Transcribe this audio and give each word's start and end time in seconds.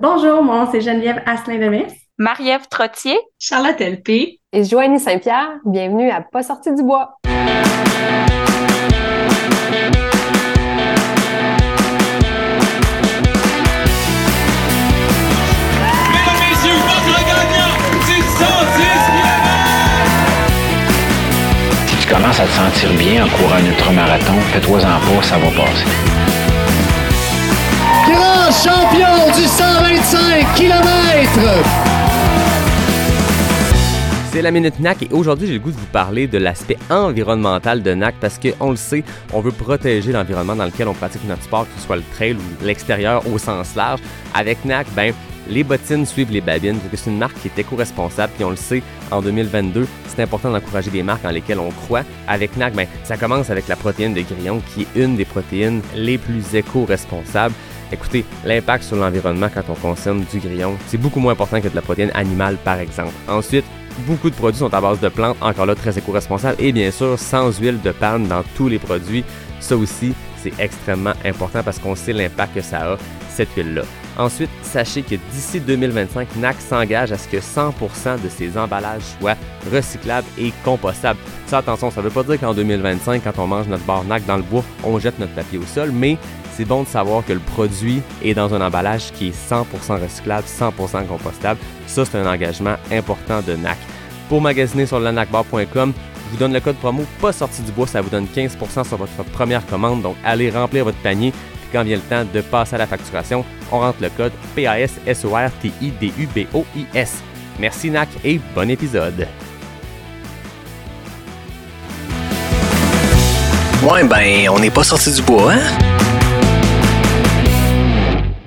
Bonjour, 0.00 0.42
mon 0.42 0.54
nom 0.54 0.68
c'est 0.72 0.80
Geneviève 0.80 1.22
Asselin-Demis. 1.24 1.84
Marie-Ève 2.18 2.66
Trottier. 2.68 3.16
Charlotte 3.38 3.78
LP. 3.78 4.40
Et 4.52 4.64
Joanie 4.64 4.98
Saint-Pierre. 4.98 5.58
Bienvenue 5.64 6.10
à 6.10 6.20
Pas 6.20 6.42
sorti 6.42 6.74
du 6.74 6.82
bois. 6.82 7.16
Si 21.86 21.96
tu 21.96 22.12
commences 22.12 22.40
à 22.40 22.46
te 22.46 22.50
sentir 22.50 22.92
bien 22.98 23.24
en 23.24 23.28
courant 23.28 23.54
un 23.60 23.64
ultramarathon, 23.64 24.40
fais-toi-en 24.52 24.80
pas, 24.80 25.22
ça 25.22 25.38
va 25.38 25.50
passer. 25.50 25.86
Champion 28.62 29.34
du 29.34 29.46
125 29.46 30.54
km! 30.54 31.40
C'est 34.30 34.42
la 34.42 34.50
Minute 34.52 34.78
NAC 34.78 35.02
et 35.02 35.08
aujourd'hui 35.12 35.48
j'ai 35.48 35.54
le 35.54 35.58
goût 35.58 35.70
de 35.70 35.76
vous 35.76 35.86
parler 35.86 36.26
de 36.26 36.38
l'aspect 36.38 36.78
environnemental 36.88 37.82
de 37.82 37.94
NAC 37.94 38.14
parce 38.20 38.38
qu'on 38.38 38.70
le 38.70 38.76
sait, 38.76 39.02
on 39.32 39.40
veut 39.40 39.50
protéger 39.50 40.12
l'environnement 40.12 40.54
dans 40.54 40.66
lequel 40.66 40.88
on 40.88 40.94
pratique 40.94 41.24
notre 41.26 41.42
sport, 41.42 41.64
que 41.64 41.80
ce 41.80 41.86
soit 41.86 41.96
le 41.96 42.04
trail 42.14 42.34
ou 42.34 42.64
l'extérieur 42.64 43.26
au 43.26 43.38
sens 43.38 43.74
large. 43.74 44.00
Avec 44.34 44.64
NAC, 44.64 44.86
ben, 44.94 45.12
les 45.48 45.64
bottines 45.64 46.06
suivent 46.06 46.32
les 46.32 46.40
babines, 46.40 46.78
parce 46.78 46.90
que 46.90 46.96
c'est 46.96 47.10
une 47.10 47.18
marque 47.18 47.38
qui 47.40 47.48
est 47.48 47.58
éco-responsable, 47.58 48.32
puis 48.36 48.44
on 48.44 48.50
le 48.50 48.56
sait, 48.56 48.82
en 49.10 49.20
2022, 49.20 49.86
c'est 50.06 50.22
important 50.22 50.50
d'encourager 50.50 50.90
des 50.90 51.02
marques 51.02 51.24
en 51.24 51.30
lesquelles 51.30 51.58
on 51.58 51.70
croit. 51.70 52.02
Avec 52.28 52.56
NAC, 52.56 52.74
ben, 52.74 52.86
ça 53.02 53.16
commence 53.16 53.50
avec 53.50 53.68
la 53.68 53.76
protéine 53.76 54.14
de 54.14 54.22
grillon, 54.22 54.62
qui 54.72 54.82
est 54.82 55.00
une 55.02 55.16
des 55.16 55.24
protéines 55.24 55.82
les 55.94 56.18
plus 56.18 56.54
éco-responsables. 56.54 57.54
Écoutez, 57.92 58.24
l'impact 58.44 58.84
sur 58.84 58.96
l'environnement 58.96 59.48
quand 59.52 59.62
on 59.68 59.74
consomme 59.74 60.24
du 60.24 60.38
grillon, 60.38 60.76
c'est 60.86 60.98
beaucoup 60.98 61.20
moins 61.20 61.32
important 61.32 61.60
que 61.60 61.68
de 61.68 61.74
la 61.74 61.82
protéine 61.82 62.10
animale, 62.14 62.56
par 62.64 62.78
exemple. 62.78 63.12
Ensuite, 63.28 63.64
beaucoup 64.06 64.30
de 64.30 64.34
produits 64.34 64.58
sont 64.58 64.72
à 64.72 64.80
base 64.80 65.00
de 65.00 65.08
plantes, 65.08 65.36
encore 65.40 65.66
là 65.66 65.74
très 65.74 65.96
éco-responsables, 65.96 66.56
et 66.58 66.72
bien 66.72 66.90
sûr, 66.90 67.18
sans 67.18 67.56
huile 67.58 67.80
de 67.82 67.92
palme 67.92 68.26
dans 68.26 68.42
tous 68.56 68.68
les 68.68 68.78
produits. 68.78 69.24
Ça 69.60 69.76
aussi, 69.76 70.14
c'est 70.42 70.52
extrêmement 70.58 71.14
important 71.24 71.62
parce 71.62 71.78
qu'on 71.78 71.94
sait 71.94 72.12
l'impact 72.12 72.54
que 72.54 72.60
ça 72.60 72.92
a, 72.92 72.96
cette 73.30 73.54
huile-là. 73.56 73.82
Ensuite, 74.16 74.50
sachez 74.62 75.02
que 75.02 75.16
d'ici 75.32 75.58
2025, 75.60 76.36
NAC 76.36 76.60
s'engage 76.60 77.10
à 77.12 77.18
ce 77.18 77.26
que 77.26 77.38
100% 77.38 78.22
de 78.22 78.28
ses 78.28 78.56
emballages 78.56 79.02
soient 79.18 79.36
recyclables 79.72 80.28
et 80.38 80.52
compostables. 80.64 81.18
Ça, 81.46 81.58
attention, 81.58 81.90
ça 81.90 82.00
ne 82.00 82.06
veut 82.06 82.12
pas 82.12 82.22
dire 82.22 82.38
qu'en 82.38 82.54
2025, 82.54 83.22
quand 83.24 83.38
on 83.38 83.46
mange 83.46 83.66
notre 83.66 83.84
bar 83.84 84.04
NAC 84.04 84.24
dans 84.26 84.36
le 84.36 84.42
bois, 84.42 84.62
on 84.84 84.98
jette 84.98 85.18
notre 85.18 85.34
papier 85.34 85.58
au 85.58 85.64
sol, 85.64 85.90
mais 85.92 86.16
c'est 86.56 86.64
bon 86.64 86.84
de 86.84 86.88
savoir 86.88 87.24
que 87.24 87.32
le 87.32 87.40
produit 87.40 88.02
est 88.22 88.34
dans 88.34 88.54
un 88.54 88.60
emballage 88.60 89.10
qui 89.12 89.28
est 89.28 89.50
100% 89.50 90.00
recyclable, 90.00 90.46
100% 90.46 91.06
compostable. 91.06 91.58
Ça, 91.86 92.04
c'est 92.04 92.18
un 92.18 92.26
engagement 92.26 92.76
important 92.92 93.40
de 93.42 93.56
NAC. 93.56 93.78
Pour 94.28 94.40
magasiner 94.40 94.86
sur 94.86 95.00
lanacbar.com, 95.00 95.92
je 96.26 96.30
vous 96.30 96.36
donne 96.36 96.52
le 96.52 96.60
code 96.60 96.76
promo 96.76 97.04
pas 97.20 97.32
sorti 97.32 97.62
du 97.62 97.72
bois, 97.72 97.86
ça 97.86 98.00
vous 98.00 98.10
donne 98.10 98.26
15% 98.26 98.86
sur 98.86 98.96
votre 98.96 99.24
première 99.32 99.66
commande. 99.66 100.02
Donc, 100.02 100.16
allez 100.24 100.50
remplir 100.50 100.84
votre 100.84 100.98
panier. 100.98 101.32
Puis 101.32 101.68
quand 101.72 101.82
vient 101.82 101.96
le 101.96 102.02
temps 102.02 102.24
de 102.32 102.40
passer 102.40 102.76
à 102.76 102.78
la 102.78 102.86
facturation, 102.86 103.44
on 103.72 103.80
rentre 103.80 103.98
le 104.00 104.10
code 104.10 104.32
PASSORTIDUBOIS. 104.54 107.22
Merci 107.58 107.90
NAC 107.90 108.08
et 108.24 108.40
bon 108.54 108.70
épisode. 108.70 109.26
Ouais, 113.82 114.04
ben, 114.04 114.48
on 114.50 114.60
n'est 114.60 114.70
pas 114.70 114.82
sorti 114.82 115.12
du 115.12 115.22
bois, 115.22 115.52
hein? 115.52 116.23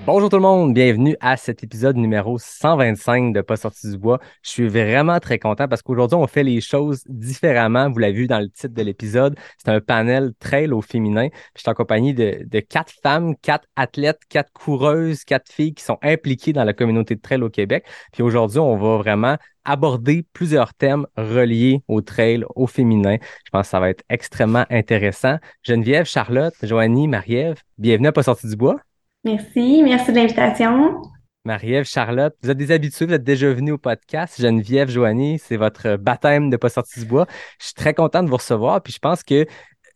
Bonjour 0.08 0.30
tout 0.30 0.38
le 0.38 0.42
monde, 0.42 0.74
bienvenue 0.74 1.18
à 1.20 1.36
cet 1.36 1.66
épisode 1.66 1.98
numéro 1.98 2.38
125 2.40 3.34
de 3.34 3.42
Pas 3.42 3.58
sorti 3.58 3.92
du 3.92 3.98
bois. 3.98 4.20
Je 4.42 4.52
suis 4.52 4.70
vraiment 4.70 5.20
très 5.20 5.38
content 5.38 5.68
parce 5.68 5.82
qu'aujourd'hui, 5.82 6.16
on 6.16 6.28
fait 6.28 6.46
les 6.46 6.62
choses 6.62 7.04
différemment. 7.10 7.90
Vous 7.92 8.00
l'avez 8.00 8.14
vu 8.14 8.28
dans 8.28 8.40
le 8.40 8.50
titre 8.50 8.74
de 8.74 8.82
l'épisode. 8.84 9.38
C'est 9.58 9.70
un 9.70 9.82
panel 9.82 10.32
trail 10.40 10.72
au 10.72 10.82
féminin. 10.82 11.28
Je 11.56 11.60
suis 11.60 11.70
en 11.70 11.74
compagnie 11.74 12.14
de, 12.14 12.60
quatre 12.62 12.94
femmes, 13.04 13.36
quatre 13.42 13.68
athlètes, 13.76 14.22
quatre 14.30 14.54
coureuses, 14.54 15.26
quatre 15.26 15.52
filles 15.52 15.74
qui 15.74 15.84
sont 15.84 15.98
impliquées 16.02 16.54
dans 16.54 16.64
la 16.64 16.72
communauté 16.72 17.16
de 17.16 17.22
trail 17.22 17.42
au 17.42 17.50
Québec. 17.50 17.86
Puis 18.14 18.24
aujourd'hui, 18.24 18.60
on 18.60 18.78
va 18.78 18.96
vraiment 18.96 19.36
aborder 19.66 20.26
plusieurs 20.32 20.74
thèmes 20.74 21.06
reliés 21.18 21.82
au 21.90 22.00
trail, 22.00 22.46
au 22.56 22.66
féminin. 22.66 23.18
Je 23.44 23.50
pense 23.52 23.64
que 23.64 23.72
ça 23.72 23.82
va 23.82 23.90
être 23.90 24.06
extrêmement 24.08 24.64
intéressant. 24.70 25.36
Geneviève, 25.64 26.06
Charlotte, 26.06 26.56
Joanie, 26.64 27.10
Marie-Ève, 27.10 27.62
bienvenue 27.78 28.08
à 28.08 28.14
Pas 28.14 28.24
sorti 28.24 28.48
du 28.48 28.56
bois. 28.56 28.80
Merci, 29.24 29.82
merci 29.84 30.12
de 30.12 30.18
l'invitation. 30.18 31.02
Marie-Ève, 31.46 31.86
Charlotte, 31.86 32.36
vous 32.44 32.50
êtes 32.50 32.58
des 32.58 32.72
habitués, 32.72 33.06
vous 33.06 33.14
êtes 33.14 33.24
déjà 33.24 33.52
venus 33.54 33.74
au 33.74 33.78
podcast. 33.78 34.42
Geneviève, 34.42 34.90
Joanie, 34.90 35.40
c'est 35.40 35.56
votre 35.56 35.96
baptême 35.96 36.50
de 36.50 36.58
pas 36.58 36.70
sorti 36.70 37.00
du 37.00 37.06
bois. 37.06 37.26
Je 37.60 37.68
suis 37.68 37.74
très 37.74 37.94
content 37.94 38.22
de 38.22 38.30
vous 38.30 38.36
recevoir, 38.36 38.82
puis 38.82 38.92
je 38.92 39.00
pense 39.00 39.24
que 39.24 39.46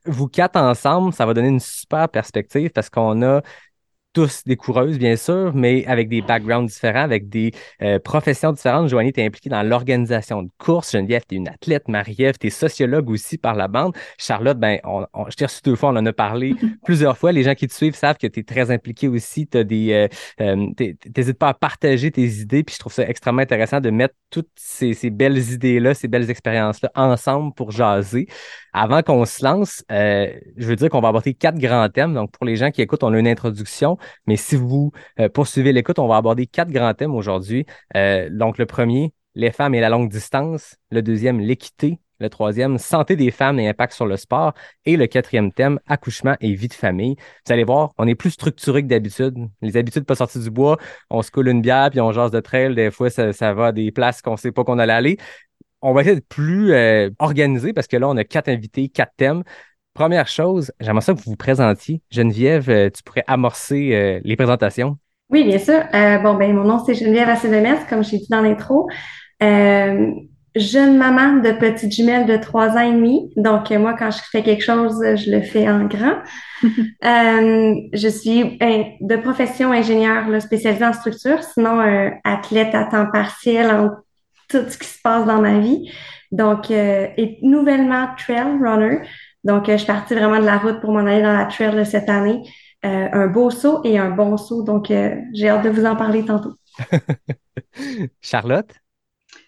vous 0.05 0.27
quatre 0.27 0.55
ensemble, 0.55 1.13
ça 1.13 1.25
va 1.25 1.33
donner 1.33 1.49
une 1.49 1.59
super 1.59 2.09
perspective 2.09 2.69
parce 2.71 2.89
qu'on 2.89 3.21
a 3.21 3.41
tous 4.13 4.43
des 4.45 4.55
coureuses, 4.55 4.97
bien 4.97 5.15
sûr, 5.15 5.53
mais 5.55 5.85
avec 5.85 6.09
des 6.09 6.21
backgrounds 6.21 6.71
différents, 6.71 7.03
avec 7.03 7.29
des 7.29 7.51
euh, 7.81 7.99
professions 7.99 8.51
différentes. 8.51 8.89
Joanie, 8.89 9.13
tu 9.13 9.21
es 9.21 9.25
impliquée 9.25 9.49
dans 9.49 9.63
l'organisation 9.63 10.43
de 10.43 10.49
courses. 10.57 10.91
Geneviève, 10.91 11.23
tu 11.27 11.35
es 11.35 11.37
une 11.37 11.47
athlète. 11.47 11.87
Marie-Ève, 11.87 12.37
tu 12.37 12.47
es 12.47 12.49
sociologue 12.49 13.09
aussi 13.09 13.37
par 13.37 13.55
la 13.55 13.67
bande. 13.67 13.95
Charlotte, 14.17 14.57
ben, 14.57 14.79
on, 14.83 15.05
on, 15.13 15.29
je 15.29 15.35
t'ai 15.35 15.45
reçu 15.45 15.61
deux 15.63 15.75
fois, 15.75 15.89
on 15.89 15.95
en 15.95 16.05
a 16.05 16.13
parlé 16.13 16.55
plusieurs 16.85 17.17
fois. 17.17 17.31
Les 17.31 17.43
gens 17.43 17.55
qui 17.55 17.67
te 17.67 17.73
suivent 17.73 17.95
savent 17.95 18.17
que 18.17 18.27
tu 18.27 18.41
es 18.41 18.43
très 18.43 18.71
impliquée 18.71 19.07
aussi. 19.07 19.47
Tu 19.47 19.63
des. 19.63 19.93
Euh, 19.93 20.07
euh, 20.41 20.67
T'hésites 21.13 21.37
pas 21.37 21.49
à 21.49 21.53
partager 21.53 22.11
tes 22.11 22.25
idées. 22.25 22.63
Puis 22.63 22.75
je 22.75 22.79
trouve 22.79 22.93
ça 22.93 23.07
extrêmement 23.07 23.41
intéressant 23.41 23.79
de 23.79 23.89
mettre 23.89 24.15
toutes 24.29 24.49
ces, 24.55 24.93
ces 24.93 25.09
belles 25.09 25.37
idées-là, 25.51 25.93
ces 25.93 26.07
belles 26.07 26.29
expériences-là 26.29 26.91
ensemble 26.95 27.53
pour 27.53 27.71
jaser. 27.71 28.27
Avant 28.73 29.01
qu'on 29.01 29.25
se 29.25 29.43
lance, 29.43 29.83
euh, 29.91 30.27
je 30.55 30.67
veux 30.67 30.75
dire 30.75 30.89
qu'on 30.89 31.01
va 31.01 31.09
aborder 31.09 31.33
quatre 31.33 31.57
grands 31.57 31.89
thèmes. 31.89 32.13
Donc, 32.13 32.31
pour 32.31 32.45
les 32.45 32.55
gens 32.55 32.71
qui 32.71 32.81
écoutent, 32.81 33.03
on 33.03 33.13
a 33.13 33.19
une 33.19 33.27
introduction. 33.27 33.97
Mais 34.27 34.37
si 34.37 34.55
vous 34.55 34.91
euh, 35.19 35.29
poursuivez 35.29 35.73
l'écoute, 35.73 35.99
on 35.99 36.07
va 36.07 36.17
aborder 36.17 36.47
quatre 36.47 36.71
grands 36.71 36.93
thèmes 36.93 37.13
aujourd'hui. 37.13 37.65
Euh, 37.95 38.29
donc, 38.31 38.57
le 38.57 38.65
premier, 38.65 39.13
les 39.35 39.51
femmes 39.51 39.75
et 39.75 39.81
la 39.81 39.89
longue 39.89 40.09
distance. 40.09 40.77
Le 40.89 41.01
deuxième, 41.01 41.39
l'équité. 41.39 41.99
Le 42.19 42.29
troisième, 42.29 42.77
santé 42.77 43.15
des 43.15 43.31
femmes 43.31 43.59
et 43.59 43.67
impact 43.67 43.93
sur 43.93 44.05
le 44.05 44.15
sport. 44.15 44.53
Et 44.85 44.95
le 44.95 45.07
quatrième 45.07 45.51
thème, 45.51 45.79
accouchement 45.87 46.35
et 46.39 46.53
vie 46.53 46.67
de 46.67 46.73
famille. 46.73 47.15
Vous 47.47 47.51
allez 47.51 47.63
voir, 47.63 47.93
on 47.97 48.07
est 48.07 48.13
plus 48.13 48.29
structuré 48.29 48.83
que 48.83 48.87
d'habitude. 48.87 49.35
Les 49.63 49.75
habitudes 49.75 50.05
pas 50.05 50.13
sorties 50.13 50.39
du 50.39 50.51
bois, 50.51 50.77
on 51.09 51.23
se 51.23 51.31
coule 51.31 51.47
une 51.47 51.61
bière 51.61 51.89
puis 51.89 51.99
on 51.99 52.11
jase 52.11 52.29
de 52.29 52.39
trail. 52.39 52.75
Des 52.75 52.91
fois, 52.91 53.09
ça, 53.09 53.33
ça 53.33 53.55
va 53.55 53.67
à 53.67 53.71
des 53.71 53.91
places 53.91 54.21
qu'on 54.21 54.37
sait 54.37 54.51
pas 54.51 54.63
qu'on 54.63 54.77
allait 54.77 54.93
aller 54.93 55.17
on 55.81 55.93
va 55.93 56.01
essayer 56.01 56.15
d'être 56.15 56.27
plus 56.27 56.73
euh, 56.73 57.09
organisé 57.19 57.73
parce 57.73 57.87
que 57.87 57.97
là, 57.97 58.07
on 58.09 58.17
a 58.17 58.23
quatre 58.23 58.49
invités, 58.49 58.89
quatre 58.89 59.13
thèmes. 59.17 59.43
Première 59.93 60.27
chose, 60.27 60.71
j'aimerais 60.79 61.01
ça 61.01 61.13
que 61.13 61.17
vous 61.17 61.31
vous 61.31 61.35
présentiez. 61.35 62.01
Geneviève, 62.11 62.69
euh, 62.69 62.89
tu 62.89 63.03
pourrais 63.03 63.25
amorcer 63.27 63.93
euh, 63.93 64.21
les 64.23 64.37
présentations. 64.37 64.97
Oui, 65.29 65.43
bien 65.43 65.59
sûr. 65.59 65.81
Euh, 65.93 66.17
bon, 66.19 66.35
ben 66.35 66.53
mon 66.53 66.63
nom, 66.63 66.83
c'est 66.85 66.93
Geneviève 66.93 67.27
Asselemès, 67.27 67.79
comme 67.89 68.03
j'ai 68.03 68.17
dit 68.17 68.27
dans 68.29 68.41
l'intro. 68.41 68.89
jeune 69.41 70.97
maman 70.97 71.41
de 71.41 71.51
petite 71.51 71.91
jumelle 71.91 72.25
de 72.25 72.37
trois 72.37 72.69
ans 72.69 72.81
et 72.81 72.93
demi. 72.93 73.33
Donc, 73.35 73.69
moi, 73.71 73.95
quand 73.97 74.11
je 74.11 74.19
fais 74.31 74.43
quelque 74.43 74.63
chose, 74.63 74.97
je 75.01 75.31
le 75.31 75.41
fais 75.41 75.69
en 75.69 75.85
grand. 75.85 76.17
je 76.63 78.07
suis 78.07 78.57
de 78.59 79.15
profession 79.17 79.71
ingénieure 79.71 80.41
spécialisée 80.41 80.85
en 80.85 80.93
structure, 80.93 81.43
sinon 81.43 81.79
athlète 82.23 82.75
à 82.75 82.85
temps 82.85 83.07
partiel 83.11 83.71
en 83.71 83.89
tout 84.51 84.69
ce 84.69 84.77
qui 84.77 84.87
se 84.87 85.01
passe 85.01 85.25
dans 85.25 85.41
ma 85.41 85.59
vie. 85.59 85.91
Donc, 86.31 86.71
euh, 86.71 87.07
et 87.17 87.39
nouvellement 87.41 88.07
trail 88.17 88.57
runner. 88.61 88.99
Donc, 89.43 89.69
euh, 89.69 89.73
je 89.73 89.77
suis 89.77 89.87
partie 89.87 90.13
vraiment 90.13 90.39
de 90.39 90.45
la 90.45 90.57
route 90.57 90.79
pour 90.81 90.91
m'en 90.91 90.99
aller 90.99 91.21
dans 91.21 91.33
la 91.33 91.45
trail 91.45 91.85
cette 91.85 92.09
année. 92.09 92.41
Euh, 92.85 93.09
un 93.11 93.27
beau 93.27 93.49
saut 93.49 93.81
et 93.83 93.97
un 93.97 94.09
bon 94.09 94.37
saut. 94.37 94.63
Donc, 94.63 94.91
euh, 94.91 95.15
j'ai 95.33 95.49
hâte 95.49 95.63
de 95.63 95.69
vous 95.69 95.85
en 95.85 95.95
parler 95.95 96.25
tantôt. 96.25 96.53
Charlotte? 98.21 98.71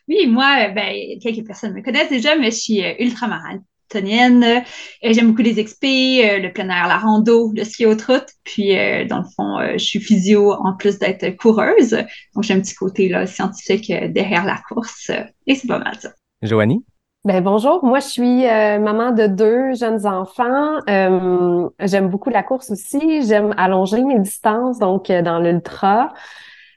Oui, 0.08 0.28
moi, 0.28 0.70
ben, 0.70 1.20
quelques 1.22 1.46
personnes 1.46 1.74
me 1.74 1.82
connaissent 1.82 2.10
déjà, 2.10 2.36
mais 2.36 2.52
je 2.52 2.58
suis 2.58 2.82
ultramarine 3.00 3.64
tonienne. 3.94 4.64
J'aime 5.02 5.30
beaucoup 5.30 5.42
les 5.42 5.64
XP, 5.64 5.84
le 5.84 6.50
plein 6.50 6.70
air, 6.70 6.88
la 6.88 6.98
rando, 6.98 7.52
le 7.56 7.64
ski 7.64 7.86
haute 7.86 8.02
route. 8.02 8.28
Puis, 8.44 8.76
dans 9.08 9.20
le 9.20 9.26
fond, 9.36 9.60
je 9.74 9.84
suis 9.84 10.00
physio 10.00 10.54
en 10.54 10.76
plus 10.76 11.00
d'être 11.00 11.38
coureuse. 11.38 11.92
Donc, 12.36 12.44
j'ai 12.44 12.54
un 12.54 12.60
petit 12.60 12.76
côté 12.76 13.10
là, 13.10 13.26
scientifique 13.26 13.92
derrière 14.12 14.46
la 14.46 14.60
course. 14.68 15.12
Et 15.48 15.56
c'est 15.56 15.68
pas 15.68 15.80
mal 15.80 15.96
ça. 16.00 16.10
Joanie? 16.42 16.84
Ben 17.26 17.42
bonjour, 17.42 17.86
moi 17.86 18.02
je 18.02 18.08
suis 18.08 18.46
euh, 18.46 18.80
maman 18.80 19.14
de 19.14 19.28
deux 19.28 19.76
jeunes 19.76 20.06
enfants. 20.06 20.76
Euh, 20.90 21.70
j'aime 21.80 22.10
beaucoup 22.10 22.30
la 22.30 22.44
course 22.44 22.70
aussi. 22.70 23.26
J'aime 23.26 23.54
allonger 23.56 24.04
mes 24.04 24.20
distances, 24.20 24.78
donc 24.78 25.10
euh, 25.10 25.22
dans 25.22 25.40
l'ultra. 25.40 26.12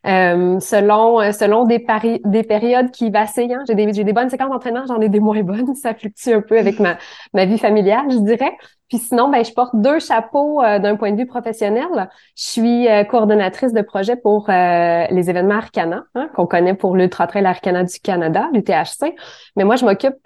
Selon 0.07 1.33
selon 1.33 1.65
des, 1.65 1.79
pari 1.79 2.21
des 2.25 2.43
périodes 2.43 2.91
qui 2.91 3.11
vacillent. 3.11 3.53
Hein. 3.53 3.65
J'ai 3.67 3.75
des, 3.75 3.87
des 3.87 4.13
bonnes 4.13 4.31
séquences 4.31 4.51
d'entraînement, 4.51 4.85
j'en 4.87 5.01
ai 5.01 5.09
des 5.09 5.21
moins 5.21 5.43
bonnes. 5.43 5.75
Ça 5.83 5.95
fluctue 5.95 6.31
un 6.31 6.43
peu 6.43 6.59
avec 6.59 6.79
ma, 6.79 6.97
ma 7.35 7.45
vie 7.45 7.59
familiale, 7.59 8.07
je 8.11 8.19
dirais. 8.19 8.57
Puis 8.89 8.99
sinon, 8.99 9.29
ben, 9.29 9.45
je 9.45 9.53
porte 9.53 9.75
deux 9.75 9.99
chapeaux 9.99 10.63
euh, 10.63 10.79
d'un 10.79 10.95
point 10.97 11.11
de 11.11 11.17
vue 11.17 11.27
professionnel. 11.27 12.09
Je 12.37 12.45
suis 12.45 12.89
euh, 12.89 13.03
coordonnatrice 13.03 13.73
de 13.73 13.83
projet 13.83 14.15
pour 14.15 14.49
euh, 14.49 15.07
les 15.11 15.29
événements 15.29 15.57
Arcana, 15.57 16.05
hein, 16.15 16.29
qu'on 16.35 16.47
connaît 16.47 16.75
pour 16.75 16.97
l'Ultra 16.97 17.27
Trail 17.27 17.47
Arcana 17.47 17.83
du 17.83 17.99
Canada, 17.99 18.49
l'UTHC. 18.53 19.15
Mais 19.57 19.65
moi, 19.65 19.75
je 19.75 19.85
m'occupe 19.85 20.17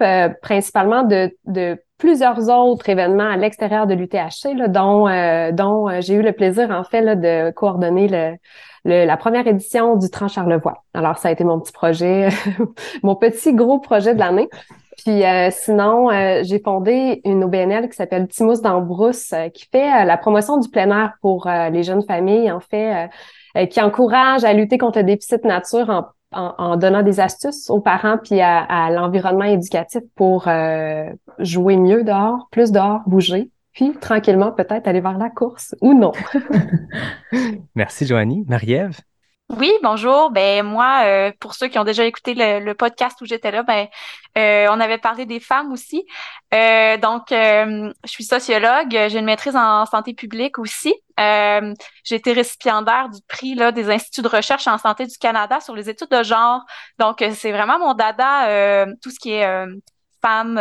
principalement 0.43 1.05
de, 1.05 1.35
de 1.47 1.83
plusieurs 1.97 2.51
autres 2.51 2.89
événements 2.89 3.31
à 3.31 3.37
l'extérieur 3.37 3.87
de 3.87 3.95
l'UTHC, 3.95 4.57
dont, 4.69 5.07
dont 5.53 6.01
j'ai 6.01 6.15
eu 6.15 6.23
le 6.23 6.33
plaisir, 6.33 6.71
en 6.71 6.85
fait, 6.85 7.01
là, 7.01 7.15
de 7.15 7.51
coordonner 7.53 8.09
le, 8.09 8.37
le, 8.85 9.05
la 9.05 9.17
première 9.17 9.47
édition 9.47 9.97
du 9.97 10.11
Trans 10.11 10.29
Charlevoix. 10.29 10.85
Alors, 10.95 11.19
ça 11.19 11.29
a 11.29 11.33
été 11.33 11.45
mon 11.45 11.61
petit 11.61 11.73
projet, 11.73 12.29
mon 13.03 13.15
petit 13.15 13.53
gros 13.55 13.79
projet 13.79 14.15
de 14.15 14.19
l'année. 14.19 14.49
Puis 15.05 15.25
euh, 15.25 15.49
sinon, 15.51 16.11
euh, 16.11 16.43
j'ai 16.43 16.59
fondé 16.59 17.23
une 17.25 17.45
OBNL 17.45 17.89
qui 17.89 17.97
s'appelle 17.97 18.29
Timous 18.29 18.61
d'Ambrousse, 18.61 19.33
euh, 19.33 19.49
qui 19.49 19.67
fait 19.71 20.05
la 20.05 20.19
promotion 20.19 20.59
du 20.59 20.69
plein 20.69 20.91
air 20.91 21.15
pour 21.23 21.49
les 21.49 21.83
jeunes 21.83 22.03
familles, 22.03 22.51
en 22.51 22.61
fait, 22.61 23.09
qui 23.71 23.81
encourage 23.81 24.45
à 24.45 24.53
lutter 24.53 24.79
contre 24.79 24.99
le 24.99 25.05
déficit 25.05 25.45
nature 25.45 25.89
en, 26.33 26.55
en, 26.59 26.77
donnant 26.77 27.03
des 27.03 27.19
astuces 27.19 27.71
aux 27.71 27.81
parents 27.81 28.19
puis 28.23 28.41
à, 28.41 28.61
à 28.63 28.91
l'environnement 28.91 29.45
éducatif 29.45 30.03
pour 30.15 30.49
jouer 31.39 31.77
mieux 31.77 32.05
dehors, 32.05 32.49
plus 32.51 32.71
dehors, 32.71 33.01
bouger, 33.07 33.51
puis 33.81 33.99
tranquillement 33.99 34.53
peut-être 34.53 34.87
aller 34.89 35.01
vers 35.01 35.17
la 35.17 35.31
course 35.31 35.75
ou 35.81 35.95
non. 35.95 36.13
Merci 37.75 38.07
Joanie. 38.07 38.45
Marie-Ève? 38.47 38.99
Oui, 39.49 39.73
bonjour. 39.83 40.31
Ben 40.31 40.63
moi, 40.63 41.01
euh, 41.05 41.33
pour 41.41 41.55
ceux 41.55 41.69
qui 41.69 41.79
ont 41.79 41.85
déjà 41.85 42.05
écouté 42.05 42.35
le, 42.37 42.73
podcast 42.75 43.21
où 43.23 43.25
j'étais 43.25 43.51
là, 43.51 43.63
ben 43.63 43.89
euh, 44.37 44.67
on 44.71 44.79
avait 44.81 44.99
parlé 44.99 45.25
des 45.25 45.41
femmes 45.41 45.73
aussi. 45.73 46.05
Euh, 46.53 46.99
donc, 46.99 47.29
je 47.31 47.93
suis 48.05 48.23
sociologue. 48.23 48.91
J'ai 48.91 49.19
une 49.19 49.25
maîtrise 49.25 49.57
en 49.57 49.87
santé 49.87 50.13
publique 50.13 50.59
aussi. 50.59 50.95
j'ai 51.17 52.15
été 52.17 52.33
récipiendaire 52.35 53.09
du 53.09 53.21
prix 53.29 53.55
là 53.55 53.73
des 53.73 53.91
instituts 53.91 54.23
de 54.23 54.29
recherche 54.29 54.69
en 54.69 54.77
santé 54.77 55.07
du 55.07 55.17
Canada 55.17 55.59
sur 55.61 55.75
les 55.75 55.89
études 55.89 56.11
de 56.11 56.23
genre. 56.23 56.61
Donc, 56.99 57.25
c'est 57.35 57.53
vraiment 57.53 57.79
mon 57.79 57.95
dada, 57.95 58.87
tout 59.03 59.11
ce 59.11 59.19
qui 59.19 59.33
est 59.33 59.67
femmes 60.21 60.59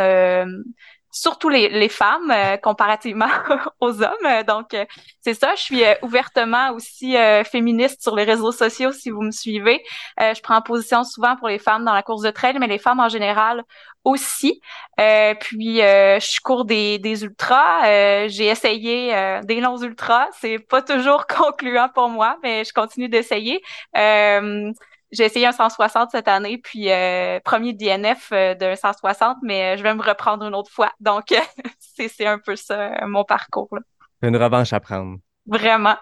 surtout 1.20 1.50
les, 1.50 1.90
femmes 1.90 2.32
euh, 2.32 2.58
comparativement 2.58 3.28
aux 3.82 4.02
hommes. 4.02 4.44
Donc, 4.48 4.74
euh, 4.74 4.86
c'est 5.22 5.34
ça. 5.34 5.54
Je 5.56 5.62
suis 5.62 5.84
euh, 5.84 5.94
ouvertement 6.02 6.72
aussi 6.72 7.16
féministe 7.52 8.02
sur 8.02 8.16
les 8.16 8.24
réseaux 8.24 8.52
sociaux, 8.52 8.92
si 8.92 9.10
vous 9.10 9.22
me 9.22 9.32
suivez. 9.32 9.84
je 10.18 10.42
prends 10.42 10.62
position 10.62 11.04
souvent 11.04 11.36
pour 11.36 11.48
les 11.48 11.60
femmes 11.60 11.84
dans 11.86 11.94
la 11.94 12.04
course 12.04 12.22
de 12.22 12.32
trail, 12.32 12.58
mais 12.60 12.68
les 12.68 12.78
femmes 12.80 13.00
en 13.00 13.10
général 13.10 13.64
aussi. 14.04 14.62
puis, 14.98 15.78
je 15.78 16.42
cours 16.42 16.66
des, 16.66 17.00
des 17.00 17.24
ultras. 17.24 18.28
J'ai 18.28 18.48
essayé 18.48 19.40
des 19.44 19.60
longs 19.60 19.82
ultras. 19.82 20.28
C'est 20.40 20.60
pas 20.60 20.82
toujours 20.82 21.28
concluant 21.38 21.90
pour 21.90 22.10
moi, 22.10 22.38
mais 22.44 22.64
je 22.64 22.74
continue 22.74 23.10
d'essayer. 23.10 23.62
J'ai 25.12 25.26
essayé 25.26 25.48
un 25.48 25.52
160 25.52 26.12
cette 26.12 26.28
année, 26.28 26.60
puis 26.60 26.92
euh, 26.92 27.40
premier 27.44 27.74
DNF 27.74 28.30
euh, 28.32 28.54
d'un 28.54 28.76
160, 28.76 29.38
mais 29.44 29.74
euh, 29.74 29.78
je 29.78 29.84
vais 29.84 29.94
me 29.96 30.04
reprendre 30.04 30.46
une 30.46 30.54
autre 30.54 30.72
fois. 30.72 30.92
Donc, 31.00 31.34
c'est 31.80 32.26
un 32.28 32.38
peu 32.38 32.56
ça, 32.56 32.92
mon 33.08 33.24
parcours. 33.24 33.70
Là. 33.72 33.82
Une 34.22 34.38
revanche 34.38 34.74
à 34.74 34.80
prendre. 34.80 35.18
Vraiment. 35.50 35.96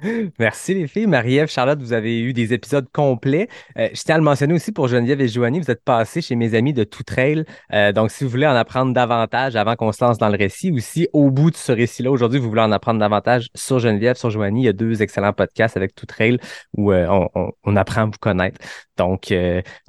Merci 0.38 0.72
les 0.72 0.86
filles. 0.86 1.06
Marie-Ève, 1.06 1.48
Charlotte, 1.48 1.78
vous 1.78 1.92
avez 1.92 2.18
eu 2.20 2.32
des 2.32 2.54
épisodes 2.54 2.86
complets. 2.92 3.48
Euh, 3.78 3.88
je 3.92 4.02
tiens 4.02 4.14
à 4.14 4.18
le 4.18 4.24
mentionner 4.24 4.54
aussi 4.54 4.72
pour 4.72 4.88
Geneviève 4.88 5.20
et 5.20 5.28
Joanie, 5.28 5.60
vous 5.60 5.70
êtes 5.70 5.84
passés 5.84 6.22
chez 6.22 6.34
mes 6.34 6.54
amis 6.54 6.72
de 6.72 6.82
Tout 6.82 7.02
Trail. 7.02 7.44
Euh, 7.74 7.92
donc, 7.92 8.10
si 8.10 8.24
vous 8.24 8.30
voulez 8.30 8.46
en 8.46 8.54
apprendre 8.54 8.94
davantage 8.94 9.54
avant 9.54 9.76
qu'on 9.76 9.92
se 9.92 10.02
lance 10.02 10.16
dans 10.16 10.30
le 10.30 10.38
récit, 10.38 10.70
ou 10.70 10.78
si 10.78 11.08
au 11.12 11.30
bout 11.30 11.50
de 11.50 11.56
ce 11.56 11.72
récit-là, 11.72 12.10
aujourd'hui, 12.10 12.38
vous 12.38 12.48
voulez 12.48 12.62
en 12.62 12.72
apprendre 12.72 12.98
davantage 12.98 13.48
sur 13.54 13.78
Geneviève, 13.80 14.16
sur 14.16 14.30
Joanie, 14.30 14.62
il 14.62 14.66
y 14.66 14.68
a 14.68 14.72
deux 14.72 15.02
excellents 15.02 15.34
podcasts 15.34 15.76
avec 15.76 15.94
Tout 15.94 16.06
Trail 16.06 16.38
où 16.74 16.90
euh, 16.90 17.06
on, 17.34 17.52
on, 17.64 17.76
apprend 17.76 18.02
à 18.02 18.06
vous 18.06 18.12
connaître. 18.18 18.58
Donc, 18.96 19.30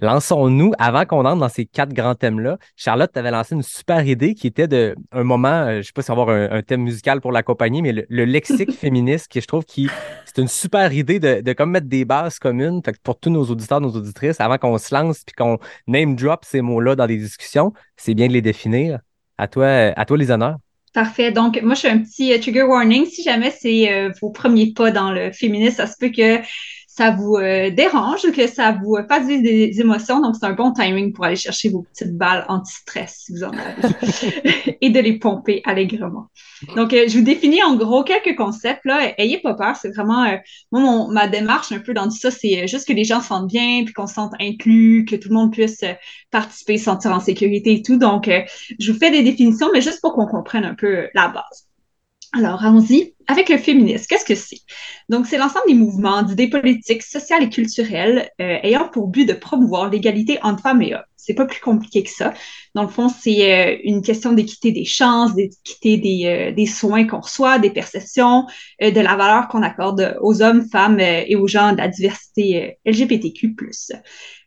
lançons-nous 0.01 0.73
avant 0.79 1.05
qu'on 1.05 1.23
entre 1.23 1.39
dans 1.39 1.47
ces 1.47 1.65
quatre 1.65 1.93
grands 1.93 2.15
thèmes-là. 2.15 2.57
Charlotte 2.75 3.09
t'avait 3.09 3.31
lancé 3.31 3.55
une 3.55 3.63
super 3.63 4.05
idée 4.05 4.35
qui 4.35 4.47
était 4.47 4.67
de 4.67 4.95
un 5.13 5.23
moment, 5.23 5.77
je 5.77 5.83
sais 5.83 5.93
pas 5.93 6.01
si 6.01 6.11
on 6.11 6.15
va 6.15 6.23
avoir 6.23 6.51
un, 6.51 6.61
thème 6.61 6.81
musical 6.81 7.21
pour 7.21 7.31
l'accompagner, 7.31 7.81
mais 7.81 7.93
le, 7.93 8.05
le 8.09 8.25
lexique 8.25 8.73
féminin 8.73 8.96
qui 9.27 9.41
je 9.41 9.47
trouve 9.47 9.65
qui 9.65 9.89
c'est 10.25 10.41
une 10.41 10.47
super 10.47 10.93
idée 10.93 11.19
de, 11.19 11.41
de 11.41 11.53
comme 11.53 11.71
mettre 11.71 11.87
des 11.87 12.05
bases 12.05 12.37
communes 12.37 12.81
fait 12.83 13.01
pour 13.01 13.19
tous 13.19 13.29
nos 13.29 13.45
auditeurs, 13.45 13.81
nos 13.81 13.91
auditrices, 13.91 14.39
avant 14.39 14.57
qu'on 14.57 14.77
se 14.77 14.93
lance 14.93 15.23
puis 15.25 15.33
qu'on 15.35 15.57
name 15.87 16.15
drop 16.15 16.45
ces 16.45 16.61
mots-là 16.61 16.95
dans 16.95 17.07
des 17.07 17.17
discussions, 17.17 17.73
c'est 17.95 18.13
bien 18.13 18.27
de 18.27 18.33
les 18.33 18.41
définir. 18.41 18.99
À 19.39 19.47
toi, 19.47 19.67
à 19.67 20.05
toi 20.05 20.17
les 20.17 20.31
honneurs. 20.31 20.57
Parfait. 20.93 21.31
Donc, 21.31 21.61
moi, 21.61 21.75
je 21.75 21.81
fais 21.81 21.89
un 21.89 21.99
petit 21.99 22.33
euh, 22.33 22.39
trigger 22.39 22.63
warning. 22.63 23.05
Si 23.05 23.21
jamais 23.21 23.51
c'est 23.51 23.93
euh, 23.93 24.11
vos 24.21 24.31
premiers 24.31 24.73
pas 24.73 24.89
dans 24.89 25.11
le 25.11 25.31
féminisme, 25.31 25.75
ça 25.75 25.85
se 25.85 25.95
peut 25.99 26.09
que 26.09 26.39
ça 26.97 27.11
vous 27.11 27.35
euh, 27.35 27.69
dérange 27.69 28.25
ou 28.25 28.31
que 28.31 28.47
ça 28.47 28.71
vous 28.71 28.97
fasse 29.07 29.27
vivre 29.27 29.43
des 29.43 29.79
émotions. 29.79 30.19
Donc, 30.19 30.35
c'est 30.35 30.47
un 30.47 30.53
bon 30.53 30.73
timing 30.73 31.13
pour 31.13 31.25
aller 31.25 31.35
chercher 31.35 31.69
vos 31.69 31.83
petites 31.83 32.17
balles 32.17 32.43
anti-stress 32.49 33.25
si 33.25 33.33
vous 33.33 33.43
en 33.43 33.51
avez 33.51 34.77
et 34.81 34.89
de 34.89 34.99
les 34.99 35.19
pomper 35.19 35.61
allègrement. 35.63 36.25
Donc, 36.75 36.93
euh, 36.93 37.05
je 37.07 37.19
vous 37.19 37.23
définis 37.23 37.61
en 37.61 37.75
gros 37.75 38.03
quelques 38.03 38.35
concepts. 38.35 38.83
Là, 38.83 39.13
ayez 39.19 39.37
pas 39.37 39.53
peur. 39.53 39.75
C'est 39.75 39.93
vraiment, 39.93 40.23
euh, 40.23 40.37
moi, 40.71 40.81
mon, 40.81 41.11
ma 41.11 41.27
démarche 41.27 41.71
un 41.71 41.79
peu 41.79 41.93
dans 41.93 42.05
tout 42.05 42.17
ça, 42.17 42.31
c'est 42.31 42.67
juste 42.67 42.87
que 42.87 42.93
les 42.93 43.03
gens 43.03 43.21
se 43.21 43.27
sentent 43.27 43.47
bien, 43.47 43.83
puis 43.85 43.93
qu'on 43.93 44.07
se 44.07 44.15
sente 44.15 44.33
inclus, 44.39 45.05
que 45.05 45.15
tout 45.15 45.29
le 45.29 45.35
monde 45.35 45.51
puisse 45.51 45.83
participer, 46.31 46.79
se 46.79 46.85
sentir 46.85 47.11
en 47.11 47.19
sécurité 47.19 47.73
et 47.73 47.81
tout. 47.83 47.97
Donc, 47.97 48.27
je 48.79 48.91
vous 48.91 48.97
fais 48.97 49.11
des 49.11 49.21
définitions, 49.21 49.69
mais 49.71 49.81
juste 49.81 50.01
pour 50.01 50.15
qu'on 50.15 50.25
comprenne 50.25 50.65
un 50.65 50.73
peu 50.73 51.09
la 51.13 51.27
base. 51.27 51.66
Alors, 52.33 52.63
allons-y. 52.63 53.13
Avec 53.29 53.49
le 53.49 53.57
féminisme, 53.57 54.05
qu'est-ce 54.09 54.25
que 54.25 54.35
c'est? 54.35 54.59
Donc, 55.09 55.27
c'est 55.27 55.37
l'ensemble 55.37 55.67
des 55.67 55.73
mouvements, 55.73 56.23
d'idées 56.23 56.49
politiques, 56.49 57.03
sociales 57.03 57.43
et 57.43 57.49
culturelles 57.49 58.29
euh, 58.41 58.57
ayant 58.63 58.87
pour 58.89 59.07
but 59.07 59.25
de 59.25 59.33
promouvoir 59.33 59.89
l'égalité 59.89 60.37
entre 60.43 60.61
femmes 60.61 60.81
et 60.81 60.93
hommes. 60.93 61.03
C'est 61.15 61.33
pas 61.33 61.45
plus 61.45 61.59
compliqué 61.59 62.03
que 62.03 62.09
ça. 62.09 62.33
Dans 62.73 62.83
le 62.83 62.89
fond, 62.89 63.09
c'est 63.09 63.51
euh, 63.51 63.77
une 63.83 64.01
question 64.01 64.33
d'équité 64.33 64.71
des 64.71 64.85
chances, 64.85 65.35
d'équité 65.35 65.97
des, 65.97 66.25
euh, 66.25 66.51
des 66.53 66.65
soins 66.65 67.05
qu'on 67.05 67.19
reçoit, 67.19 67.59
des 67.59 67.69
perceptions, 67.69 68.45
de 68.81 68.99
la 68.99 69.15
valeur 69.15 69.47
qu'on 69.47 69.63
accorde 69.63 70.17
aux 70.21 70.41
hommes, 70.41 70.67
femmes 70.69 70.99
et 70.99 71.35
aux 71.35 71.47
gens 71.47 71.73
de 71.73 71.77
la 71.77 71.87
diversité 71.87 72.77
LGBTQ+. 72.85 73.55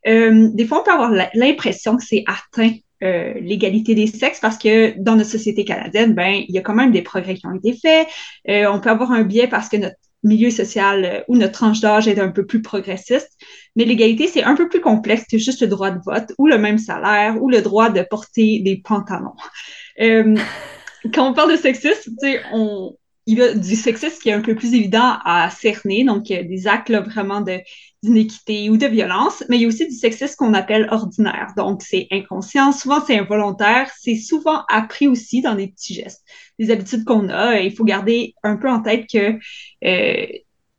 des 0.04 0.66
fois, 0.66 0.80
on 0.80 0.84
peut 0.84 0.92
avoir 0.92 1.12
l'impression 1.34 1.96
que 1.96 2.04
c'est 2.04 2.24
atteint 2.26 2.72
euh, 3.02 3.34
l'égalité 3.40 3.94
des 3.94 4.06
sexes 4.06 4.40
parce 4.40 4.58
que 4.58 4.94
dans 4.98 5.16
notre 5.16 5.30
société 5.30 5.64
canadienne, 5.64 6.14
ben 6.14 6.42
il 6.46 6.54
y 6.54 6.58
a 6.58 6.60
quand 6.60 6.74
même 6.74 6.92
des 6.92 7.02
progrès 7.02 7.34
qui 7.34 7.46
ont 7.46 7.54
été 7.54 7.72
faits. 7.72 8.06
Euh, 8.48 8.66
on 8.70 8.80
peut 8.80 8.90
avoir 8.90 9.12
un 9.12 9.22
biais 9.22 9.46
parce 9.46 9.68
que 9.68 9.78
notre 9.78 9.96
milieu 10.22 10.50
social 10.50 11.04
euh, 11.04 11.20
ou 11.28 11.36
notre 11.36 11.52
tranche 11.52 11.80
d'âge 11.80 12.08
est 12.08 12.18
un 12.18 12.30
peu 12.30 12.44
plus 12.44 12.60
progressiste. 12.60 13.30
Mais 13.74 13.86
l'égalité, 13.86 14.26
c'est 14.26 14.42
un 14.42 14.54
peu 14.54 14.68
plus 14.68 14.80
complexe 14.80 15.24
que 15.30 15.38
juste 15.38 15.62
le 15.62 15.68
droit 15.68 15.90
de 15.90 16.00
vote 16.04 16.32
ou 16.38 16.46
le 16.46 16.58
même 16.58 16.78
salaire 16.78 17.42
ou 17.42 17.48
le 17.48 17.62
droit 17.62 17.88
de 17.88 18.02
porter 18.02 18.60
des 18.60 18.82
pantalons. 18.84 19.34
quand 19.98 21.30
on 21.30 21.32
parle 21.32 21.52
de 21.52 21.56
sexisme, 21.56 22.14
on, 22.52 22.94
il 23.26 23.38
y 23.38 23.42
a 23.42 23.54
du 23.54 23.76
sexisme 23.76 24.18
qui 24.22 24.28
est 24.30 24.32
un 24.32 24.40
peu 24.40 24.54
plus 24.54 24.74
évident 24.74 25.18
à 25.24 25.50
cerner, 25.50 26.04
donc 26.04 26.24
des 26.24 26.66
actes 26.66 26.88
là, 26.88 27.00
vraiment 27.00 27.44
d'inéquité 28.02 28.70
ou 28.70 28.76
de 28.76 28.86
violence, 28.86 29.44
mais 29.48 29.56
il 29.56 29.62
y 29.62 29.64
a 29.66 29.68
aussi 29.68 29.86
du 29.86 29.94
sexisme 29.94 30.34
qu'on 30.38 30.54
appelle 30.54 30.88
ordinaire. 30.90 31.52
Donc, 31.56 31.82
c'est 31.82 32.08
inconscient, 32.10 32.72
souvent 32.72 33.04
c'est 33.06 33.18
involontaire, 33.18 33.90
c'est 33.98 34.16
souvent 34.16 34.64
appris 34.68 35.06
aussi 35.06 35.42
dans 35.42 35.54
des 35.54 35.68
petits 35.68 35.94
gestes, 35.94 36.24
des 36.58 36.70
habitudes 36.70 37.04
qu'on 37.04 37.28
a. 37.28 37.60
Il 37.60 37.74
faut 37.74 37.84
garder 37.84 38.34
un 38.42 38.56
peu 38.56 38.68
en 38.70 38.82
tête 38.82 39.06
que 39.12 39.38
euh, 39.84 40.26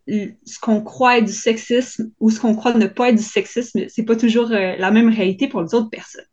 ce 0.07 0.59
qu'on 0.59 0.81
croit 0.81 1.19
être 1.19 1.25
du 1.25 1.33
sexisme 1.33 2.11
ou 2.19 2.31
ce 2.31 2.39
qu'on 2.39 2.55
croit 2.55 2.73
ne 2.73 2.87
pas 2.87 3.09
être 3.09 3.17
du 3.17 3.23
sexisme, 3.23 3.81
c'est 3.87 4.03
pas 4.03 4.15
toujours 4.15 4.51
euh, 4.51 4.75
la 4.77 4.91
même 4.91 5.09
réalité 5.09 5.47
pour 5.47 5.61
les 5.61 5.73
autres 5.73 5.89
personnes. 5.89 6.25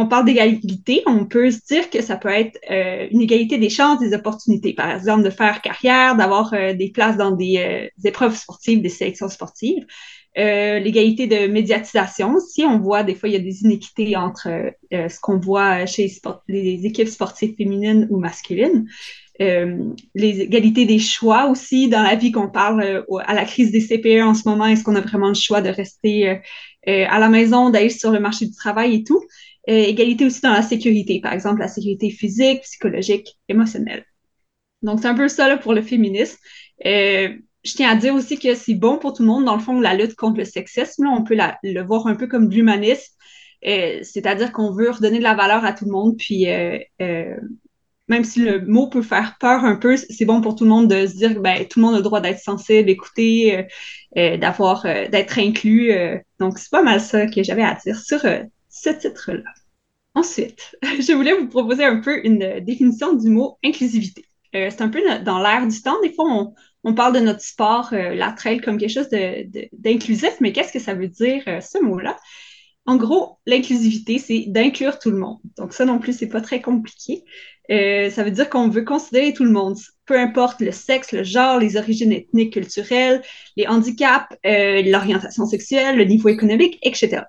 On 0.00 0.06
parle 0.06 0.26
d'égalité, 0.26 1.02
on 1.06 1.24
peut 1.24 1.50
se 1.50 1.58
dire 1.66 1.90
que 1.90 2.00
ça 2.02 2.16
peut 2.16 2.28
être 2.28 2.56
euh, 2.70 3.08
une 3.10 3.20
égalité 3.20 3.58
des 3.58 3.68
chances, 3.68 3.98
des 3.98 4.14
opportunités, 4.14 4.72
par 4.72 4.92
exemple 4.92 5.24
de 5.24 5.30
faire 5.30 5.60
carrière, 5.60 6.14
d'avoir 6.14 6.54
euh, 6.54 6.72
des 6.72 6.92
places 6.92 7.16
dans 7.16 7.32
des, 7.32 7.56
euh, 7.58 8.08
épreuves 8.08 8.36
sportives, 8.36 8.80
des 8.80 8.90
sélections 8.90 9.28
sportives. 9.28 9.84
L'égalité 10.36 11.26
de 11.26 11.48
médiatisation 11.48 12.34
aussi, 12.34 12.62
on 12.62 12.78
voit 12.78 13.02
des 13.02 13.16
fois 13.16 13.28
il 13.28 13.32
y 13.32 13.36
a 13.36 13.40
des 13.40 13.62
inéquités 13.62 14.14
entre 14.14 14.48
ce 14.92 15.18
qu'on 15.20 15.40
voit 15.40 15.84
chez 15.84 16.08
les 16.46 16.86
équipes 16.86 17.08
sportives 17.08 17.56
féminines 17.56 18.06
ou 18.08 18.20
masculines. 18.20 18.86
les 19.40 20.40
égalités 20.40 20.86
des 20.86 21.00
choix 21.00 21.46
aussi 21.46 21.88
dans 21.88 22.04
la 22.04 22.14
vie 22.14 22.30
qu'on 22.30 22.50
parle 22.50 23.04
à 23.26 23.34
la 23.34 23.44
crise 23.46 23.72
des 23.72 23.80
CPE 23.80 24.22
en 24.22 24.34
ce 24.34 24.48
moment, 24.48 24.66
est-ce 24.66 24.84
qu'on 24.84 24.94
a 24.94 25.00
vraiment 25.00 25.26
le 25.28 25.34
choix 25.34 25.60
de 25.60 25.70
rester 25.70 26.38
à 26.86 27.18
la 27.18 27.28
maison, 27.28 27.70
d'aller 27.70 27.90
sur 27.90 28.12
le 28.12 28.20
marché 28.20 28.46
du 28.46 28.54
travail 28.54 28.94
et 28.94 29.02
tout? 29.02 29.24
Euh, 29.68 29.72
égalité 29.72 30.24
aussi 30.24 30.40
dans 30.40 30.52
la 30.52 30.62
sécurité, 30.62 31.20
par 31.20 31.32
exemple 31.34 31.60
la 31.60 31.68
sécurité 31.68 32.10
physique, 32.10 32.62
psychologique, 32.62 33.38
émotionnelle. 33.48 34.04
Donc, 34.82 35.00
c'est 35.00 35.08
un 35.08 35.14
peu 35.14 35.28
ça 35.28 35.46
là, 35.46 35.58
pour 35.58 35.74
le 35.74 35.82
féminisme. 35.82 36.38
Euh, 36.86 37.28
je 37.64 37.72
tiens 37.74 37.90
à 37.90 37.96
dire 37.96 38.14
aussi 38.14 38.38
que 38.38 38.54
c'est 38.54 38.74
bon 38.74 38.96
pour 38.98 39.12
tout 39.12 39.22
le 39.22 39.28
monde. 39.28 39.44
Dans 39.44 39.56
le 39.56 39.60
fond, 39.60 39.78
la 39.78 39.94
lutte 39.94 40.14
contre 40.14 40.38
le 40.38 40.44
sexisme, 40.46 41.04
là, 41.04 41.10
on 41.10 41.22
peut 41.22 41.34
la, 41.34 41.58
le 41.62 41.82
voir 41.82 42.06
un 42.06 42.14
peu 42.14 42.26
comme 42.28 42.48
de 42.48 42.54
l'humanisme. 42.54 43.12
Euh, 43.66 43.98
c'est-à-dire 44.02 44.52
qu'on 44.52 44.72
veut 44.72 44.90
redonner 44.90 45.18
de 45.18 45.24
la 45.24 45.34
valeur 45.34 45.64
à 45.64 45.72
tout 45.74 45.84
le 45.84 45.90
monde, 45.90 46.16
puis 46.16 46.46
même 48.08 48.24
si 48.24 48.40
le 48.40 48.64
mot 48.64 48.88
peut 48.88 49.02
faire 49.02 49.36
peur 49.38 49.64
un 49.64 49.76
peu, 49.76 49.98
c'est 49.98 50.24
bon 50.24 50.40
pour 50.40 50.54
tout 50.56 50.64
le 50.64 50.70
monde 50.70 50.88
de 50.88 51.06
se 51.06 51.14
dire 51.16 51.34
que 51.34 51.40
ben, 51.40 51.66
tout 51.66 51.78
le 51.78 51.84
monde 51.84 51.94
a 51.94 51.98
le 51.98 52.02
droit 52.02 52.22
d'être 52.22 52.38
sensible, 52.38 52.88
écouter, 52.88 53.66
d'avoir, 54.16 54.84
d'être 54.84 55.38
inclus. 55.38 55.92
donc, 56.38 56.58
c'est 56.58 56.70
pas 56.70 56.82
mal 56.82 57.02
ça 57.02 57.26
que 57.26 57.42
j'avais 57.42 57.64
à 57.64 57.74
dire 57.74 57.98
sur 57.98 58.24
ce 58.82 58.90
titre-là. 58.90 59.50
Ensuite, 60.14 60.76
je 60.82 61.12
voulais 61.12 61.34
vous 61.34 61.48
proposer 61.48 61.84
un 61.84 62.00
peu 62.00 62.24
une 62.24 62.60
définition 62.60 63.14
du 63.14 63.30
mot 63.30 63.58
inclusivité. 63.64 64.24
c'est 64.52 64.80
un 64.80 64.88
peu 64.88 65.00
dans 65.24 65.40
l'air 65.40 65.66
du 65.66 65.80
temps. 65.82 66.00
Des 66.02 66.12
fois, 66.12 66.52
on, 66.84 66.94
parle 66.94 67.14
de 67.14 67.20
notre 67.20 67.42
sport, 67.42 67.90
la 67.92 68.32
trail, 68.32 68.60
comme 68.60 68.78
quelque 68.78 68.92
chose 68.92 69.10
d'inclusif, 69.10 70.36
mais 70.40 70.52
qu'est-ce 70.52 70.72
que 70.72 70.78
ça 70.78 70.94
veut 70.94 71.08
dire, 71.08 71.42
ce 71.44 71.82
mot-là? 71.82 72.16
En 72.88 72.96
gros, 72.96 73.38
l'inclusivité, 73.44 74.18
c'est 74.18 74.46
d'inclure 74.48 74.98
tout 74.98 75.10
le 75.10 75.18
monde. 75.18 75.36
Donc 75.58 75.74
ça 75.74 75.84
non 75.84 75.98
plus, 75.98 76.16
c'est 76.16 76.28
pas 76.28 76.40
très 76.40 76.62
compliqué. 76.62 77.22
Euh, 77.70 78.08
ça 78.08 78.24
veut 78.24 78.30
dire 78.30 78.48
qu'on 78.48 78.70
veut 78.70 78.82
considérer 78.82 79.34
tout 79.34 79.44
le 79.44 79.50
monde, 79.50 79.76
peu 80.06 80.18
importe 80.18 80.60
le 80.60 80.72
sexe, 80.72 81.12
le 81.12 81.22
genre, 81.22 81.58
les 81.58 81.76
origines 81.76 82.12
ethniques, 82.12 82.54
culturelles, 82.54 83.20
les 83.56 83.66
handicaps, 83.66 84.34
euh, 84.46 84.80
l'orientation 84.82 85.44
sexuelle, 85.44 85.98
le 85.98 86.04
niveau 86.04 86.30
économique, 86.30 86.78
etc. 86.82 87.24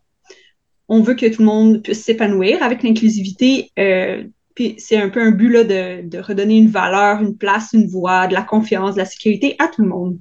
On 0.90 1.02
veut 1.02 1.14
que 1.14 1.28
tout 1.28 1.42
le 1.42 1.48
monde 1.48 1.82
puisse 1.82 2.04
s'épanouir 2.04 2.62
avec 2.62 2.84
l'inclusivité. 2.84 3.72
Euh, 3.80 4.24
puis 4.56 4.76
c'est 4.78 4.98
un 4.98 5.10
peu 5.10 5.22
un 5.22 5.32
but 5.32 5.50
là, 5.50 5.64
de, 5.64 6.08
de 6.08 6.20
redonner 6.20 6.58
une 6.58 6.70
valeur, 6.70 7.22
une 7.22 7.38
place, 7.38 7.70
une 7.74 7.88
voix, 7.88 8.28
de 8.28 8.34
la 8.34 8.42
confiance, 8.42 8.96
de 8.96 9.00
la 9.00 9.06
sécurité 9.06 9.56
à 9.60 9.68
tout 9.68 9.82
le 9.82 9.88
monde 9.88 10.20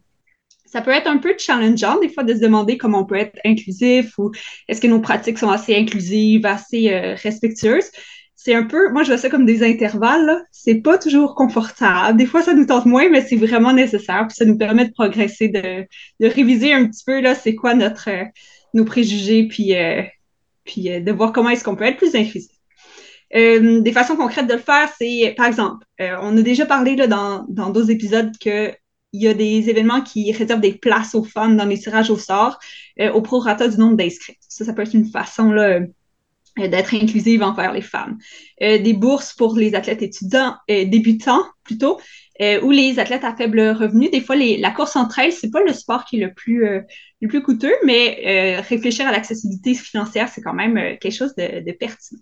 ça 0.71 0.83
peut 0.83 0.91
être 0.91 1.07
un 1.07 1.19
peu 1.19 1.35
challengeant 1.39 1.99
des 2.01 2.09
fois 2.09 2.25
de 2.25 2.35
se 2.35 2.41
demander 2.41 2.77
comment 2.77 3.01
on 3.01 3.05
peut 3.05 3.17
être 3.17 3.39
inclusif 3.45 4.19
ou 4.19 4.31
est-ce 4.69 4.81
que 4.81 4.87
nos 4.87 5.01
pratiques 5.01 5.39
sont 5.39 5.51
assez 5.51 5.75
inclusives, 5.75 6.45
assez 6.47 6.93
euh, 6.93 7.15
respectueuses. 7.15 7.91
C'est 8.35 8.55
un 8.55 8.65
peu, 8.65 8.91
moi 8.93 9.03
je 9.03 9.09
vois 9.09 9.19
ça 9.19 9.29
comme 9.29 9.47
des 9.47 9.63
intervalles. 9.63 10.45
C'est 10.53 10.77
pas 10.77 10.99
toujours 10.99 11.35
confortable. 11.35 12.17
Des 12.17 12.27
fois 12.27 12.43
ça 12.43 12.55
nous 12.55 12.67
tente 12.67 12.87
moins, 12.87 13.09
mais 13.09 13.23
c'est 13.23 13.37
vraiment 13.37 13.73
nécessaire. 13.73 14.27
Puis 14.29 14.37
ça 14.37 14.45
nous 14.45 14.57
permet 14.57 14.87
de 14.87 14.93
progresser, 14.93 15.49
de, 15.49 15.87
de 16.21 16.29
réviser 16.29 16.73
un 16.73 16.87
petit 16.87 17.03
peu 17.05 17.21
là, 17.21 17.35
c'est 17.35 17.55
quoi 17.55 17.75
notre 17.75 18.11
euh, 18.11 18.25
nos 18.75 18.85
préjugés, 18.85 19.49
puis 19.49 19.75
euh, 20.69 20.99
puis 20.99 21.01
de 21.03 21.13
voir 21.13 21.33
comment 21.33 21.51
est-ce 21.51 21.65
qu'on 21.65 21.77
peut 21.77 21.85
être 21.85 21.97
plus 21.97 22.15
inclusif. 22.15 22.53
des 23.33 23.93
façons 23.93 24.17
concrètes 24.17 24.47
de 24.47 24.55
le 24.55 24.61
faire, 24.61 24.91
c'est 24.99 25.35
par 25.37 25.47
exemple, 25.47 25.87
on 25.99 26.37
a 26.37 26.43
déjà 26.43 26.67
parlé 26.67 26.97
là, 26.97 27.07
dans 27.07 27.45
dans 27.49 27.71
d'autres 27.71 27.91
épisodes 27.91 28.33
que 28.39 28.73
il 29.13 29.23
y 29.23 29.29
a 29.29 29.35
des 29.35 29.71
événements 29.71 30.03
qui 30.03 30.31
réservent 30.33 30.61
des 30.61 30.75
places 30.75 31.15
aux 31.15 31.25
femmes 31.25 31.57
dans 31.57 31.65
les 31.65 31.79
tirages 31.79 32.11
au 32.11 32.19
sort 32.19 32.59
euh, 33.01 33.11
au 33.13 33.23
prorata 33.23 33.69
du 33.69 33.79
nombre 33.79 33.97
d'inscrits. 33.97 34.37
Ça, 34.49 34.65
ça 34.65 34.73
peut 34.73 34.83
être 34.83 34.95
une 34.95 35.11
façon 35.11 35.51
là, 35.51 35.81
euh, 36.59 36.69
d'être 36.69 36.95
inclusive 36.95 37.43
envers 37.43 37.73
les 37.73 37.83
femmes. 37.83 38.19
Euh, 38.63 38.79
des 38.79 38.93
bourses 38.93 39.33
pour 39.33 39.57
les 39.57 39.75
athlètes 39.75 40.03
étudiants, 40.03 40.57
débutants 40.69 41.45
plutôt, 41.63 42.01
ou 42.63 42.71
les 42.71 42.99
athlètes 42.99 43.25
à 43.25 43.35
faible 43.35 43.61
revenu. 43.61 44.11
Des 44.11 44.21
fois, 44.21 44.37
la 44.37 44.71
course 44.71 44.95
entre 44.97 45.19
elles, 45.19 45.33
c'est 45.33 45.51
pas 45.51 45.63
le 45.63 45.73
sport 45.73 46.05
qui 46.05 46.21
est 46.21 46.25
le 46.25 46.33
plus, 46.33 46.65
le 47.21 47.29
plus 47.29 47.43
coûteux, 47.43 47.75
mais 47.85 48.61
réfléchir 48.61 49.07
à 49.07 49.13
l'accessibilité 49.13 49.75
financière, 49.75 50.29
c'est 50.29 50.41
quand 50.41 50.55
même 50.55 50.99
quelque 50.99 51.11
chose 51.11 51.35
de, 51.35 51.65
de 51.65 51.73
pertinent. 51.73 52.21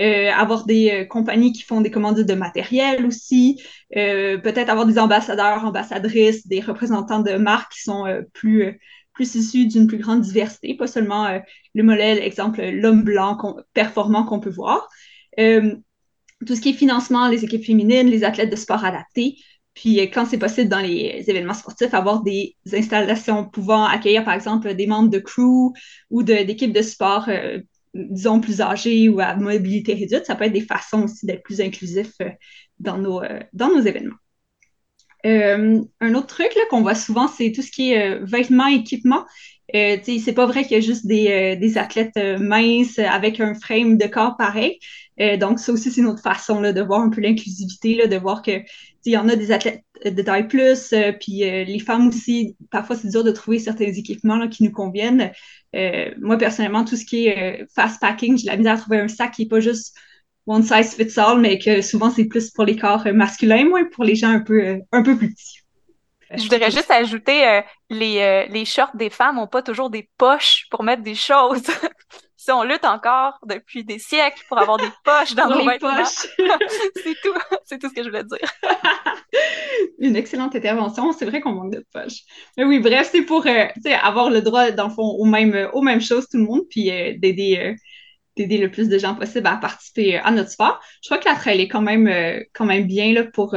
Euh, 0.00 0.30
avoir 0.30 0.64
des 0.64 0.90
euh, 0.92 1.04
compagnies 1.04 1.52
qui 1.52 1.62
font 1.62 1.80
des 1.80 1.90
commandes 1.90 2.20
de 2.20 2.34
matériel 2.34 3.04
aussi, 3.04 3.60
euh, 3.96 4.38
peut-être 4.38 4.68
avoir 4.68 4.86
des 4.86 4.96
ambassadeurs, 4.96 5.64
ambassadrices, 5.64 6.46
des 6.46 6.60
représentants 6.60 7.18
de 7.18 7.32
marques 7.32 7.72
qui 7.72 7.82
sont 7.82 8.04
plus 8.32 8.80
plus 9.12 9.34
issus 9.34 9.66
d'une 9.66 9.88
plus 9.88 9.98
grande 9.98 10.20
diversité, 10.20 10.76
pas 10.76 10.86
seulement 10.86 11.40
le 11.74 11.82
modèle, 11.82 12.18
exemple, 12.18 12.62
l'homme 12.62 13.02
blanc 13.02 13.36
performant 13.74 14.22
qu'on 14.22 14.38
peut 14.38 14.48
voir. 14.48 14.88
tout 15.36 16.54
ce 16.54 16.60
qui 16.60 16.68
est 16.68 16.72
financement, 16.72 17.26
les 17.26 17.44
équipes 17.44 17.64
féminines, 17.64 18.06
les 18.06 18.22
athlètes 18.22 18.50
de 18.50 18.54
sport 18.54 18.84
adaptés, 18.84 19.38
puis 19.78 20.00
quand 20.10 20.26
c'est 20.26 20.38
possible 20.38 20.68
dans 20.68 20.80
les 20.80 21.24
événements 21.28 21.54
sportifs, 21.54 21.94
avoir 21.94 22.22
des 22.22 22.56
installations 22.72 23.48
pouvant 23.48 23.84
accueillir, 23.84 24.24
par 24.24 24.34
exemple, 24.34 24.74
des 24.74 24.86
membres 24.88 25.08
de 25.08 25.20
crew 25.20 25.72
ou 26.10 26.22
d'équipes 26.24 26.72
de, 26.72 26.82
sport 26.82 27.28
disons, 27.94 28.40
plus 28.40 28.60
âgés 28.60 29.08
ou 29.08 29.20
à 29.20 29.34
mobilité 29.34 29.94
réduite, 29.94 30.26
ça 30.26 30.34
peut 30.34 30.44
être 30.44 30.52
des 30.52 30.60
façons 30.60 31.04
aussi 31.04 31.26
d'être 31.26 31.42
plus 31.42 31.60
inclusif 31.60 32.12
euh, 32.22 32.30
dans, 32.78 32.98
nos, 32.98 33.22
euh, 33.22 33.40
dans 33.52 33.68
nos 33.68 33.80
événements. 33.80 34.16
Euh, 35.26 35.82
un 36.00 36.14
autre 36.14 36.28
truc 36.28 36.48
qu'on 36.70 36.82
voit 36.82 36.94
souvent, 36.94 37.28
c'est 37.28 37.52
tout 37.52 37.62
ce 37.62 37.70
qui 37.70 37.92
est 37.92 38.18
vêtements, 38.20 38.68
équipement. 38.68 39.24
Euh, 39.74 39.98
c'est 40.02 40.32
pas 40.32 40.46
vrai 40.46 40.62
qu'il 40.62 40.72
y 40.72 40.76
a 40.76 40.80
juste 40.80 41.06
des, 41.06 41.56
des 41.56 41.76
athlètes 41.76 42.16
minces 42.38 42.98
avec 42.98 43.40
un 43.40 43.54
frame 43.54 43.98
de 43.98 44.06
corps 44.06 44.36
pareil. 44.36 44.78
donc, 45.40 45.58
ça 45.58 45.72
aussi, 45.72 45.90
c'est 45.90 46.00
une 46.00 46.06
autre 46.06 46.22
façon 46.22 46.60
là, 46.60 46.72
de 46.72 46.80
voir 46.80 47.02
un 47.02 47.10
peu 47.10 47.20
l'inclusivité, 47.20 48.06
de 48.06 48.16
voir 48.16 48.42
que 48.42 48.62
il 49.04 49.12
y 49.12 49.16
en 49.16 49.28
a 49.28 49.36
des 49.36 49.52
athlètes 49.52 49.84
de 50.04 50.22
taille 50.22 50.48
plus, 50.48 50.94
puis 51.20 51.38
les 51.38 51.78
femmes 51.78 52.08
aussi, 52.08 52.56
parfois 52.70 52.96
c'est 52.96 53.08
dur 53.08 53.24
de 53.24 53.30
trouver 53.30 53.58
certains 53.58 53.86
équipements 53.86 54.36
là, 54.36 54.48
qui 54.48 54.62
nous 54.62 54.72
conviennent. 54.72 55.32
Euh, 55.76 56.10
moi, 56.20 56.38
personnellement, 56.38 56.84
tout 56.84 56.96
ce 56.96 57.04
qui 57.04 57.26
est 57.26 57.62
euh, 57.62 57.66
fast 57.74 58.00
packing, 58.00 58.38
j'ai 58.38 58.46
la 58.46 58.56
misère 58.56 58.74
à 58.74 58.78
trouver 58.78 59.00
un 59.00 59.08
sac 59.08 59.32
qui 59.32 59.42
n'est 59.42 59.48
pas 59.48 59.60
juste 59.60 59.96
one 60.46 60.62
size 60.62 60.94
fits 60.94 61.18
all, 61.18 61.40
mais 61.40 61.58
que 61.58 61.82
souvent 61.82 62.10
c'est 62.10 62.24
plus 62.24 62.50
pour 62.50 62.64
les 62.64 62.76
corps 62.76 63.06
euh, 63.06 63.12
masculins, 63.12 63.68
moins 63.68 63.84
pour 63.84 64.04
les 64.04 64.14
gens 64.14 64.30
un 64.30 64.40
peu, 64.40 64.80
un 64.92 65.02
peu 65.02 65.16
plus 65.16 65.30
petits. 65.30 65.60
Je 66.30 66.42
voudrais 66.42 66.70
juste 66.70 66.90
ajouter, 66.90 67.62
les, 67.88 68.46
les 68.50 68.64
shorts 68.66 68.94
des 68.94 69.08
femmes 69.08 69.36
n'ont 69.36 69.46
pas 69.46 69.62
toujours 69.62 69.88
des 69.88 70.10
poches 70.18 70.66
pour 70.70 70.82
mettre 70.82 71.02
des 71.02 71.14
choses. 71.14 71.62
on 72.50 72.62
lutte 72.62 72.84
encore 72.84 73.38
depuis 73.46 73.84
des 73.84 73.98
siècles 73.98 74.42
pour 74.48 74.58
avoir 74.58 74.76
des 74.76 74.90
poches 75.04 75.34
dans 75.34 75.48
nos 75.48 75.64
vêtements. 75.64 76.04
c'est 76.04 77.14
tout, 77.22 77.34
c'est 77.64 77.78
tout 77.78 77.88
ce 77.88 77.94
que 77.94 78.02
je 78.02 78.08
voulais 78.08 78.24
dire. 78.24 78.48
Une 79.98 80.16
excellente 80.16 80.54
intervention. 80.54 81.12
C'est 81.12 81.26
vrai 81.26 81.40
qu'on 81.40 81.52
manque 81.52 81.72
de 81.72 81.84
poches. 81.92 82.22
Mais 82.56 82.64
oui, 82.64 82.78
bref, 82.78 83.08
c'est 83.10 83.22
pour 83.22 83.46
euh, 83.46 83.66
avoir 84.02 84.30
le 84.30 84.42
droit, 84.42 84.70
dans 84.70 84.88
le 84.88 84.94
fond, 84.94 85.02
aux 85.02 85.24
mêmes, 85.24 85.68
aux 85.72 85.82
mêmes 85.82 86.00
choses, 86.00 86.28
tout 86.28 86.38
le 86.38 86.44
monde, 86.44 86.62
puis 86.68 86.90
euh, 86.90 87.14
d'aider 87.18 87.58
euh, 87.62 87.74
d'aider 88.36 88.58
le 88.58 88.70
plus 88.70 88.88
de 88.88 88.98
gens 88.98 89.16
possible 89.16 89.48
à 89.48 89.56
participer 89.56 90.16
à 90.16 90.30
notre 90.30 90.50
sport. 90.50 90.80
Je 91.02 91.08
crois 91.08 91.18
que 91.18 91.28
la 91.28 91.34
trail 91.34 91.60
est 91.60 91.66
quand 91.66 91.80
même, 91.80 92.08
quand 92.54 92.66
même 92.66 92.86
bien 92.86 93.12
là, 93.12 93.24
pour 93.24 93.56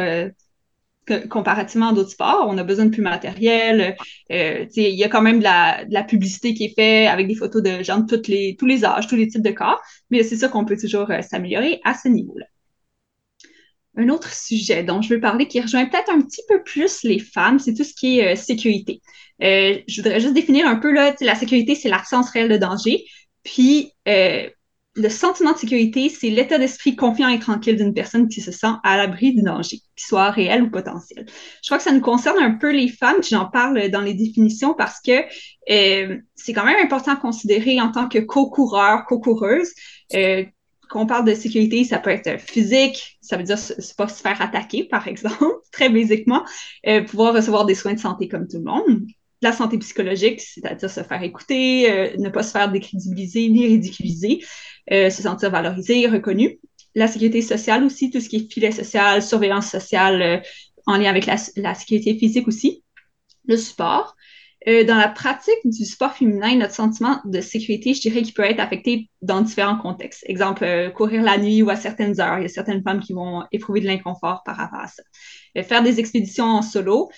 comparativement 1.29 1.89
à 1.89 1.93
d'autres 1.93 2.11
sports, 2.11 2.45
on 2.47 2.57
a 2.57 2.63
besoin 2.63 2.85
de 2.85 2.91
plus 2.91 3.01
matériel. 3.01 3.95
il 4.29 4.69
y 4.75 5.03
a 5.03 5.09
quand 5.09 5.21
même 5.21 5.39
de 5.39 5.43
la, 5.43 6.03
publicité 6.03 6.53
qui 6.53 6.65
est 6.65 6.75
faite 6.75 7.09
avec 7.09 7.27
des 7.27 7.35
photos 7.35 7.63
de 7.63 7.83
gens 7.83 7.99
de 7.99 8.21
les, 8.27 8.55
tous 8.57 8.65
les 8.65 8.85
âges, 8.85 9.07
tous 9.07 9.15
les 9.15 9.27
types 9.27 9.41
de 9.41 9.51
corps, 9.51 9.81
mais 10.09 10.23
c'est 10.23 10.37
sûr 10.37 10.49
qu'on 10.51 10.65
peut 10.65 10.77
toujours 10.77 11.07
s'améliorer 11.21 11.81
à 11.83 11.93
ce 11.93 12.07
niveau-là 12.07 12.45
un 13.97 14.09
autre 14.09 14.33
sujet 14.33 14.83
dont 14.83 15.01
je 15.01 15.13
veux 15.13 15.19
parler 15.19 15.47
qui 15.47 15.59
rejoint 15.59 15.85
peut-être 15.85 16.09
un 16.09 16.21
petit 16.21 16.41
peu 16.47 16.63
plus 16.63 17.03
les 17.03 17.19
femmes, 17.19 17.59
c'est 17.59 17.73
tout 17.73 17.83
ce 17.83 17.93
qui 17.93 18.19
est 18.19 18.33
euh, 18.33 18.35
sécurité. 18.35 19.01
Euh, 19.41 19.79
je 19.87 20.01
voudrais 20.01 20.19
juste 20.19 20.33
définir 20.33 20.67
un 20.67 20.75
peu 20.75 20.91
là, 20.91 21.15
la 21.21 21.35
sécurité, 21.35 21.75
c'est 21.75 21.89
l'absence 21.89 22.29
réelle 22.29 22.49
de 22.49 22.57
danger. 22.57 23.03
Puis 23.43 23.91
euh, 24.07 24.49
le 24.95 25.09
sentiment 25.09 25.53
de 25.53 25.57
sécurité, 25.57 26.09
c'est 26.09 26.29
l'état 26.29 26.57
d'esprit 26.57 26.95
confiant 26.95 27.29
et 27.29 27.39
tranquille 27.39 27.77
d'une 27.77 27.93
personne 27.93 28.27
qui 28.27 28.41
se 28.41 28.51
sent 28.51 28.73
à 28.83 28.97
l'abri 28.97 29.33
du 29.33 29.41
danger, 29.41 29.77
qu'il 29.77 30.05
soit 30.05 30.31
réel 30.31 30.63
ou 30.63 30.69
potentiel. 30.69 31.25
Je 31.27 31.67
crois 31.67 31.77
que 31.77 31.83
ça 31.83 31.93
nous 31.93 32.01
concerne 32.01 32.39
un 32.39 32.51
peu 32.51 32.71
les 32.71 32.89
femmes, 32.89 33.23
j'en 33.23 33.45
parle 33.45 33.89
dans 33.89 34.01
les 34.01 34.13
définitions 34.13 34.73
parce 34.73 34.99
que 34.99 35.23
c'est 35.67 36.53
quand 36.53 36.65
même 36.65 36.83
important 36.83 37.13
à 37.13 37.15
considérer 37.15 37.79
en 37.79 37.91
tant 37.91 38.09
que 38.09 38.19
co-coureur, 38.19 39.05
co-coureuse 39.05 39.71
quand 40.91 41.01
on 41.01 41.05
parle 41.05 41.25
de 41.25 41.33
sécurité, 41.33 41.85
ça 41.85 41.99
peut 41.99 42.09
être 42.09 42.37
physique, 42.37 43.17
ça 43.21 43.37
veut 43.37 43.43
dire 43.43 43.57
c'est 43.57 43.95
pas 43.95 44.09
se 44.09 44.21
faire 44.21 44.41
attaquer, 44.41 44.83
par 44.83 45.07
exemple, 45.07 45.45
très 45.71 45.89
basiquement, 45.89 46.43
euh, 46.85 47.01
pouvoir 47.05 47.33
recevoir 47.33 47.65
des 47.65 47.75
soins 47.75 47.93
de 47.93 47.99
santé 47.99 48.27
comme 48.27 48.45
tout 48.47 48.57
le 48.57 48.65
monde. 48.65 49.07
La 49.41 49.53
santé 49.53 49.77
psychologique, 49.77 50.41
c'est-à-dire 50.41 50.89
se 50.89 51.01
faire 51.01 51.23
écouter, 51.23 51.89
euh, 51.89 52.17
ne 52.17 52.29
pas 52.29 52.43
se 52.43 52.51
faire 52.51 52.69
décrédibiliser 52.69 53.47
ni 53.47 53.67
ridiculiser, 53.67 54.41
euh, 54.91 55.09
se 55.09 55.21
sentir 55.21 55.51
valorisé, 55.51 56.07
reconnu. 56.07 56.59
La 56.95 57.07
sécurité 57.07 57.41
sociale 57.41 57.83
aussi, 57.83 58.09
tout 58.09 58.19
ce 58.19 58.29
qui 58.29 58.37
est 58.37 58.51
filet 58.51 58.71
social, 58.71 59.21
surveillance 59.21 59.67
sociale 59.67 60.43
en 60.85 60.97
lien 60.97 61.09
avec 61.09 61.25
la, 61.25 61.35
la 61.55 61.73
sécurité 61.73 62.17
physique 62.17 62.47
aussi. 62.47 62.83
Le 63.45 63.55
support, 63.57 64.15
euh, 64.67 64.83
dans 64.83 64.95
la 64.95 65.07
pratique 65.07 65.59
du 65.65 65.85
sport 65.85 66.13
féminin, 66.13 66.55
notre 66.55 66.75
sentiment 66.75 67.19
de 67.25 67.41
sécurité, 67.41 67.95
je 67.95 68.01
dirais 68.01 68.21
qu'il 68.21 68.35
peut 68.35 68.43
être 68.43 68.59
affecté 68.59 69.09
dans 69.23 69.41
différents 69.41 69.77
contextes. 69.77 70.23
Exemple, 70.27 70.63
euh, 70.63 70.91
courir 70.91 71.23
la 71.23 71.39
nuit 71.39 71.63
ou 71.63 71.71
à 71.71 71.75
certaines 71.75 72.19
heures. 72.21 72.37
Il 72.37 72.43
y 72.43 72.45
a 72.45 72.49
certaines 72.49 72.83
femmes 72.83 72.99
qui 72.99 73.13
vont 73.13 73.43
éprouver 73.51 73.81
de 73.81 73.87
l'inconfort 73.87 74.43
par 74.45 74.57
rapport 74.57 74.81
à 74.81 74.87
ça. 74.87 75.01
Euh, 75.57 75.63
faire 75.63 75.81
des 75.81 75.99
expéditions 75.99 76.45
en 76.45 76.61
solo, 76.61 77.09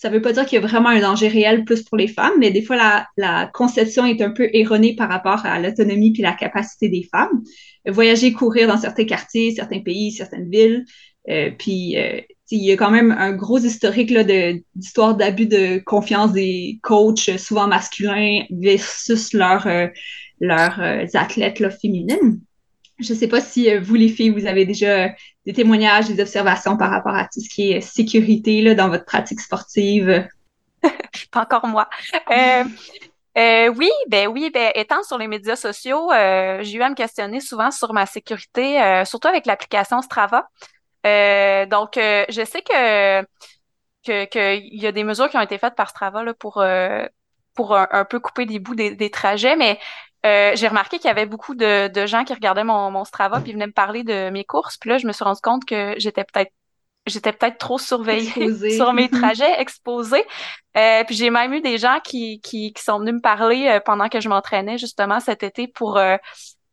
ça 0.00 0.08
ne 0.08 0.14
veut 0.14 0.22
pas 0.22 0.32
dire 0.32 0.46
qu'il 0.46 0.60
y 0.60 0.64
a 0.64 0.66
vraiment 0.66 0.88
un 0.88 1.00
danger 1.00 1.28
réel 1.28 1.64
plus 1.64 1.82
pour 1.82 1.98
les 1.98 2.08
femmes, 2.08 2.32
mais 2.38 2.50
des 2.50 2.62
fois, 2.62 2.76
la, 2.76 3.06
la 3.16 3.50
conception 3.52 4.06
est 4.06 4.22
un 4.22 4.30
peu 4.30 4.48
erronée 4.52 4.94
par 4.96 5.08
rapport 5.08 5.44
à 5.44 5.60
l'autonomie 5.60 6.12
puis 6.12 6.22
la 6.22 6.32
capacité 6.32 6.88
des 6.88 7.06
femmes. 7.12 7.42
voyager, 7.86 8.32
courir 8.32 8.68
dans 8.68 8.78
certains 8.78 9.04
quartiers, 9.04 9.54
certains 9.54 9.80
pays, 9.80 10.12
certaines 10.12 10.50
villes, 10.50 10.84
puis 11.58 11.96
il 12.50 12.64
y 12.64 12.72
a 12.72 12.76
quand 12.76 12.90
même 12.90 13.12
un 13.12 13.32
gros 13.32 13.58
historique 13.58 14.12
d'histoire 14.74 15.16
d'abus 15.16 15.46
de 15.46 15.78
confiance 15.84 16.32
des 16.32 16.80
coachs, 16.82 17.30
souvent 17.38 17.68
masculins, 17.68 18.42
versus 18.50 19.32
leurs 19.32 19.66
euh, 19.66 19.86
euh, 20.42 21.06
athlètes 21.14 21.60
là, 21.60 21.70
féminines. 21.70 22.40
Je 23.00 23.12
ne 23.12 23.18
sais 23.18 23.28
pas 23.28 23.40
si 23.40 23.74
vous, 23.78 23.94
les 23.94 24.08
filles, 24.08 24.30
vous 24.30 24.46
avez 24.46 24.64
déjà 24.64 25.08
des 25.46 25.52
témoignages, 25.52 26.08
des 26.08 26.20
observations 26.20 26.76
par 26.76 26.90
rapport 26.90 27.14
à 27.14 27.24
tout 27.24 27.40
ce 27.40 27.48
qui 27.48 27.72
est 27.72 27.80
sécurité 27.80 28.62
là, 28.62 28.74
dans 28.74 28.88
votre 28.88 29.04
pratique 29.04 29.40
sportive? 29.40 30.28
Pas 31.30 31.42
encore 31.42 31.66
moi. 31.66 31.88
Euh, 32.30 32.64
euh, 33.38 33.72
oui, 33.76 33.90
ben 34.08 34.26
oui, 34.28 34.50
ben 34.52 34.72
étant 34.74 35.02
sur 35.02 35.16
les 35.16 35.28
médias 35.28 35.56
sociaux, 35.56 36.10
euh, 36.12 36.58
j'ai 36.62 36.78
eu 36.78 36.82
à 36.82 36.90
me 36.90 36.94
questionner 36.94 37.40
souvent 37.40 37.70
sur 37.70 37.92
ma 37.92 38.06
sécurité, 38.06 38.82
euh, 38.82 39.04
surtout 39.04 39.28
avec 39.28 39.46
l'application 39.46 40.02
Strava. 40.02 40.48
Euh, 41.06 41.64
donc, 41.66 41.92
je 41.94 42.44
sais 42.44 42.62
que 42.62 43.22
que 44.04 44.24
qu'il 44.24 44.80
y 44.80 44.86
a 44.86 44.92
des 44.92 45.04
mesures 45.04 45.28
qui 45.28 45.36
ont 45.36 45.42
été 45.42 45.58
faites 45.58 45.74
par 45.74 45.90
Strava 45.90 46.24
là, 46.24 46.34
pour 46.34 46.62
pour 47.54 47.76
un, 47.76 48.04
peu 48.04 48.20
couper 48.20 48.46
des 48.46 48.58
bouts 48.58 48.74
des, 48.74 48.94
des 48.94 49.10
trajets, 49.10 49.56
mais 49.56 49.78
j'ai 50.24 50.68
remarqué 50.68 50.98
qu'il 50.98 51.08
y 51.08 51.10
avait 51.10 51.26
beaucoup 51.26 51.54
de, 51.54 51.88
de 51.88 52.06
gens 52.06 52.24
qui 52.24 52.34
regardaient 52.34 52.64
mon, 52.64 52.90
mon 52.90 53.04
Strava 53.04 53.40
puis 53.40 53.52
venaient 53.52 53.66
me 53.66 53.72
parler 53.72 54.04
de 54.04 54.30
mes 54.30 54.44
courses. 54.44 54.76
Puis 54.76 54.90
là, 54.90 54.98
je 54.98 55.06
me 55.06 55.12
suis 55.12 55.24
rendu 55.24 55.40
compte 55.40 55.64
que 55.64 55.94
j'étais 55.98 56.24
peut-être 56.24 56.52
j'étais 57.06 57.32
peut-être 57.32 57.58
trop 57.58 57.78
surveillée 57.78 58.70
sur 58.76 58.92
mes 58.92 59.08
trajets, 59.08 59.60
exposée. 59.60 60.24
Euh, 60.76 61.04
puis 61.04 61.14
j'ai 61.14 61.30
même 61.30 61.52
eu 61.52 61.60
des 61.60 61.78
gens 61.78 61.98
qui, 62.02 62.40
qui, 62.40 62.72
qui 62.72 62.82
sont 62.82 62.98
venus 63.00 63.14
me 63.14 63.20
parler 63.20 63.66
euh, 63.68 63.80
pendant 63.84 64.08
que 64.08 64.20
je 64.20 64.28
m'entraînais 64.28 64.78
justement 64.78 65.20
cet 65.20 65.42
été 65.42 65.66
pour 65.66 65.96
euh, 65.98 66.16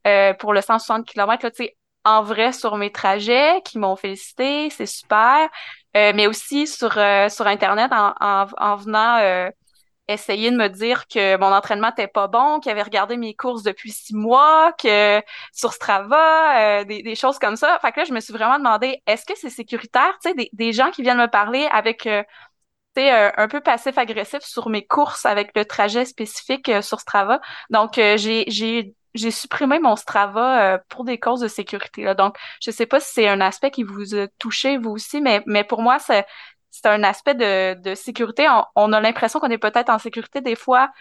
euh 0.05 0.33
pour 0.35 0.53
le 0.53 0.61
160 0.61 1.05
km 1.05 1.43
là, 1.43 1.51
tu 1.51 1.63
sais, 1.65 1.77
en 2.05 2.21
vrai 2.23 2.53
sur 2.53 2.77
mes 2.77 2.91
trajets, 2.91 3.61
qui 3.65 3.79
m'ont 3.79 3.95
félicité, 3.95 4.69
c'est 4.69 4.85
super. 4.85 5.49
mais 5.93 6.27
aussi 6.27 6.67
sur 6.67 6.93
sur 6.93 7.47
internet 7.47 7.91
en, 7.91 8.13
en, 8.21 8.45
en 8.57 8.75
venant 8.77 9.49
essayer 10.07 10.51
de 10.51 10.55
me 10.55 10.69
dire 10.69 11.07
que 11.07 11.37
mon 11.37 11.47
entraînement 11.53 11.89
était 11.89 12.07
pas 12.07 12.27
bon, 12.27 12.59
qu'il 12.59 12.71
avait 12.71 12.83
regardé 12.83 13.17
mes 13.17 13.35
courses 13.35 13.63
depuis 13.63 13.91
six 13.91 14.15
mois, 14.15 14.73
que 14.81 15.21
sur 15.53 15.73
Strava, 15.73 16.79
euh, 16.81 16.83
des, 16.85 17.03
des, 17.03 17.15
choses 17.15 17.39
comme 17.39 17.55
ça. 17.55 17.77
Fait 17.81 17.91
que 17.91 17.99
là, 17.99 18.05
je 18.05 18.13
me 18.13 18.19
suis 18.19 18.33
vraiment 18.33 18.57
demandé, 18.57 19.01
est-ce 19.05 19.25
que 19.25 19.33
c'est 19.37 19.49
sécuritaire? 19.49 20.17
Tu 20.21 20.29
sais, 20.29 20.35
des, 20.35 20.49
des, 20.53 20.73
gens 20.73 20.91
qui 20.91 21.01
viennent 21.01 21.17
me 21.17 21.27
parler 21.27 21.67
avec, 21.71 22.07
euh, 22.07 22.23
tu 22.95 23.01
sais, 23.01 23.13
euh, 23.13 23.31
un 23.37 23.47
peu 23.47 23.61
passif-agressif 23.61 24.41
sur 24.41 24.69
mes 24.69 24.85
courses 24.85 25.25
avec 25.25 25.51
le 25.55 25.65
trajet 25.65 26.05
spécifique 26.05 26.71
sur 26.81 26.99
Strava? 26.99 27.41
Donc, 27.69 27.93
j'ai, 27.95 28.45
j'ai 28.47 28.93
j'ai 29.13 29.31
supprimé 29.31 29.79
mon 29.79 29.95
Strava 29.95 30.79
pour 30.89 31.03
des 31.03 31.17
causes 31.19 31.39
de 31.39 31.47
sécurité. 31.47 32.03
Là. 32.03 32.13
Donc, 32.13 32.37
je 32.61 32.69
sais 32.69 32.85
pas 32.85 32.99
si 32.99 33.13
c'est 33.13 33.27
un 33.27 33.41
aspect 33.41 33.71
qui 33.71 33.81
vous 33.81 34.13
a 34.13 34.27
touché, 34.37 34.77
vous 34.77 34.91
aussi, 34.91 35.21
mais, 35.21 35.41
mais 35.47 35.63
pour 35.63 35.81
moi, 35.81 35.97
c'est 35.97 36.25
c'est 36.71 36.87
un 36.87 37.03
aspect 37.03 37.35
de, 37.35 37.95
sécurité. 37.95 38.47
On, 38.75 38.93
a 38.93 39.01
l'impression 39.01 39.39
qu'on 39.39 39.49
est 39.49 39.57
peut-être 39.57 39.89
en 39.89 39.99
sécurité 39.99 40.41
des 40.41 40.55
fois. 40.55 40.91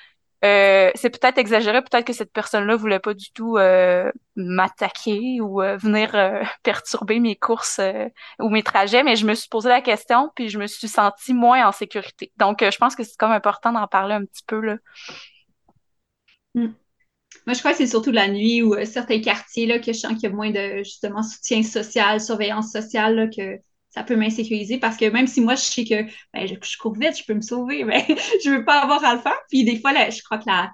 Euh, 0.44 0.90
c'est 0.94 1.10
peut-être 1.10 1.38
exagéré, 1.38 1.82
peut-être 1.82 2.04
que 2.06 2.12
cette 2.12 2.32
personne-là 2.32 2.76
voulait 2.76 3.00
pas 3.00 3.14
du 3.14 3.32
tout 3.32 3.56
euh, 3.56 4.12
m'attaquer 4.36 5.40
ou 5.40 5.62
euh, 5.62 5.76
venir 5.78 6.12
perturber 6.62 7.20
mes 7.20 7.36
courses 7.36 7.80
ou 8.38 8.50
mes 8.50 8.62
trajets, 8.62 9.02
mais 9.02 9.16
je 9.16 9.26
me 9.26 9.34
suis 9.34 9.48
posé 9.48 9.68
la 9.68 9.80
question 9.80 10.30
puis 10.34 10.48
je 10.48 10.58
me 10.58 10.66
suis 10.66 10.88
sentie 10.88 11.34
moins 11.34 11.66
en 11.66 11.72
sécurité. 11.72 12.32
Donc, 12.36 12.58
je 12.62 12.76
pense 12.78 12.94
que 12.94 13.02
c'est 13.02 13.16
comme 13.16 13.32
important 13.32 13.72
d'en 13.72 13.86
parler 13.86 14.14
un 14.14 14.24
petit 14.24 14.44
peu 14.46 14.60
là. 14.60 14.76
Hmm. 16.54 16.72
Moi, 17.46 17.54
je 17.54 17.58
crois 17.60 17.72
que 17.72 17.78
c'est 17.78 17.86
surtout 17.86 18.12
la 18.12 18.28
nuit 18.28 18.62
ou 18.62 18.74
certains 18.84 19.20
quartiers 19.20 19.66
là 19.66 19.78
que 19.78 19.92
je 19.92 19.98
sens 19.98 20.12
qu'il 20.14 20.24
y 20.24 20.26
a 20.26 20.30
moins 20.30 20.50
de 20.50 20.78
justement 20.78 21.22
soutien 21.22 21.62
social, 21.62 22.20
surveillance 22.20 22.72
sociale 22.72 23.30
que 23.34 23.60
ça 23.96 24.02
peut 24.02 24.16
m'insécuriser 24.16 24.78
parce 24.78 24.98
que 24.98 25.06
même 25.06 25.26
si 25.26 25.40
moi, 25.40 25.54
je 25.54 25.62
sais 25.62 25.84
que 25.84 26.02
ben, 26.34 26.46
je, 26.46 26.78
cours 26.78 26.94
vite, 26.98 27.16
je 27.16 27.24
peux 27.26 27.32
me 27.32 27.40
sauver, 27.40 27.82
mais 27.82 28.04
je 28.44 28.50
veux 28.50 28.64
pas 28.64 28.82
avoir 28.82 29.02
à 29.02 29.14
le 29.14 29.20
faire. 29.20 29.38
Puis 29.48 29.64
des 29.64 29.80
fois, 29.80 29.94
là, 29.94 30.10
je 30.10 30.22
crois 30.22 30.36
que 30.36 30.44
la, 30.46 30.70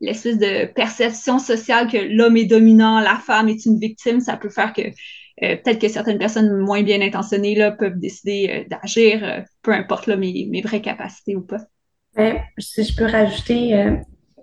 l'espèce 0.00 0.38
de 0.38 0.64
perception 0.72 1.38
sociale 1.38 1.86
que 1.90 1.98
l'homme 1.98 2.38
est 2.38 2.46
dominant, 2.46 3.00
la 3.00 3.16
femme 3.16 3.50
est 3.50 3.66
une 3.66 3.78
victime, 3.78 4.20
ça 4.20 4.38
peut 4.38 4.48
faire 4.48 4.72
que 4.72 4.80
euh, 4.82 5.56
peut-être 5.56 5.80
que 5.80 5.88
certaines 5.88 6.18
personnes 6.18 6.56
moins 6.56 6.82
bien 6.82 7.02
intentionnées 7.02 7.54
là, 7.54 7.72
peuvent 7.72 7.98
décider 7.98 8.50
euh, 8.50 8.68
d'agir, 8.68 9.20
euh, 9.22 9.40
peu 9.60 9.72
importe 9.72 10.06
là, 10.06 10.16
mes, 10.16 10.48
mes 10.50 10.62
vraies 10.62 10.80
capacités 10.80 11.36
ou 11.36 11.42
pas. 11.42 11.60
Ben, 12.16 12.40
si 12.58 12.84
je 12.84 12.96
peux 12.96 13.06
rajouter, 13.06 13.90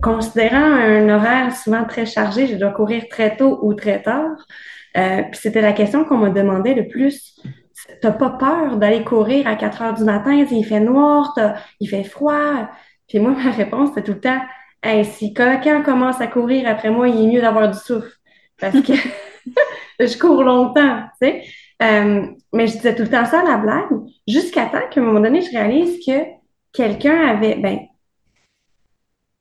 considérant 0.01 0.57
un 0.57 1.07
horaire 1.09 1.55
souvent 1.55 1.83
très 1.86 2.05
chargé, 2.05 2.48
je 2.48 2.55
dois 2.55 2.71
courir 2.71 3.07
très 3.09 3.38
tôt 3.38 3.59
ou 3.62 3.75
très 3.75 4.01
tard. 4.01 4.38
puis 4.95 5.39
c'était 5.39 5.62
la 5.62 5.73
question 5.73 6.03
qu'on 6.03 6.17
m'a 6.17 6.32
demandé 6.32 6.73
le 6.73 6.88
plus 6.88 7.39
t'as 8.02 8.12
pas 8.12 8.30
peur 8.32 8.78
d'aller 8.78 9.04
courir 9.04 9.47
à 9.47 9.56
4 9.56 9.82
heures 9.82 9.93
du 9.93 10.04
matin, 10.04 10.32
il 10.34 10.65
fait 10.65 10.80
noir, 10.80 11.34
il 11.80 11.88
fait 11.88 12.04
froid. 12.04 12.69
Puis 13.08 13.19
moi, 13.19 13.32
ma 13.43 13.52
réponse, 13.52 13.91
c'est 13.93 14.04
tout 14.04 14.13
le 14.13 14.21
temps, 14.21 14.41
hey, 14.84 15.06
si 15.06 15.34
quelqu'un 15.34 15.82
commence 15.82 16.21
à 16.21 16.28
courir 16.28 16.67
après 16.67 16.89
moi, 16.89 17.08
il 17.08 17.23
est 17.23 17.28
mieux 17.28 17.41
d'avoir 17.41 17.69
du 17.69 17.78
souffle. 17.78 18.12
Parce 18.60 18.80
que 18.82 18.93
je 19.99 20.17
cours 20.17 20.43
longtemps, 20.43 21.04
tu 21.21 21.28
sais. 21.28 21.43
Euh, 21.82 22.28
mais 22.52 22.67
je 22.67 22.73
disais 22.73 22.93
tout 22.93 23.04
le 23.04 23.10
temps 23.10 23.25
ça 23.25 23.39
à 23.39 23.43
la 23.43 23.58
blague, 23.58 23.88
jusqu'à 24.28 24.65
temps 24.65 24.88
qu'à 24.91 24.99
un 24.99 25.04
moment 25.04 25.21
donné, 25.21 25.41
je 25.41 25.49
réalise 25.49 26.06
que 26.06 26.25
quelqu'un 26.73 27.25
avait, 27.25 27.56
ben, 27.56 27.80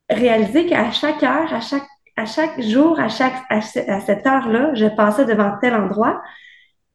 réalisé 0.09 0.65
qu'à 0.65 0.89
chaque 0.91 1.21
heure, 1.21 1.53
à 1.53 1.59
chaque, 1.59 1.87
à 2.15 2.25
chaque 2.25 2.61
jour, 2.61 2.97
à 2.97 3.09
chaque, 3.09 3.43
à 3.49 3.61
cette 3.61 4.25
heure-là, 4.25 4.73
je 4.73 4.85
passais 4.85 5.25
devant 5.25 5.57
tel 5.59 5.73
endroit 5.75 6.21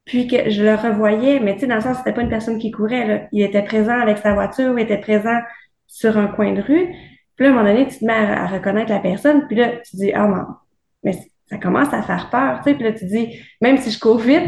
puis 0.04 0.26
que 0.26 0.50
je 0.50 0.62
le 0.62 0.74
revoyais, 0.74 1.40
mais 1.40 1.54
tu 1.54 1.60
sais, 1.60 1.66
dans 1.66 1.76
le 1.76 1.80
sens, 1.80 1.98
c'était 1.98 2.12
pas 2.12 2.20
une 2.20 2.28
personne 2.28 2.58
qui 2.58 2.70
courait, 2.70 3.06
là. 3.06 3.20
Il 3.32 3.42
était 3.42 3.62
présent 3.62 3.98
avec 3.98 4.18
sa 4.18 4.34
voiture, 4.34 4.78
il 4.78 4.82
était 4.82 4.98
présent 4.98 5.38
sur 5.86 6.18
un 6.18 6.26
coin 6.26 6.52
de 6.52 6.60
rue. 6.60 6.94
Puis 7.36 7.44
là, 7.44 7.48
à 7.48 7.52
un 7.52 7.54
moment 7.54 7.68
donné, 7.68 7.88
tu 7.88 7.98
te 7.98 8.04
mets 8.04 8.12
à, 8.12 8.46
reconnaître 8.46 8.90
la 8.90 9.00
personne, 9.00 9.46
puis 9.46 9.56
là, 9.56 9.70
tu 9.78 9.96
dis, 9.96 10.12
ah, 10.12 10.26
non, 10.26 10.44
mais 11.02 11.18
ça 11.46 11.56
commence 11.58 11.92
à 11.92 12.02
faire 12.02 12.28
peur, 12.30 12.58
tu 12.58 12.70
sais. 12.70 12.74
Puis 12.74 12.84
là, 12.84 12.92
tu 12.92 13.06
dis, 13.06 13.40
même 13.60 13.78
si 13.78 13.90
je 13.90 13.98
cours 13.98 14.18
vite, 14.18 14.44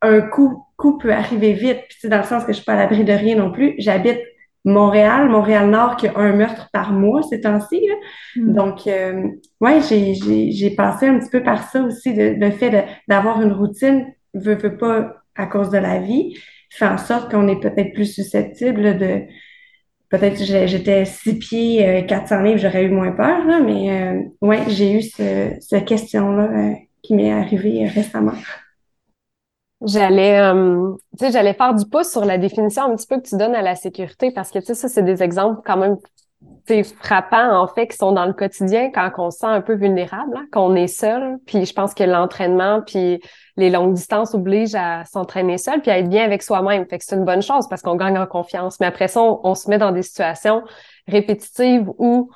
un 0.00 0.20
coup, 0.20 0.64
coup 0.76 0.98
peut 0.98 1.12
arriver 1.12 1.52
vite. 1.52 1.78
Puis 1.88 1.94
tu 1.94 2.00
sais, 2.00 2.08
dans 2.08 2.18
le 2.18 2.24
sens 2.24 2.44
que 2.44 2.52
je 2.52 2.56
suis 2.56 2.64
pas 2.64 2.74
à 2.74 2.76
l'abri 2.76 3.04
de 3.04 3.12
rien 3.12 3.36
non 3.36 3.52
plus. 3.52 3.74
J'habite 3.78 4.18
Montréal, 4.64 5.28
Montréal-Nord, 5.28 5.96
qui 5.96 6.08
a 6.08 6.16
un 6.16 6.32
meurtre 6.32 6.68
par 6.72 6.92
mois 6.92 7.22
ces 7.22 7.40
temps-ci. 7.40 7.88
Mm. 8.36 8.52
Donc, 8.52 8.86
euh, 8.88 9.28
ouais, 9.60 9.80
j'ai 9.80 10.70
passé 10.74 11.06
un 11.06 11.18
petit 11.18 11.30
peu 11.30 11.42
par 11.42 11.68
ça 11.70 11.82
aussi, 11.82 12.12
le, 12.12 12.34
le 12.34 12.50
fait 12.50 12.84
d'avoir 13.06 13.40
une 13.40 13.52
routine 13.52 14.06
veut, 14.34 14.76
pas 14.76 15.16
à 15.34 15.46
cause 15.46 15.70
de 15.70 15.78
la 15.78 15.98
vie, 15.98 16.36
fait 16.70 16.86
en 16.86 16.98
sorte 16.98 17.30
qu'on 17.30 17.48
est 17.48 17.60
peut-être 17.60 17.92
plus 17.92 18.12
susceptible 18.12 18.98
de 18.98 19.22
peut-être 20.08 20.38
que 20.38 20.66
j'étais 20.66 21.04
six 21.06 21.38
pieds, 21.38 22.04
400 22.06 22.36
euh, 22.36 22.42
livres, 22.42 22.58
j'aurais 22.58 22.84
eu 22.84 22.90
moins 22.90 23.12
peur, 23.12 23.46
là, 23.46 23.60
mais 23.60 23.90
euh, 23.90 24.20
ouais, 24.42 24.62
j'ai 24.68 24.92
eu 24.92 25.02
ce, 25.02 25.78
question-là 25.80 26.44
euh, 26.44 26.74
qui 27.02 27.14
m'est 27.14 27.32
arrivé 27.32 27.86
récemment. 27.86 28.34
J'allais, 29.84 30.38
euh, 30.38 30.92
tu 31.18 31.26
sais, 31.26 31.32
j'allais 31.32 31.54
faire 31.54 31.74
du 31.74 31.86
pouce 31.86 32.10
sur 32.10 32.24
la 32.24 32.38
définition 32.38 32.84
un 32.84 32.94
petit 32.94 33.06
peu 33.06 33.16
que 33.16 33.28
tu 33.28 33.36
donnes 33.36 33.54
à 33.54 33.62
la 33.62 33.74
sécurité 33.74 34.30
parce 34.30 34.50
que 34.50 34.60
tu 34.60 34.66
sais, 34.66 34.74
ça 34.74 34.88
c'est 34.88 35.02
des 35.02 35.22
exemples 35.22 35.60
quand 35.64 35.76
même 35.76 35.96
frappants 37.00 37.60
en 37.60 37.66
fait 37.66 37.88
qui 37.88 37.96
sont 37.96 38.12
dans 38.12 38.26
le 38.26 38.32
quotidien 38.32 38.90
quand 38.90 39.10
on 39.18 39.30
se 39.30 39.38
sent 39.38 39.46
un 39.46 39.60
peu 39.60 39.74
vulnérable, 39.74 40.36
hein, 40.36 40.46
qu'on 40.52 40.74
est 40.74 40.86
seul. 40.86 41.38
Puis 41.46 41.66
je 41.66 41.72
pense 41.72 41.94
que 41.94 42.04
l'entraînement 42.04 42.82
puis 42.86 43.20
les 43.56 43.70
longues 43.70 43.94
distances 43.94 44.34
obligent 44.34 44.74
à 44.74 45.04
s'entraîner 45.04 45.58
seul 45.58 45.80
puis 45.82 45.90
à 45.90 45.98
être 45.98 46.08
bien 46.08 46.24
avec 46.24 46.42
soi-même. 46.42 46.86
Fait 46.86 46.98
que 46.98 47.04
c'est 47.04 47.16
une 47.16 47.24
bonne 47.24 47.42
chose 47.42 47.68
parce 47.68 47.82
qu'on 47.82 47.96
gagne 47.96 48.18
en 48.18 48.26
confiance. 48.26 48.80
Mais 48.80 48.86
après 48.86 49.08
ça, 49.08 49.20
on, 49.22 49.54
se 49.54 49.68
met 49.68 49.78
dans 49.78 49.92
des 49.92 50.02
situations 50.02 50.62
répétitives 51.08 51.88
où 51.98 52.30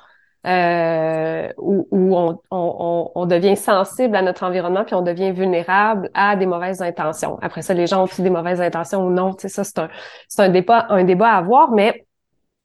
euh, 0.45 1.49
où, 1.57 1.87
on, 1.91 2.39
on, 2.51 3.11
on, 3.13 3.25
devient 3.25 3.57
sensible 3.57 4.15
à 4.15 4.21
notre 4.21 4.43
environnement 4.43 4.85
puis 4.85 4.95
on 4.95 5.01
devient 5.01 5.31
vulnérable 5.31 6.09
à 6.13 6.37
des 6.37 6.45
mauvaises 6.45 6.81
intentions. 6.81 7.37
Après 7.41 7.61
ça, 7.61 7.73
les 7.73 7.87
gens 7.87 8.03
ont 8.03 8.07
fait 8.07 8.23
des 8.23 8.29
mauvaises 8.29 8.61
intentions 8.61 9.05
ou 9.05 9.09
non. 9.09 9.35
Ça 9.37 9.63
c'est 9.63 9.79
un 9.79 9.89
c'est 10.29 10.41
un 10.43 10.49
débat 10.49 10.85
un 10.89 11.03
débat 11.03 11.31
à 11.31 11.37
avoir, 11.37 11.71
mais 11.71 12.06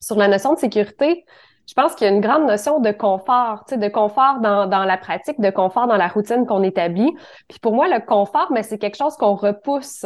sur 0.02 0.16
la 0.16 0.28
notion 0.28 0.52
de 0.52 0.58
sécurité, 0.58 1.24
je 1.68 1.74
pense 1.74 1.94
qu'il 1.94 2.06
y 2.06 2.10
a 2.10 2.12
une 2.12 2.20
grande 2.20 2.46
notion 2.46 2.80
de 2.80 2.90
confort, 2.90 3.64
de 3.70 3.88
confort 3.88 4.40
dans, 4.40 4.66
dans 4.66 4.84
la 4.84 4.98
pratique, 4.98 5.40
de 5.40 5.50
confort 5.50 5.86
dans 5.86 5.96
la 5.96 6.08
routine 6.08 6.44
qu'on 6.44 6.62
établit. 6.62 7.10
Puis 7.48 7.60
pour 7.60 7.72
moi, 7.72 7.88
le 7.88 8.04
confort, 8.04 8.48
mais 8.50 8.62
c'est 8.62 8.78
quelque 8.78 8.96
chose 8.96 9.16
qu'on 9.16 9.36
repousse 9.36 10.04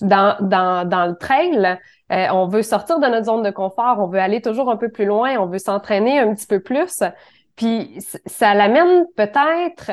dans, 0.00 0.36
dans, 0.40 0.88
dans 0.88 1.06
le 1.06 1.16
trail. 1.16 1.78
Euh, 2.12 2.26
on 2.32 2.46
veut 2.46 2.62
sortir 2.62 3.00
de 3.00 3.06
notre 3.06 3.26
zone 3.26 3.42
de 3.42 3.50
confort, 3.50 3.98
on 3.98 4.06
veut 4.06 4.20
aller 4.20 4.40
toujours 4.40 4.70
un 4.70 4.76
peu 4.76 4.90
plus 4.90 5.04
loin, 5.04 5.36
on 5.38 5.46
veut 5.46 5.58
s'entraîner 5.58 6.20
un 6.20 6.32
petit 6.34 6.46
peu 6.46 6.60
plus. 6.60 7.02
Puis 7.56 7.98
ça 8.26 8.54
l'amène 8.54 9.04
peut-être 9.16 9.90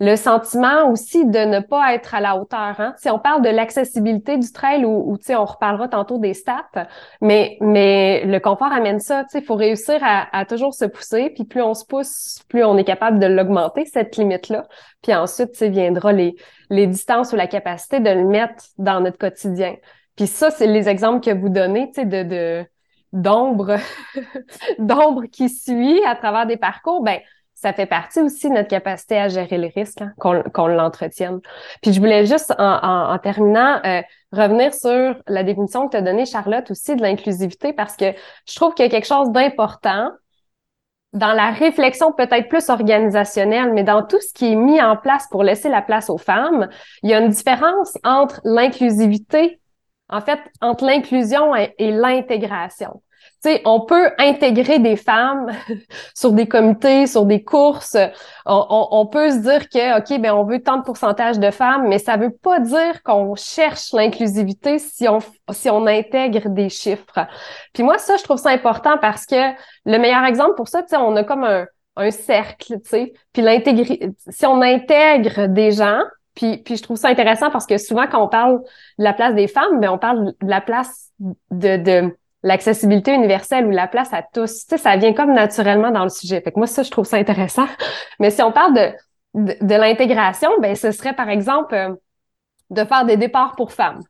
le 0.00 0.16
sentiment 0.16 0.90
aussi 0.90 1.26
de 1.26 1.40
ne 1.40 1.60
pas 1.60 1.94
être 1.94 2.14
à 2.14 2.20
la 2.20 2.36
hauteur. 2.36 2.80
Hein? 2.80 2.94
Si 2.96 3.10
on 3.10 3.18
parle 3.18 3.42
de 3.42 3.50
l'accessibilité 3.50 4.38
du 4.38 4.50
trail 4.50 4.86
ou, 4.86 5.12
ou 5.12 5.18
on 5.28 5.44
reparlera 5.44 5.88
tantôt 5.88 6.16
des 6.16 6.32
stats, 6.32 6.88
mais 7.20 7.58
mais 7.60 8.24
le 8.24 8.40
confort 8.40 8.72
amène 8.72 8.98
ça. 8.98 9.26
Il 9.34 9.44
faut 9.44 9.56
réussir 9.56 9.98
à, 10.02 10.26
à, 10.36 10.46
toujours 10.46 10.72
se 10.72 10.86
pousser, 10.86 11.28
puis 11.28 11.44
plus 11.44 11.60
on 11.60 11.74
se 11.74 11.84
pousse, 11.84 12.40
plus 12.48 12.64
on 12.64 12.78
est 12.78 12.84
capable 12.84 13.18
de 13.18 13.26
l'augmenter 13.26 13.84
cette 13.84 14.16
limite-là. 14.16 14.66
Puis 15.02 15.14
ensuite, 15.14 15.62
viendra 15.62 16.12
les 16.12 16.34
les 16.70 16.86
distances 16.86 17.34
ou 17.34 17.36
la 17.36 17.46
capacité 17.46 18.00
de 18.00 18.10
le 18.10 18.24
mettre 18.24 18.64
dans 18.78 19.00
notre 19.00 19.18
quotidien. 19.18 19.76
Puis 20.16 20.26
ça, 20.26 20.50
c'est 20.50 20.66
les 20.66 20.88
exemples 20.88 21.22
que 21.22 21.34
vous 21.34 21.50
donnez, 21.50 21.88
tu 21.88 22.00
sais, 22.00 22.06
de, 22.06 22.22
de 22.22 22.64
d'ombre 23.12 23.76
d'ombre 24.78 25.24
qui 25.26 25.48
suit 25.48 26.00
à 26.06 26.14
travers 26.14 26.46
des 26.46 26.56
parcours. 26.56 27.02
Ben 27.02 27.18
ça 27.60 27.74
fait 27.74 27.86
partie 27.86 28.20
aussi 28.20 28.48
de 28.48 28.54
notre 28.54 28.68
capacité 28.68 29.18
à 29.18 29.28
gérer 29.28 29.58
le 29.58 29.70
risque, 29.74 30.00
hein, 30.00 30.14
qu'on 30.18 30.66
l'entretienne. 30.66 31.40
Puis 31.82 31.92
je 31.92 32.00
voulais 32.00 32.24
juste, 32.24 32.54
en, 32.58 33.18
terminant, 33.18 33.80
euh, 33.84 34.00
revenir 34.32 34.72
sur 34.72 35.14
la 35.26 35.42
définition 35.42 35.86
que 35.86 35.90
tu 35.90 35.96
as 35.98 36.02
donnée, 36.02 36.24
Charlotte, 36.24 36.70
aussi 36.70 36.96
de 36.96 37.02
l'inclusivité, 37.02 37.74
parce 37.74 37.96
que 37.96 38.14
je 38.48 38.54
trouve 38.54 38.72
qu'il 38.72 38.86
y 38.86 38.88
a 38.88 38.90
quelque 38.90 39.06
chose 39.06 39.30
d'important 39.30 40.10
dans 41.12 41.34
la 41.34 41.50
réflexion 41.50 42.12
peut-être 42.12 42.48
plus 42.48 42.70
organisationnelle, 42.70 43.74
mais 43.74 43.82
dans 43.82 44.06
tout 44.06 44.20
ce 44.20 44.32
qui 44.32 44.52
est 44.52 44.56
mis 44.56 44.80
en 44.80 44.96
place 44.96 45.26
pour 45.30 45.42
laisser 45.42 45.68
la 45.68 45.82
place 45.82 46.08
aux 46.08 46.18
femmes, 46.18 46.70
il 47.02 47.10
y 47.10 47.14
a 47.14 47.20
une 47.20 47.28
différence 47.28 47.98
entre 48.04 48.40
l'inclusivité, 48.44 49.60
en 50.08 50.22
fait, 50.22 50.40
entre 50.62 50.86
l'inclusion 50.86 51.54
et 51.54 51.74
l'intégration 51.78 53.02
sais, 53.42 53.62
on 53.64 53.80
peut 53.80 54.10
intégrer 54.18 54.78
des 54.78 54.96
femmes 54.96 55.50
sur 56.14 56.32
des 56.32 56.46
comités, 56.46 57.06
sur 57.06 57.24
des 57.24 57.42
courses. 57.42 57.96
On, 58.46 59.06
peut 59.06 59.30
se 59.30 59.38
dire 59.38 59.68
que, 59.68 59.98
OK, 59.98 60.20
ben 60.20 60.32
on 60.32 60.44
veut 60.44 60.62
tant 60.62 60.78
de 60.78 60.82
pourcentage 60.82 61.38
de 61.38 61.50
femmes, 61.50 61.88
mais 61.88 61.98
ça 61.98 62.16
veut 62.16 62.30
pas 62.30 62.60
dire 62.60 63.02
qu'on 63.02 63.34
cherche 63.34 63.92
l'inclusivité 63.92 64.78
si 64.78 65.08
on, 65.08 65.18
si 65.50 65.70
on 65.70 65.86
intègre 65.86 66.48
des 66.48 66.68
chiffres. 66.68 67.26
Puis 67.72 67.82
moi, 67.82 67.98
ça, 67.98 68.16
je 68.16 68.24
trouve 68.24 68.38
ça 68.38 68.50
important 68.50 68.98
parce 68.98 69.26
que 69.26 69.52
le 69.86 69.98
meilleur 69.98 70.24
exemple 70.24 70.54
pour 70.56 70.68
ça, 70.68 70.82
tu 70.82 70.88
sais, 70.88 70.96
on 70.96 71.16
a 71.16 71.24
comme 71.24 71.44
un, 71.44 71.66
un 71.96 72.10
cercle, 72.10 72.80
tu 72.82 72.88
sais. 72.88 73.12
Puis 73.32 73.42
l'intégrer, 73.42 74.10
si 74.28 74.46
on 74.46 74.60
intègre 74.60 75.46
des 75.46 75.72
gens, 75.72 76.00
puis, 76.34 76.58
puis 76.58 76.76
je 76.76 76.82
trouve 76.82 76.96
ça 76.96 77.08
intéressant 77.08 77.50
parce 77.50 77.66
que 77.66 77.78
souvent, 77.78 78.06
quand 78.06 78.22
on 78.22 78.28
parle 78.28 78.60
de 78.98 79.04
la 79.04 79.12
place 79.12 79.34
des 79.34 79.48
femmes, 79.48 79.80
ben 79.80 79.90
on 79.90 79.98
parle 79.98 80.26
de 80.40 80.48
la 80.48 80.60
place 80.60 81.10
de, 81.50 81.76
de 81.76 82.16
l'accessibilité 82.42 83.12
universelle 83.12 83.66
ou 83.66 83.70
la 83.70 83.86
place 83.86 84.12
à 84.12 84.22
tous, 84.22 84.66
tu 84.66 84.70
sais, 84.70 84.78
ça 84.78 84.96
vient 84.96 85.12
comme 85.12 85.32
naturellement 85.32 85.90
dans 85.90 86.04
le 86.04 86.08
sujet. 86.08 86.40
Fait 86.40 86.52
que 86.52 86.58
moi, 86.58 86.66
ça, 86.66 86.82
je 86.82 86.90
trouve 86.90 87.04
ça 87.04 87.16
intéressant. 87.16 87.66
Mais 88.18 88.30
si 88.30 88.42
on 88.42 88.52
parle 88.52 88.74
de, 88.74 88.92
de, 89.34 89.74
l'intégration, 89.74 90.50
ben 90.60 90.74
ce 90.74 90.90
serait 90.90 91.14
par 91.14 91.28
exemple 91.28 91.74
euh, 91.74 91.94
de 92.70 92.84
faire 92.84 93.04
des 93.04 93.16
départs 93.16 93.54
pour 93.56 93.72
femmes. 93.72 94.00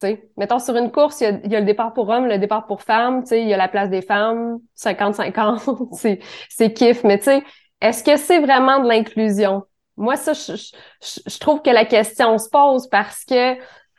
Tu 0.00 0.08
sais, 0.08 0.30
mettons 0.36 0.58
sur 0.58 0.76
une 0.76 0.90
course, 0.90 1.20
il 1.20 1.40
y, 1.50 1.56
a, 1.56 1.60
le 1.60 1.66
départ 1.66 1.92
pour 1.92 2.08
hommes, 2.08 2.26
le 2.26 2.38
départ 2.38 2.66
pour 2.66 2.82
femmes, 2.82 3.24
il 3.30 3.48
y 3.48 3.54
a 3.54 3.56
la 3.56 3.68
place 3.68 3.90
des 3.90 4.02
femmes, 4.02 4.58
50-50, 4.76 6.20
c'est, 6.48 6.72
kiff. 6.72 7.04
Mais 7.04 7.18
tu 7.18 7.24
sais, 7.24 7.44
est-ce 7.80 8.02
que 8.04 8.16
c'est 8.16 8.40
vraiment 8.40 8.80
de 8.80 8.88
l'inclusion? 8.88 9.64
Moi, 9.96 10.16
ça, 10.16 10.32
je, 10.32 10.54
je, 11.02 11.38
trouve 11.38 11.60
que 11.60 11.70
la 11.70 11.84
question 11.84 12.38
se 12.38 12.48
pose 12.48 12.88
parce 12.88 13.24
que 13.26 13.56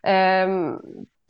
euh, 0.07 0.75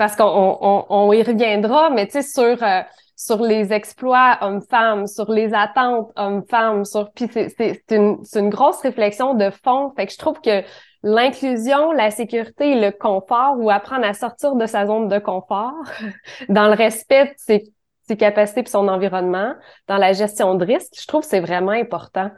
parce 0.01 0.15
qu'on 0.15 0.23
on, 0.25 0.85
on, 0.89 1.13
y 1.13 1.21
reviendra, 1.21 1.91
mais 1.91 2.07
tu 2.07 2.13
sais, 2.13 2.21
sur, 2.23 2.63
euh, 2.63 2.81
sur 3.15 3.39
les 3.39 3.71
exploits 3.71 4.35
hommes-femmes, 4.41 5.05
sur 5.05 5.31
les 5.31 5.53
attentes 5.53 6.11
hommes-femmes, 6.15 6.85
sur 6.85 7.11
puis 7.11 7.29
c'est 7.31 7.83
une, 7.91 8.17
une 8.33 8.49
grosse 8.49 8.81
réflexion 8.81 9.35
de 9.35 9.51
fond. 9.63 9.93
Fait 9.95 10.07
que 10.07 10.11
je 10.11 10.17
trouve 10.17 10.41
que 10.41 10.63
l'inclusion, 11.03 11.91
la 11.91 12.09
sécurité, 12.09 12.81
le 12.81 12.89
confort 12.89 13.59
ou 13.59 13.69
apprendre 13.69 14.07
à 14.07 14.15
sortir 14.15 14.55
de 14.55 14.65
sa 14.65 14.87
zone 14.87 15.07
de 15.07 15.19
confort 15.19 15.75
dans 16.49 16.65
le 16.65 16.73
respect 16.73 17.25
de 17.25 17.33
ses, 17.37 17.71
ses 18.07 18.17
capacités 18.17 18.61
et 18.61 18.65
son 18.65 18.87
environnement, 18.87 19.53
dans 19.87 19.97
la 19.97 20.13
gestion 20.13 20.55
de 20.55 20.65
risque, 20.65 20.93
je 20.99 21.05
trouve 21.05 21.21
que 21.21 21.27
c'est 21.27 21.41
vraiment 21.41 21.73
important 21.73 22.31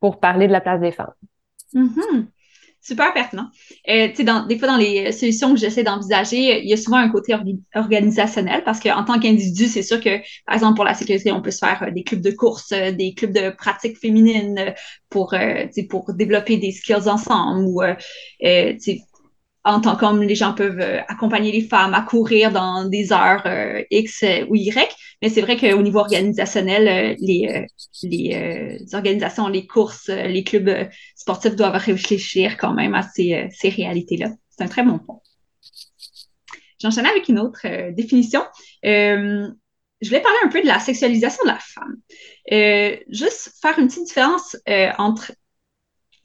pour 0.00 0.20
parler 0.20 0.48
de 0.48 0.52
la 0.52 0.60
place 0.60 0.80
des 0.80 0.92
femmes. 0.92 1.14
Mm-hmm 1.72 2.26
super 2.86 3.12
pertinent. 3.12 3.50
Euh, 3.88 4.08
dans, 4.20 4.46
des 4.46 4.58
fois, 4.58 4.68
dans 4.68 4.76
les 4.76 5.10
solutions 5.12 5.52
que 5.52 5.58
j'essaie 5.58 5.82
d'envisager, 5.82 6.62
il 6.62 6.68
y 6.68 6.72
a 6.72 6.76
souvent 6.76 6.98
un 6.98 7.08
côté 7.08 7.34
organisationnel 7.74 8.62
parce 8.64 8.80
qu'en 8.80 9.04
tant 9.04 9.18
qu'individu, 9.18 9.66
c'est 9.66 9.82
sûr 9.82 10.00
que, 10.00 10.18
par 10.46 10.54
exemple, 10.54 10.76
pour 10.76 10.84
la 10.84 10.94
sécurité, 10.94 11.32
on 11.32 11.42
peut 11.42 11.50
se 11.50 11.58
faire 11.58 11.82
euh, 11.82 11.90
des 11.90 12.04
clubs 12.04 12.20
de 12.20 12.30
course, 12.30 12.72
euh, 12.72 12.92
des 12.92 13.14
clubs 13.14 13.32
de 13.32 13.50
pratique 13.50 13.98
féminine 13.98 14.74
pour, 15.10 15.34
euh, 15.34 15.66
pour 15.90 16.12
développer 16.14 16.58
des 16.58 16.70
skills 16.70 17.08
ensemble 17.08 17.64
ou, 17.66 17.82
en 19.66 19.80
tant 19.80 19.96
qu'homme, 19.96 20.22
les 20.22 20.36
gens 20.36 20.54
peuvent 20.54 20.78
euh, 20.78 21.00
accompagner 21.08 21.50
les 21.50 21.60
femmes 21.60 21.92
à 21.92 22.02
courir 22.02 22.52
dans 22.52 22.84
des 22.84 23.12
heures 23.12 23.42
euh, 23.46 23.82
X 23.90 24.24
ou 24.48 24.54
Y. 24.54 24.96
Mais 25.20 25.28
c'est 25.28 25.40
vrai 25.40 25.56
qu'au 25.56 25.82
niveau 25.82 25.98
organisationnel, 25.98 27.16
euh, 27.18 27.66
les, 28.02 28.86
organisations, 28.94 29.48
les 29.48 29.66
courses, 29.66 30.08
les 30.08 30.44
clubs 30.44 30.88
sportifs 31.16 31.56
doivent 31.56 31.76
réfléchir 31.76 32.56
quand 32.56 32.74
même 32.74 32.94
à 32.94 33.02
ces, 33.02 33.48
ces 33.50 33.68
réalités-là. 33.68 34.30
C'est 34.50 34.62
un 34.62 34.68
très 34.68 34.84
bon 34.84 34.98
point. 34.98 35.18
J'enchaîne 36.80 37.06
avec 37.06 37.28
une 37.28 37.40
autre 37.40 37.90
définition. 37.90 38.42
je 38.84 39.50
voulais 40.04 40.20
parler 40.20 40.38
un 40.44 40.48
peu 40.48 40.62
de 40.62 40.66
la 40.66 40.78
sexualisation 40.78 41.42
de 41.44 41.48
la 41.48 41.58
femme. 41.58 43.02
juste 43.08 43.52
faire 43.60 43.78
une 43.78 43.88
petite 43.88 44.04
différence 44.04 44.56
entre 44.98 45.32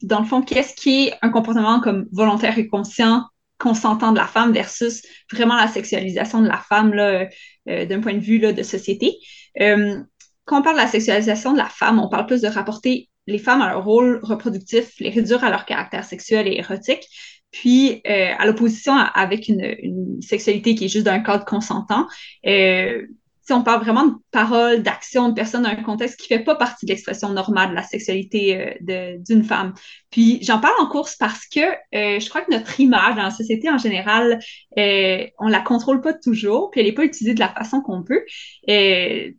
dans 0.02 0.20
le 0.20 0.26
fond, 0.26 0.42
qu'est-ce 0.42 0.74
qui 0.74 1.06
est 1.06 1.14
un 1.22 1.30
comportement 1.30 1.80
comme 1.80 2.06
volontaire 2.12 2.58
et 2.58 2.66
conscient 2.66 3.24
consentant 3.62 4.10
de 4.10 4.18
la 4.18 4.26
femme 4.26 4.52
versus 4.52 5.02
vraiment 5.32 5.54
la 5.54 5.68
sexualisation 5.68 6.42
de 6.42 6.48
la 6.48 6.58
femme 6.58 6.92
là, 6.92 7.28
euh, 7.68 7.86
d'un 7.86 8.00
point 8.00 8.14
de 8.14 8.18
vue 8.18 8.38
là, 8.38 8.52
de 8.52 8.62
société. 8.64 9.16
Euh, 9.60 10.00
quand 10.44 10.58
on 10.58 10.62
parle 10.62 10.76
de 10.76 10.82
la 10.82 10.88
sexualisation 10.88 11.52
de 11.52 11.58
la 11.58 11.68
femme, 11.68 12.00
on 12.00 12.08
parle 12.08 12.26
plus 12.26 12.40
de 12.40 12.48
rapporter 12.48 13.08
les 13.28 13.38
femmes 13.38 13.62
à 13.62 13.70
leur 13.70 13.84
rôle 13.84 14.18
reproductif, 14.24 14.98
les 14.98 15.10
réduire 15.10 15.44
à 15.44 15.50
leur 15.50 15.64
caractère 15.64 16.04
sexuel 16.04 16.48
et 16.48 16.58
érotique, 16.58 17.06
puis 17.52 18.00
euh, 18.08 18.32
à 18.36 18.46
l'opposition 18.46 18.94
avec 18.94 19.46
une, 19.46 19.76
une, 19.80 20.20
sexualité 20.22 20.74
qui 20.74 20.86
est 20.86 20.88
juste 20.88 21.04
d'un 21.04 21.20
cadre 21.20 21.44
consentant, 21.44 22.08
euh, 22.46 23.06
si 23.44 23.52
on 23.52 23.62
parle 23.62 23.82
vraiment 23.82 24.06
de 24.06 24.14
paroles, 24.30 24.82
d'actions, 24.82 25.28
de 25.28 25.34
personnes 25.34 25.62
dans 25.62 25.70
un 25.70 25.82
contexte 25.82 26.20
qui 26.20 26.28
fait 26.28 26.44
pas 26.44 26.54
partie 26.54 26.86
de 26.86 26.92
l'expression 26.92 27.28
normale 27.30 27.70
de 27.70 27.74
la 27.74 27.82
sexualité 27.82 28.76
euh, 28.88 29.18
d'une 29.18 29.42
femme. 29.42 29.74
Puis 30.10 30.38
j'en 30.42 30.60
parle 30.60 30.80
en 30.80 30.86
course 30.86 31.16
parce 31.16 31.46
que 31.46 31.60
euh, 31.60 32.20
je 32.20 32.28
crois 32.28 32.42
que 32.42 32.52
notre 32.52 32.78
image 32.78 33.16
dans 33.16 33.22
la 33.22 33.30
société 33.30 33.68
en 33.68 33.78
général, 33.78 34.38
euh, 34.78 35.26
on 35.38 35.48
la 35.48 35.60
contrôle 35.60 36.00
pas 36.00 36.12
toujours, 36.12 36.70
puis 36.70 36.80
elle 36.80 36.86
est 36.86 36.92
pas 36.92 37.04
utilisée 37.04 37.34
de 37.34 37.40
la 37.40 37.48
façon 37.48 37.80
qu'on 37.80 38.02
peut. 38.04 38.24
Euh, 38.68 39.30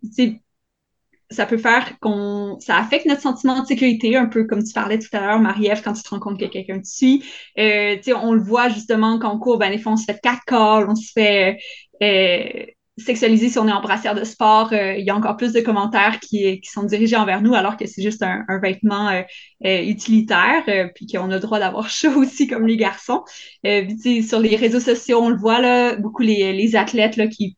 ça 1.33 1.45
peut 1.45 1.57
faire 1.57 1.97
qu'on 1.99 2.57
ça 2.59 2.77
affecte 2.77 3.05
notre 3.05 3.21
sentiment 3.21 3.61
de 3.61 3.65
sécurité 3.65 4.15
un 4.15 4.27
peu 4.27 4.45
comme 4.45 4.63
tu 4.63 4.73
parlais 4.73 4.99
tout 4.99 5.09
à 5.13 5.19
l'heure 5.19 5.39
Marie-Ève 5.39 5.81
quand 5.83 5.93
tu 5.93 6.03
te 6.03 6.09
rends 6.09 6.19
compte 6.19 6.39
que 6.39 6.45
quelqu'un 6.45 6.79
te 6.79 6.87
suit 6.87 7.23
euh, 7.57 7.97
on 8.21 8.33
le 8.33 8.41
voit 8.41 8.69
justement 8.69 9.19
quand 9.19 9.33
on 9.33 9.39
court 9.39 9.57
ben 9.57 9.71
des 9.71 9.77
fois 9.77 9.93
on 9.93 9.97
se 9.97 10.05
fait 10.05 10.19
quatre 10.21 10.43
calls 10.45 10.87
on 10.89 10.95
se 10.95 11.11
fait 11.11 11.57
euh, 12.01 12.65
sexualisé 12.97 13.49
si 13.49 13.57
on 13.57 13.67
est 13.67 13.71
en 13.71 13.81
brassière 13.81 14.13
de 14.15 14.23
sport, 14.23 14.71
euh, 14.71 14.93
il 14.95 15.05
y 15.05 15.09
a 15.09 15.15
encore 15.15 15.35
plus 15.35 15.51
de 15.51 15.61
commentaires 15.61 16.19
qui, 16.19 16.61
qui 16.61 16.69
sont 16.69 16.83
dirigés 16.83 17.15
envers 17.15 17.41
nous 17.41 17.55
alors 17.55 17.75
que 17.75 17.87
c'est 17.87 18.03
juste 18.03 18.21
un, 18.21 18.45
un 18.47 18.59
vêtement 18.59 19.09
euh, 19.09 19.21
euh, 19.65 19.81
utilitaire, 19.83 20.63
puis 20.93 21.07
qu'on 21.07 21.31
a 21.31 21.35
le 21.35 21.39
droit 21.39 21.59
d'avoir 21.59 21.89
chaud 21.89 22.15
aussi 22.15 22.47
comme 22.47 22.67
les 22.67 22.77
garçons. 22.77 23.23
sur 23.63 24.39
les 24.39 24.55
réseaux 24.55 24.79
sociaux, 24.79 25.19
on 25.21 25.29
le 25.29 25.37
voit 25.37 25.59
là, 25.59 25.95
beaucoup 25.95 26.21
les, 26.21 26.53
les 26.53 26.75
athlètes 26.75 27.17
là, 27.17 27.27
qui 27.27 27.57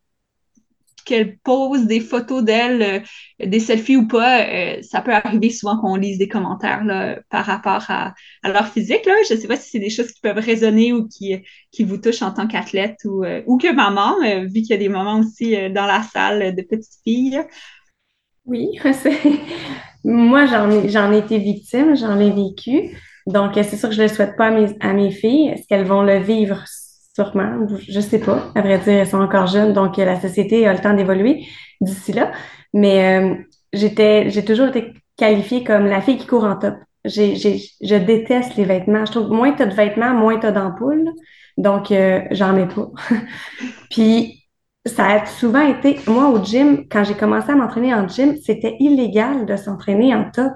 qu'elle 1.05 1.37
pose 1.37 1.85
des 1.85 2.01
photos 2.01 2.43
d'elle, 2.43 2.81
euh, 2.81 3.45
des 3.45 3.59
selfies 3.59 3.95
ou 3.95 4.07
pas, 4.07 4.41
euh, 4.41 4.81
ça 4.81 5.01
peut 5.01 5.13
arriver 5.13 5.49
souvent 5.49 5.79
qu'on 5.79 5.95
lise 5.95 6.17
des 6.17 6.27
commentaires 6.27 6.83
par 7.29 7.45
rapport 7.45 7.85
à, 7.89 8.13
leur 8.43 8.67
physique. 8.67 9.07
Je 9.29 9.33
ne 9.33 9.39
sais 9.39 9.47
pas 9.47 9.55
si 9.55 9.69
c'est 9.69 9.79
des 9.79 9.89
choses 9.89 10.11
qui 10.11 10.19
peuvent 10.21 10.37
résonner 10.37 10.91
ou 10.91 11.07
qui, 11.07 11.41
vous 11.79 11.97
touchent 11.97 12.21
en 12.21 12.31
tant 12.31 12.47
qu'athlète 12.47 12.97
ou, 13.05 13.23
euh, 13.23 13.41
que 13.41 13.73
maman, 13.73 14.15
vu 14.47 14.61
qu'il 14.61 14.71
y 14.71 14.73
a 14.73 14.77
des 14.77 14.89
moments 14.89 15.19
aussi 15.19 15.55
dans 15.71 15.85
la 15.85 16.03
salle 16.03 16.55
de 16.55 16.61
petites 16.61 16.99
filles. 17.03 17.41
Oui, 18.45 18.79
moi 20.03 20.45
j'en 20.45 21.11
ai, 21.11 21.17
été 21.17 21.37
victime, 21.37 21.95
j'en 21.95 22.19
ai 22.19 22.31
vécu. 22.31 22.97
Donc, 23.27 23.53
c'est 23.55 23.75
sûr 23.75 23.89
que 23.89 23.95
je 23.95 24.01
ne 24.01 24.07
le 24.07 24.13
souhaite 24.13 24.35
pas 24.37 24.51
mes, 24.51 24.75
à 24.81 24.93
mes 24.93 25.09
filles. 25.09 25.47
Est-ce 25.47 25.67
qu'elles 25.67 25.85
vont 25.85 26.03
le 26.03 26.19
vivre 26.19 26.63
Sûrement, 27.15 27.65
je 27.87 27.99
sais 28.01 28.19
pas. 28.19 28.51
À 28.55 28.61
vrai 28.61 28.77
dire, 28.79 28.93
elles 28.93 29.07
sont 29.07 29.21
encore 29.21 29.47
jeunes, 29.47 29.71
donc 29.71 29.95
la 29.95 30.19
société 30.19 30.67
a 30.67 30.73
le 30.73 30.79
temps 30.79 30.93
d'évoluer 30.93 31.45
d'ici 31.79 32.11
là. 32.11 32.33
Mais 32.73 33.21
euh, 33.21 33.35
j'ai 33.71 34.43
toujours 34.43 34.67
été 34.67 34.93
qualifiée 35.15 35.63
comme 35.63 35.85
la 35.85 36.01
fille 36.01 36.17
qui 36.17 36.27
court 36.27 36.43
en 36.43 36.57
top. 36.57 36.75
Je 37.05 37.97
déteste 37.97 38.57
les 38.57 38.65
vêtements. 38.65 39.05
Je 39.05 39.11
trouve 39.11 39.29
moins 39.29 39.53
t'as 39.53 39.65
de 39.65 39.73
vêtements, 39.73 40.13
moins 40.13 40.37
t'as 40.39 40.51
d'ampoules. 40.51 41.09
Donc, 41.55 41.89
euh, 41.91 42.21
j'en 42.31 42.51
mets 42.51 42.67
pas. 42.67 42.91
Puis, 43.89 44.49
ça 44.85 45.07
a 45.07 45.25
souvent 45.25 45.65
été, 45.65 45.99
moi 46.07 46.27
au 46.27 46.43
gym, 46.43 46.85
quand 46.91 47.05
j'ai 47.05 47.13
commencé 47.13 47.49
à 47.49 47.55
m'entraîner 47.55 47.93
en 47.93 48.09
gym, 48.09 48.35
c'était 48.43 48.75
illégal 48.81 49.45
de 49.45 49.55
s'entraîner 49.55 50.13
en 50.13 50.29
top. 50.31 50.51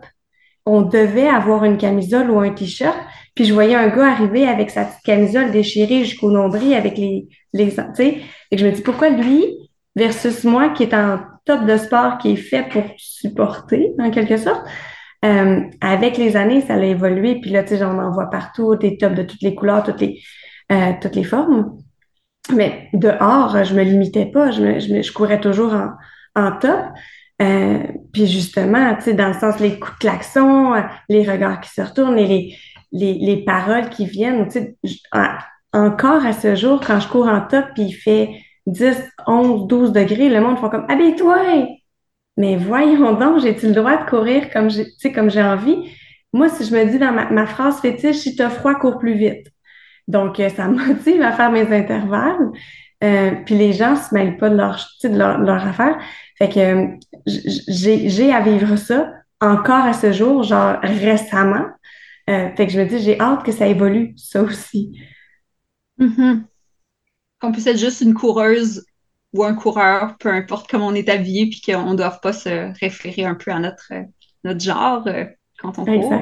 On 0.66 0.82
devait 0.82 1.30
avoir 1.30 1.64
une 1.64 1.78
camisole 1.78 2.30
ou 2.30 2.40
un 2.40 2.50
t-shirt. 2.50 2.98
Puis 3.40 3.48
je 3.48 3.54
voyais 3.54 3.76
un 3.76 3.88
gars 3.88 4.12
arriver 4.12 4.46
avec 4.46 4.70
sa 4.70 4.84
petite 4.84 5.02
camisole 5.02 5.52
déchirée 5.52 6.04
jusqu'au 6.04 6.30
nombril 6.30 6.74
avec 6.74 6.98
les, 6.98 7.30
les, 7.54 7.70
tu 7.70 7.82
sais. 7.94 8.18
Et 8.52 8.58
je 8.58 8.66
me 8.66 8.72
dis, 8.74 8.82
pourquoi 8.82 9.12
lui 9.12 9.46
versus 9.96 10.44
moi 10.44 10.72
qui 10.72 10.84
est 10.84 10.94
en 10.94 11.22
top 11.46 11.64
de 11.64 11.78
sport 11.78 12.18
qui 12.18 12.32
est 12.32 12.36
fait 12.36 12.68
pour 12.70 12.84
supporter, 12.98 13.94
en 13.98 14.12
quelque 14.12 14.36
sorte? 14.36 14.62
Euh, 15.24 15.62
avec 15.80 16.18
les 16.18 16.36
années, 16.36 16.60
ça 16.60 16.74
a 16.74 16.84
évolué. 16.84 17.40
Puis 17.40 17.52
là, 17.52 17.64
tu 17.64 17.78
sais, 17.78 17.84
on 17.86 17.98
en 17.98 18.12
voit 18.12 18.30
partout, 18.30 18.76
des 18.76 18.98
tops 18.98 19.16
de 19.16 19.24
toutes 19.24 19.42
les 19.42 19.56
couleurs, 19.56 19.84
toutes 19.84 20.02
les, 20.02 20.20
euh, 20.74 20.92
toutes 21.02 21.16
les 21.16 21.24
formes. 21.24 21.78
Mais 22.54 22.90
dehors, 22.92 23.64
je 23.64 23.74
me 23.74 23.84
limitais 23.84 24.26
pas. 24.26 24.52
Je, 24.52 24.62
me, 24.62 25.02
je, 25.02 25.14
courais 25.14 25.40
toujours 25.40 25.74
en, 25.74 25.92
en 26.36 26.52
top. 26.58 26.82
Euh, 27.42 27.84
puis 28.12 28.28
justement, 28.28 28.96
tu 28.96 29.04
sais, 29.04 29.14
dans 29.14 29.30
le 29.30 29.34
sens 29.34 29.62
les 29.62 29.80
coups 29.80 29.94
de 29.94 30.00
klaxon, 30.00 30.74
les 31.08 31.24
regards 31.24 31.62
qui 31.62 31.70
se 31.70 31.80
retournent 31.80 32.20
et 32.20 32.28
les, 32.28 32.58
les, 32.92 33.14
les 33.14 33.44
paroles 33.44 33.90
qui 33.90 34.06
viennent, 34.06 34.48
tu 34.48 34.60
sais, 34.60 34.78
encore 35.74 36.26
à 36.26 36.34
ce 36.34 36.56
jour, 36.56 36.82
quand 36.86 37.00
je 37.00 37.08
cours 37.08 37.28
en 37.28 37.42
top, 37.42 37.66
puis 37.74 37.84
il 37.84 37.94
fait 37.94 38.30
10, 38.66 38.96
11, 39.28 39.68
12 39.68 39.92
degrés, 39.92 40.30
le 40.30 40.42
monde 40.42 40.58
font 40.58 40.70
comme 40.70 40.86
habille-toi! 40.90 41.68
Mais 42.38 42.56
voyons 42.56 43.14
donc, 43.14 43.42
j'ai-tu 43.42 43.68
le 43.68 43.74
droit 43.74 43.98
de 43.98 44.10
courir 44.10 44.50
comme 44.52 44.70
j'ai, 44.70 44.86
tu 44.86 44.92
sais, 44.98 45.12
comme 45.12 45.30
j'ai 45.30 45.44
envie? 45.44 45.92
Moi, 46.32 46.48
si 46.50 46.64
je 46.64 46.74
me 46.74 46.86
dis 46.86 46.98
dans 46.98 47.12
ma, 47.12 47.30
ma 47.32 47.46
phrase 47.46 47.82
fétiche, 47.82 48.18
si 48.18 48.36
t'as 48.36 48.50
froid, 48.50 48.76
cours 48.76 48.98
plus 48.98 49.16
vite. 49.16 49.48
Donc, 50.08 50.40
euh, 50.40 50.50
ça 50.50 50.68
me 50.68 50.78
motive 50.88 51.22
à 51.22 51.32
faire 51.32 51.52
mes 51.52 51.72
intervalles. 51.76 52.52
Euh, 53.04 53.32
puis 53.46 53.56
les 53.56 53.74
gens 53.74 53.96
se 53.96 54.14
mêlent 54.14 54.38
pas 54.38 54.50
de 54.50 54.56
leur, 54.56 54.78
tu 54.78 55.00
sais, 55.00 55.10
de 55.10 55.18
leur, 55.18 55.40
leur 55.40 55.66
affaire. 55.66 55.98
Fait 56.38 56.50
que 56.50 56.60
euh, 56.60 56.88
j'ai 57.26 58.34
à 58.34 58.42
vivre 58.42 58.76
ça 58.76 59.12
encore 59.42 59.86
à 59.86 59.94
ce 59.94 60.12
jour, 60.12 60.44
genre 60.44 60.78
récemment. 60.82 61.66
Euh, 62.30 62.50
fait 62.56 62.68
que 62.68 62.72
je 62.72 62.80
me 62.80 62.86
dis, 62.86 63.00
j'ai 63.00 63.20
hâte 63.20 63.44
que 63.44 63.52
ça 63.52 63.68
évolue, 63.68 64.14
ça 64.16 64.44
aussi. 64.44 65.00
Mhm. 65.98 66.46
Qu'on 67.40 67.52
puisse 67.52 67.68
être 67.68 67.80
juste 67.80 68.02
une 68.02 68.14
coureuse 68.14 68.86
ou 69.34 69.44
un 69.44 69.54
coureur, 69.54 70.18
peu 70.18 70.30
importe 70.30 70.70
comment 70.70 70.88
on 70.88 70.96
est 70.96 71.10
habillé, 71.10 71.50
puis 71.50 71.62
qu'on 71.62 71.92
ne 71.92 71.96
doive 71.96 72.20
pas 72.22 72.34
se 72.34 72.78
référer 72.80 73.26
un 73.26 73.36
peu 73.36 73.52
à 73.52 73.60
notre, 73.60 73.94
euh, 73.94 74.04
notre 74.44 74.60
genre 74.60 75.08
euh, 75.08 75.26
quand 75.60 75.78
on 75.80 75.86
court. 75.86 76.14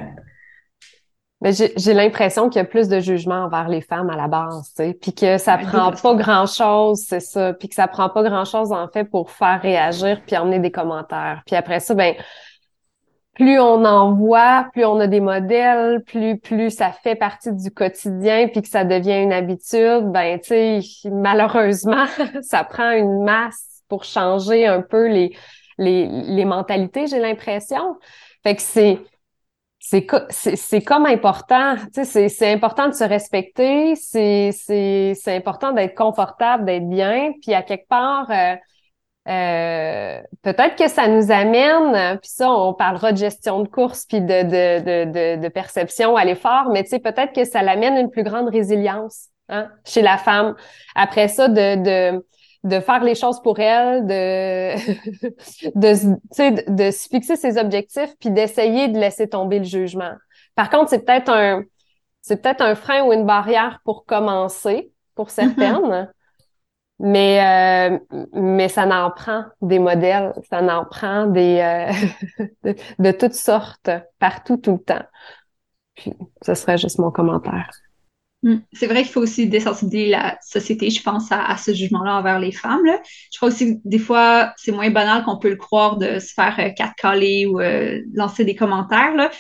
Mais 1.42 1.54
j'ai 1.54 1.72
j'ai 1.78 1.94
l'impression 1.94 2.50
qu'il 2.50 2.60
y 2.60 2.66
a 2.66 2.68
plus 2.68 2.88
de 2.88 3.00
jugement 3.00 3.46
envers 3.46 3.70
les 3.70 3.82
femmes 3.82 4.10
à 4.10 4.16
la 4.16 4.28
base, 4.28 4.74
tu 4.76 4.84
sais, 4.84 4.98
puis 5.00 5.14
que 5.14 5.38
ça 5.38 5.58
Ouais, 5.58 5.64
prend 5.66 5.92
pas 5.92 6.16
grand-chose, 6.16 7.04
c'est 7.08 7.20
ça, 7.20 7.54
puis 7.54 7.70
que 7.70 7.76
ça 7.76 7.88
prend 7.88 8.10
pas 8.10 8.24
grand-chose 8.24 8.72
en 8.72 8.88
fait 8.88 9.04
pour 9.04 9.30
faire 9.30 9.62
réagir 9.62 10.22
puis 10.26 10.36
emmener 10.36 10.60
des 10.60 10.72
commentaires. 10.72 11.44
Puis 11.46 11.56
après 11.56 11.80
ça, 11.80 11.94
ben 11.94 12.16
plus 13.38 13.60
on 13.60 13.86
en 13.86 14.14
voit, 14.16 14.68
plus 14.74 14.86
on 14.86 15.00
a 15.00 15.08
des 15.08 15.22
modèles, 15.22 16.04
plus 16.06 16.40
plus 16.40 16.72
ça 16.72 16.92
fait 16.92 17.16
partie 17.16 17.54
du 17.54 17.72
quotidien 17.72 18.48
puis 18.48 18.62
que 18.64 18.68
ça 18.70 18.84
devient 18.84 19.22
une 19.22 19.34
habitude, 19.34 20.12
ben 20.12 20.40
tu 20.40 20.82
sais, 20.82 21.10
malheureusement, 21.12 22.06
ça 22.42 22.64
prend 22.64 22.92
une 22.92 23.24
masse 23.24 23.84
pour 23.88 24.04
changer 24.06 24.66
un 24.68 24.82
peu 24.82 25.08
les 25.08 25.36
les 25.78 26.08
les 26.08 26.46
mentalités, 26.46 27.08
j'ai 27.08 27.20
l'impression. 27.20 27.98
Fait 28.44 28.56
que 28.56 28.62
c'est 28.62 29.00
c'est 29.80 30.06
co- 30.06 30.18
c'est 30.30 30.56
c'est 30.56 30.82
comme 30.82 31.06
important, 31.06 31.76
tu 31.94 32.04
sais, 32.06 32.30
c'est 32.30 32.52
important 32.54 32.88
de 32.90 32.94
se 32.94 33.04
respecter, 33.04 33.96
c'est 33.96 35.36
important 35.36 35.72
d'être 35.74 35.96
confortable, 35.96 36.66
d'être 36.66 36.90
bien, 36.90 37.32
puis 37.42 37.54
à 37.54 37.62
quelque 37.64 37.88
part 37.88 38.30
euh, 38.32 38.56
euh, 39.28 40.22
peut-être 40.42 40.76
que 40.76 40.88
ça 40.88 41.08
nous 41.08 41.32
amène, 41.32 41.96
euh, 41.96 42.16
puis 42.18 42.30
ça 42.30 42.50
on 42.50 42.74
parlera 42.74 43.12
de 43.12 43.18
gestion 43.18 43.62
de 43.62 43.68
course 43.68 44.06
puis 44.06 44.22
de 44.22 44.44
de 44.44 45.06
de 45.06 45.42
de, 45.42 45.48
perception 45.50 46.16
à 46.16 46.24
l'effort, 46.24 46.70
mais 46.72 46.84
tu 46.84 46.90
sais 46.90 47.00
peut-être 47.00 47.34
que 47.34 47.44
ça 47.44 47.62
l'amène 47.62 47.98
une 47.98 48.10
plus 48.10 48.24
grande 48.24 48.50
résilience 48.50 49.28
hein, 49.50 49.70
chez 49.86 50.02
la 50.02 50.18
femme. 50.18 50.56
Après 50.96 51.28
ça 51.28 51.50
de 51.50 51.76
de 52.14 52.26
de 52.64 52.80
faire 52.80 53.04
les 53.04 53.16
choses 53.16 53.42
pour 53.42 53.60
elle, 53.60 54.06
de 54.08 54.76
de, 55.76 55.94
se- 55.94 56.08
tu 56.08 56.20
sais, 56.32 56.52
de, 56.52 56.64
de 56.86 56.92
se 56.92 57.08
fixer 57.08 57.36
ses 57.36 57.58
objectifs 57.58 58.16
puis 58.20 58.32
d'essayer 58.32 58.88
de 58.88 58.98
laisser 58.98 59.28
tomber 59.28 59.60
le 59.60 59.66
jugement. 59.66 60.12
Par 60.56 60.70
contre, 60.70 60.90
c'est 60.90 61.06
peut-être 61.06 61.30
un 61.30 61.64
c'est 62.22 62.42
peut-être 62.42 62.62
un 62.62 62.76
frein 62.76 63.04
ou 63.04 63.14
une 63.14 63.26
barrière 63.26 63.80
pour 63.86 64.06
commencer 64.06 64.92
pour 65.16 65.30
certaines, 65.32 66.12
mais 67.00 67.92
euh, 67.92 68.00
mais 68.34 68.70
ça 68.70 68.86
n'en 68.86 69.12
prend 69.12 69.46
des 69.62 69.80
modèles, 69.80 70.34
ça 70.50 70.62
n'en 70.62 70.86
prend 70.86 71.28
des 71.28 71.60
euh, 71.60 72.74
de, 73.00 73.12
toutes 73.12 73.36
sortes 73.36 73.90
partout 74.20 74.58
tout 74.58 74.74
le 74.74 74.84
temps. 74.84 75.06
Puis 75.96 76.14
ce 76.42 76.54
serait 76.56 76.78
juste 76.78 77.00
mon 77.00 77.12
commentaire. 77.12 77.70
Mm. 78.44 78.58
C'est 78.72 78.88
vrai 78.88 79.04
qu'il 79.04 79.12
faut 79.12 79.22
aussi 79.22 79.48
désensibiliser 79.48 80.12
la 80.12 80.38
société, 80.42 80.90
je 80.90 81.02
pense, 81.02 81.32
à, 81.32 81.44
à 81.46 81.58
ce 81.58 81.74
jugement-là 81.74 82.18
envers 82.18 82.40
les 82.40 82.52
femmes. 82.52 82.86
Là. 82.86 83.00
Je 83.32 83.38
crois 83.38 83.50
aussi 83.50 83.76
que 83.76 83.82
des 83.84 84.00
fois, 84.00 84.54
c'est 84.58 84.72
moins 84.72 84.90
banal 84.90 85.24
qu'on 85.24 85.38
peut 85.38 85.50
le 85.50 85.56
croire 85.56 85.98
de 85.98 86.20
se 86.20 86.34
faire 86.34 86.56
euh, 86.60 86.70
catcaller 86.70 87.46
ou 87.48 87.60
euh, 87.60 88.02
lancer 88.14 88.46
des 88.46 88.56
commentaires. 88.56 89.16
Là. 89.16 89.32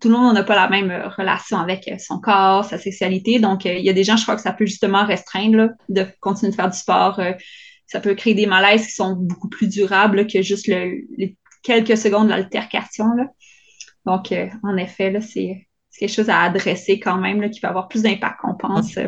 Tout 0.00 0.08
le 0.08 0.14
monde 0.14 0.34
n'a 0.34 0.42
pas 0.42 0.54
la 0.54 0.68
même 0.68 0.90
euh, 0.90 1.08
relation 1.08 1.58
avec 1.58 1.88
euh, 1.88 1.96
son 1.98 2.18
corps, 2.18 2.64
sa 2.64 2.78
sexualité. 2.78 3.38
Donc, 3.38 3.66
euh, 3.66 3.74
il 3.74 3.84
y 3.84 3.90
a 3.90 3.92
des 3.92 4.04
gens, 4.04 4.16
je 4.16 4.22
crois 4.22 4.36
que 4.36 4.42
ça 4.42 4.52
peut 4.52 4.66
justement 4.66 5.04
restreindre 5.04 5.56
là, 5.56 5.68
de 5.88 6.06
continuer 6.20 6.50
de 6.50 6.56
faire 6.56 6.70
du 6.70 6.78
sport. 6.78 7.20
ça 7.86 8.00
peut 8.00 8.14
créer 8.14 8.34
des 8.34 8.46
malaises 8.46 8.86
qui 8.86 8.92
sont 8.92 9.14
beaucoup 9.14 9.48
plus 9.48 9.68
durables 9.68 10.26
que 10.26 10.42
juste 10.42 10.68
le, 10.68 11.02
les 11.16 11.36
quelques 11.62 11.96
secondes 11.96 12.28
d'altercation. 12.28 13.06
Donc, 14.06 14.34
en 14.62 14.76
effet, 14.76 15.18
c'est 15.20 15.66
quelque 15.98 16.12
chose 16.12 16.28
à 16.28 16.40
adresser 16.40 17.00
quand 17.00 17.18
même, 17.18 17.50
qui 17.50 17.60
va 17.60 17.68
avoir 17.68 17.88
plus 17.88 18.02
d'impact 18.02 18.40
qu'on 18.40 18.54
pense. 18.54 18.98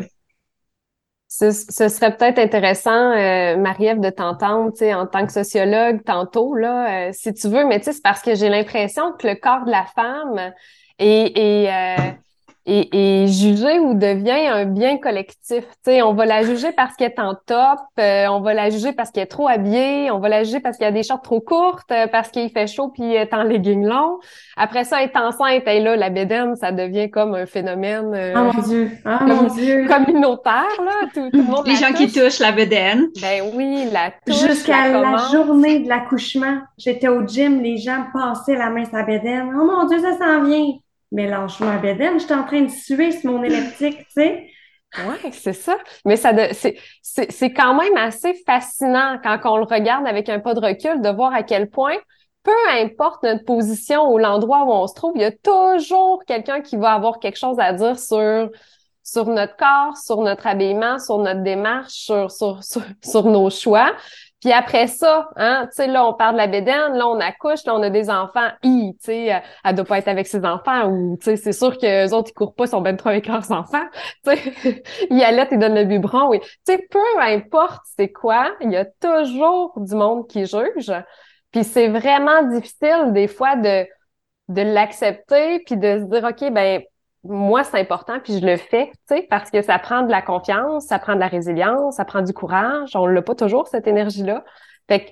Ce, 1.29 1.51
ce 1.51 1.89
serait 1.89 2.15
peut-être 2.15 2.39
intéressant, 2.39 3.11
euh, 3.11 3.57
Marie-Ève, 3.57 3.99
de 3.99 4.09
t'entendre, 4.09 4.71
en 4.93 5.07
tant 5.07 5.25
que 5.25 5.33
sociologue 5.33 6.03
tantôt, 6.05 6.55
là, 6.55 7.09
euh, 7.09 7.11
si 7.11 7.33
tu 7.33 7.49
veux, 7.49 7.65
mais 7.65 7.81
c'est 7.83 8.01
parce 8.01 8.21
que 8.21 8.33
j'ai 8.33 8.47
l'impression 8.47 9.11
que 9.13 9.27
le 9.27 9.35
corps 9.35 9.65
de 9.65 9.71
la 9.71 9.85
femme 9.85 10.53
est, 10.99 11.37
est, 11.37 12.17
est, 12.67 12.93
est 12.93 13.27
jugé 13.27 13.79
ou 13.79 13.93
devient 13.95 14.47
un 14.47 14.65
bien 14.65 14.97
collectif. 14.97 15.63
Tu 15.63 15.65
sais, 15.85 16.01
on 16.01 16.13
va 16.13 16.25
la 16.25 16.43
juger 16.43 16.71
parce 16.73 16.95
qu'elle 16.95 17.11
est 17.11 17.19
en 17.19 17.33
top, 17.45 17.79
euh, 17.99 18.27
on 18.27 18.41
va 18.41 18.53
la 18.53 18.69
juger 18.69 18.91
parce 18.93 19.09
qu'elle 19.11 19.23
est 19.23 19.27
trop 19.27 19.47
habillée, 19.47 20.11
on 20.11 20.19
va 20.19 20.29
la 20.29 20.43
juger 20.43 20.59
parce 20.59 20.77
qu'elle 20.77 20.89
a 20.89 20.91
des 20.91 21.03
shorts 21.03 21.21
trop 21.21 21.39
courtes, 21.41 21.91
euh, 21.91 22.07
parce 22.07 22.29
qu'il 22.29 22.49
fait 22.51 22.67
chaud 22.67 22.89
puis 22.89 23.13
elle 23.15 23.27
est 23.27 23.33
en 23.33 23.43
legging 23.43 23.85
long. 23.85 24.19
Après 24.57 24.83
ça, 24.83 25.01
elle 25.01 25.09
est 25.09 25.17
enceinte, 25.17 25.63
et 25.67 25.79
là, 25.79 25.95
la 25.95 26.09
bédaine, 26.09 26.55
ça 26.55 26.71
devient 26.71 27.09
comme 27.09 27.33
un 27.35 27.45
phénomène 27.45 28.13
euh, 28.13 28.33
Oh 28.35 28.51
mon 28.53 28.61
Dieu! 28.61 28.91
Oh 29.05 29.23
mon 29.25 29.43
Dieu! 29.43 29.87
communautaire, 29.87 30.65
là. 30.83 31.07
Tout, 31.13 31.29
tout 31.31 31.37
le 31.37 31.43
monde 31.43 31.65
Les 31.65 31.75
gens 31.75 31.93
qui 31.93 32.07
touche. 32.11 32.23
touchent 32.23 32.39
la 32.39 32.51
bedaine. 32.51 33.07
Ben 33.21 33.43
oui, 33.55 33.87
la 33.91 34.11
touche, 34.25 34.45
Jusqu'à 34.47 34.87
la 34.89 35.17
journée 35.31 35.79
de 35.79 35.87
l'accouchement, 35.89 36.57
j'étais 36.77 37.07
au 37.07 37.25
gym, 37.25 37.61
les 37.61 37.77
gens 37.77 38.05
passaient 38.13 38.55
la 38.57 38.69
main 38.69 38.83
sur 38.85 38.95
la 38.97 39.03
bédaine. 39.03 39.49
Oh 39.57 39.65
mon 39.65 39.85
Dieu, 39.87 39.99
ça 39.99 40.17
s'en 40.17 40.43
vient! 40.43 40.73
Mais 41.11 41.27
lâche-moi 41.27 41.77
bédaine, 41.77 42.19
j'étais 42.19 42.33
en 42.33 42.43
train 42.43 42.61
de 42.61 42.69
suer 42.69 43.11
sur 43.11 43.31
mon 43.31 43.43
électrique, 43.43 43.99
tu 43.99 44.05
sais. 44.11 44.49
Ouais, 44.97 45.31
c'est 45.31 45.53
ça. 45.53 45.77
Mais 46.05 46.15
ça, 46.15 46.31
c'est 46.53 47.53
quand 47.53 47.73
même 47.75 47.97
assez 47.97 48.33
fascinant 48.45 49.19
quand 49.21 49.39
on 49.45 49.57
le 49.57 49.63
regarde 49.63 50.07
avec 50.07 50.29
un 50.29 50.39
pas 50.39 50.53
de 50.53 50.59
recul 50.59 51.01
de 51.01 51.09
voir 51.09 51.33
à 51.33 51.43
quel 51.43 51.69
point, 51.69 51.97
peu 52.43 52.51
importe 52.71 53.23
notre 53.23 53.43
position 53.45 54.11
ou 54.11 54.17
l'endroit 54.17 54.63
où 54.63 54.71
on 54.71 54.87
se 54.87 54.95
trouve, 54.95 55.11
il 55.15 55.21
y 55.21 55.25
a 55.25 55.31
toujours 55.31 56.23
quelqu'un 56.25 56.61
qui 56.61 56.77
va 56.77 56.93
avoir 56.93 57.19
quelque 57.19 57.37
chose 57.37 57.59
à 57.59 57.73
dire 57.73 57.99
sur 57.99 58.49
sur 59.03 59.25
notre 59.27 59.55
corps, 59.55 59.95
sur 59.95 60.21
notre 60.21 60.47
habillement, 60.47 60.99
sur 60.99 61.17
notre 61.19 61.41
démarche, 61.41 61.93
sur 61.93 62.31
sur 62.31 62.63
sur, 62.63 62.81
sur 63.03 63.23
nos 63.23 63.49
choix. 63.49 63.93
Puis 64.41 64.51
après 64.53 64.85
ça, 64.85 65.29
hein, 65.35 65.67
tu 65.71 65.77
sais, 65.77 65.87
là, 65.87 66.05
on 66.05 66.13
parle 66.13 66.33
de 66.33 66.37
la 66.37 66.47
bédaine, 66.47 66.93
là, 66.93 67.07
on 67.07 67.19
accouche, 67.19 67.65
là, 67.65 67.73
on 67.75 67.81
a 67.81 67.89
des 67.89 68.09
enfants, 68.11 68.49
hi, 68.61 68.95
tu 68.99 69.05
sais, 69.05 69.33
euh, 69.33 69.39
elle 69.65 69.75
doit 69.75 69.85
pas 69.85 69.97
être 69.97 70.07
avec 70.07 70.27
ses 70.27 70.45
enfants, 70.45 70.89
ou, 70.89 71.17
tu 71.17 71.25
sais, 71.25 71.37
c'est 71.37 71.53
sûr 71.53 71.75
que 71.75 71.85
les 71.85 72.13
autres, 72.13 72.29
ils 72.29 72.33
courent 72.33 72.53
pas, 72.53 72.65
ils 72.65 72.69
sont 72.69 72.81
ben 72.81 72.95
trop 72.95 73.09
avec 73.09 73.25
leurs 73.25 73.51
enfants, 73.51 73.85
tu 74.23 74.35
sais, 74.35 74.83
ils 75.09 75.23
allaitent, 75.23 75.49
ils 75.51 75.57
donnent 75.57 75.75
le 75.75 75.85
biberon, 75.85 76.29
oui. 76.29 76.39
Tu 76.39 76.73
sais, 76.73 76.87
peu 76.91 76.99
importe 77.19 77.81
c'est 77.97 78.11
quoi, 78.11 78.55
il 78.61 78.71
y 78.71 78.75
a 78.77 78.85
toujours 78.85 79.73
du 79.77 79.95
monde 79.95 80.27
qui 80.27 80.45
juge, 80.45 80.91
puis 81.51 81.63
c'est 81.63 81.87
vraiment 81.87 82.43
difficile, 82.43 83.13
des 83.13 83.27
fois, 83.27 83.55
de, 83.55 83.87
de 84.49 84.61
l'accepter, 84.61 85.59
puis 85.65 85.77
de 85.77 85.99
se 85.99 86.03
dire, 86.03 86.23
OK, 86.23 86.53
ben, 86.53 86.83
moi, 87.23 87.63
c'est 87.63 87.79
important, 87.79 88.19
puis 88.23 88.39
je 88.39 88.45
le 88.45 88.57
fais, 88.57 88.91
tu 89.09 89.15
sais, 89.17 89.27
parce 89.29 89.51
que 89.51 89.61
ça 89.61 89.79
prend 89.79 90.03
de 90.03 90.11
la 90.11 90.21
confiance, 90.21 90.85
ça 90.85 90.99
prend 90.99 91.15
de 91.15 91.19
la 91.19 91.27
résilience, 91.27 91.95
ça 91.97 92.05
prend 92.05 92.21
du 92.21 92.33
courage. 92.33 92.95
On 92.95 93.05
l'a 93.05 93.21
pas 93.21 93.35
toujours, 93.35 93.67
cette 93.67 93.87
énergie-là. 93.87 94.43
Fait 94.87 95.05
que, 95.05 95.11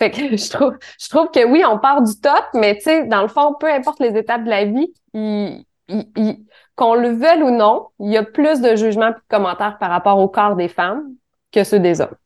fait 0.00 0.10
que 0.10 0.36
je 0.36 0.50
trouve, 0.50 0.76
je 1.00 1.08
trouve 1.08 1.30
que 1.30 1.44
oui, 1.46 1.64
on 1.66 1.78
part 1.78 2.02
du 2.02 2.18
top, 2.20 2.44
mais 2.54 2.76
tu 2.76 2.82
sais, 2.82 3.06
dans 3.06 3.22
le 3.22 3.28
fond, 3.28 3.54
peu 3.58 3.72
importe 3.72 4.00
les 4.00 4.16
étapes 4.18 4.44
de 4.44 4.50
la 4.50 4.64
vie, 4.64 4.92
il, 5.14 5.64
il- 5.88 6.46
qu'on 6.76 6.94
le 6.94 7.10
veuille 7.10 7.42
ou 7.42 7.50
non, 7.50 7.88
il 8.00 8.10
y 8.10 8.16
a 8.16 8.24
plus 8.24 8.60
de 8.60 8.74
jugements 8.76 9.08
et 9.08 9.12
de 9.12 9.18
commentaires 9.28 9.78
par 9.78 9.90
rapport 9.90 10.18
au 10.18 10.28
corps 10.28 10.56
des 10.56 10.68
femmes 10.68 11.04
que 11.52 11.62
ceux 11.62 11.78
des 11.78 12.00
hommes. 12.00 12.16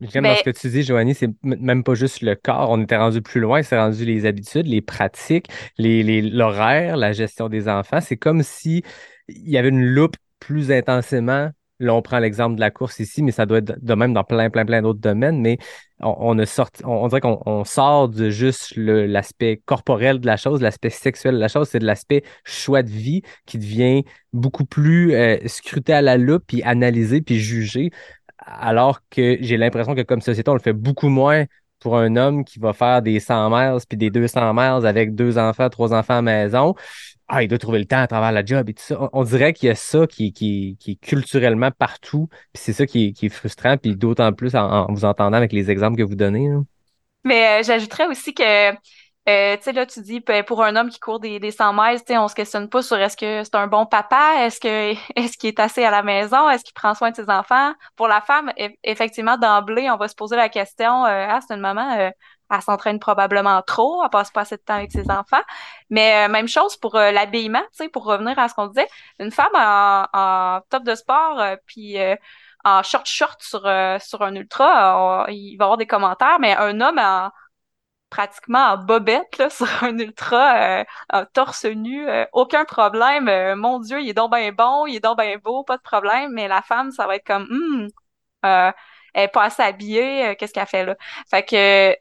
J'aime 0.00 0.24
Ben- 0.24 0.32
dans 0.32 0.36
ce 0.36 0.42
que 0.42 0.50
tu 0.50 0.68
dis, 0.68 0.82
Joanie, 0.82 1.14
c'est 1.14 1.30
même 1.42 1.82
pas 1.82 1.94
juste 1.94 2.20
le 2.20 2.34
corps. 2.34 2.70
On 2.70 2.82
était 2.82 2.96
rendu 2.98 3.22
plus 3.22 3.40
loin, 3.40 3.62
c'est 3.62 3.78
rendu 3.78 4.04
les 4.04 4.26
habitudes, 4.26 4.66
les 4.66 4.82
pratiques, 4.82 5.46
les, 5.78 6.02
les, 6.02 6.20
l'horaire, 6.20 6.96
la 6.96 7.12
gestion 7.12 7.48
des 7.48 7.68
enfants. 7.68 8.00
C'est 8.00 8.16
comme 8.18 8.42
si 8.42 8.82
il 9.28 9.48
y 9.48 9.56
avait 9.56 9.70
une 9.70 9.84
loupe 9.84 10.16
plus 10.38 10.70
intensément. 10.70 11.50
Là, 11.78 11.94
on 11.94 12.00
prend 12.00 12.18
l'exemple 12.18 12.56
de 12.56 12.60
la 12.60 12.70
course 12.70 13.00
ici, 13.00 13.22
mais 13.22 13.32
ça 13.32 13.44
doit 13.44 13.58
être 13.58 13.84
de 13.84 13.94
même 13.94 14.14
dans 14.14 14.24
plein, 14.24 14.48
plein, 14.48 14.64
plein 14.64 14.80
d'autres 14.80 15.00
domaines. 15.00 15.40
Mais 15.42 15.58
on, 16.00 16.14
on 16.18 16.38
a 16.38 16.46
sorti, 16.46 16.82
on, 16.86 17.04
on 17.04 17.08
dirait 17.08 17.20
qu'on 17.20 17.40
on 17.44 17.64
sort 17.64 18.08
de 18.08 18.30
juste 18.30 18.74
l'aspect 18.76 19.60
corporel 19.66 20.20
de 20.20 20.26
la 20.26 20.38
chose, 20.38 20.62
l'aspect 20.62 20.88
sexuel 20.90 21.34
de 21.34 21.40
la 21.40 21.48
chose, 21.48 21.68
c'est 21.68 21.78
de 21.78 21.84
l'aspect 21.86 22.22
choix 22.44 22.82
de 22.82 22.90
vie 22.90 23.22
qui 23.44 23.58
devient 23.58 24.04
beaucoup 24.32 24.64
plus 24.64 25.14
euh, 25.14 25.36
scruté 25.46 25.92
à 25.92 26.00
la 26.00 26.16
loupe, 26.16 26.44
puis 26.46 26.62
analysé, 26.62 27.20
puis 27.20 27.38
jugé 27.38 27.90
alors 28.46 29.00
que 29.10 29.36
j'ai 29.40 29.56
l'impression 29.56 29.94
que 29.94 30.02
comme 30.02 30.20
société, 30.20 30.50
on 30.50 30.54
le 30.54 30.60
fait 30.60 30.72
beaucoup 30.72 31.08
moins 31.08 31.44
pour 31.80 31.98
un 31.98 32.16
homme 32.16 32.44
qui 32.44 32.58
va 32.58 32.72
faire 32.72 33.02
des 33.02 33.20
100 33.20 33.50
miles 33.50 33.78
puis 33.88 33.98
des 33.98 34.10
200 34.10 34.54
miles 34.54 34.86
avec 34.86 35.14
deux 35.14 35.36
enfants, 35.36 35.68
trois 35.68 35.92
enfants 35.92 36.18
à 36.18 36.22
maison, 36.22 36.74
ah, 37.28 37.42
il 37.42 37.48
doit 37.48 37.58
trouver 37.58 37.80
le 37.80 37.84
temps 37.84 37.98
à 38.00 38.06
travers 38.06 38.32
la 38.32 38.44
job 38.44 38.68
et 38.68 38.74
tout 38.74 38.82
ça. 38.82 39.10
On, 39.12 39.24
dirait 39.24 39.52
qu'il 39.52 39.66
y 39.68 39.70
a 39.70 39.74
ça 39.74 40.06
qui, 40.06 40.32
qui, 40.32 40.76
qui 40.78 40.92
est 40.92 41.00
culturellement 41.00 41.70
partout, 41.72 42.28
puis 42.52 42.62
c'est 42.62 42.72
ça 42.72 42.86
qui 42.86 43.06
est, 43.06 43.12
qui 43.12 43.26
est 43.26 43.30
frustrant, 43.30 43.76
puis 43.76 43.96
d'autant 43.96 44.32
plus 44.32 44.54
en, 44.54 44.86
vous 44.92 45.04
entendant 45.04 45.36
avec 45.36 45.52
les 45.52 45.70
exemples 45.70 45.96
que 45.96 46.04
vous 46.04 46.14
donnez. 46.14 46.48
Mais 47.24 47.60
euh, 47.60 47.62
j'ajouterais 47.64 48.06
aussi 48.06 48.32
que 48.32 48.72
euh, 49.28 49.56
tu 49.56 49.64
sais, 49.64 49.72
là, 49.72 49.86
tu 49.86 50.00
dis, 50.02 50.20
ben, 50.20 50.44
pour 50.44 50.62
un 50.62 50.76
homme 50.76 50.88
qui 50.88 51.00
court 51.00 51.18
des, 51.18 51.40
des 51.40 51.50
100 51.50 51.72
miles, 51.72 51.98
tu 51.98 52.12
sais, 52.12 52.18
on 52.18 52.28
se 52.28 52.34
questionne 52.36 52.68
pas 52.68 52.80
sur 52.80 52.96
est-ce 52.96 53.16
que 53.16 53.42
c'est 53.42 53.56
un 53.56 53.66
bon 53.66 53.84
papa, 53.84 54.44
est-ce 54.44 54.60
que 54.60 54.92
est-ce 55.16 55.36
qu'il 55.36 55.48
est 55.48 55.58
assez 55.58 55.82
à 55.84 55.90
la 55.90 56.04
maison, 56.04 56.48
est-ce 56.48 56.62
qu'il 56.62 56.74
prend 56.74 56.94
soin 56.94 57.10
de 57.10 57.16
ses 57.16 57.28
enfants? 57.28 57.72
Pour 57.96 58.06
la 58.06 58.20
femme, 58.20 58.52
effectivement, 58.84 59.36
d'emblée, 59.36 59.90
on 59.90 59.96
va 59.96 60.06
se 60.06 60.14
poser 60.14 60.36
la 60.36 60.48
question, 60.48 61.04
euh, 61.06 61.26
ah, 61.28 61.40
c'est 61.46 61.54
une 61.54 61.60
maman, 61.60 61.98
euh, 61.98 62.10
elle 62.52 62.62
s'entraîne 62.62 63.00
probablement 63.00 63.60
trop, 63.62 64.00
elle 64.04 64.10
passe 64.10 64.30
pas 64.30 64.42
assez 64.42 64.56
de 64.56 64.62
temps 64.62 64.74
avec 64.74 64.92
ses 64.92 65.10
enfants. 65.10 65.42
Mais 65.90 66.28
même 66.28 66.46
chose 66.46 66.76
pour 66.76 66.94
l'habillement, 66.94 67.62
tu 67.72 67.84
sais, 67.84 67.88
pour 67.88 68.04
revenir 68.04 68.38
à 68.38 68.48
ce 68.48 68.54
qu'on 68.54 68.68
disait, 68.68 68.86
une 69.18 69.32
femme 69.32 69.48
en, 69.54 70.06
en 70.12 70.60
top 70.70 70.84
de 70.84 70.94
sport, 70.94 71.42
puis 71.66 71.96
en 72.64 72.82
short 72.84 73.06
short 73.06 73.42
sur 73.42 73.62
sur 74.00 74.22
un 74.22 74.34
ultra, 74.36 75.26
il 75.30 75.56
va 75.56 75.64
y 75.64 75.66
avoir 75.66 75.76
des 75.78 75.86
commentaires, 75.86 76.38
mais 76.38 76.54
un 76.56 76.80
homme 76.80 76.98
en 77.00 77.30
pratiquement 78.10 78.72
en 78.72 78.78
bobette 78.78 79.38
là, 79.38 79.50
sur 79.50 79.66
un 79.82 79.98
ultra, 79.98 80.80
euh, 81.14 81.24
torse 81.32 81.64
nu, 81.64 82.08
euh, 82.08 82.24
aucun 82.32 82.64
problème. 82.64 83.28
Euh, 83.28 83.56
mon 83.56 83.80
Dieu, 83.80 84.00
il 84.00 84.08
est 84.08 84.14
donc 84.14 84.32
bien 84.34 84.52
bon, 84.52 84.86
il 84.86 84.96
est 84.96 85.00
donc 85.00 85.18
bien 85.18 85.36
beau, 85.38 85.64
pas 85.64 85.76
de 85.76 85.82
problème. 85.82 86.32
Mais 86.32 86.48
la 86.48 86.62
femme, 86.62 86.90
ça 86.92 87.06
va 87.06 87.16
être 87.16 87.26
comme, 87.26 87.44
hum, 87.50 87.88
elle 88.42 88.74
est 89.24 89.28
pas 89.28 89.44
assez 89.44 89.62
habillée, 89.62 90.36
qu'est-ce 90.38 90.52
qu'elle 90.52 90.66
fait 90.66 90.84
là? 90.84 90.96
Fait 91.30 91.44
que, 91.44 91.96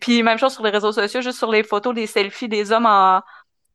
puis 0.00 0.22
même 0.22 0.38
chose 0.38 0.52
sur 0.54 0.62
les 0.64 0.70
réseaux 0.70 0.92
sociaux, 0.92 1.20
juste 1.20 1.38
sur 1.38 1.50
les 1.50 1.62
photos, 1.62 1.94
les 1.94 2.06
selfies 2.06 2.48
des 2.48 2.72
hommes 2.72 2.86
en 2.86 3.22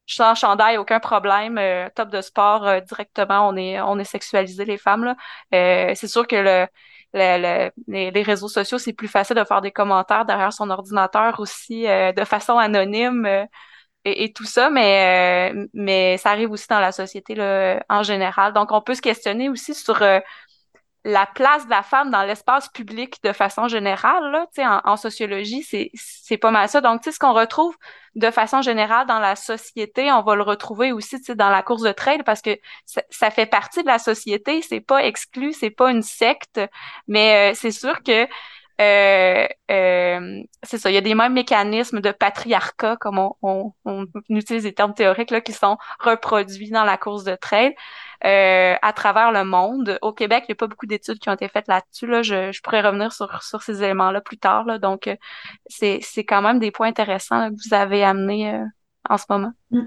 sans 0.08 0.36
chandail, 0.36 0.78
aucun 0.78 1.00
problème, 1.00 1.60
top 1.96 2.10
de 2.10 2.22
sport 2.22 2.82
directement, 2.84 3.48
on 3.50 3.56
est 3.58 3.82
on 3.82 3.98
est 4.00 4.04
sexualisé 4.06 4.66
les 4.66 4.78
femmes 4.78 5.16
c'est 5.52 6.08
sûr 6.08 6.28
que 6.28 6.36
le 6.36 6.68
les, 7.14 8.24
réseaux 8.24 8.48
sociaux, 8.48 8.78
c'est 8.78 8.94
plus 8.94 9.08
facile 9.08 9.36
de 9.36 9.44
faire 9.44 9.62
des 9.62 9.72
commentaires 9.72 10.26
derrière 10.26 10.54
son 10.54 10.70
ordinateur 10.70 11.40
aussi 11.40 11.88
euh, 11.88 12.12
de 12.12 12.24
façon 12.26 12.58
anonyme 12.58 13.26
euh, 13.26 13.46
et, 14.06 14.34
tout 14.34 14.46
ça, 14.46 14.70
mais 14.70 15.52
euh, 15.54 15.68
mais 15.74 16.18
ça 16.18 16.32
arrive 16.32 16.52
aussi 16.52 16.68
dans 16.70 16.80
la 16.80 16.92
société 16.92 17.36
là, 17.36 17.84
en 17.90 18.04
général. 18.04 18.54
Donc, 18.54 18.72
on 18.72 18.82
peut 18.82 18.94
se 18.96 19.02
questionner 19.02 19.50
aussi 19.50 19.74
sur 19.74 20.04
la 21.06 21.28
place 21.28 21.66
de 21.66 21.70
la 21.70 21.84
femme 21.84 22.10
dans 22.10 22.24
l'espace 22.24 22.68
public 22.70 23.22
de 23.24 23.32
façon 23.32 23.68
générale, 23.68 24.32
là, 24.32 24.48
en, 24.58 24.92
en 24.92 24.98
sociologie, 24.98 25.62
c'est, 25.62 26.38
pas 26.38 26.50
mal 26.50 26.68
ça. 26.68 26.82
Donc, 26.82 27.04
ce 27.06 27.20
qu'on 27.20 27.34
retrouve 27.34 27.78
de 28.16 28.32
façon 28.32 28.64
générale 28.64 29.06
dans 29.06 29.20
la 29.20 29.36
société, 29.36 30.12
on 30.12 30.24
va 30.24 30.36
le 30.36 30.42
retrouver 30.42 30.92
aussi 30.92 31.22
dans 31.36 31.50
la 31.50 31.62
course 31.62 31.84
de 31.84 31.92
trail 31.92 32.24
parce 32.26 32.42
que 32.42 32.58
ça, 32.86 33.30
fait 33.30 33.46
partie 33.46 33.84
de 33.84 33.88
la 33.88 34.00
société, 34.00 34.64
c'est 34.64 34.82
pas 34.82 35.06
exclu, 35.06 35.54
c'est 35.54 35.70
pas 35.70 35.92
une 35.92 36.02
secte, 36.02 36.60
mais 37.08 37.52
euh, 37.52 37.56
c'est 37.56 37.72
sûr 37.72 38.02
que 38.02 38.28
euh, 38.82 39.48
euh, 39.72 40.44
c'est 40.64 40.78
ça, 40.78 40.92
il 40.92 40.94
y 40.94 40.98
a 40.98 41.02
des 41.02 41.16
mêmes 41.16 41.34
mécanismes 41.34 42.02
de 42.02 42.12
patriarcat, 42.12 42.98
comme 42.98 43.20
on, 43.20 43.36
on, 43.42 43.74
on 43.86 44.06
utilise 44.30 44.64
des 44.64 44.74
termes 44.74 44.94
théoriques 44.94 45.32
là, 45.32 45.42
qui 45.42 45.54
sont 45.54 45.78
reproduits 46.00 46.72
dans 46.72 46.84
la 46.84 46.98
course 46.98 47.24
de 47.24 47.36
trail 47.36 47.74
euh, 48.26 48.76
à 48.82 48.94
travers 48.94 49.32
le 49.32 49.44
monde. 49.46 49.98
Au 50.02 50.12
Québec, 50.12 50.46
il 50.48 50.52
n'y 50.52 50.54
a 50.54 50.56
pas 50.56 50.68
beaucoup 50.68 50.88
d'études 50.88 51.20
qui 51.20 51.30
ont 51.30 51.34
été 51.34 51.48
faites 51.48 51.68
là-dessus. 51.68 52.08
Là. 52.08 52.22
Je, 52.22 52.52
je 52.52 52.62
pourrais 52.62 52.82
revenir 52.82 53.14
sur, 53.14 53.42
sur 53.44 53.62
ces 53.62 53.84
éléments-là 53.84 54.22
plus 54.22 54.38
tard. 54.38 54.66
Là. 54.66 54.78
Donc, 54.78 55.08
euh, 55.08 55.16
c'est, 55.68 56.00
c'est 56.02 56.26
quand 56.26 56.42
même 56.42 56.60
des 56.60 56.72
points 56.72 56.88
intéressants 56.88 57.50
que 57.50 57.56
vous 57.56 57.74
avez 57.74 58.04
amenés 58.04 58.54
euh, 58.54 58.66
en 59.10 59.18
ce 59.18 59.26
moment. 59.30 59.52
Mm. 59.72 59.84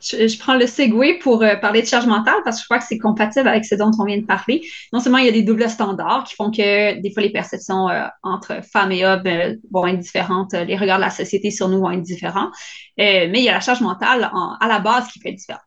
Je, 0.00 0.38
prends 0.38 0.54
le 0.54 0.66
segue 0.66 1.18
pour 1.20 1.42
euh, 1.42 1.56
parler 1.56 1.82
de 1.82 1.86
charge 1.86 2.06
mentale 2.06 2.36
parce 2.44 2.58
que 2.58 2.62
je 2.62 2.66
crois 2.66 2.78
que 2.78 2.84
c'est 2.84 2.98
compatible 2.98 3.48
avec 3.48 3.64
ce 3.64 3.74
dont 3.74 3.90
on 3.98 4.04
vient 4.04 4.18
de 4.18 4.26
parler. 4.26 4.62
Non 4.92 5.00
seulement 5.00 5.18
il 5.18 5.26
y 5.26 5.28
a 5.28 5.32
des 5.32 5.42
doubles 5.42 5.68
standards 5.68 6.24
qui 6.24 6.34
font 6.34 6.50
que 6.50 7.00
des 7.00 7.12
fois 7.12 7.22
les 7.22 7.32
perceptions 7.32 7.88
euh, 7.88 8.06
entre 8.22 8.62
femmes 8.64 8.92
et 8.92 9.04
hommes 9.04 9.26
euh, 9.26 9.54
vont 9.70 9.86
être 9.86 9.98
différentes, 9.98 10.52
les 10.52 10.76
regards 10.76 10.98
de 10.98 11.04
la 11.04 11.10
société 11.10 11.50
sur 11.50 11.68
nous 11.68 11.80
vont 11.80 11.90
être 11.90 12.02
différents, 12.02 12.50
mais 12.96 13.30
il 13.34 13.42
y 13.42 13.48
a 13.48 13.52
la 13.52 13.60
charge 13.60 13.80
mentale 13.80 14.30
à 14.60 14.68
la 14.68 14.78
base 14.78 15.08
qui 15.08 15.20
être 15.24 15.34
différente. 15.34 15.62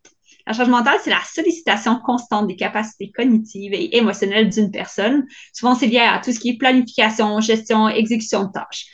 La 0.47 0.53
charge 0.53 0.69
mentale, 0.69 0.97
c'est 1.03 1.11
la 1.11 1.21
sollicitation 1.23 1.99
constante 1.99 2.47
des 2.47 2.55
capacités 2.55 3.11
cognitives 3.11 3.73
et 3.73 3.95
émotionnelles 3.95 4.49
d'une 4.49 4.71
personne. 4.71 5.25
Souvent, 5.53 5.75
c'est 5.75 5.87
lié 5.87 5.99
à 5.99 6.19
tout 6.19 6.31
ce 6.31 6.39
qui 6.39 6.49
est 6.49 6.57
planification, 6.57 7.39
gestion, 7.41 7.87
exécution 7.87 8.45
de 8.45 8.51
tâches. 8.51 8.87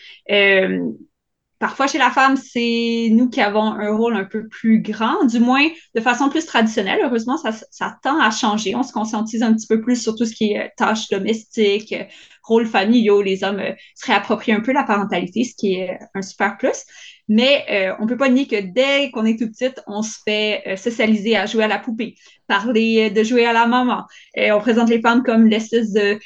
Parfois, 1.59 1.87
chez 1.87 1.97
la 1.97 2.11
femme, 2.11 2.37
c'est 2.37 3.09
nous 3.11 3.29
qui 3.29 3.41
avons 3.41 3.63
un 3.63 3.95
rôle 3.95 4.15
un 4.15 4.25
peu 4.25 4.47
plus 4.47 4.79
grand, 4.79 5.25
du 5.25 5.39
moins 5.39 5.67
de 5.95 6.01
façon 6.01 6.29
plus 6.29 6.45
traditionnelle. 6.45 6.99
Heureusement, 7.03 7.37
ça, 7.37 7.51
ça 7.71 7.97
tend 8.03 8.19
à 8.19 8.29
changer. 8.29 8.75
On 8.75 8.83
se 8.83 8.93
conscientise 8.93 9.41
un 9.41 9.53
petit 9.55 9.65
peu 9.65 9.81
plus 9.81 9.99
sur 9.99 10.15
tout 10.15 10.25
ce 10.25 10.35
qui 10.35 10.51
est 10.51 10.59
euh, 10.59 10.67
tâches 10.77 11.09
domestiques, 11.09 11.93
euh, 11.93 12.03
rôles 12.43 12.67
familiaux. 12.67 13.23
Les 13.23 13.43
hommes 13.43 13.59
euh, 13.59 13.73
se 13.95 14.05
réapproprient 14.05 14.51
un 14.51 14.61
peu 14.61 14.71
la 14.71 14.83
parentalité, 14.83 15.43
ce 15.45 15.55
qui 15.55 15.73
est 15.73 15.97
un 16.13 16.21
super 16.21 16.57
plus. 16.57 16.85
Mais 17.27 17.65
euh, 17.71 17.95
on 17.99 18.05
peut 18.05 18.17
pas 18.17 18.29
nier 18.29 18.45
que 18.45 18.61
dès 18.61 19.09
qu'on 19.09 19.25
est 19.25 19.39
tout 19.39 19.49
petite, 19.49 19.81
on 19.87 20.03
se 20.03 20.17
fait 20.23 20.75
socialiser 20.77 21.35
à 21.35 21.47
jouer 21.47 21.63
à 21.63 21.67
la 21.67 21.79
poupée, 21.79 22.15
parler 22.47 23.09
de 23.09 23.23
jouer 23.23 23.45
à 23.47 23.53
la 23.53 23.65
maman. 23.65 24.05
On 24.37 24.59
présente 24.59 24.89
les 24.89 25.01
femmes 25.01 25.23
comme 25.23 25.47
l'espèce 25.47 25.91
de 25.91 26.19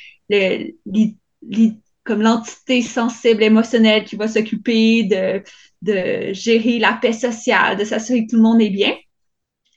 comme 2.03 2.21
l'entité 2.21 2.81
sensible, 2.81 3.43
émotionnelle 3.43 4.05
qui 4.05 4.15
va 4.15 4.27
s'occuper 4.27 5.03
de, 5.03 5.43
de 5.81 6.33
gérer 6.33 6.79
la 6.79 6.93
paix 6.93 7.13
sociale, 7.13 7.77
de 7.77 7.85
s'assurer 7.85 8.25
que 8.25 8.31
tout 8.31 8.37
le 8.37 8.41
monde 8.41 8.61
est 8.61 8.69
bien. 8.69 8.95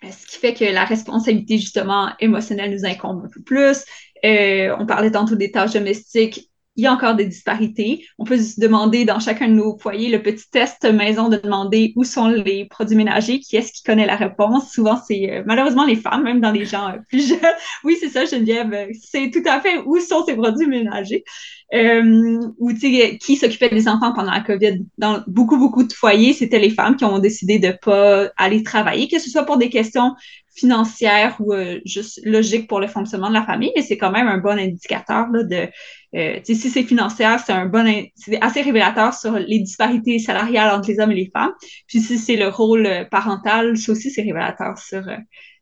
Ce 0.03 0.27
qui 0.27 0.39
fait 0.39 0.55
que 0.55 0.65
la 0.65 0.85
responsabilité, 0.85 1.59
justement, 1.59 2.11
émotionnelle 2.21 2.73
nous 2.73 2.85
incombe 2.85 3.25
un 3.25 3.29
peu 3.29 3.41
plus. 3.41 3.85
Euh, 4.25 4.75
on 4.79 4.87
parlait 4.87 5.11
tantôt 5.11 5.35
des 5.35 5.51
tâches 5.51 5.73
domestiques 5.73 6.51
il 6.77 6.83
y 6.83 6.87
a 6.87 6.93
encore 6.93 7.15
des 7.15 7.27
disparités. 7.27 8.07
On 8.19 8.25
peut 8.25 8.39
se 8.39 8.61
demander 8.61 9.05
dans 9.05 9.21
chacun 9.21 9.49
de 9.49 9.55
nos 9.55 9.79
foyers 9.79 10.11
le 10.11 10.23
petit 10.23 10.51
test 10.51 10.85
maison 10.85 11.29
de 11.29 11.37
demander 11.37 11.93
où 11.95 12.05
sont 12.05 12.29
les 12.29 12.65
produits 12.65 12.97
ménagers, 12.97 13.39
qui 13.39 13.57
est-ce 13.57 13.73
qui 13.73 13.83
connaît 13.83 14.07
la 14.07 14.17
réponse? 14.17 14.73
Souvent, 14.73 15.01
c'est 15.07 15.31
euh, 15.31 15.43
malheureusement 15.47 15.85
les 15.85 15.97
femmes, 15.97 16.25
même 16.25 16.41
dans 16.41 16.51
les 16.51 16.65
gens 16.65 16.89
euh, 16.89 16.99
plus 17.09 17.29
jeunes. 17.29 17.39
Oui, 17.85 17.97
c'est 18.01 18.09
ça, 18.09 18.25
Geneviève, 18.25 18.73
euh, 18.73 18.87
c'est 19.01 19.31
tout 19.31 19.43
à 19.47 19.61
fait 19.61 19.79
où 19.87 19.99
sont 20.01 20.25
ces 20.25 20.35
produits 20.35 20.67
ménagers. 20.67 21.25
Euh, 21.73 22.41
ou 22.59 22.73
qui 22.75 23.37
s'occupait 23.37 23.71
des 23.71 23.89
enfants 23.89 24.13
pendant 24.13 24.31
la 24.31 24.43
COVID. 24.43 24.85
Dans 24.99 25.25
beaucoup, 25.27 25.57
beaucoup 25.57 25.83
de 25.83 25.93
foyers, 25.93 26.33
c'était 26.33 26.59
les 26.59 26.71
femmes 26.71 26.95
qui 26.95 27.05
ont 27.05 27.19
décidé 27.19 27.59
de 27.59 27.73
pas 27.83 28.31
aller 28.37 28.63
travailler, 28.63 29.09
que 29.09 29.19
ce 29.19 29.31
soit 29.31 29.45
pour 29.45 29.57
des 29.57 29.71
questions 29.71 30.13
financière 30.55 31.37
ou 31.41 31.53
euh, 31.53 31.81
juste 31.85 32.21
logique 32.25 32.69
pour 32.69 32.81
le 32.81 32.87
fonctionnement 32.87 33.29
de 33.29 33.35
la 33.35 33.45
famille, 33.45 33.73
mais 33.75 33.83
c'est 33.83 33.99
quand 33.99 34.13
même 34.13 34.29
un 34.29 34.39
bon 34.39 34.57
indicateur 34.59 35.27
là, 35.29 35.43
de 35.43 35.69
euh, 36.15 36.39
si 36.45 36.55
c'est 36.55 36.85
financière, 36.85 37.41
c'est 37.45 37.53
un 37.53 37.67
bon 37.67 37.85
c'est 38.15 38.41
assez 38.41 38.63
révélateur 38.63 39.15
sur 39.15 39.33
les 39.33 39.59
disparités 39.59 40.21
salariales 40.21 40.73
entre 40.73 40.89
les 40.89 41.01
hommes 41.01 41.11
et 41.11 41.17
les 41.17 41.31
femmes. 41.33 41.53
Puis 41.89 42.01
si 42.01 42.19
c'est 42.19 42.37
le 42.37 42.49
rôle 42.49 42.87
euh, 42.87 43.05
parental, 43.05 43.77
ça 43.77 43.93
aussi 43.93 44.11
c'est 44.11 44.23
révélateur 44.23 44.79
sur 44.79 45.03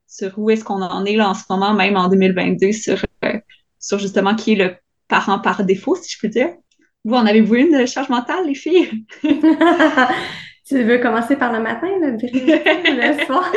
sur 0.07 0.38
où 0.38 0.51
est-ce 0.51 0.62
qu'on 0.62 0.83
en 0.83 1.05
est 1.07 1.17
là 1.17 1.31
en 1.31 1.35
ce 1.35 1.45
moment, 1.49 1.73
même 1.73 1.97
en 1.97 2.09
2022, 2.09 2.73
sur 2.73 2.99
sur 3.79 3.99
justement 3.99 4.35
qui 4.35 4.53
est 4.53 4.57
le 4.57 4.77
parent 5.12 5.38
par 5.38 5.62
défaut, 5.64 5.94
si 5.94 6.11
je 6.11 6.18
peux 6.18 6.29
dire. 6.29 6.48
Vous 7.05 7.14
en 7.14 7.27
avez-vous 7.27 7.57
une 7.57 7.87
charge 7.87 8.09
mentale, 8.09 8.46
les 8.46 8.55
filles? 8.55 9.05
Tu 10.64 10.83
veux 10.85 10.98
commencer 10.98 11.37
par 11.37 11.53
le 11.53 11.61
matin, 11.61 11.88
le, 12.01 12.12
le 12.12 13.25
soir? 13.27 13.53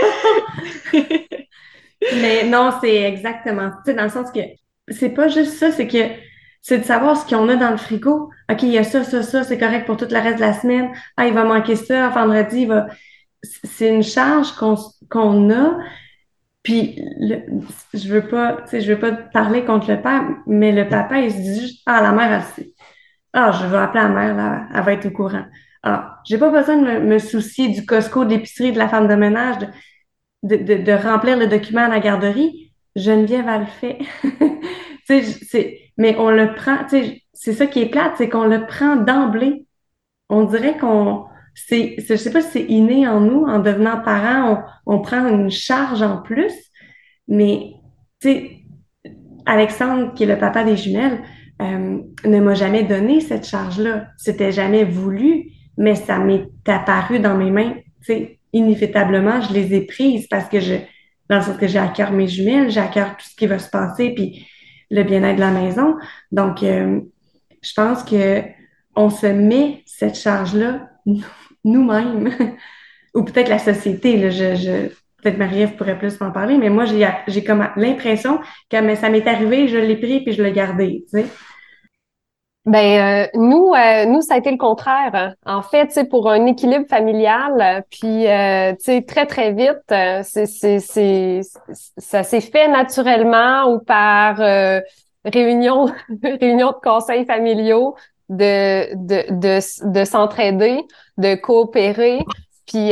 Mais 2.22 2.44
non, 2.44 2.72
c'est 2.82 3.04
exactement. 3.04 3.70
Tu 3.70 3.92
sais, 3.92 3.94
dans 3.94 4.04
le 4.04 4.10
sens 4.10 4.32
que 4.32 4.42
c'est 4.90 5.12
pas 5.12 5.30
juste 5.30 5.54
ça, 5.54 5.72
c'est 5.72 5.88
que 5.88 6.10
c'est 6.62 6.80
de 6.80 6.84
savoir 6.84 7.16
ce 7.16 7.26
qu'on 7.26 7.48
a 7.48 7.56
dans 7.56 7.72
le 7.72 7.78
frigo. 7.78 8.32
OK, 8.52 8.64
il 8.64 8.70
y 8.70 8.78
a 8.78 8.84
ça, 8.84 9.04
ça, 9.04 9.24
ça, 9.24 9.44
c'est 9.44 9.58
correct 9.58 9.86
pour 9.86 9.96
tout 9.96 10.08
le 10.10 10.20
reste 10.20 10.38
de 10.38 10.42
la 10.42 10.54
semaine. 10.54 10.92
Ah, 11.16 11.28
il 11.28 11.34
va 11.34 11.46
manquer 11.46 11.76
ça, 11.76 12.10
vendredi, 12.10 12.64
il 12.64 12.68
va. 12.68 12.88
C'est 13.44 13.88
une 13.88 14.04
charge 14.04 14.52
qu'on 14.54 14.76
qu'on 15.10 15.52
a. 15.52 15.78
Puis, 16.66 17.00
je 17.94 18.10
veux 18.12 18.28
pas, 18.28 18.58
tu 18.64 18.70
sais, 18.72 18.82
je 18.82 18.92
veux 18.92 19.00
pas 19.00 19.12
parler 19.12 19.64
contre 19.66 19.92
le 19.92 20.02
père, 20.02 20.24
mais 20.48 20.72
le 20.72 20.90
papa, 20.90 21.20
il 21.20 21.32
se 21.32 21.38
dit 21.38 21.62
juste, 21.62 21.84
ah, 21.86 22.02
la 22.02 22.12
mère, 22.12 22.34
elle 22.34 22.42
sait. 22.42 22.74
Ah, 23.34 23.52
je 23.52 23.68
vais 23.68 23.78
appeler 23.78 24.04
la 24.04 24.10
mère, 24.10 24.36
là, 24.36 24.68
elle 24.74 24.84
va 24.84 24.94
être 24.94 25.06
au 25.06 25.12
courant. 25.12 25.46
Ah, 25.84 26.20
j'ai 26.26 26.40
pas 26.40 26.50
besoin 26.50 26.78
de 26.78 27.00
me, 27.06 27.20
soucier 27.20 27.68
du 27.70 27.86
Costco, 27.86 28.26
de 28.26 28.32
l'épicerie, 28.32 28.72
de 28.72 28.80
la 28.80 28.90
femme 28.90 29.08
de 29.08 29.14
ménage, 29.14 29.58
de, 30.42 30.56
de, 30.56 30.92
remplir 30.92 31.38
le 31.38 31.46
document 31.46 31.86
à 31.86 31.90
la 31.90 32.00
garderie. 32.00 32.74
Geneviève, 32.96 33.46
elle 33.48 33.62
le 33.62 33.68
fait. 33.68 34.00
c'est, 35.44 35.92
mais 35.98 36.16
on 36.18 36.32
le 36.32 36.56
prend, 36.56 36.80
c'est 37.34 37.54
ça 37.54 37.68
qui 37.68 37.82
est 37.82 37.90
plate, 37.90 38.14
c'est 38.18 38.30
qu'on 38.30 38.46
le 38.46 38.66
prend 38.66 38.96
d'emblée. 38.96 39.68
On 40.30 40.46
dirait 40.46 40.78
qu'on, 40.80 41.26
c'est, 41.56 41.96
je 42.08 42.16
sais 42.16 42.32
pas 42.32 42.42
si 42.42 42.50
c'est 42.52 42.66
inné 42.66 43.08
en 43.08 43.22
nous, 43.22 43.46
en 43.46 43.60
devenant 43.60 44.00
parent, 44.02 44.66
on, 44.86 44.96
on 44.98 45.02
prend 45.02 45.26
une 45.28 45.50
charge 45.50 46.02
en 46.02 46.22
plus, 46.22 46.54
mais, 47.28 47.72
tu 48.20 48.30
sais, 48.30 48.52
Alexandre, 49.46 50.14
qui 50.14 50.24
est 50.24 50.28
le 50.28 50.38
papa 50.38 50.64
des 50.64 50.76
jumelles, 50.76 51.22
euh, 51.62 52.00
ne 52.26 52.40
m'a 52.40 52.54
jamais 52.54 52.84
donné 52.84 53.22
cette 53.22 53.48
charge-là. 53.48 54.08
C'était 54.18 54.52
jamais 54.52 54.84
voulu, 54.84 55.52
mais 55.78 55.96
ça 55.96 56.20
m'est 56.20 56.50
apparu 56.68 57.20
dans 57.20 57.38
mes 57.38 57.52
mains. 57.52 57.74
Tu 58.02 58.06
sais, 58.06 58.40
inévitablement, 58.54 59.42
je 59.42 59.54
les 59.54 59.74
ai 59.74 59.82
prises 59.82 60.28
parce 60.28 60.50
que 60.50 60.60
je, 60.60 60.76
dans 61.30 61.38
le 61.38 61.42
sens 61.42 61.58
que 61.58 61.68
j'ai 61.68 61.80
à 61.80 61.88
cœur 61.88 62.12
mes 62.12 62.28
jumelles, 62.28 62.70
j'ai 62.70 62.82
à 62.82 62.88
cœur 62.88 63.16
tout 63.18 63.26
ce 63.26 63.36
qui 63.36 63.48
va 63.48 63.60
se 63.60 63.70
passer, 63.70 64.12
puis 64.14 64.46
le 64.92 65.04
bien-être 65.04 65.36
de 65.36 65.42
la 65.42 65.52
maison. 65.52 65.96
Donc, 66.32 66.64
euh, 66.64 67.00
je 67.62 67.74
pense 67.74 68.04
que 68.04 68.42
on 68.96 69.10
se 69.10 69.28
met 69.28 69.84
cette 69.86 70.16
charge-là 70.16 70.90
nous-mêmes, 71.66 72.30
ou 73.14 73.24
peut-être 73.24 73.50
la 73.50 73.60
société. 73.60 74.16
Là, 74.18 74.30
je, 74.30 74.88
peut-être 75.22 75.38
Marie-Ève 75.38 75.76
pourrait 75.76 75.98
plus 75.98 76.22
en 76.22 76.32
parler, 76.32 76.58
mais 76.58 76.70
moi, 76.70 76.86
j'ai, 76.86 77.44
comme 77.44 77.68
l'impression 77.76 78.40
que 78.70 78.96
ça 78.96 79.10
m'est 79.10 79.28
arrivé, 79.28 79.68
je 79.68 79.78
l'ai 79.78 79.98
pris 79.98 80.24
puis 80.24 80.34
je 80.34 80.42
l'ai 80.42 80.52
gardé. 80.52 81.04
Tu 81.12 81.22
sais. 81.22 81.26
Ben 82.66 83.28
euh, 83.28 83.28
nous, 83.36 83.74
euh, 83.76 84.06
nous 84.06 84.22
ça 84.22 84.34
a 84.34 84.38
été 84.38 84.50
le 84.50 84.58
contraire. 84.58 85.36
En 85.46 85.62
fait, 85.62 85.92
c'est 85.92 86.10
pour 86.10 86.32
un 86.32 86.48
équilibre 86.48 86.88
familial, 86.90 87.84
puis 87.92 88.28
euh, 88.28 88.72
tu 88.72 88.86
sais 88.86 89.02
très 89.04 89.28
très 89.28 89.52
vite, 89.52 89.84
c'est 90.24 90.48
c'est 90.48 91.42
ça 91.98 92.24
s'est 92.24 92.42
fait 92.42 92.68
naturellement 92.68 93.72
ou 93.72 93.80
par 93.80 94.38
réunion 95.24 95.92
réunion 96.24 96.70
de 96.70 96.82
conseils 96.82 97.26
familiaux 97.26 97.96
de 98.30 98.96
de 98.96 99.32
de, 99.32 99.92
de 99.92 100.06
s'entraider, 100.06 100.82
de 101.18 101.36
coopérer, 101.36 102.20
puis 102.66 102.92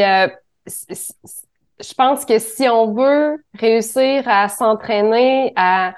je 0.67 1.93
pense 1.95 2.25
que 2.25 2.39
si 2.39 2.67
on 2.69 2.93
veut 2.93 3.43
réussir 3.55 4.27
à 4.27 4.47
s'entraîner 4.49 5.53
à 5.55 5.93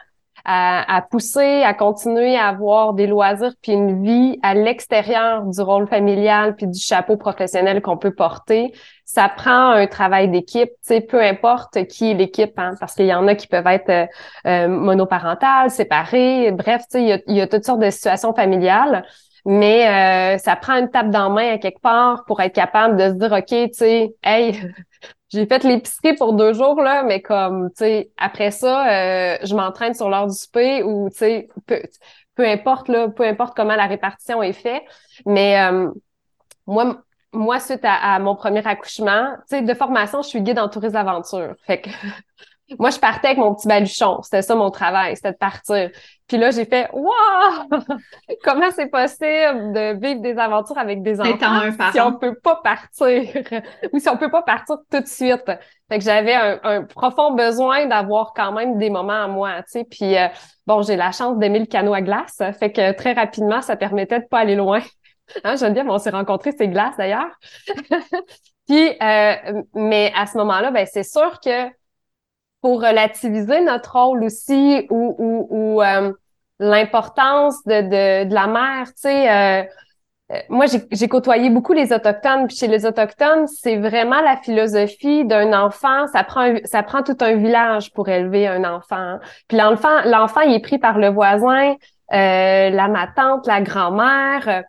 à, 0.46 1.04
pousser, 1.10 1.64
à 1.64 1.74
continuer 1.74 2.38
à 2.38 2.50
avoir 2.50 2.94
des 2.94 3.08
loisirs 3.08 3.54
puis 3.62 3.72
une 3.72 4.04
vie 4.04 4.40
à 4.44 4.54
l'extérieur 4.54 5.44
du 5.44 5.60
rôle 5.62 5.88
familial 5.88 6.56
puis 6.56 6.68
du 6.68 6.80
chapeau 6.80 7.18
professionnel 7.18 7.82
qu'on 7.82 7.98
peut 7.98 8.14
porter. 8.14 8.74
Ça 9.06 9.28
prend 9.30 9.72
un 9.72 9.88
travail 9.88 10.30
d'équipe, 10.30 10.70
tu 10.70 10.76
sais, 10.82 11.02
peu 11.02 11.22
importe 11.22 11.86
qui 11.88 12.12
est 12.12 12.14
l'équipe, 12.14 12.58
hein, 12.58 12.74
parce 12.80 12.94
qu'il 12.96 13.06
y 13.06 13.14
en 13.14 13.28
a 13.28 13.36
qui 13.36 13.48
peuvent 13.48 13.68
être 13.68 13.90
euh, 13.90 14.06
euh 14.48 14.68
monoparentales, 14.68 15.70
séparées, 15.70 16.52
bref, 16.52 16.82
tu 16.84 17.00
sais, 17.00 17.02
il 17.02 17.08
y 17.08 17.14
a, 17.14 17.20
y 17.28 17.42
a 17.42 17.48
toutes 17.48 17.66
sortes 17.66 17.82
de 17.82 17.90
situations 17.90 18.34
familiales 18.34 19.04
mais 19.46 19.88
euh, 19.88 20.38
ça 20.40 20.56
prend 20.56 20.74
une 20.74 20.90
tape 20.90 21.12
dans 21.12 21.30
la 21.30 21.30
main 21.30 21.54
à 21.54 21.58
quelque 21.60 21.80
part 21.80 22.26
pour 22.26 22.42
être 22.42 22.54
capable 22.54 22.98
de 22.98 23.10
se 23.10 23.14
dire 23.14 23.32
ok 23.32 23.70
tu 23.70 23.70
sais 23.74 24.16
hey 24.24 24.60
j'ai 25.30 25.46
fait 25.48 25.64
l'épicerie 25.64 26.16
pour 26.16 26.34
deux 26.34 26.54
jours, 26.54 26.82
là, 26.82 27.04
mais 27.04 27.22
comme, 27.22 27.70
tu 27.72 27.78
sais, 27.78 28.12
après 28.18 28.52
ça, 28.52 28.88
euh, 28.88 29.38
je 29.44 29.56
m'entraîne 29.56 29.94
sur 29.94 30.10
l'heure 30.10 30.28
du 30.28 30.36
souper 30.36 30.84
ou, 30.84 31.10
tu 31.10 31.18
sais, 31.18 31.50
peu, 31.66 31.82
peu 32.36 32.48
importe, 32.48 32.90
là, 32.90 33.10
peu 33.10 33.24
importe 33.24 33.56
comment 33.56 33.76
la 33.76 33.88
répartition 33.88 34.44
est 34.44 34.54
faite. 34.54 34.84
Mais 35.26 35.60
euh, 35.60 35.90
moi, 36.68 37.02
moi, 37.34 37.60
suite 37.60 37.82
à, 37.84 38.20
mon 38.20 38.36
premier 38.36 38.66
accouchement, 38.66 39.36
tu 39.50 39.58
sais, 39.58 39.62
de 39.62 39.74
formation, 39.74 40.22
je 40.22 40.30
suis 40.30 40.42
guide 40.42 40.60
en 40.60 40.70
tourisme 40.70 40.94
d'aventure. 40.94 41.56
Fait 41.66 41.82
que 41.82 41.90
moi, 42.80 42.90
je 42.90 42.98
partais 42.98 43.28
avec 43.28 43.38
mon 43.38 43.54
petit 43.54 43.68
baluchon. 43.68 44.22
C'était 44.24 44.42
ça 44.42 44.56
mon 44.56 44.72
travail, 44.72 45.16
c'était 45.16 45.34
de 45.34 45.38
partir. 45.38 45.92
Puis 46.28 46.38
là, 46.38 46.50
j'ai 46.50 46.66
fait 46.66 46.90
Waouh! 46.94 47.70
Comment 48.44 48.72
c'est 48.72 48.88
possible 48.88 49.74
de 49.74 50.00
vivre 50.00 50.22
des 50.22 50.38
aventures 50.40 50.78
avec 50.78 51.04
des 51.04 51.22
enfants 51.22 51.92
si 51.92 52.02
on 52.02 52.14
peut 52.14 52.34
pas 52.36 52.60
partir? 52.64 53.06
Ou 53.94 54.00
si 54.00 54.10
on 54.10 54.18
peut 54.18 54.32
pas 54.32 54.42
partir 54.42 54.78
tout 54.90 55.00
de 55.00 55.06
suite. 55.06 55.46
Fait 55.46 56.00
que 56.00 56.04
j'avais 56.04 56.34
un, 56.34 56.84
profond 56.84 57.34
besoin 57.34 57.86
d'avoir 57.86 58.34
quand 58.34 58.52
même 58.52 58.80
des 58.80 58.90
moments 58.90 59.24
à 59.24 59.28
moi, 59.28 59.58
tu 59.58 59.64
sais. 59.68 59.84
Puis 59.84 60.18
euh, 60.18 60.28
bon, 60.66 60.82
j'ai 60.82 60.96
la 60.96 61.12
chance 61.12 61.38
d'aimer 61.38 61.60
le 61.60 61.68
canot 61.68 61.94
à 61.94 62.02
glace. 62.02 62.42
Fait 62.60 62.72
que 62.72 62.94
très 62.94 63.14
rapidement, 63.14 63.62
ça 63.62 63.76
permettait 63.76 64.22
de 64.22 64.26
pas 64.26 64.40
aller 64.40 64.56
loin. 64.56 64.82
Hein, 65.44 65.56
Geneviève, 65.56 65.90
on 65.90 65.98
s'est 65.98 66.12
rencontrés, 66.12 66.54
c'est 66.56 66.68
glace 66.68 66.96
d'ailleurs. 67.00 67.32
Puis, 68.68 68.90
euh, 69.02 69.64
mais 69.74 70.14
à 70.16 70.28
ce 70.28 70.38
moment-là, 70.38 70.70
ben 70.70 70.86
c'est 70.86 71.02
sûr 71.02 71.40
que 71.44 71.68
relativiser 72.74 73.62
notre 73.62 73.94
rôle 73.94 74.24
aussi 74.24 74.88
ou, 74.90 75.82
euh, 75.82 76.12
l'importance 76.60 77.64
de, 77.66 78.26
de, 78.26 78.34
la 78.34 78.48
mère, 78.48 78.88
tu 78.88 78.94
sais. 78.96 79.32
Euh, 79.32 79.64
euh, 80.32 80.40
moi, 80.50 80.66
j'ai 80.92 81.08
côtoyé 81.08 81.52
beaucoup 81.52 81.74
les 81.74 81.94
autochtones, 81.94 82.48
puis 82.48 82.58
chez 82.58 82.68
les 82.68 82.88
autochtones, 82.88 83.46
c'est 83.46 83.78
vraiment 83.78 84.22
la 84.22 84.38
philosophie 84.38 85.24
d'un 85.24 85.54
enfant. 85.54 86.08
Ça 86.08 86.24
prend, 86.24 86.56
ça 86.64 86.82
prend 86.82 87.04
tout 87.04 87.18
un 87.20 87.36
village 87.36 87.94
pour 87.94 88.10
élever 88.10 88.48
un 88.48 88.64
enfant. 88.64 89.20
Puis 89.48 89.58
l'enfant, 89.58 90.02
l'enfant, 90.06 90.42
il 90.42 90.56
est 90.56 90.62
pris 90.62 90.80
par 90.80 90.98
le 90.98 91.10
voisin, 91.10 91.76
la 92.10 92.88
ma 92.88 93.08
tante, 93.16 93.46
la 93.46 93.62
grand-mère. 93.62 94.64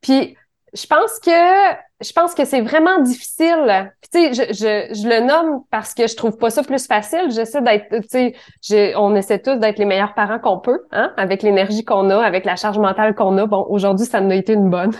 Puis 0.00 0.34
je 0.72 0.86
pense 0.86 1.18
que 1.20 1.72
je 2.02 2.12
pense 2.12 2.34
que 2.34 2.44
c'est 2.44 2.60
vraiment 2.60 3.00
difficile. 3.00 3.92
tu 4.12 4.34
sais, 4.34 4.34
je, 4.34 4.52
je, 4.52 4.94
je, 4.94 5.08
le 5.08 5.26
nomme 5.26 5.62
parce 5.70 5.94
que 5.94 6.06
je 6.06 6.16
trouve 6.16 6.36
pas 6.36 6.50
ça 6.50 6.62
plus 6.62 6.86
facile. 6.86 7.30
J'essaie 7.30 7.62
d'être, 7.62 7.88
tu 8.10 8.34
sais, 8.60 8.94
on 8.96 9.14
essaie 9.14 9.38
tous 9.38 9.56
d'être 9.56 9.78
les 9.78 9.84
meilleurs 9.84 10.14
parents 10.14 10.38
qu'on 10.38 10.58
peut, 10.58 10.82
hein, 10.90 11.12
avec 11.16 11.42
l'énergie 11.42 11.84
qu'on 11.84 12.10
a, 12.10 12.18
avec 12.18 12.44
la 12.44 12.56
charge 12.56 12.78
mentale 12.78 13.14
qu'on 13.14 13.36
a. 13.38 13.46
Bon, 13.46 13.66
aujourd'hui, 13.68 14.06
ça 14.06 14.20
n'a 14.20 14.34
été 14.34 14.54
une 14.54 14.70
bonne. 14.70 14.92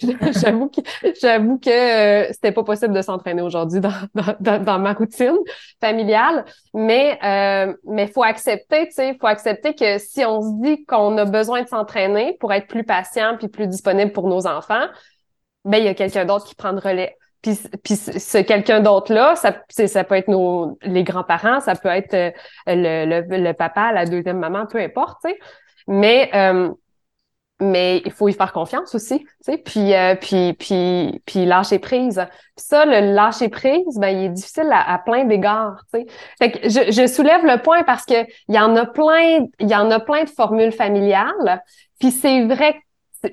j'avoue 0.40 0.68
que 0.68 0.80
j'avoue 1.20 1.58
que 1.58 1.70
euh, 1.70 2.28
c'était 2.32 2.52
pas 2.52 2.62
possible 2.62 2.94
de 2.94 3.02
s'entraîner 3.02 3.42
aujourd'hui 3.42 3.80
dans, 3.80 3.90
dans, 4.40 4.62
dans, 4.62 4.78
ma 4.78 4.92
routine 4.92 5.36
familiale. 5.80 6.44
Mais 6.74 7.18
euh, 7.24 7.74
mais 7.84 8.06
faut 8.06 8.22
accepter, 8.22 8.86
tu 8.86 8.94
sais, 8.94 9.16
faut 9.20 9.26
accepter 9.26 9.74
que 9.74 9.98
si 9.98 10.24
on 10.24 10.42
se 10.42 10.62
dit 10.62 10.84
qu'on 10.84 11.18
a 11.18 11.24
besoin 11.24 11.62
de 11.62 11.68
s'entraîner 11.68 12.36
pour 12.38 12.52
être 12.52 12.68
plus 12.68 12.84
patient 12.84 13.36
puis 13.36 13.48
plus 13.48 13.66
disponible 13.66 14.12
pour 14.12 14.28
nos 14.28 14.46
enfants 14.46 14.86
ben 15.64 15.78
il 15.78 15.84
y 15.84 15.88
a 15.88 15.94
quelqu'un 15.94 16.24
d'autre 16.24 16.46
qui 16.46 16.54
prend 16.54 16.72
le 16.72 16.78
relais. 16.78 17.16
Puis, 17.44 17.58
puis 17.82 17.96
ce 17.96 18.38
quelqu'un 18.38 18.80
d'autre-là, 18.80 19.36
ça, 19.36 19.54
ça 19.68 20.04
peut 20.04 20.14
être 20.14 20.28
nos 20.28 20.78
les 20.82 21.04
grands-parents, 21.04 21.60
ça 21.60 21.74
peut 21.74 21.90
être 21.90 22.14
euh, 22.14 22.30
le, 22.66 23.04
le, 23.04 23.36
le, 23.36 23.52
papa, 23.52 23.92
la 23.92 24.06
deuxième 24.06 24.38
maman, 24.38 24.66
peu 24.66 24.78
importe, 24.78 25.18
tu 25.22 25.30
sais. 25.30 25.38
Mais 25.86 26.30
euh, 26.34 26.70
mais 27.60 28.02
il 28.04 28.12
faut 28.12 28.28
y 28.28 28.32
faire 28.32 28.52
confiance 28.52 28.94
aussi, 28.94 29.20
tu 29.20 29.28
sais. 29.42 29.58
Puis 29.58 29.94
euh, 29.94 30.14
puis 30.14 30.54
puis 30.54 31.22
puis 31.26 31.44
lâcher 31.44 31.78
prise. 31.78 32.24
Puis 32.56 32.64
ça, 32.66 32.86
le 32.86 33.12
lâcher 33.14 33.50
prise, 33.50 33.98
ben 33.98 34.08
il 34.08 34.24
est 34.24 34.28
difficile 34.30 34.70
à, 34.72 34.98
plein 34.98 35.24
d'égards, 35.24 35.82
tu 35.92 36.00
sais. 36.00 36.06
Fait 36.38 36.50
que 36.50 36.68
je, 36.68 36.90
je 36.90 37.06
soulève 37.06 37.44
le 37.44 37.60
point 37.60 37.82
parce 37.82 38.06
que 38.06 38.24
il 38.48 38.54
y 38.54 38.58
en 38.58 38.74
a 38.74 38.86
plein, 38.86 39.46
il 39.60 39.68
y 39.68 39.76
en 39.76 39.90
a 39.90 40.00
plein 40.00 40.24
de 40.24 40.30
formules 40.30 40.72
familiales. 40.72 41.62
Puis 42.00 42.10
c'est 42.10 42.46
vrai, 42.46 42.80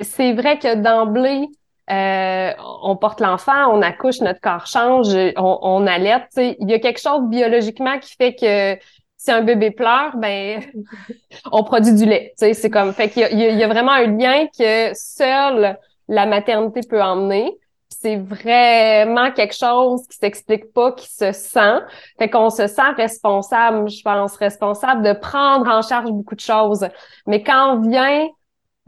c'est 0.01 0.33
vrai 0.33 0.59
que 0.59 0.75
d'emblée 0.75 1.47
euh, 1.89 2.51
on 2.83 2.95
porte 2.95 3.19
l'enfant, 3.19 3.73
on 3.73 3.81
accouche, 3.81 4.21
notre 4.21 4.39
corps 4.39 4.67
change, 4.67 5.07
on, 5.35 5.59
on 5.61 5.87
allait. 5.87 6.27
Il 6.37 6.69
y 6.69 6.73
a 6.73 6.79
quelque 6.79 7.01
chose 7.01 7.21
biologiquement 7.23 7.99
qui 7.99 8.15
fait 8.15 8.35
que 8.35 8.77
si 9.17 9.31
un 9.31 9.41
bébé 9.41 9.71
pleure, 9.71 10.15
ben 10.17 10.61
on 11.51 11.63
produit 11.63 11.93
du 11.93 12.05
lait. 12.05 12.33
C'est 12.37 12.69
comme 12.69 12.93
fait 12.93 13.09
qu'il 13.09 13.27
y, 13.37 13.43
y, 13.43 13.63
a 13.63 13.67
vraiment 13.67 13.91
un 13.91 14.07
lien 14.07 14.47
que 14.47 14.91
seule 14.93 15.77
la 16.07 16.25
maternité 16.25 16.81
peut 16.87 17.01
emmener. 17.01 17.57
C'est 17.89 18.17
vraiment 18.17 19.31
quelque 19.31 19.55
chose 19.55 20.07
qui 20.07 20.17
s'explique 20.17 20.73
pas, 20.73 20.91
qui 20.93 21.07
se 21.07 21.31
sent. 21.33 21.79
Fait 22.17 22.29
qu'on 22.29 22.49
se 22.49 22.65
sent 22.65 22.91
responsable, 22.97 23.89
je 23.89 24.01
pense, 24.01 24.35
responsable 24.37 25.03
de 25.03 25.13
prendre 25.13 25.69
en 25.69 25.83
charge 25.83 26.09
beaucoup 26.09 26.35
de 26.35 26.39
choses. 26.39 26.87
Mais 27.27 27.43
quand 27.43 27.75
on 27.75 27.89
vient 27.89 28.27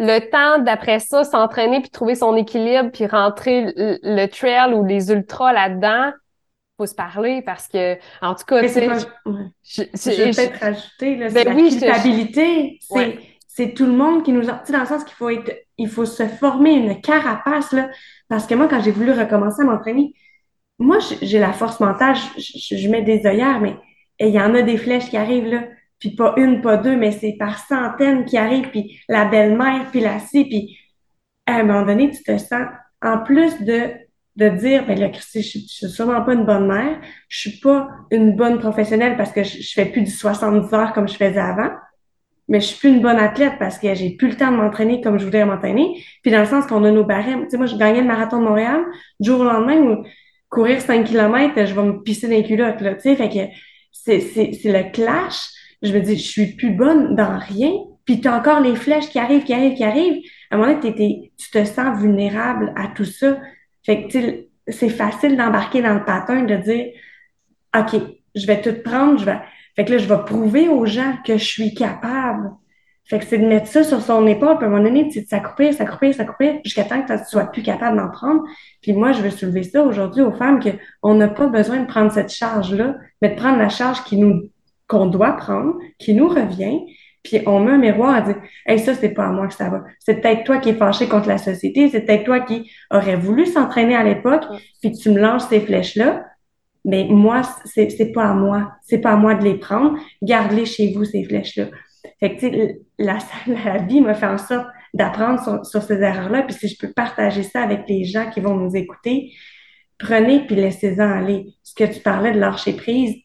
le 0.03 0.29
temps 0.29 0.61
d'après 0.63 0.99
ça 0.99 1.23
s'entraîner 1.23 1.81
puis 1.81 1.89
trouver 1.89 2.15
son 2.15 2.35
équilibre 2.35 2.91
puis 2.91 3.05
rentrer 3.05 3.73
le, 3.75 4.25
trail 4.27 4.73
ou 4.73 4.83
les 4.83 5.11
ultras 5.11 5.53
là-dedans 5.53 6.11
faut 6.77 6.85
se 6.85 6.95
parler 6.95 7.41
parce 7.41 7.67
que 7.67 7.95
en 8.21 8.35
tout 8.35 8.45
cas 8.45 8.61
tu 8.61 8.69
sais 8.69 8.89
je, 9.63 9.83
je, 9.93 10.09
vais 10.09 10.31
peut-être 10.31 10.59
rajouter 10.59 11.15
là, 11.15 11.29
ben 11.29 11.47
la 11.47 11.55
culpabilité 11.55 12.79
c'est 12.81 13.19
c'est 13.47 13.73
tout 13.75 13.85
le 13.85 13.91
monde 13.91 14.23
qui 14.23 14.31
nous 14.31 14.49
a 14.49 14.63
dans 14.69 14.79
le 14.79 14.85
sens 14.85 15.03
qu'il 15.03 15.13
faut 15.15 15.29
être 15.29 15.51
il 15.77 15.87
faut 15.87 16.05
se 16.05 16.23
former 16.27 16.73
une 16.73 16.99
carapace 17.01 17.71
là 17.71 17.89
parce 18.27 18.47
que 18.47 18.55
moi 18.55 18.67
quand 18.67 18.81
j'ai 18.81 18.91
voulu 18.91 19.11
recommencer 19.11 19.61
à 19.61 19.65
m'entraîner 19.65 20.13
moi 20.79 20.97
j'ai 21.21 21.39
la 21.39 21.53
force 21.53 21.79
mentale 21.79 22.15
je, 22.37 22.75
je, 22.75 22.89
mets 22.89 23.03
des 23.03 23.25
œillères 23.25 23.61
mais 23.61 23.75
il 24.19 24.29
y 24.29 24.39
en 24.39 24.55
a 24.55 24.63
des 24.63 24.77
flèches 24.77 25.09
qui 25.09 25.17
arrivent 25.17 25.47
là 25.47 25.63
puis 26.03 26.17
pas 26.17 26.33
une, 26.35 26.59
pas 26.59 26.75
deux, 26.75 26.97
mais 26.97 27.13
c'est 27.13 27.37
par 27.39 27.57
centaines 27.57 28.25
qui 28.25 28.37
arrivent, 28.37 28.69
puis 28.71 28.99
la 29.07 29.23
belle-mère, 29.23 29.85
puis 29.89 30.01
la 30.01 30.19
scie, 30.19 30.43
puis 30.43 30.77
à 31.45 31.59
un 31.59 31.63
moment 31.63 31.85
donné, 31.85 32.11
tu 32.11 32.21
te 32.21 32.37
sens, 32.37 32.67
en 33.01 33.19
plus 33.19 33.61
de, 33.61 33.91
de 34.35 34.49
dire, 34.49 34.85
ben 34.85 34.99
là, 34.99 35.07
Christy, 35.07 35.41
je, 35.41 35.59
je 35.59 35.65
suis 35.65 35.89
sûrement 35.89 36.21
pas 36.21 36.33
une 36.33 36.43
bonne 36.43 36.67
mère, 36.67 36.99
je 37.29 37.49
suis 37.49 37.59
pas 37.61 37.87
une 38.11 38.35
bonne 38.35 38.59
professionnelle 38.59 39.15
parce 39.15 39.31
que 39.31 39.43
je, 39.43 39.71
fais 39.73 39.85
plus 39.85 40.01
du 40.01 40.11
70 40.11 40.73
heures 40.73 40.91
comme 40.91 41.07
je 41.07 41.15
faisais 41.15 41.39
avant, 41.39 41.69
mais 42.49 42.59
je 42.59 42.65
suis 42.65 42.79
plus 42.79 42.89
une 42.89 43.01
bonne 43.01 43.19
athlète 43.19 43.53
parce 43.57 43.79
que 43.79 43.93
j'ai 43.93 44.09
plus 44.17 44.27
le 44.27 44.35
temps 44.35 44.51
de 44.51 44.57
m'entraîner 44.57 44.99
comme 44.99 45.17
je 45.17 45.23
voudrais 45.23 45.45
m'entraîner. 45.45 46.03
Puis 46.21 46.33
dans 46.33 46.41
le 46.41 46.45
sens 46.45 46.67
qu'on 46.67 46.83
a 46.83 46.91
nos 46.91 47.05
barèmes. 47.05 47.43
Tu 47.43 47.51
sais, 47.51 47.57
moi, 47.57 47.65
je 47.65 47.77
gagnais 47.77 48.01
le 48.01 48.07
marathon 48.07 48.39
de 48.39 48.43
Montréal, 48.43 48.83
du 49.21 49.29
jour 49.29 49.39
au 49.39 49.45
lendemain, 49.45 49.77
où 49.77 50.03
courir 50.49 50.81
5 50.81 51.05
km, 51.05 51.65
je 51.65 51.73
vais 51.73 51.83
me 51.83 52.03
pisser 52.03 52.27
dans 52.27 52.35
les 52.35 52.43
culottes, 52.43 52.81
là, 52.81 52.95
tu 52.95 53.03
sais. 53.03 53.15
Fait 53.15 53.29
que 53.29 53.53
c'est, 53.93 54.19
c'est, 54.19 54.51
c'est 54.51 54.73
le 54.73 54.91
clash 54.91 55.47
je 55.83 55.93
me 55.93 55.99
dis, 55.99 56.17
je 56.17 56.27
suis 56.27 56.55
plus 56.55 56.71
bonne 56.71 57.15
dans 57.15 57.37
rien 57.37 57.71
puis 58.05 58.19
tu 58.19 58.27
as 58.27 58.37
encore 58.37 58.59
les 58.59 58.75
flèches 58.75 59.09
qui 59.09 59.19
arrivent, 59.19 59.43
qui 59.43 59.53
arrivent, 59.53 59.75
qui 59.75 59.83
arrivent. 59.83 60.21
À 60.51 60.55
un 60.55 60.57
moment 60.59 60.73
donné, 60.73 61.31
tu 61.37 61.51
te 61.51 61.63
sens 61.65 61.99
vulnérable 61.99 62.73
à 62.75 62.87
tout 62.87 63.05
ça. 63.05 63.37
Fait 63.85 64.07
que, 64.07 64.47
c'est 64.67 64.89
facile 64.89 65.37
d'embarquer 65.37 65.81
dans 65.81 65.93
le 65.93 66.05
pattern 66.05 66.45
de 66.45 66.55
dire, 66.55 66.87
OK, 67.77 68.01
je 68.35 68.47
vais 68.47 68.61
tout 68.61 68.81
prendre, 68.83 69.19
je 69.19 69.25
vais, 69.25 69.39
fait 69.75 69.85
que 69.85 69.91
là, 69.91 69.97
je 69.97 70.07
vais 70.07 70.23
prouver 70.25 70.69
aux 70.69 70.85
gens 70.85 71.15
que 71.25 71.37
je 71.37 71.43
suis 71.43 71.73
capable. 71.73 72.51
Fait 73.05 73.19
que 73.19 73.25
c'est 73.25 73.37
de 73.37 73.45
mettre 73.45 73.67
ça 73.67 73.83
sur 73.83 74.01
son 74.01 74.25
épaule, 74.27 74.57
à 74.61 74.65
un 74.65 74.69
moment 74.69 74.83
donné, 74.83 75.05
de 75.05 75.27
s'accroupir, 75.27 75.73
s'accroupir, 75.73 76.13
s'accroupir, 76.13 76.59
jusqu'à 76.63 76.85
temps 76.85 77.01
que 77.01 77.11
tu 77.11 77.25
sois 77.25 77.45
plus 77.45 77.61
capable 77.61 77.97
d'en 77.97 78.09
prendre. 78.09 78.43
Puis 78.81 78.93
moi, 78.93 79.11
je 79.11 79.21
veux 79.21 79.29
soulever 79.29 79.63
ça 79.63 79.83
aujourd'hui 79.83 80.21
aux 80.21 80.31
femmes 80.31 80.61
qu'on 80.61 81.15
n'a 81.15 81.27
pas 81.27 81.47
besoin 81.47 81.81
de 81.81 81.85
prendre 81.85 82.11
cette 82.11 82.31
charge-là, 82.31 82.95
mais 83.21 83.29
de 83.29 83.35
prendre 83.35 83.57
la 83.57 83.67
charge 83.67 84.03
qui 84.05 84.17
nous 84.17 84.49
qu'on 84.87 85.07
doit 85.07 85.33
prendre, 85.33 85.75
qui 85.97 86.13
nous 86.13 86.27
revient, 86.27 86.79
puis 87.23 87.41
on 87.45 87.61
met 87.61 87.71
un 87.71 87.77
miroir 87.77 88.15
à 88.15 88.21
dire 88.21 88.41
Hey, 88.65 88.79
ça, 88.79 88.93
c'est 88.93 89.13
pas 89.13 89.25
à 89.25 89.31
moi 89.31 89.47
que 89.47 89.53
ça 89.53 89.69
va. 89.69 89.83
C'est 89.99 90.21
peut-être 90.21 90.43
toi 90.43 90.57
qui 90.57 90.69
es 90.69 90.73
fâché 90.73 91.07
contre 91.07 91.29
la 91.29 91.37
société, 91.37 91.89
c'est 91.89 92.01
peut-être 92.01 92.25
toi 92.25 92.41
qui 92.41 92.69
aurais 92.91 93.15
voulu 93.15 93.45
s'entraîner 93.45 93.95
à 93.95 94.03
l'époque, 94.03 94.43
puis 94.81 94.91
tu 94.91 95.09
me 95.09 95.19
lances 95.19 95.47
ces 95.47 95.61
flèches-là. 95.61 96.25
Mais 96.85 97.05
moi, 97.09 97.43
c'est, 97.63 97.89
c'est 97.89 98.11
pas 98.11 98.25
à 98.25 98.33
moi. 98.33 98.73
C'est 98.81 98.97
pas 98.97 99.11
à 99.11 99.15
moi 99.15 99.35
de 99.35 99.43
les 99.45 99.55
prendre. 99.57 99.97
Gardez-les 100.21 100.65
chez 100.65 100.91
vous, 100.93 101.05
ces 101.05 101.23
flèches-là. 101.23 101.67
Fait 102.19 102.35
que, 102.35 102.39
tu 102.41 102.49
sais, 102.51 102.81
la, 102.99 103.19
la 103.47 103.77
vie 103.77 104.01
me 104.01 104.13
fait 104.13 104.25
en 104.25 104.37
sorte 104.37 104.67
d'apprendre 104.93 105.41
sur, 105.41 105.65
sur 105.65 105.81
ces 105.81 106.01
erreurs-là. 106.01 106.43
Puis 106.43 106.55
si 106.55 106.67
je 106.67 106.77
peux 106.77 106.91
partager 106.91 107.43
ça 107.43 107.61
avec 107.61 107.87
les 107.87 108.03
gens 108.03 108.29
qui 108.29 108.41
vont 108.41 108.55
nous 108.55 108.75
écouter, 108.75 109.31
prenez 109.97 110.45
puis 110.45 110.55
laissez-en 110.55 111.09
aller. 111.09 111.45
Ce 111.63 111.73
que 111.73 111.85
tu 111.85 112.01
parlais 112.01 112.33
de 112.33 112.39
lâcher 112.39 112.73
prise, 112.73 113.15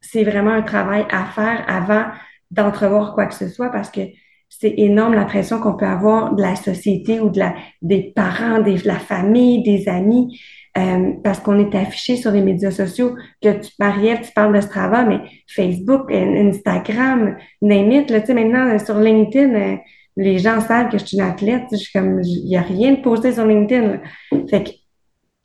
c'est 0.00 0.24
vraiment 0.24 0.52
un 0.52 0.62
travail 0.62 1.06
à 1.10 1.24
faire 1.24 1.64
avant 1.68 2.04
d'entrevoir 2.50 3.14
quoi 3.14 3.26
que 3.26 3.34
ce 3.34 3.48
soit 3.48 3.70
parce 3.70 3.90
que 3.90 4.00
c'est 4.48 4.74
énorme 4.76 5.14
la 5.14 5.24
pression 5.24 5.60
qu'on 5.60 5.76
peut 5.76 5.86
avoir 5.86 6.34
de 6.34 6.40
la 6.40 6.56
société 6.56 7.20
ou 7.20 7.30
de 7.30 7.40
la, 7.40 7.54
des 7.82 8.12
parents, 8.14 8.60
des, 8.60 8.74
de 8.74 8.86
la 8.86 8.98
famille, 8.98 9.62
des 9.62 9.88
amis, 9.88 10.38
euh, 10.78 11.12
parce 11.24 11.40
qu'on 11.40 11.58
est 11.58 11.74
affiché 11.74 12.16
sur 12.16 12.30
les 12.30 12.42
médias 12.42 12.70
sociaux, 12.70 13.16
que 13.42 13.60
tu, 13.60 13.72
marie 13.78 14.10
tu 14.22 14.32
parles 14.32 14.54
de 14.54 14.60
Strava, 14.60 15.04
mais 15.04 15.20
Facebook, 15.48 16.10
Instagram, 16.12 17.36
name 17.60 17.90
là, 18.08 18.20
tu 18.20 18.26
sais, 18.26 18.34
maintenant, 18.34 18.78
sur 18.78 18.98
LinkedIn, 18.98 19.54
euh, 19.54 19.76
les 20.16 20.38
gens 20.38 20.60
savent 20.60 20.90
que 20.90 20.98
je 20.98 21.04
suis 21.04 21.18
une 21.18 21.24
athlète, 21.24 21.64
je 21.72 21.76
suis 21.76 21.92
comme, 21.92 22.20
il 22.22 22.46
n'y 22.46 22.56
a 22.56 22.62
rien 22.62 22.92
de 22.92 23.02
posté 23.02 23.32
sur 23.32 23.44
LinkedIn. 23.44 24.00
Fait 24.48 24.64
que 24.64 24.70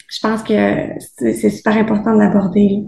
je 0.10 0.20
pense 0.22 0.44
que 0.44 0.54
c'est 1.00 1.50
super 1.50 1.78
important 1.78 2.14
de 2.14 2.20
l'aborder. 2.20 2.84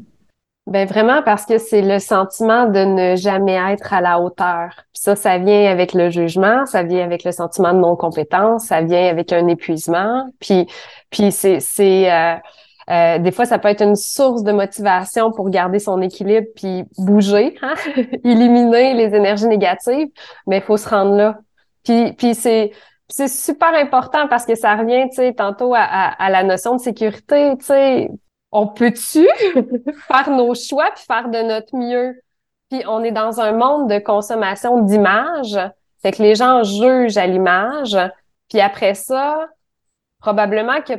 Ben 0.66 0.88
vraiment 0.88 1.22
parce 1.24 1.46
que 1.46 1.58
c'est 1.58 1.82
le 1.82 2.00
sentiment 2.00 2.68
de 2.68 2.80
ne 2.80 3.16
jamais 3.18 3.60
être 3.74 3.92
à 3.92 4.00
la 4.00 4.22
hauteur. 4.22 4.70
Puis 4.94 5.02
ça, 5.04 5.16
ça 5.16 5.38
vient 5.38 5.70
avec 5.70 5.94
le 5.94 6.10
jugement, 6.10 6.66
ça 6.66 6.84
vient 6.84 7.04
avec 7.04 7.26
le 7.26 7.34
sentiment 7.34 7.74
de 7.74 7.80
non 7.80 7.98
compétence, 7.98 8.68
ça 8.68 8.82
vient 8.82 9.10
avec 9.10 9.34
un 9.34 9.48
épuisement. 9.48 10.26
Puis 10.40 10.68
puis 11.10 11.34
c'est 11.34 11.60
c'est 11.60 12.10
euh, 12.10 12.36
euh, 12.90 13.18
des 13.20 13.32
fois 13.32 13.46
ça 13.46 13.60
peut 13.60 13.68
être 13.68 13.84
une 13.84 13.98
source 13.98 14.44
de 14.44 14.54
motivation 14.54 15.32
pour 15.34 15.50
garder 15.50 15.80
son 15.80 16.02
équilibre 16.02 16.48
puis 16.56 16.86
bouger, 16.98 17.56
hein? 17.62 17.74
éliminer 18.24 18.94
les 18.94 19.14
énergies 19.16 19.48
négatives, 19.48 20.08
mais 20.48 20.62
faut 20.62 20.78
se 20.78 20.88
rendre 20.88 21.16
là. 21.16 21.40
Puis 21.84 22.14
puis 22.14 22.36
c'est 22.36 22.72
c'est 23.10 23.28
super 23.28 23.74
important 23.76 24.30
parce 24.30 24.46
que 24.46 24.56
ça 24.56 24.76
revient, 24.76 25.10
tu 25.10 25.18
sais, 25.18 25.34
tantôt 25.34 25.76
à, 25.76 25.82
à, 25.82 26.30
la 26.30 26.42
notion 26.44 26.76
de 26.76 26.82
sécurité, 26.82 27.54
tu 27.60 27.66
sais, 27.66 28.10
on 28.54 28.68
peut-tu 28.68 29.28
faire 30.08 30.30
nos 30.30 30.54
choix 30.54 30.92
puis 30.96 31.04
faire 31.06 31.30
de 31.30 31.42
notre 31.42 31.76
mieux? 31.76 32.22
Puis 32.70 32.84
on 32.88 33.04
est 33.04 33.12
dans 33.12 33.42
un 33.42 33.52
monde 33.52 33.90
de 33.90 34.00
consommation 34.00 34.82
d'images, 34.82 35.60
fait 36.02 36.12
que 36.12 36.22
les 36.22 36.36
gens 36.36 36.64
jugent 36.64 37.18
à 37.18 37.28
l'image, 37.28 37.98
puis 38.50 38.62
après 38.62 38.94
ça, 38.94 39.48
probablement 40.22 40.82
que 40.82 40.94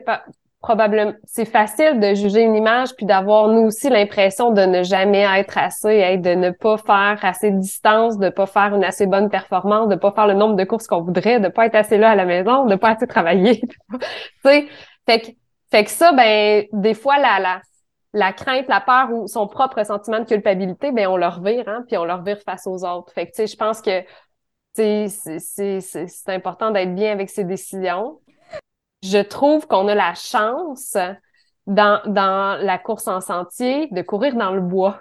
probablement 0.61 1.13
c'est 1.25 1.45
facile 1.45 2.01
de 2.01 2.15
juger 2.15 2.41
une 2.41 2.57
image 2.57 2.95
puis 2.97 3.05
d'avoir 3.05 3.49
nous 3.49 3.67
aussi 3.67 3.91
l'impression 3.91 4.51
de 4.51 4.63
ne 4.63 4.83
jamais 4.83 5.27
être 5.39 5.59
assez, 5.59 6.17
de 6.17 6.35
ne 6.35 6.51
pas 6.51 6.79
faire 6.79 7.19
assez 7.23 7.51
de 7.51 7.59
distance, 7.59 8.19
de 8.19 8.31
pas 8.31 8.47
faire 8.47 8.75
une 8.75 8.83
assez 8.83 9.07
bonne 9.07 9.29
performance, 9.29 9.89
de 9.89 9.95
pas 9.95 10.11
faire 10.13 10.27
le 10.27 10.35
nombre 10.35 10.57
de 10.57 10.65
courses 10.65 10.87
qu'on 10.87 11.03
voudrait, 11.03 11.39
de 11.39 11.49
pas 11.49 11.67
être 11.67 11.75
assez 11.75 11.99
là 11.99 12.11
à 12.11 12.15
la 12.15 12.25
maison, 12.25 12.65
de 12.65 12.77
pas 12.77 12.91
assez 12.91 13.07
travailler. 13.07 13.61
tu 14.45 14.69
fait 15.07 15.21
que 15.21 15.27
fait 15.75 15.83
que 15.83 15.91
ça, 15.91 16.13
ben, 16.13 16.67
des 16.73 16.95
fois, 16.95 17.19
la, 17.19 17.41
la, 17.41 17.61
la 18.13 18.33
crainte, 18.33 18.69
la 18.69 18.81
peur 18.81 19.11
ou 19.11 19.27
son 19.27 19.49
propre 19.49 19.85
sentiment 19.85 20.21
de 20.21 20.25
culpabilité, 20.25 20.93
ben, 20.93 21.09
on 21.09 21.17
leur 21.17 21.43
vire, 21.43 21.65
hein, 21.67 21.83
puis 21.89 21.97
on 21.97 22.05
leur 22.05 22.23
vire 22.23 22.39
face 22.47 22.69
aux 22.69 22.85
autres. 22.85 23.13
Fait 23.13 23.27
que, 23.27 23.33
tu 23.33 23.37
sais, 23.39 23.47
je 23.49 23.57
pense 23.57 23.83
que, 23.83 24.05
c'est 24.77 26.29
important 26.29 26.71
d'être 26.71 26.95
bien 26.95 27.11
avec 27.11 27.29
ses 27.29 27.43
décisions. 27.43 28.21
Je 29.03 29.19
trouve 29.19 29.67
qu'on 29.67 29.89
a 29.89 29.97
la 29.97 30.15
chance 30.15 30.97
dans, 31.67 32.01
dans 32.07 32.57
la 32.63 32.79
course 32.79 33.09
en 33.09 33.21
sentier 33.21 33.89
de 33.91 34.03
courir 34.03 34.37
dans 34.37 34.53
le 34.53 34.61
bois. 34.61 35.01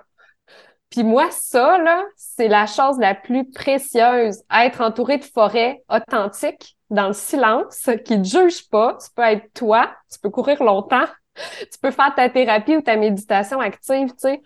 Puis 0.93 1.03
moi, 1.03 1.25
ça, 1.31 1.79
là, 1.79 2.03
c'est 2.15 2.47
la 2.47 2.67
chose 2.67 2.99
la 2.99 3.15
plus 3.15 3.49
précieuse. 3.49 4.43
Être 4.55 4.81
entouré 4.81 5.17
de 5.17 5.23
forêts 5.23 5.81
authentiques, 5.89 6.77
dans 6.91 7.07
le 7.07 7.13
silence, 7.13 7.89
qui 8.05 8.19
ne 8.19 8.23
juge 8.23 8.69
pas. 8.69 8.95
Tu 9.03 9.09
peux 9.15 9.23
être 9.23 9.51
toi, 9.55 9.89
tu 10.11 10.19
peux 10.19 10.29
courir 10.29 10.63
longtemps, 10.63 11.07
tu 11.35 11.79
peux 11.81 11.89
faire 11.89 12.13
ta 12.15 12.29
thérapie 12.29 12.77
ou 12.77 12.81
ta 12.81 12.95
méditation 12.95 13.59
active, 13.59 14.09
tu 14.09 14.17
sais. 14.17 14.41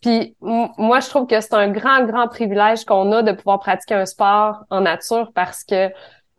Puis 0.00 0.36
moi, 0.40 0.98
je 0.98 1.08
trouve 1.08 1.28
que 1.28 1.40
c'est 1.40 1.54
un 1.54 1.68
grand, 1.68 2.04
grand 2.04 2.26
privilège 2.26 2.84
qu'on 2.84 3.12
a 3.12 3.22
de 3.22 3.30
pouvoir 3.30 3.60
pratiquer 3.60 3.94
un 3.94 4.06
sport 4.06 4.64
en 4.70 4.80
nature 4.80 5.30
parce 5.32 5.62
que 5.62 5.88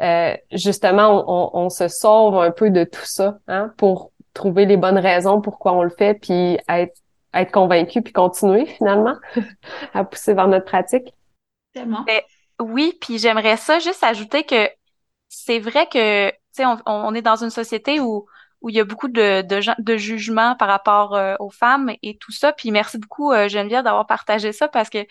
euh, 0.01 0.36
justement, 0.51 1.24
on, 1.26 1.57
on, 1.57 1.70
se 1.70 1.88
sauve 1.88 2.38
un 2.38 2.51
peu 2.51 2.70
de 2.70 2.84
tout 2.84 3.05
ça, 3.05 3.38
hein, 3.47 3.72
pour 3.78 4.11
trouver 4.34 4.66
les 4.66 4.76
bonnes 4.76 4.97
raisons 4.97 5.39
pourquoi 5.39 5.72
on 5.72 5.84
le 5.84 5.89
fait, 5.89 6.16
puis 6.16 6.59
être 6.68 6.97
être 7.34 7.52
convaincu 7.52 8.02
puis 8.02 8.14
continuer 8.14 8.66
finalement 8.66 9.16
à 9.94 10.04
pousser 10.04 10.34
vers 10.34 10.48
notre 10.48 10.66
pratique. 10.66 11.14
Tellement. 11.74 12.06
Oui, 12.60 12.98
puis 13.02 13.18
j'aimerais 13.18 13.58
ça 13.58 13.80
juste 13.80 14.04
ajouter 14.04 14.44
que 14.44 14.70
c'est 15.28 15.60
vrai 15.60 15.88
que 15.88 16.30
tu 16.30 16.36
sais 16.52 16.66
on, 16.66 16.78
on, 16.86 17.14
est 17.16 17.22
dans 17.22 17.44
une 17.44 17.50
société 17.50 18.00
où 18.00 18.28
où 18.62 18.70
il 18.70 18.76
y 18.76 18.80
a 18.80 18.86
beaucoup 18.86 19.08
de 19.08 19.42
de, 19.42 19.82
de 19.82 19.98
jugements 19.98 20.56
par 20.56 20.68
rapport 20.68 21.16
euh, 21.16 21.36
aux 21.40 21.50
femmes 21.50 21.92
et 22.04 22.18
tout 22.18 22.32
ça. 22.32 22.54
Puis 22.54 22.72
merci 22.72 22.98
beaucoup 22.98 23.32
euh, 23.32 23.48
Geneviève 23.48 23.84
d'avoir 23.84 24.06
partagé 24.06 24.52
ça 24.52 24.68
parce 24.68 24.90
que 24.90 25.04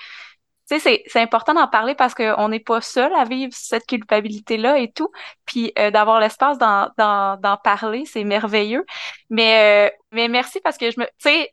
tu 0.71 0.79
sais 0.79 1.03
c'est 1.07 1.21
important 1.21 1.55
d'en 1.55 1.67
parler 1.69 1.95
parce 1.95 2.15
qu'on 2.15 2.49
n'est 2.49 2.61
pas 2.61 2.81
seul 2.81 3.13
à 3.15 3.25
vivre 3.25 3.53
cette 3.55 3.87
culpabilité 3.87 4.57
là 4.57 4.79
et 4.79 4.93
tout. 4.93 5.11
Puis 5.45 5.73
euh, 5.79 5.91
d'avoir 5.91 6.21
l'espace 6.21 6.59
d'en 6.59 6.91
d'en 6.97 7.57
parler, 7.65 8.05
c'est 8.07 8.25
merveilleux. 8.25 8.87
Mais 9.31 9.93
mais 10.13 10.29
merci 10.29 10.61
parce 10.61 10.79
que 10.79 10.91
je 10.91 11.01
me 11.01 11.07
tu 11.07 11.13
sais 11.19 11.53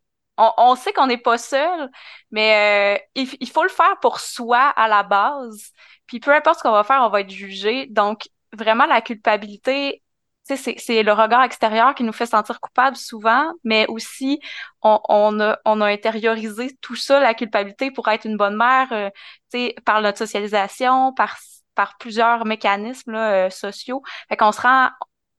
on, 0.58 0.76
sait 0.76 0.94
qu'on 0.94 1.08
n'est 1.08 1.18
pas 1.18 1.38
seul, 1.38 1.90
mais 2.32 3.06
il, 3.16 3.30
il, 3.40 3.50
faut 3.50 3.64
le 3.64 3.70
faire 3.70 4.00
pour 4.02 4.20
soi 4.20 4.70
à 4.70 4.88
la 4.88 5.04
base. 5.04 5.72
Puis 6.06 6.20
peu 6.20 6.34
importe 6.34 6.60
ce 6.60 6.64
qu'on 6.64 6.72
va 6.72 6.84
faire, 6.84 7.02
on 7.04 7.10
va 7.10 7.22
être 7.22 7.30
jugé. 7.30 7.88
Donc 7.88 8.30
vraiment 8.54 8.86
la 8.86 9.02
culpabilité, 9.02 10.02
c'est 10.44 11.04
le 11.04 11.14
regard 11.14 11.44
extérieur 11.44 11.94
qui 11.94 12.04
nous 12.04 12.14
fait 12.14 12.26
sentir 12.26 12.60
coupable 12.60 12.96
souvent, 12.96 13.52
mais 13.64 13.86
aussi 13.88 14.40
on, 14.82 15.40
a, 15.40 15.60
on 15.66 15.82
a 15.82 15.88
intériorisé 15.88 16.76
tout 16.82 16.96
ça, 16.96 17.20
la 17.20 17.34
culpabilité 17.34 17.92
pour 17.92 18.08
être 18.08 18.26
une 18.26 18.38
bonne 18.38 18.56
mère, 18.56 18.88
euh, 18.92 19.70
par 19.86 20.02
notre 20.02 20.18
socialisation, 20.18 21.14
par 21.14 21.38
par 21.80 21.98
plusieurs 21.98 22.46
mécanismes 22.46 23.14
là, 23.14 23.46
euh, 23.46 23.50
sociaux. 23.50 24.02
Fait 24.28 24.36
qu'on 24.36 24.52
se 24.52 24.60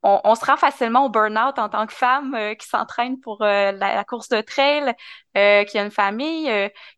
on, 0.03 0.21
on, 0.25 0.35
se 0.35 0.45
rend 0.45 0.57
facilement 0.57 1.05
au 1.05 1.09
burn-out 1.09 1.59
en 1.59 1.69
tant 1.69 1.87
que 1.87 1.93
femme 1.93 2.35
euh, 2.35 2.55
qui 2.55 2.67
s'entraîne 2.67 3.21
pour 3.21 3.43
euh, 3.43 3.73
la, 3.73 4.05
course 4.05 4.29
de 4.29 4.41
trail, 4.41 4.95
euh, 5.37 5.65
qui 5.65 5.79
a 5.79 5.85
une 5.85 5.91
famille, 5.91 6.51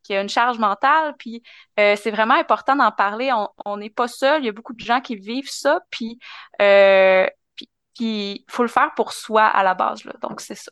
qui 0.03 0.15
a 0.15 0.23
une 0.23 0.29
charge 0.29 0.59
mentale. 0.59 1.15
Puis 1.19 1.43
c'est 1.77 2.11
vraiment 2.11 2.35
important 2.35 2.77
d'en 2.77 2.93
parler. 2.93 3.31
On 3.65 3.77
n'est 3.77 3.91
pas 3.91 4.09
seul. 4.09 4.43
Il 4.43 4.47
y 4.47 4.49
a 4.49 4.53
beaucoup 4.53 4.75
de 4.75 4.85
gens 4.85 5.01
qui 5.01 5.17
vivent 5.17 5.51
ça. 5.51 5.81
Puis 5.91 6.19
il 8.01 8.45
faut 8.49 8.63
le 8.63 8.69
faire 8.69 8.93
pour 8.95 9.13
soi 9.13 9.45
à 9.45 9.63
la 9.63 9.75
base. 9.75 10.03
Donc 10.21 10.41
c'est 10.41 10.55
ça. 10.55 10.71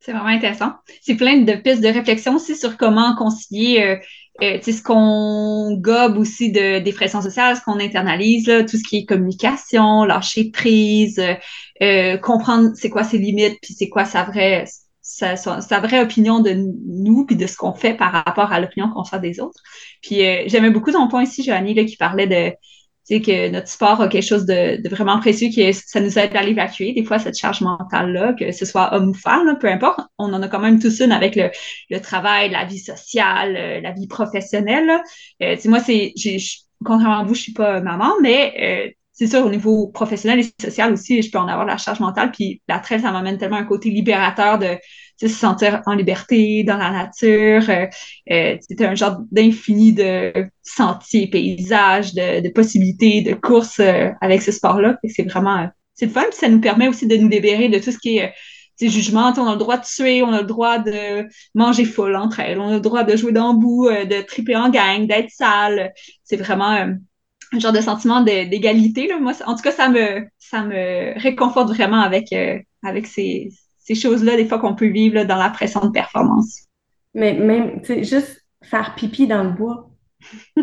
C'est 0.00 0.12
vraiment 0.12 0.26
intéressant. 0.26 0.74
C'est 1.00 1.16
plein 1.16 1.38
de 1.38 1.54
pistes 1.54 1.82
de 1.82 1.88
réflexion 1.88 2.34
aussi 2.34 2.56
sur 2.56 2.76
comment 2.76 3.16
concilier 3.16 4.00
euh, 4.42 4.58
ce 4.60 4.82
qu'on 4.82 5.76
gobe 5.76 6.18
aussi 6.18 6.50
de, 6.50 6.80
des 6.80 6.92
pressions 6.92 7.22
sociales, 7.22 7.56
ce 7.56 7.62
qu'on 7.62 7.78
internalise, 7.78 8.46
là, 8.48 8.64
tout 8.64 8.76
ce 8.76 8.82
qui 8.82 8.98
est 8.98 9.04
communication, 9.04 10.04
lâcher 10.04 10.50
prise, 10.50 11.22
euh, 11.82 12.16
comprendre 12.18 12.70
c'est 12.74 12.90
quoi 12.90 13.04
ses 13.04 13.18
limites, 13.18 13.58
puis 13.62 13.74
c'est 13.74 13.88
quoi 13.88 14.04
sa 14.04 14.24
vraie 14.24 14.64
sa, 15.06 15.36
sa, 15.36 15.80
vraie 15.80 16.00
opinion 16.00 16.40
de 16.40 16.54
nous 16.86 17.26
puis 17.26 17.36
de 17.36 17.46
ce 17.46 17.56
qu'on 17.56 17.74
fait 17.74 17.92
par 17.92 18.10
rapport 18.10 18.52
à 18.52 18.58
l'opinion 18.58 18.88
qu'on 18.90 19.04
fait 19.04 19.20
des 19.20 19.38
autres. 19.38 19.60
Puis 20.00 20.26
euh, 20.26 20.44
j'aimais 20.46 20.70
beaucoup 20.70 20.92
ton 20.92 21.08
point 21.08 21.24
ici, 21.24 21.44
Joannie, 21.44 21.74
là, 21.74 21.84
qui 21.84 21.96
parlait 21.96 22.26
de 22.26 22.56
sais, 23.04 23.20
que 23.20 23.48
notre 23.50 23.68
sport 23.68 24.00
a 24.00 24.08
quelque 24.08 24.26
chose 24.26 24.46
de, 24.46 24.82
de 24.82 24.88
vraiment 24.88 25.18
précieux, 25.18 25.48
qui 25.48 25.72
ça 25.74 26.00
nous 26.00 26.18
aide 26.18 26.34
à 26.36 26.42
l'évacuer, 26.42 26.92
des 26.92 27.04
fois, 27.04 27.18
cette 27.18 27.36
charge 27.36 27.60
mentale-là, 27.60 28.32
que 28.34 28.52
ce 28.52 28.64
soit 28.64 28.94
homme 28.94 29.10
ou 29.10 29.14
femme, 29.14 29.58
peu 29.60 29.68
importe. 29.68 30.00
On 30.18 30.32
en 30.32 30.42
a 30.42 30.48
quand 30.48 30.60
même 30.60 30.80
tous 30.80 31.00
une 31.00 31.12
avec 31.12 31.36
le, 31.36 31.50
le 31.90 32.00
travail, 32.00 32.50
la 32.50 32.64
vie 32.64 32.78
sociale, 32.78 33.56
euh, 33.56 33.80
la 33.80 33.92
vie 33.92 34.06
professionnelle. 34.06 34.90
Euh, 35.42 35.56
moi, 35.66 35.80
c'est, 35.80 36.14
contrairement 36.84 37.20
à 37.20 37.24
vous, 37.24 37.34
je 37.34 37.42
suis 37.42 37.52
pas 37.52 37.80
maman, 37.80 38.12
mais 38.22 38.88
euh, 38.88 38.90
c'est 39.12 39.28
sûr, 39.28 39.46
au 39.46 39.50
niveau 39.50 39.88
professionnel 39.88 40.40
et 40.40 40.62
social 40.62 40.92
aussi, 40.92 41.22
je 41.22 41.30
peux 41.30 41.38
en 41.38 41.46
avoir 41.46 41.64
la 41.64 41.76
charge 41.76 42.00
mentale. 42.00 42.32
Puis 42.32 42.62
la 42.68 42.80
trail, 42.80 43.00
ça 43.00 43.12
m'amène 43.12 43.38
tellement 43.38 43.56
un 43.56 43.64
côté 43.64 43.90
libérateur 43.90 44.58
de 44.58 44.76
se 45.20 45.28
sentir 45.28 45.82
en 45.86 45.94
liberté 45.94 46.64
dans 46.64 46.76
la 46.76 46.90
nature. 46.90 47.68
Euh, 47.68 47.86
euh, 48.30 48.56
c'était 48.60 48.86
un 48.86 48.94
genre 48.94 49.18
d'infini 49.30 49.92
de 49.92 50.32
sentiers, 50.62 51.28
paysages, 51.28 52.14
de, 52.14 52.40
de 52.40 52.48
possibilités, 52.50 53.22
de 53.22 53.34
courses 53.34 53.80
euh, 53.80 54.10
avec 54.20 54.42
ce 54.42 54.52
sport-là. 54.52 54.98
C'est 55.04 55.28
vraiment, 55.28 55.68
c'est 55.94 56.06
le 56.06 56.12
fun. 56.12 56.22
Puis 56.22 56.38
ça 56.38 56.48
nous 56.48 56.60
permet 56.60 56.88
aussi 56.88 57.06
de 57.06 57.16
nous 57.16 57.28
libérer 57.28 57.68
de 57.68 57.78
tout 57.78 57.92
ce 57.92 57.98
qui 57.98 58.18
est 58.18 58.34
ces 58.76 58.88
jugements. 58.88 59.32
On 59.36 59.46
a 59.46 59.52
le 59.52 59.58
droit 59.58 59.76
de 59.76 59.84
tuer, 59.84 60.22
on 60.22 60.32
a 60.32 60.40
le 60.40 60.46
droit 60.46 60.78
de 60.78 61.28
manger 61.54 61.84
full 61.84 62.16
entre 62.16 62.40
elles, 62.40 62.58
on 62.58 62.70
a 62.70 62.74
le 62.74 62.80
droit 62.80 63.04
de 63.04 63.16
jouer 63.16 63.30
dans 63.30 63.54
bout, 63.54 63.88
de 63.88 64.22
triper 64.22 64.56
en 64.56 64.68
gang, 64.68 65.06
d'être 65.06 65.30
sale. 65.30 65.92
C'est 66.24 66.36
vraiment 66.36 66.96
un 67.54 67.58
genre 67.58 67.72
de 67.72 67.80
sentiment 67.80 68.20
d'égalité. 68.22 69.10
Moi, 69.20 69.32
en 69.46 69.54
tout 69.54 69.62
cas, 69.62 69.72
ça 69.72 69.88
me, 69.88 70.26
ça 70.38 70.62
me 70.62 71.18
réconforte 71.20 71.68
vraiment 71.68 72.00
avec, 72.00 72.32
euh, 72.32 72.58
avec 72.82 73.06
ces, 73.06 73.50
ces 73.84 73.94
choses-là, 73.94 74.36
des 74.36 74.46
fois 74.46 74.58
qu'on 74.58 74.74
peut 74.74 74.88
vivre 74.88 75.14
là, 75.14 75.24
dans 75.24 75.36
la 75.36 75.50
pression 75.50 75.80
de 75.84 75.90
performance. 75.90 76.64
Mais 77.12 77.34
même, 77.34 77.80
tu 77.82 77.86
sais, 77.86 78.04
juste 78.04 78.44
faire 78.62 78.94
pipi 78.94 79.26
dans 79.26 79.44
le 79.44 79.50
bois. 79.50 79.90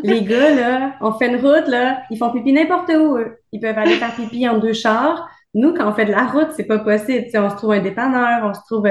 Les 0.04 0.22
gars, 0.26 0.54
là, 0.54 0.96
on 1.02 1.14
fait 1.14 1.28
une 1.28 1.36
route, 1.36 1.68
là, 1.68 2.02
ils 2.10 2.18
font 2.18 2.32
pipi 2.32 2.52
n'importe 2.52 2.90
où. 2.90 3.18
Ils 3.52 3.60
peuvent 3.62 3.78
aller 3.78 3.96
faire 3.96 4.16
pipi 4.16 4.50
en 4.50 4.58
deux 4.58 4.74
chars. 4.74 5.30
Nous, 5.54 5.74
quand 5.74 5.90
on 5.90 5.94
fait 5.94 6.06
de 6.06 6.12
la 6.12 6.26
route, 6.26 6.50
c'est 6.56 6.66
pas 6.66 6.80
possible. 6.80 7.26
Tu 7.26 7.32
sais, 7.32 7.38
on 7.38 7.50
se 7.50 7.56
trouve 7.56 7.72
un 7.72 7.82
dépanneur, 7.82 8.44
on 8.44 8.54
se 8.54 8.62
trouve... 8.70 8.88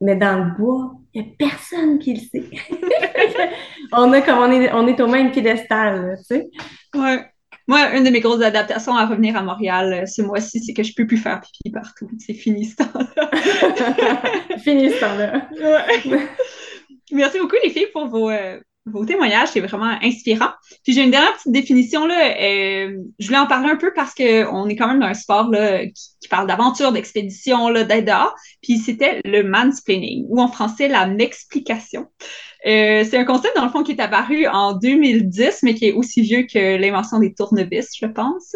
Mais 0.00 0.16
dans 0.16 0.44
le 0.44 0.56
bois, 0.58 0.92
il 1.14 1.22
n'y 1.22 1.28
a 1.28 1.30
personne 1.38 1.98
qui 1.98 2.14
le 2.14 2.20
sait. 2.20 2.50
on 3.92 4.12
a 4.12 4.20
comme 4.20 4.38
on 4.38 4.50
est, 4.50 4.72
on 4.72 4.86
est 4.86 5.00
au 5.00 5.06
même 5.06 5.30
piédestal, 5.30 6.16
tu 6.18 6.24
sais. 6.24 6.50
Ouais. 6.94 7.24
Moi, 7.66 7.96
une 7.96 8.04
de 8.04 8.10
mes 8.10 8.20
grosses 8.20 8.42
adaptations 8.42 8.94
à 8.94 9.06
revenir 9.06 9.36
à 9.36 9.42
Montréal 9.42 9.92
euh, 9.92 10.06
ce 10.06 10.20
mois-ci, 10.22 10.62
c'est 10.62 10.74
que 10.74 10.82
je 10.82 10.92
peux 10.94 11.06
plus 11.06 11.16
faire 11.16 11.40
pipi 11.40 11.70
partout. 11.70 12.10
C'est 12.18 12.34
fini 12.34 12.66
ce 12.66 12.76
temps-là. 12.76 14.58
fini 14.58 14.90
ce 14.90 15.00
temps-là. 15.00 15.48
Merci 17.12 17.38
beaucoup, 17.38 17.56
les 17.62 17.70
filles, 17.70 17.88
pour 17.92 18.06
vos, 18.08 18.28
euh, 18.28 18.58
vos 18.86 19.06
témoignages. 19.06 19.48
C'est 19.48 19.60
vraiment 19.60 19.96
inspirant. 20.02 20.50
Puis 20.82 20.92
j'ai 20.92 21.02
une 21.02 21.10
dernière 21.10 21.34
petite 21.34 21.52
définition. 21.52 22.06
Là. 22.06 22.34
Euh, 22.38 22.98
je 23.18 23.26
voulais 23.26 23.38
en 23.38 23.46
parler 23.46 23.70
un 23.70 23.76
peu 23.76 23.92
parce 23.94 24.14
qu'on 24.14 24.68
est 24.68 24.76
quand 24.76 24.88
même 24.88 25.00
dans 25.00 25.06
un 25.06 25.14
sport 25.14 25.50
là, 25.50 25.86
qui, 25.86 26.28
parle 26.28 26.46
d'aventure, 26.46 26.92
d'expédition, 26.92 27.70
dehors. 27.70 28.34
Puis 28.62 28.78
c'était 28.78 29.20
le 29.24 29.42
mansplaining, 29.42 30.26
ou 30.28 30.40
en 30.40 30.48
français, 30.48 30.88
la 30.88 31.06
m'explication. 31.06 32.08
Euh, 32.66 33.04
c'est 33.04 33.18
un 33.18 33.24
concept, 33.24 33.54
dans 33.56 33.64
le 33.64 33.70
fond, 33.70 33.82
qui 33.82 33.92
est 33.92 34.00
apparu 34.00 34.46
en 34.46 34.72
2010, 34.72 35.60
mais 35.62 35.74
qui 35.74 35.86
est 35.86 35.92
aussi 35.92 36.22
vieux 36.22 36.46
que 36.50 36.76
l'invention 36.76 37.18
des 37.18 37.34
tournevis, 37.34 37.90
je 38.00 38.06
pense. 38.06 38.52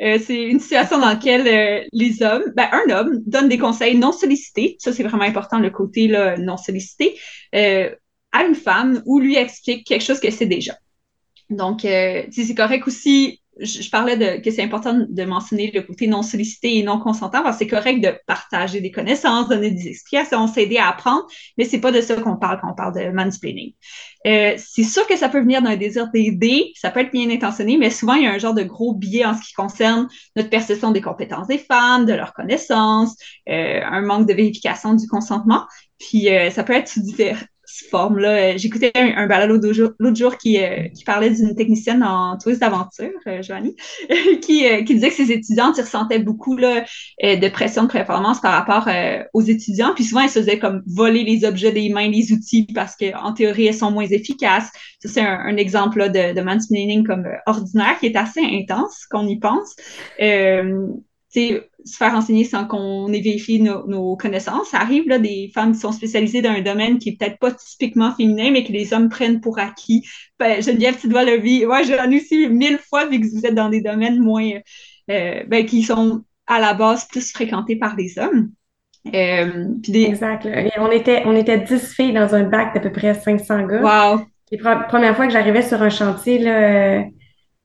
Euh, 0.00 0.18
c'est 0.24 0.42
une 0.42 0.60
situation 0.60 0.98
dans 0.98 1.08
laquelle 1.08 1.46
euh, 1.46 1.86
les 1.92 2.22
hommes, 2.22 2.44
ben, 2.56 2.68
un 2.72 2.90
homme 2.90 3.22
donne 3.26 3.48
des 3.48 3.58
conseils 3.58 3.96
non 3.96 4.12
sollicités, 4.12 4.76
ça 4.78 4.92
c'est 4.92 5.02
vraiment 5.02 5.24
important, 5.24 5.58
le 5.58 5.70
côté 5.70 6.08
là, 6.08 6.38
non 6.38 6.56
sollicité, 6.56 7.18
euh, 7.54 7.90
à 8.32 8.44
une 8.44 8.54
femme 8.54 9.02
ou 9.04 9.20
lui 9.20 9.36
explique 9.36 9.86
quelque 9.86 10.04
chose 10.04 10.20
que 10.20 10.30
c'est 10.30 10.46
déjà. 10.46 10.74
Donc, 11.50 11.80
c'est 11.80 12.54
correct 12.56 12.86
aussi 12.86 13.39
je, 13.60 13.90
parlais 13.90 14.16
de 14.16 14.42
que 14.42 14.50
c'est 14.50 14.62
important 14.62 15.06
de 15.08 15.24
mentionner 15.24 15.70
le 15.72 15.82
côté 15.82 16.06
non 16.06 16.22
sollicité 16.22 16.78
et 16.78 16.82
non 16.82 16.98
consentant 16.98 17.42
c'est 17.52 17.66
correct 17.66 18.00
de 18.00 18.12
partager 18.26 18.80
des 18.80 18.90
connaissances, 18.90 19.48
donner 19.48 19.70
des 19.70 19.88
explications, 19.88 20.46
s'aider 20.46 20.78
à 20.78 20.88
apprendre, 20.88 21.26
mais 21.58 21.64
c'est 21.64 21.80
pas 21.80 21.92
de 21.92 22.00
ça 22.00 22.16
qu'on 22.16 22.36
parle 22.36 22.60
quand 22.60 22.70
on 22.70 22.74
parle 22.74 22.94
de 22.94 23.10
mansplaining. 23.10 23.72
Euh, 24.26 24.54
c'est 24.56 24.84
sûr 24.84 25.06
que 25.06 25.16
ça 25.16 25.28
peut 25.28 25.40
venir 25.40 25.62
d'un 25.62 25.76
désir 25.76 26.08
d'aider, 26.10 26.72
ça 26.74 26.90
peut 26.90 27.00
être 27.00 27.12
bien 27.12 27.30
intentionné, 27.30 27.78
mais 27.78 27.90
souvent 27.90 28.14
il 28.14 28.24
y 28.24 28.26
a 28.26 28.32
un 28.32 28.38
genre 28.38 28.54
de 28.54 28.62
gros 28.62 28.94
biais 28.94 29.24
en 29.24 29.34
ce 29.34 29.42
qui 29.42 29.52
concerne 29.52 30.08
notre 30.36 30.50
perception 30.50 30.90
des 30.90 31.00
compétences 31.00 31.46
des 31.46 31.58
femmes, 31.58 32.04
de 32.04 32.12
leurs 32.12 32.34
connaissances, 32.34 33.16
euh, 33.48 33.80
un 33.82 34.02
manque 34.02 34.28
de 34.28 34.34
vérification 34.34 34.94
du 34.94 35.06
consentement. 35.06 35.64
Puis 35.98 36.30
euh, 36.30 36.50
ça 36.50 36.64
peut 36.64 36.72
être 36.72 36.88
sous 36.88 37.02
divers, 37.02 37.44
forme-là. 37.90 38.56
J'écoutais 38.56 38.92
un, 38.94 39.16
un 39.16 39.26
balado 39.26 39.60
l'autre 39.98 40.16
jour 40.16 40.36
qui, 40.36 40.62
euh, 40.62 40.88
qui 40.88 41.04
parlait 41.04 41.30
d'une 41.30 41.54
technicienne 41.54 42.02
en 42.02 42.36
tourisme 42.38 42.60
d'aventure, 42.60 43.10
euh, 43.26 43.42
Joanie, 43.42 43.76
qui, 44.42 44.66
euh, 44.66 44.82
qui 44.82 44.94
disait 44.94 45.08
que 45.08 45.14
ses 45.14 45.32
étudiantes 45.32 45.76
ils 45.78 45.82
ressentaient 45.82 46.18
beaucoup 46.18 46.56
là, 46.56 46.84
de 47.22 47.48
pression 47.48 47.84
de 47.84 47.92
performance 47.92 48.40
par 48.40 48.52
rapport 48.52 48.88
aux 49.34 49.42
étudiants. 49.42 49.92
Puis 49.94 50.04
souvent, 50.04 50.22
elles 50.22 50.30
se 50.30 50.40
faisaient 50.40 50.58
comme 50.58 50.82
voler 50.86 51.24
les 51.24 51.44
objets 51.44 51.72
des 51.72 51.88
mains, 51.88 52.08
les 52.08 52.32
outils, 52.32 52.66
parce 52.74 52.96
qu'en 52.96 53.32
théorie, 53.32 53.66
elles 53.66 53.74
sont 53.74 53.90
moins 53.90 54.06
efficaces. 54.06 54.70
Ça, 55.00 55.08
c'est 55.08 55.20
un, 55.20 55.56
exemple 55.56 55.98
là, 55.98 56.08
de, 56.08 56.34
de 56.34 56.40
mansplaining 56.40 57.06
comme 57.06 57.26
ordinaire 57.46 57.98
qui 57.98 58.06
est 58.06 58.16
assez 58.16 58.40
intense, 58.40 59.06
qu'on 59.10 59.26
y 59.26 59.38
pense 59.38 59.74
se 61.32 61.96
faire 61.96 62.14
enseigner 62.14 62.44
sans 62.44 62.66
qu'on 62.66 63.12
ait 63.12 63.20
vérifié 63.20 63.58
nos, 63.60 64.16
connaissances. 64.16 64.68
Ça 64.68 64.78
arrive, 64.78 65.08
là, 65.08 65.18
des 65.18 65.50
femmes 65.54 65.72
qui 65.72 65.80
sont 65.80 65.92
spécialisées 65.92 66.42
dans 66.42 66.50
un 66.50 66.60
domaine 66.60 66.98
qui 66.98 67.10
est 67.10 67.16
peut-être 67.18 67.38
pas 67.38 67.52
typiquement 67.52 68.14
féminin, 68.14 68.50
mais 68.50 68.64
que 68.64 68.72
les 68.72 68.92
hommes 68.92 69.08
prennent 69.08 69.40
pour 69.40 69.58
acquis. 69.58 70.06
Ben, 70.38 70.62
Geneviève, 70.62 70.98
tu 71.00 71.08
dois 71.08 71.24
le 71.24 71.36
vivre. 71.36 71.68
Moi, 71.68 71.82
j'en 71.82 72.10
ai 72.10 72.16
aussi 72.16 72.48
mille 72.48 72.78
fois, 72.78 73.06
vu 73.06 73.20
que 73.20 73.26
vous 73.26 73.46
êtes 73.46 73.54
dans 73.54 73.68
des 73.68 73.80
domaines 73.80 74.18
moins, 74.18 74.50
euh, 75.10 75.42
ben, 75.46 75.64
qui 75.64 75.82
sont 75.82 76.22
à 76.46 76.60
la 76.60 76.74
base 76.74 77.06
plus 77.06 77.32
fréquentés 77.32 77.76
par 77.76 77.96
les 77.96 78.18
hommes. 78.18 78.50
Euh, 79.14 79.68
Exact. 79.94 80.46
Et 80.46 80.72
on 80.78 80.90
était, 80.90 81.22
on 81.24 81.34
était 81.34 81.58
10 81.58 81.94
filles 81.94 82.12
dans 82.12 82.34
un 82.34 82.42
bac 82.42 82.74
d'à 82.74 82.80
peu 82.80 82.92
près 82.92 83.14
500 83.14 83.66
gars. 83.66 83.80
Wow! 84.12 84.26
La 84.52 84.76
première 84.76 85.14
fois 85.14 85.26
que 85.26 85.32
j'arrivais 85.32 85.62
sur 85.62 85.80
un 85.80 85.90
chantier, 85.90 86.38
là, 86.38 87.04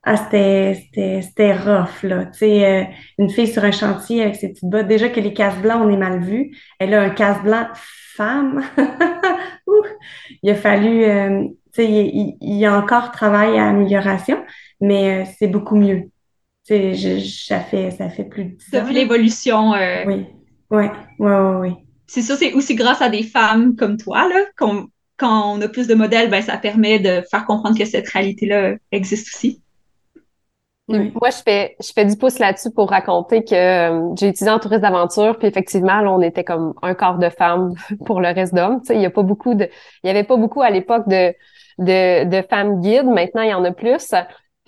ah, 0.07 0.17
c'était, 0.17 0.75
c'était, 0.75 1.21
c'était 1.23 1.53
rough, 1.55 2.03
là. 2.03 2.25
Tu 2.27 2.37
sais, 2.37 2.65
euh, 2.65 2.83
une 3.17 3.29
fille 3.31 3.47
sur 3.47 3.63
un 3.63 3.71
chantier 3.71 4.21
avec 4.21 4.35
ses 4.35 4.49
petites 4.49 4.69
bottes. 4.69 4.87
Déjà 4.87 5.09
que 5.09 5.19
les 5.19 5.33
casse 5.33 5.57
blancs, 5.57 5.81
on 5.83 5.89
est 5.91 5.97
mal 5.97 6.23
vu. 6.23 6.55
Elle 6.77 6.93
a 6.93 7.01
un 7.01 7.09
casse 7.09 7.41
blanc 7.41 7.65
femme. 7.73 8.63
il 10.43 10.49
a 10.51 10.55
fallu, 10.55 11.03
euh, 11.05 11.45
tu 11.73 11.81
sais, 11.81 11.91
il, 11.91 12.37
il, 12.39 12.53
y 12.53 12.67
a 12.67 12.77
encore 12.77 13.11
travail 13.11 13.57
à 13.57 13.69
amélioration, 13.69 14.45
mais 14.79 15.23
euh, 15.23 15.29
c'est 15.39 15.47
beaucoup 15.47 15.75
mieux. 15.75 16.03
Tu 16.67 16.95
sais, 16.95 17.19
ça 17.19 17.59
fait, 17.61 17.89
ça 17.89 18.07
fait 18.09 18.25
plus 18.25 18.45
de 18.45 18.55
Ça 18.71 18.85
fait 18.85 18.93
l'évolution. 18.93 19.71
Oui, 19.71 20.27
oui, 20.69 20.87
oui, 21.17 21.31
oui, 21.31 21.55
oui. 21.61 21.73
C'est 22.05 22.21
sûr, 22.21 22.35
c'est 22.35 22.53
aussi 22.53 22.75
grâce 22.75 23.01
à 23.01 23.09
des 23.09 23.23
femmes 23.23 23.75
comme 23.75 23.97
toi, 23.97 24.29
là, 24.29 24.45
qu'on, 24.55 24.87
quand 25.17 25.55
on 25.55 25.61
a 25.61 25.67
plus 25.67 25.87
de 25.87 25.95
modèles, 25.95 26.29
ben, 26.29 26.43
ça 26.43 26.57
permet 26.57 26.99
de 26.99 27.23
faire 27.31 27.45
comprendre 27.45 27.75
que 27.75 27.85
cette 27.85 28.07
réalité-là 28.07 28.75
existe 28.91 29.33
aussi. 29.35 29.63
Moi, 30.87 31.31
je 31.31 31.37
fais, 31.43 31.75
je 31.81 31.91
fais 31.93 32.05
du 32.05 32.15
pouce 32.15 32.37
là-dessus 32.37 32.69
pour 32.71 32.89
raconter 32.91 33.43
que 33.43 33.55
euh, 33.55 34.15
j'ai 34.15 34.27
étudié 34.27 34.51
en 34.51 34.59
tourisme 34.59 34.81
d'aventure, 34.83 35.37
puis 35.39 35.47
effectivement, 35.47 35.99
là, 36.01 36.11
on 36.11 36.21
était 36.21 36.43
comme 36.43 36.75
un 36.83 36.93
quart 36.93 37.17
de 37.17 37.29
femmes 37.29 37.73
pour 38.05 38.21
le 38.21 38.27
reste 38.27 38.53
d'hommes. 38.53 38.81
Tu 38.81 38.87
sais, 38.87 38.95
il 38.95 39.01
y 39.01 39.05
a 39.05 39.09
pas 39.09 39.23
beaucoup 39.23 39.55
de, 39.55 39.67
il 40.03 40.07
y 40.07 40.09
avait 40.11 40.23
pas 40.23 40.37
beaucoup 40.37 40.61
à 40.61 40.69
l'époque 40.69 41.07
de, 41.07 41.33
de, 41.79 42.25
de 42.25 42.41
femmes 42.47 42.81
guides. 42.81 43.07
Maintenant, 43.07 43.41
il 43.41 43.49
y 43.49 43.53
en 43.55 43.63
a 43.65 43.71
plus. 43.71 44.13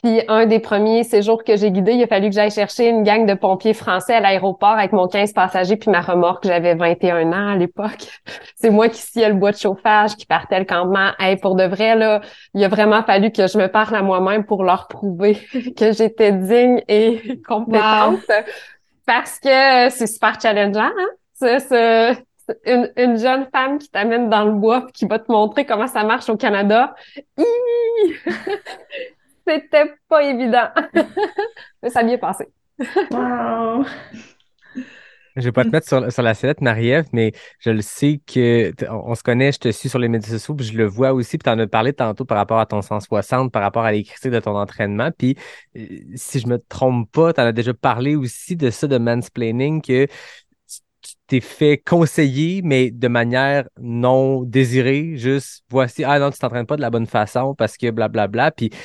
Puis 0.04 0.22
un 0.28 0.46
des 0.46 0.60
premiers 0.60 1.04
séjours 1.04 1.44
que 1.44 1.56
j'ai 1.56 1.72
guidé, 1.72 1.94
il 1.94 2.04
a 2.04 2.08
fallu 2.08 2.30
que 2.30 2.36
j'aille 2.36 2.52
chercher 2.52 2.90
une 2.90 3.02
gang 3.02 3.26
de 3.26 3.34
pompiers 3.34 3.74
français 3.74 4.14
à 4.14 4.20
l'aéroport 4.20 4.70
avec 4.70 4.92
mon 4.92 5.08
15 5.08 5.34
passagers 5.34 5.76
puis 5.76 5.90
ma 5.90 6.02
remorque. 6.02 6.46
J'avais 6.46 6.76
21 6.76 7.32
ans 7.34 7.54
à 7.54 7.56
l'époque. 7.56 8.08
C'est 8.56 8.70
moi 8.70 8.90
qui 8.90 9.02
sciais 9.02 9.30
le 9.30 9.34
bois 9.34 9.52
de 9.52 9.58
chauffage, 9.58 10.16
qui 10.16 10.28
partait 10.28 10.60
le 10.60 10.66
campement. 10.66 11.12
Hey, 11.18 11.38
pour 11.38 11.56
de 11.56 11.64
vrai, 11.64 11.96
là, 11.96 12.22
il 12.54 12.64
a 12.64 12.68
vraiment 12.68 13.02
fallu 13.02 13.32
que 13.32 13.48
je 13.48 13.58
me 13.58 13.68
parle 13.68 13.96
à 13.96 14.04
moi-même 14.04 14.46
pour 14.46 14.64
leur 14.64 14.88
prouver 14.88 15.40
que 15.78 15.92
j'étais 15.92 16.32
digne 16.32 16.84
et 16.88 17.42
compétente. 17.48 18.20
Parce 19.08 19.40
que 19.40 19.90
c'est 19.90 20.08
super 20.08 20.40
challengeant, 20.40 20.82
hein? 20.82 21.08
C'est, 21.34 22.18
une, 22.66 22.92
une, 22.96 23.18
jeune 23.18 23.48
femme 23.54 23.78
qui 23.78 23.90
t'amène 23.90 24.30
dans 24.30 24.46
le 24.46 24.54
bois 24.54 24.88
qui 24.94 25.06
va 25.06 25.20
te 25.20 25.32
montrer 25.32 25.66
comment 25.66 25.88
ça 25.88 26.04
marche 26.04 26.30
au 26.30 26.38
Canada. 26.38 26.96
C'était 29.48 29.94
pas 30.10 30.24
évident. 30.24 30.70
Mais 31.84 31.90
ça 31.90 32.00
a 32.00 32.04
bien 32.04 32.18
passé. 32.18 32.48
wow. 33.12 33.86
Je 35.38 35.44
vais 35.44 35.52
pas 35.52 35.64
te 35.64 35.70
mettre 35.70 35.88
sur, 35.88 36.12
sur 36.12 36.24
la 36.24 36.34
sellette, 36.34 36.62
Marie-Ève, 36.62 37.06
mais 37.14 37.32
je 37.60 37.70
le 37.70 37.84
sais 37.84 38.20
que 38.26 38.74
on, 38.90 39.14
se 39.14 39.22
connaît, 39.22 39.52
je 39.52 39.60
te 39.60 39.70
suis 39.70 39.88
sur 39.88 40.00
les 40.00 40.08
médias 40.08 40.32
sociaux, 40.32 40.56
puis 40.56 40.66
je 40.66 40.76
le 40.76 40.86
vois 40.86 41.14
aussi, 41.14 41.38
puis 41.38 41.44
tu 41.44 41.50
en 41.52 41.60
as 41.60 41.68
parlé 41.68 41.94
tantôt 41.94 42.26
par 42.26 42.40
rapport 42.40 42.58
à 42.58 42.66
ton 42.66 42.82
160, 42.82 43.52
par 43.52 43.62
rapport 43.62 43.84
à 43.84 43.92
l'écriture 43.92 44.32
de 44.32 44.40
ton 44.40 44.58
entraînement. 44.58 45.12
Puis 45.16 45.38
euh, 45.78 45.86
si 46.16 46.40
je 46.40 46.48
me 46.48 46.58
trompe 46.58 47.12
pas, 47.12 47.34
tu 47.34 47.42
en 47.42 47.44
as 47.44 47.52
déjà 47.52 47.76
parlé 47.76 48.16
aussi 48.16 48.56
de 48.56 48.72
ça, 48.72 48.88
de 48.88 48.98
mansplaining, 48.98 49.84
que 49.84 50.08
t'es 51.28 51.40
fait 51.42 51.78
conseiller, 51.78 52.62
mais 52.64 52.92
de 52.92 53.08
manière 53.08 53.68
non 53.80 54.44
désirée. 54.44 55.16
Juste, 55.16 55.64
voici, 55.70 56.04
ah 56.04 56.20
non, 56.20 56.32
tu 56.32 56.40
t'entraînes 56.40 56.66
pas 56.66 56.76
de 56.76 56.82
la 56.82 56.90
bonne 56.90 57.08
façon 57.08 57.56
parce 57.56 57.78
que 57.78 57.92
blablabla. 57.92 58.52
Puis, 58.52 58.70
tu 58.70 58.78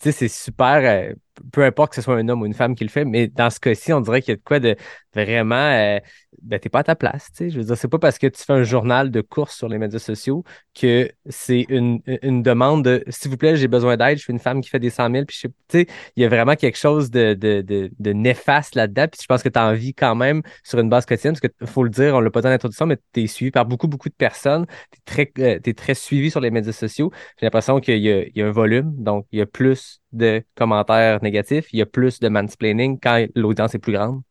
sais, 0.00 0.12
c'est 0.12 0.28
super, 0.28 0.80
euh, 0.82 1.14
peu 1.52 1.64
importe 1.64 1.90
que 1.90 1.96
ce 1.96 2.02
soit 2.02 2.16
un 2.16 2.28
homme 2.28 2.42
ou 2.42 2.46
une 2.46 2.54
femme 2.54 2.74
qui 2.74 2.84
le 2.84 2.90
fait, 2.90 3.04
mais 3.04 3.28
dans 3.28 3.50
ce 3.50 3.60
cas-ci, 3.60 3.92
on 3.92 4.00
dirait 4.00 4.22
qu'il 4.22 4.32
y 4.32 4.34
a 4.34 4.36
de 4.36 4.42
quoi 4.42 4.60
de 4.60 4.76
vraiment, 5.14 5.54
euh, 5.56 5.98
ben, 6.44 6.58
t'es 6.60 6.68
pas 6.68 6.80
à 6.80 6.84
ta 6.84 6.94
place, 6.94 7.30
tu 7.30 7.44
sais. 7.44 7.50
Je 7.50 7.58
veux 7.58 7.64
dire, 7.64 7.76
c'est 7.76 7.88
pas 7.88 7.98
parce 7.98 8.18
que 8.18 8.26
tu 8.26 8.42
fais 8.42 8.52
un 8.52 8.64
journal 8.64 9.10
de 9.10 9.20
course 9.22 9.56
sur 9.56 9.68
les 9.68 9.78
médias 9.78 9.98
sociaux 9.98 10.44
que 10.74 11.10
c'est 11.28 11.64
une, 11.68 12.00
une 12.22 12.42
demande 12.42 12.84
de, 12.84 13.02
s'il 13.08 13.30
vous 13.30 13.36
plaît, 13.36 13.56
j'ai 13.56 13.68
besoin 13.68 13.96
d'aide, 13.96 14.18
je 14.18 14.24
suis 14.24 14.32
une 14.32 14.38
femme 14.38 14.60
qui 14.60 14.68
fait 14.68 14.78
des 14.78 14.90
100 14.90 15.10
000, 15.10 15.24
puis 15.24 15.38
tu 15.40 15.50
sais, 15.68 15.86
il 16.16 16.22
y 16.22 16.26
a 16.26 16.28
vraiment 16.28 16.54
quelque 16.54 16.76
chose 16.76 17.10
de, 17.10 17.34
de, 17.34 17.62
de, 17.62 18.12
néfaste 18.12 18.74
là-dedans, 18.74 19.06
puis 19.10 19.20
je 19.22 19.26
pense 19.26 19.42
que 19.42 19.48
tu 19.48 19.58
as 19.58 19.66
envie 19.66 19.94
quand 19.94 20.14
même 20.14 20.42
sur 20.62 20.78
une 20.78 20.88
base 20.88 21.06
quotidienne, 21.06 21.34
parce 21.34 21.52
que 21.52 21.66
faut 21.66 21.82
le 21.82 21.90
dire, 21.90 22.14
on 22.14 22.20
l'a 22.20 22.30
pas 22.30 22.42
dans 22.42 22.50
l'introduction, 22.50 22.86
mais 22.86 22.98
tu 23.12 23.22
es 23.22 23.26
suivi 23.26 23.50
par 23.50 23.64
beaucoup, 23.64 23.88
beaucoup 23.88 24.08
de 24.08 24.14
personnes, 24.14 24.66
tu 25.06 25.20
es 25.20 25.32
euh, 25.38 25.72
très 25.74 25.94
suivi 25.94 26.30
sur 26.30 26.40
les 26.40 26.50
médias 26.50 26.72
sociaux. 26.72 27.10
J'ai 27.40 27.46
l'impression 27.46 27.80
qu'il 27.80 27.98
y, 27.98 28.32
y 28.34 28.42
a 28.42 28.46
un 28.46 28.50
volume, 28.50 28.94
donc 28.96 29.26
il 29.32 29.38
y 29.38 29.42
a 29.42 29.46
plus 29.46 30.02
de 30.12 30.44
commentaires 30.54 31.22
négatifs, 31.22 31.72
il 31.72 31.78
y 31.78 31.82
a 31.82 31.86
plus 31.86 32.20
de 32.20 32.28
mansplaining 32.28 32.98
quand 33.00 33.26
l'audience 33.34 33.74
est 33.74 33.78
plus 33.78 33.92
grande? 33.92 34.22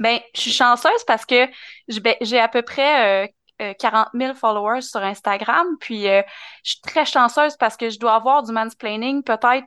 Ben, 0.00 0.18
je 0.34 0.40
suis 0.40 0.52
chanceuse 0.52 1.04
parce 1.06 1.26
que 1.26 1.46
j'ai 1.88 2.40
à 2.40 2.48
peu 2.48 2.62
près 2.62 3.26
euh, 3.60 3.74
40 3.78 4.08
euh, 4.14 4.18
000 4.18 4.34
followers 4.34 4.80
sur 4.82 5.00
Instagram, 5.02 5.66
puis 5.78 6.08
euh, 6.08 6.22
je 6.64 6.72
suis 6.72 6.80
très 6.80 7.04
chanceuse 7.04 7.56
parce 7.58 7.76
que 7.76 7.90
je 7.90 7.98
dois 7.98 8.14
avoir 8.14 8.42
du 8.42 8.50
mansplaining 8.52 9.22
peut-être 9.22 9.66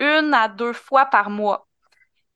une 0.00 0.32
à 0.34 0.48
deux 0.48 0.72
fois 0.72 1.06
par 1.06 1.30
mois. 1.30 1.68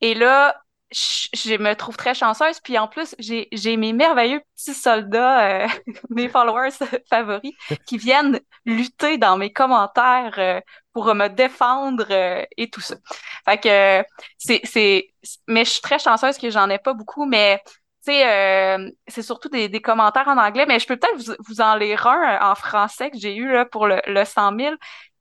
Et 0.02 0.14
là, 0.14 0.62
je, 0.90 1.56
me 1.56 1.74
trouve 1.74 1.96
très 1.96 2.14
chanceuse. 2.14 2.60
Puis 2.60 2.78
en 2.78 2.88
plus, 2.88 3.14
j'ai, 3.18 3.48
j'ai 3.52 3.76
mes 3.76 3.92
merveilleux 3.92 4.40
petits 4.56 4.74
soldats, 4.74 5.64
euh, 5.64 5.68
mes 6.10 6.28
followers 6.28 6.70
favoris, 7.10 7.52
qui 7.86 7.98
viennent 7.98 8.40
lutter 8.64 9.18
dans 9.18 9.36
mes 9.36 9.52
commentaires 9.52 10.34
euh, 10.38 10.60
pour 10.92 11.14
me 11.14 11.28
défendre 11.28 12.06
euh, 12.10 12.44
et 12.56 12.70
tout 12.70 12.80
ça. 12.80 12.96
Fait 13.44 13.58
que 13.58 14.08
c'est, 14.38 14.60
c'est, 14.64 15.08
mais 15.46 15.64
je 15.64 15.70
suis 15.70 15.82
très 15.82 15.98
chanceuse 15.98 16.38
que 16.38 16.50
j'en 16.50 16.68
ai 16.70 16.78
pas 16.78 16.94
beaucoup, 16.94 17.26
mais 17.26 17.62
tu 18.04 18.12
sais, 18.12 18.78
c'est 19.08 19.22
surtout 19.22 19.48
des, 19.48 19.68
des, 19.68 19.82
commentaires 19.82 20.28
en 20.28 20.38
anglais, 20.38 20.64
mais 20.66 20.78
je 20.78 20.86
peux 20.86 20.96
peut-être 20.96 21.16
vous, 21.16 21.34
vous 21.46 21.60
en 21.60 21.74
lire 21.74 22.06
un 22.06 22.50
en 22.50 22.54
français 22.54 23.10
que 23.10 23.18
j'ai 23.18 23.36
eu 23.36 23.52
là, 23.52 23.66
pour 23.66 23.86
le, 23.86 24.00
le 24.06 24.24
100 24.24 24.56
000. 24.56 24.74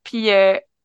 Puis 0.04 0.30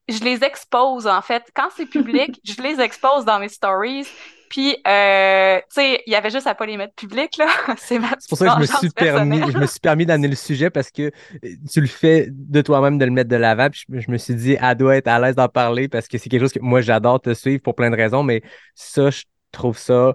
je 0.10 0.24
les 0.24 0.44
expose 0.44 1.08
en 1.08 1.22
fait. 1.22 1.50
Quand 1.56 1.70
c'est 1.76 1.86
public, 1.86 2.40
je 2.44 2.62
les 2.62 2.82
expose 2.82 3.26
dans 3.26 3.40
mes 3.40 3.50
stories. 3.50 4.08
Puis, 4.54 4.78
euh, 4.88 5.58
tu 5.62 5.66
sais, 5.70 6.04
il 6.06 6.14
y 6.14 6.16
avait 6.16 6.30
juste 6.30 6.46
à 6.46 6.54
pas 6.54 6.68
les 6.68 6.78
mettre 6.78 6.94
publics, 6.94 7.38
là. 7.38 7.48
c'est 7.78 8.00
pour 8.30 8.38
ça 8.38 8.46
que 8.46 8.54
je 8.54 8.60
me 8.60 8.78
suis 8.78 8.90
permis, 8.92 9.42
je 9.52 9.58
me 9.58 9.66
suis 9.66 9.80
permis 9.80 10.06
d'amener 10.06 10.28
le 10.28 10.36
sujet 10.36 10.70
parce 10.70 10.92
que 10.92 11.02
euh, 11.44 11.50
tu 11.72 11.82
le 11.82 11.88
fais 11.88 12.28
de 12.30 12.62
toi-même 12.62 13.00
de 13.00 13.06
le 13.06 13.10
mettre 13.10 13.32
de 13.32 13.36
l'avant. 13.36 13.72
Puis 13.72 13.86
je, 13.90 14.12
me 14.12 14.18
suis 14.20 14.36
dit, 14.36 14.56
elle 14.62 14.78
doit 14.78 14.96
être 14.98 15.08
à 15.08 15.20
l'aise 15.20 15.34
d'en 15.34 15.48
parler 15.48 15.88
parce 15.88 16.08
que 16.08 16.20
c'est 16.20 16.30
quelque 16.30 16.42
chose 16.42 16.54
que 16.54 16.60
moi, 16.60 16.82
j'adore 16.82 17.20
te 17.20 17.34
suivre 17.34 17.64
pour 17.64 17.74
plein 17.74 17.90
de 17.90 17.96
raisons. 17.96 18.22
Mais 18.22 18.44
ça, 18.76 19.10
je 19.10 19.24
trouve 19.52 19.76
ça 19.76 20.14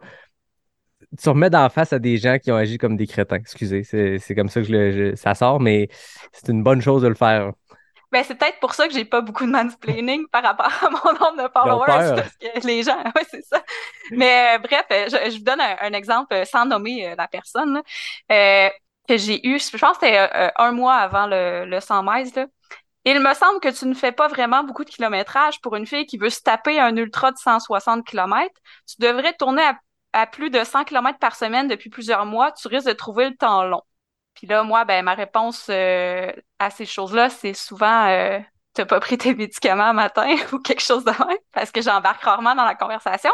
tu 1.20 1.28
remets 1.30 1.50
d'en 1.50 1.68
face 1.70 1.92
à 1.92 1.98
des 1.98 2.18
gens 2.18 2.38
qui 2.38 2.52
ont 2.52 2.56
agi 2.56 2.78
comme 2.78 2.96
des 2.96 3.06
crétins. 3.06 3.36
Excusez, 3.36 3.82
c'est 3.82 4.34
comme 4.36 4.48
ça 4.48 4.60
que 4.60 4.66
je 4.66 5.16
ça 5.16 5.34
sort, 5.34 5.58
mais 5.58 5.88
c'est 6.32 6.52
une 6.52 6.62
bonne 6.62 6.82
chose 6.82 7.02
de 7.02 7.08
le 7.08 7.14
faire. 7.14 7.52
Ben, 8.10 8.24
c'est 8.24 8.34
peut-être 8.36 8.58
pour 8.60 8.72
ça 8.74 8.88
que 8.88 8.94
j'ai 8.94 9.04
pas 9.04 9.20
beaucoup 9.20 9.44
de 9.44 9.50
mansplaining 9.50 10.26
par 10.28 10.42
rapport 10.42 10.72
à 10.82 10.90
mon 10.90 11.12
nombre 11.12 11.42
de 11.42 11.48
followers, 11.52 12.14
parce 12.16 12.36
que 12.36 12.66
les 12.66 12.82
gens, 12.82 12.96
ouais, 13.16 13.26
c'est 13.30 13.44
ça. 13.44 13.62
Mais 14.12 14.56
euh, 14.56 14.58
bref, 14.58 14.86
euh, 14.90 15.06
je, 15.10 15.30
je, 15.30 15.38
vous 15.38 15.44
donne 15.44 15.60
un, 15.60 15.92
exemple 15.92 16.34
euh, 16.34 16.44
sans 16.46 16.64
nommer 16.64 17.14
la 17.16 17.28
personne 17.28 17.82
euh, 18.32 18.68
que 19.06 19.16
j'ai 19.18 19.46
eu, 19.46 19.58
je 19.58 19.76
pense 19.76 19.98
que 19.98 20.06
c'était 20.06 20.50
un 20.56 20.72
mois 20.72 20.94
avant 20.94 21.26
le, 21.26 21.66
le 21.66 21.80
100 21.80 22.02
miles. 22.02 22.30
Là. 22.34 22.46
Il 23.04 23.20
me 23.20 23.34
semble 23.34 23.60
que 23.60 23.68
tu 23.68 23.86
ne 23.86 23.94
fais 23.94 24.12
pas 24.12 24.28
vraiment 24.28 24.64
beaucoup 24.64 24.84
de 24.84 24.90
kilométrage 24.90 25.60
pour 25.60 25.76
une 25.76 25.86
fille 25.86 26.06
qui 26.06 26.18
veut 26.18 26.30
se 26.30 26.42
taper 26.42 26.78
un 26.78 26.96
ultra 26.96 27.32
de 27.32 27.38
160 27.38 28.06
km. 28.06 28.52
Tu 28.86 28.96
devrais 29.00 29.32
tourner 29.34 29.62
à, 29.62 29.78
à 30.12 30.26
plus 30.26 30.50
de 30.50 30.62
100 30.62 30.84
km 30.84 31.18
par 31.18 31.36
semaine 31.36 31.68
depuis 31.68 31.90
plusieurs 31.90 32.26
mois. 32.26 32.52
Tu 32.52 32.68
risques 32.68 32.86
de 32.88 32.92
trouver 32.92 33.30
le 33.30 33.36
temps 33.36 33.64
long. 33.64 33.82
Puis 34.38 34.46
là, 34.46 34.62
moi, 34.62 34.84
ben, 34.84 35.04
ma 35.04 35.14
réponse 35.14 35.66
euh, 35.68 36.30
à 36.60 36.70
ces 36.70 36.86
choses-là, 36.86 37.28
c'est 37.28 37.54
souvent 37.54 38.06
euh, 38.06 38.38
t'as 38.72 38.86
pas 38.86 39.00
pris 39.00 39.18
tes 39.18 39.34
médicaments 39.34 39.92
matin 39.92 40.32
ou 40.52 40.60
quelque 40.60 40.80
chose 40.80 41.04
de 41.04 41.10
même, 41.10 41.38
parce 41.52 41.72
que 41.72 41.82
j'embarque 41.82 42.22
rarement 42.22 42.54
dans 42.54 42.64
la 42.64 42.76
conversation. 42.76 43.32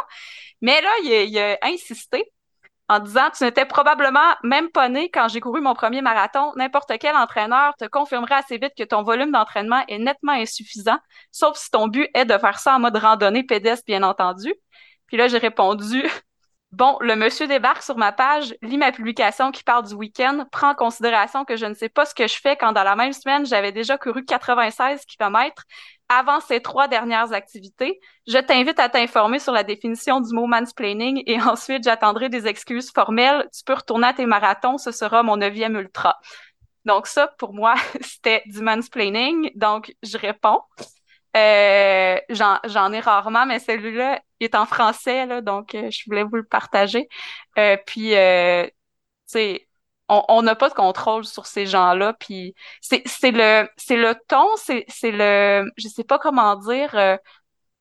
Mais 0.63 0.81
là, 0.81 0.89
il 1.03 1.39
a, 1.39 1.59
a 1.61 1.69
insisté 1.69 2.25
en 2.89 3.01
disant 3.01 3.29
Tu 3.37 3.45
n'étais 3.45 3.67
probablement 3.67 4.35
même 4.45 4.71
pas 4.71 4.89
né 4.89 5.11
quand 5.11 5.29
j'ai 5.29 5.41
couru 5.41 5.61
mon 5.61 5.75
premier 5.75 6.01
marathon. 6.01 6.53
N'importe 6.57 6.93
quel 6.99 7.17
entraîneur 7.17 7.75
te 7.79 7.85
confirmera 7.85 8.37
assez 8.37 8.57
vite 8.57 8.73
que 8.75 8.85
ton 8.85 9.03
volume 9.03 9.31
d'entraînement 9.31 9.85
est 9.89 9.99
nettement 9.99 10.33
insuffisant, 10.33 10.99
sauf 11.33 11.59
si 11.59 11.71
ton 11.71 11.87
but 11.89 12.09
est 12.15 12.25
de 12.25 12.39
faire 12.39 12.59
ça 12.59 12.77
en 12.77 12.81
mode 12.81 12.97
randonnée 12.97 13.45
pédestre, 13.45 13.85
bien 13.87 14.03
entendu. 14.05 14.55
Puis 15.07 15.19
là, 15.19 15.29
j'ai 15.29 15.37
répondu 15.39 16.03
Bon, 16.75 16.97
le 17.01 17.15
monsieur 17.15 17.47
débarque 17.47 17.85
sur 17.85 17.97
ma 17.97 18.11
page, 18.11 18.53
lit 18.61 18.79
ma 18.79 18.91
publication 18.91 19.53
qui 19.53 19.63
parle 19.63 19.87
du 19.87 19.95
week-end, 19.95 20.45
prend 20.51 20.71
en 20.71 20.75
considération 20.75 21.45
que 21.45 21.55
je 21.57 21.67
ne 21.67 21.75
sais 21.75 21.89
pas 21.89 22.05
ce 22.05 22.17
que 22.17 22.27
je 22.27 22.35
fais 22.35 22.57
quand 22.57 22.73
dans 22.73 22.83
la 22.83 22.97
même 22.97 23.13
semaine, 23.13 23.47
j'avais 23.47 23.71
déjà 23.71 23.97
couru 23.97 24.25
96 24.25 25.05
km 25.07 25.63
avant 26.09 26.41
ces 26.41 26.61
trois 26.61 26.89
dernières 26.89 27.33
activités. 27.33 28.01
Je 28.27 28.39
t'invite 28.39 28.81
à 28.81 28.89
t'informer 28.89 29.39
sur 29.39 29.53
la 29.53 29.63
définition 29.63 30.21
du 30.21 30.35
mot 30.35 30.49
mansplaining 30.49 31.23
et 31.27 31.41
ensuite 31.43 31.85
j'attendrai 31.85 32.29
des 32.29 32.49
excuses 32.49 32.91
formelles. 32.93 33.49
Tu 33.57 33.63
peux 33.65 33.75
retourner 33.75 34.09
à 34.09 34.13
tes 34.13 34.27
marathons, 34.27 34.77
ce 34.77 34.91
sera 34.91 35.23
mon 35.23 35.37
neuvième 35.37 35.77
ultra. 35.77 36.19
Donc 36.87 37.07
ça, 37.07 37.29
pour 37.39 37.55
moi, 37.55 37.77
c'était 38.01 38.43
du 38.47 38.63
mansplaining. 38.63 39.53
Donc, 39.55 39.95
je 40.03 40.19
réponds. 40.19 40.59
Euh, 41.37 42.19
j'en 42.31 42.93
ai 42.93 43.01
rarement, 43.01 43.47
mais 43.47 43.59
celui-là 43.59 44.21
est 44.41 44.55
en 44.55 44.67
français, 44.67 45.27
là, 45.27 45.41
donc 45.41 45.75
euh, 45.75 45.91
je 45.91 46.05
voulais 46.07 46.23
vous 46.23 46.37
le 46.37 46.45
partager. 46.45 47.09
Euh, 47.59 47.77
puis, 47.87 48.15
euh, 48.15 48.67
tu 48.67 48.73
sais, 49.27 49.69
on 50.09 50.43
n'a 50.43 50.55
pas 50.55 50.69
de 50.69 50.75
contrôle 50.75 51.25
sur 51.25 51.47
ces 51.47 51.67
gens-là. 51.67 52.13
Puis, 52.21 52.55
c'est 52.81 53.03
le, 53.33 53.69
c'est 53.77 53.97
le 53.97 54.15
ton, 54.29 54.47
c'est 54.57 54.85
le, 55.11 55.71
je 55.77 55.89
sais 55.89 56.05
pas 56.05 56.19
comment 56.19 56.57
dire. 56.57 56.95
Euh, 56.95 57.17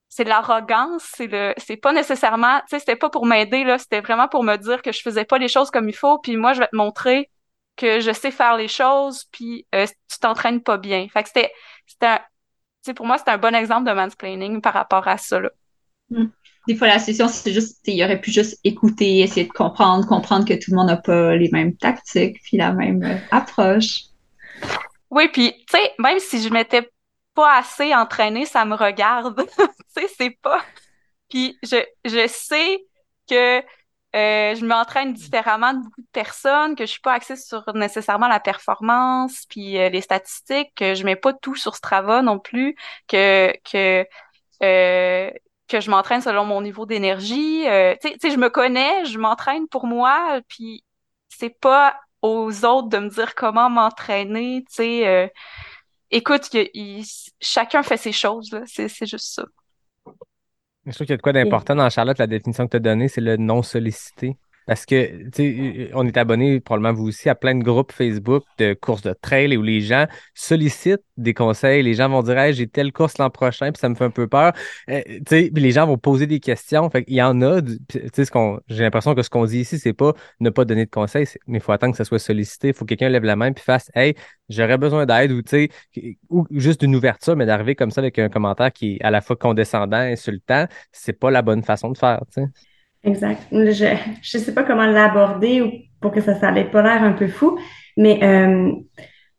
c'est 0.09 0.23
l'arrogance, 0.25 1.03
c'est 1.15 1.27
le, 1.27 1.53
c'est 1.57 1.77
pas 1.77 1.91
nécessairement, 1.91 2.59
tu 2.61 2.65
sais, 2.69 2.79
c'était 2.79 2.95
pas 2.95 3.09
pour 3.09 3.25
m'aider 3.25 3.63
là, 3.63 3.79
c'était 3.79 4.01
vraiment 4.01 4.27
pour 4.27 4.43
me 4.43 4.57
dire 4.57 4.81
que 4.83 4.91
je 4.91 5.01
faisais 5.01 5.25
pas 5.25 5.39
les 5.39 5.47
choses 5.47 5.71
comme 5.71 5.89
il 5.89 5.95
faut, 5.95 6.19
puis 6.19 6.37
moi 6.37 6.53
je 6.53 6.59
vais 6.59 6.67
te 6.67 6.75
montrer 6.75 7.31
que 7.77 7.99
je 7.99 8.11
sais 8.11 8.29
faire 8.29 8.55
les 8.55 8.67
choses, 8.67 9.25
puis 9.31 9.67
tu 9.73 10.19
t'entraînes 10.19 10.61
pas 10.61 10.77
bien. 10.77 11.07
Fait 11.09 11.23
que 11.23 11.29
c'était, 11.29 11.51
c'était 11.87 12.19
pour 12.91 13.05
moi, 13.05 13.17
c'est 13.17 13.31
un 13.31 13.37
bon 13.37 13.55
exemple 13.55 13.89
de 13.89 13.93
mansplaining 13.93 14.59
par 14.59 14.73
rapport 14.73 15.07
à 15.07 15.17
ça. 15.17 15.39
Là. 15.39 15.49
Hmm. 16.09 16.25
Des 16.67 16.75
fois, 16.75 16.87
la 16.87 16.99
session, 16.99 17.27
c'est 17.27 17.51
juste, 17.51 17.79
il 17.87 18.01
aurait 18.03 18.19
pu 18.19 18.31
juste 18.31 18.59
écouter, 18.63 19.19
essayer 19.19 19.45
de 19.45 19.51
comprendre, 19.51 20.05
comprendre 20.07 20.45
que 20.45 20.53
tout 20.53 20.71
le 20.71 20.77
monde 20.77 20.87
n'a 20.87 20.97
pas 20.97 21.35
les 21.35 21.49
mêmes 21.51 21.75
tactiques, 21.75 22.41
puis 22.43 22.57
la 22.57 22.71
même 22.71 23.03
euh, 23.03 23.17
approche. 23.31 24.03
Oui, 25.09 25.27
puis, 25.31 25.53
tu 25.67 25.77
sais, 25.77 25.91
même 25.99 26.19
si 26.19 26.41
je 26.41 26.49
m'étais 26.49 26.89
pas 27.33 27.57
assez 27.57 27.93
entraînée, 27.93 28.45
ça 28.45 28.63
me 28.65 28.75
regarde. 28.75 29.45
tu 29.57 29.63
sais, 29.89 30.07
c'est 30.17 30.37
pas. 30.41 30.61
Puis, 31.29 31.57
je, 31.63 31.83
je 32.05 32.27
sais 32.27 32.85
que 33.29 33.61
euh, 34.15 34.53
je 34.55 34.65
m'entraîne 34.65 35.13
différemment 35.13 35.73
de 35.73 35.79
beaucoup 35.83 36.01
de 36.01 36.07
personnes, 36.11 36.75
que 36.75 36.85
je 36.85 36.91
suis 36.91 37.01
pas 37.01 37.13
axée 37.13 37.35
sur 37.35 37.63
nécessairement 37.73 38.27
la 38.27 38.39
performance, 38.39 39.45
puis 39.49 39.79
euh, 39.79 39.89
les 39.89 40.01
statistiques, 40.01 40.71
que 40.75 40.93
je 40.93 41.03
mets 41.03 41.15
pas 41.15 41.33
tout 41.33 41.55
sur 41.55 41.75
Strava 41.75 42.21
non 42.21 42.37
plus, 42.39 42.75
que 43.07 43.51
que 43.63 44.05
euh, 44.63 45.31
que 45.67 45.79
je 45.79 45.89
m'entraîne 45.89 46.21
selon 46.21 46.45
mon 46.45 46.61
niveau 46.61 46.85
d'énergie. 46.85 47.67
Euh, 47.67 47.95
tu 48.01 48.09
sais, 48.21 48.31
je 48.31 48.37
me 48.37 48.49
connais, 48.49 49.05
je 49.05 49.17
m'entraîne 49.17 49.67
pour 49.67 49.87
moi, 49.87 50.41
puis 50.47 50.83
c'est 51.29 51.49
pas 51.49 51.99
aux 52.21 52.65
autres 52.65 52.89
de 52.89 52.99
me 52.99 53.09
dire 53.09 53.33
comment 53.35 53.69
m'entraîner. 53.69 54.63
Tu 54.69 54.75
sais, 54.75 55.33
écoute, 56.11 56.49
chacun 57.41 57.83
fait 57.83 57.97
ses 57.97 58.11
choses, 58.11 58.55
c'est 58.67 59.07
juste 59.07 59.33
ça. 59.33 59.43
Je 60.85 60.91
trouve 60.91 61.07
qu'il 61.07 61.13
y 61.13 61.13
a 61.13 61.17
de 61.17 61.21
quoi 61.21 61.31
d'important 61.33 61.75
dans 61.75 61.89
Charlotte, 61.89 62.17
la 62.17 62.27
définition 62.27 62.65
que 62.65 62.71
tu 62.71 62.77
as 62.77 62.79
donnée, 62.81 63.07
c'est 63.07 63.21
le 63.21 63.37
non 63.37 63.63
sollicité. 63.63 64.37
Parce 64.65 64.85
que, 64.85 65.29
tu 65.29 65.31
sais, 65.35 65.91
on 65.93 66.07
est 66.07 66.17
abonné, 66.17 66.59
probablement 66.59 66.93
vous 66.93 67.07
aussi, 67.07 67.29
à 67.29 67.35
plein 67.35 67.55
de 67.55 67.63
groupes 67.63 67.91
Facebook 67.91 68.43
de 68.57 68.73
courses 68.73 69.01
de 69.01 69.13
trail 69.13 69.55
où 69.57 69.61
les 69.61 69.81
gens 69.81 70.07
sollicitent 70.33 71.03
des 71.17 71.33
conseils. 71.33 71.83
Les 71.83 71.93
gens 71.93 72.09
vont 72.09 72.23
dire, 72.23 72.37
hey, 72.37 72.53
j'ai 72.53 72.67
telle 72.67 72.91
course 72.91 73.17
l'an 73.17 73.29
prochain, 73.29 73.71
puis 73.71 73.79
ça 73.79 73.89
me 73.89 73.95
fait 73.95 74.05
un 74.05 74.09
peu 74.09 74.27
peur. 74.27 74.53
Euh, 74.89 75.01
tu 75.05 75.21
sais, 75.27 75.51
puis 75.53 75.63
les 75.63 75.71
gens 75.71 75.85
vont 75.85 75.97
poser 75.97 76.27
des 76.27 76.39
questions. 76.39 76.89
Fait 76.89 77.03
il 77.07 77.15
y 77.15 77.21
en 77.21 77.41
a, 77.41 77.61
tu 77.61 77.77
sais, 78.13 78.25
j'ai 78.67 78.83
l'impression 78.83 79.15
que 79.15 79.21
ce 79.21 79.29
qu'on 79.29 79.45
dit 79.45 79.59
ici, 79.59 79.79
c'est 79.79 79.93
pas 79.93 80.13
ne 80.39 80.49
pas 80.49 80.65
donner 80.65 80.85
de 80.85 80.89
conseils, 80.91 81.27
mais 81.47 81.57
il 81.57 81.61
faut 81.61 81.71
attendre 81.71 81.91
que 81.93 81.97
ça 81.97 82.05
soit 82.05 82.19
sollicité. 82.19 82.69
Il 82.69 82.73
faut 82.73 82.85
que 82.85 82.89
quelqu'un 82.89 83.09
lève 83.09 83.23
la 83.23 83.35
main 83.35 83.51
puis 83.51 83.63
fasse, 83.63 83.91
hey, 83.95 84.15
j'aurais 84.49 84.77
besoin 84.77 85.05
d'aide 85.05 85.31
ou, 85.31 85.41
tu 85.41 85.69
sais, 85.95 86.17
ou 86.29 86.47
juste 86.51 86.81
d'une 86.81 86.95
ouverture, 86.95 87.35
mais 87.35 87.45
d'arriver 87.45 87.75
comme 87.75 87.91
ça 87.91 88.01
avec 88.01 88.19
un 88.19 88.29
commentaire 88.29 88.71
qui 88.71 88.95
est 88.95 89.03
à 89.03 89.11
la 89.11 89.21
fois 89.21 89.35
condescendant, 89.35 89.97
insultant, 89.97 90.67
c'est 90.91 91.13
pas 91.13 91.31
la 91.31 91.41
bonne 91.41 91.63
façon 91.63 91.91
de 91.91 91.97
faire, 91.97 92.21
tu 92.33 92.41
sais. 92.41 92.47
Exact. 93.03 93.41
Je 93.51 93.57
ne 94.37 94.43
sais 94.43 94.53
pas 94.53 94.63
comment 94.63 94.85
l'aborder 94.85 95.61
ou 95.61 95.71
pour 95.99 96.11
que 96.11 96.21
ça, 96.21 96.51
n'ait 96.51 96.65
pas 96.65 96.81
l'air 96.81 97.03
un 97.03 97.13
peu 97.13 97.27
fou. 97.27 97.57
Mais 97.97 98.19
euh, 98.23 98.71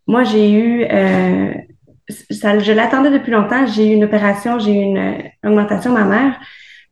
moi, 0.06 0.24
j'ai 0.24 0.52
eu, 0.52 0.84
euh, 0.84 1.52
ça, 2.30 2.58
je 2.58 2.72
l'attendais 2.72 3.10
depuis 3.10 3.32
longtemps. 3.32 3.66
J'ai 3.66 3.90
eu 3.90 3.94
une 3.94 4.04
opération, 4.04 4.58
j'ai 4.58 4.72
eu 4.72 4.82
une 4.82 5.22
augmentation 5.44 5.90
de 5.92 5.98
ma 5.98 6.04
mère. 6.04 6.40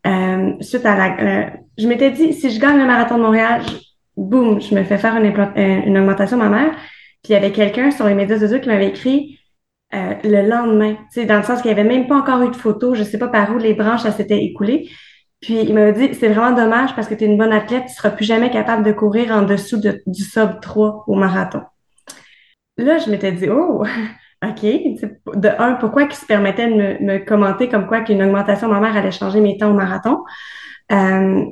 Euh, 0.07 0.55
suite 0.61 0.85
à 0.87 0.97
la, 0.97 1.21
euh, 1.21 1.51
je 1.79 1.87
m'étais 1.87 2.11
dit, 2.11 2.33
si 2.33 2.51
je 2.51 2.59
gagne 2.61 2.79
le 2.79 2.87
marathon 2.87 3.19
de 3.19 3.23
Montréal, 3.23 3.63
boum, 4.17 4.61
je 4.61 4.75
me 4.75 4.83
fais 4.85 4.99
faire 4.99 5.17
une, 5.17 5.27
euh, 5.27 5.81
une 5.87 5.99
augmentation 5.99 6.37
de 6.39 6.43
ma 6.43 6.49
mère. 6.49 6.73
Puis 7.23 7.31
il 7.31 7.33
y 7.33 7.37
avait 7.37 7.53
quelqu'un 7.53 7.91
sur 7.91 8.07
les 8.07 8.15
médias 8.15 8.39
sociaux 8.39 8.61
qui 8.61 8.69
m'avait 8.69 8.89
écrit 8.89 9.39
euh, 9.95 10.15
le 10.25 10.49
lendemain, 10.49 10.97
dans 11.29 11.37
le 11.37 11.43
sens 11.43 11.61
qu'il 11.61 11.73
n'y 11.73 11.79
avait 11.79 11.89
même 11.89 12.07
pas 12.07 12.17
encore 12.17 12.43
eu 12.43 12.51
de 12.51 12.57
photo, 12.57 12.95
je 12.95 13.03
sais 13.03 13.19
pas 13.19 13.29
par 13.29 13.55
où 13.55 13.59
les 13.59 13.75
branches, 13.75 14.03
ça 14.03 14.11
s'était 14.11 14.43
écoulé. 14.43 14.89
Puis 15.43 15.61
il 15.61 15.75
m'avait 15.75 15.93
dit, 15.93 16.15
c'est 16.15 16.29
vraiment 16.29 16.53
dommage 16.53 16.95
parce 16.95 17.09
que 17.09 17.15
tu 17.15 17.25
es 17.25 17.27
une 17.27 17.37
bonne 17.37 17.53
athlète, 17.53 17.87
tu 17.89 17.95
seras 17.95 18.11
plus 18.11 18.25
jamais 18.25 18.51
capable 18.51 18.85
de 18.85 18.93
courir 18.93 19.33
en 19.33 19.43
dessous 19.43 19.79
de, 19.79 20.01
du 20.07 20.23
sub 20.23 20.61
3 20.61 21.05
au 21.09 21.15
marathon. 21.15 21.63
Là, 22.79 22.99
je 22.99 23.11
m'étais 23.11 23.33
dit, 23.33 23.49
oh, 23.51 23.85
OK. 24.45 24.63
De 24.63 25.49
un, 25.59 25.75
pourquoi 25.75 26.07
qu'il 26.07 26.17
se 26.17 26.27
permettait 26.27 26.69
de 26.69 26.75
me, 26.75 26.99
me 27.01 27.19
commenter 27.19 27.69
comme 27.69 27.87
quoi 27.87 28.01
qu'une 28.01 28.23
augmentation 28.23 28.69
ma 28.69 28.81
mère 28.81 28.97
allait 28.97 29.11
changer 29.11 29.41
mes 29.41 29.59
temps 29.59 29.71
au 29.71 29.75
marathon? 29.75 30.23
Euh, 30.93 31.45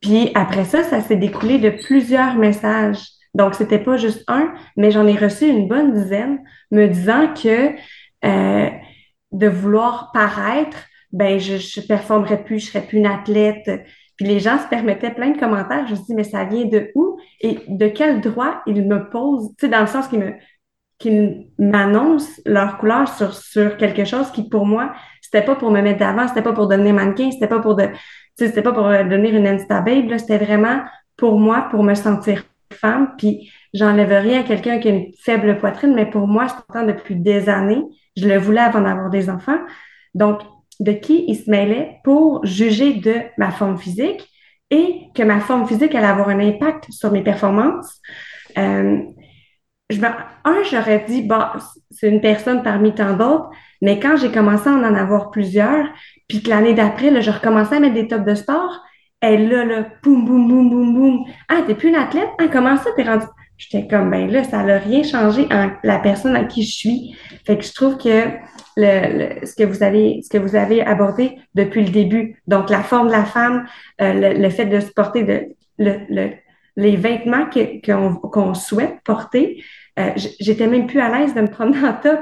puis 0.00 0.30
après 0.34 0.64
ça, 0.64 0.82
ça 0.82 1.00
s'est 1.00 1.16
découlé 1.16 1.58
de 1.58 1.70
plusieurs 1.70 2.36
messages. 2.36 3.06
Donc, 3.34 3.54
c'était 3.54 3.78
pas 3.78 3.96
juste 3.96 4.24
un, 4.28 4.52
mais 4.76 4.90
j'en 4.90 5.06
ai 5.06 5.16
reçu 5.16 5.46
une 5.46 5.68
bonne 5.68 5.92
dizaine 5.92 6.40
me 6.72 6.86
disant 6.88 7.32
que 7.34 7.70
euh, 8.24 8.70
de 9.32 9.46
vouloir 9.48 10.10
paraître, 10.12 10.76
ben 11.12 11.38
je, 11.38 11.56
je 11.56 11.80
performerais 11.80 12.42
plus, 12.42 12.60
je 12.60 12.66
serais 12.66 12.82
plus 12.82 12.98
une 12.98 13.06
athlète. 13.06 13.68
Puis 14.16 14.26
les 14.26 14.38
gens 14.38 14.58
se 14.58 14.68
permettaient 14.68 15.12
plein 15.12 15.30
de 15.30 15.38
commentaires. 15.38 15.86
Je 15.86 15.94
me 15.94 16.06
dit, 16.06 16.14
mais 16.14 16.24
ça 16.24 16.44
vient 16.44 16.66
de 16.66 16.90
où? 16.94 17.18
Et 17.40 17.58
de 17.68 17.88
quel 17.88 18.20
droit 18.20 18.62
ils 18.66 18.86
me 18.86 19.08
posent, 19.10 19.48
tu 19.58 19.66
sais, 19.66 19.68
dans 19.68 19.80
le 19.80 19.86
sens 19.86 20.08
qu'ils 20.08 20.20
me 20.20 20.32
qu'ils 20.98 21.48
m'annoncent 21.58 22.42
leur 22.44 22.76
couleur 22.76 23.08
sur, 23.08 23.32
sur 23.34 23.78
quelque 23.78 24.04
chose 24.04 24.30
qui, 24.32 24.48
pour 24.48 24.66
moi, 24.66 24.92
c'était 25.22 25.42
pas 25.42 25.56
pour 25.56 25.70
me 25.70 25.80
mettre 25.80 25.98
d'avant, 25.98 26.28
c'était 26.28 26.42
pas 26.42 26.52
pour 26.52 26.68
devenir 26.68 26.92
mannequin, 26.92 27.30
c'était 27.30 27.48
pas 27.48 27.60
pour 27.60 27.74
de, 27.74 27.88
c'était 28.36 28.60
pas 28.60 28.72
pour 28.72 28.84
devenir 28.84 29.34
une 29.34 29.46
Insta 29.46 29.80
babe, 29.80 30.14
c'était 30.18 30.36
vraiment 30.36 30.82
pour 31.16 31.40
moi, 31.40 31.68
pour 31.70 31.82
me 31.82 31.94
sentir 31.94 32.44
femme. 32.72 33.14
Puis 33.16 33.50
j'enlève 33.72 34.10
rien 34.10 34.40
à 34.40 34.42
quelqu'un 34.42 34.78
qui 34.78 34.88
a 34.88 34.90
une 34.90 35.12
faible 35.18 35.58
poitrine, 35.58 35.94
mais 35.94 36.06
pour 36.06 36.26
moi, 36.26 36.46
je 36.46 36.72
temps 36.72 36.86
depuis 36.86 37.16
des 37.16 37.48
années. 37.48 37.82
Je 38.16 38.28
le 38.28 38.38
voulais 38.38 38.60
avant 38.60 38.82
d'avoir 38.82 39.08
des 39.08 39.30
enfants. 39.30 39.58
Donc, 40.14 40.40
de 40.80 40.92
qui 40.92 41.24
il 41.28 41.36
se 41.36 41.50
mêlait 41.50 42.00
pour 42.04 42.44
juger 42.44 42.94
de 42.94 43.14
ma 43.38 43.50
forme 43.50 43.78
physique 43.78 44.26
et 44.70 45.08
que 45.14 45.22
ma 45.22 45.40
forme 45.40 45.66
physique 45.66 45.94
allait 45.94 46.06
avoir 46.06 46.28
un 46.28 46.40
impact 46.40 46.90
sur 46.90 47.12
mes 47.12 47.22
performances. 47.22 48.00
Euh, 48.58 48.98
un, 50.44 50.62
j'aurais 50.70 51.04
dit, 51.06 51.22
bah, 51.22 51.54
c'est 51.90 52.08
une 52.08 52.20
personne 52.20 52.62
parmi 52.62 52.94
tant 52.94 53.16
d'autres, 53.16 53.50
mais 53.82 53.98
quand 53.98 54.16
j'ai 54.16 54.30
commencé 54.30 54.68
à 54.68 54.72
en 54.72 54.94
avoir 54.94 55.30
plusieurs, 55.30 55.86
puis 56.28 56.42
que 56.42 56.50
l'année 56.50 56.74
d'après, 56.74 57.10
là, 57.10 57.20
je 57.20 57.30
recommençais 57.30 57.76
à 57.76 57.80
mettre 57.80 57.94
des 57.94 58.08
tops 58.08 58.24
de 58.24 58.34
sport, 58.34 58.80
elle 59.20 59.48
là, 59.48 59.64
là, 59.64 59.86
boum, 60.02 60.24
boum, 60.24 60.48
boum, 60.48 60.70
boum, 60.70 60.94
boum. 60.94 61.24
Ah, 61.48 61.62
t'es 61.66 61.74
plus 61.74 61.88
une 61.88 61.96
athlète? 61.96 62.30
Ah, 62.38 62.48
comment 62.50 62.76
ça, 62.76 62.90
t'es 62.96 63.02
rendu? 63.02 63.26
J'étais 63.60 63.86
comme, 63.86 64.10
ben 64.10 64.30
là, 64.30 64.42
ça 64.42 64.62
n'a 64.62 64.78
rien 64.78 65.02
changé 65.02 65.46
en 65.50 65.70
la 65.84 65.98
personne 65.98 66.34
à 66.34 66.44
qui 66.44 66.62
je 66.62 66.72
suis. 66.72 67.14
Fait 67.46 67.58
que 67.58 67.64
je 67.64 67.74
trouve 67.74 67.98
que 67.98 68.24
le, 68.78 69.44
ce 69.44 69.54
que 69.54 69.64
vous 69.64 69.82
avez, 69.82 70.22
ce 70.22 70.30
que 70.30 70.38
vous 70.38 70.56
avez 70.56 70.80
abordé 70.80 71.36
depuis 71.54 71.84
le 71.84 71.90
début, 71.90 72.40
donc 72.46 72.70
la 72.70 72.82
forme 72.82 73.08
de 73.08 73.12
la 73.12 73.26
femme, 73.26 73.66
euh, 74.00 74.32
le, 74.34 74.48
fait 74.48 74.64
de 74.64 74.80
se 74.80 74.90
porter 74.90 75.24
de, 75.24 75.42
le, 75.78 76.30
les 76.76 76.96
vêtements 76.96 77.50
qu'on 78.32 78.54
souhaite 78.54 78.94
porter, 79.04 79.62
euh, 79.98 80.08
j'étais 80.16 80.66
même 80.66 80.86
plus 80.86 81.00
à 81.00 81.18
l'aise 81.18 81.34
de 81.34 81.42
me 81.42 81.50
promener 81.50 81.86
en 81.86 81.92
top. 81.92 82.20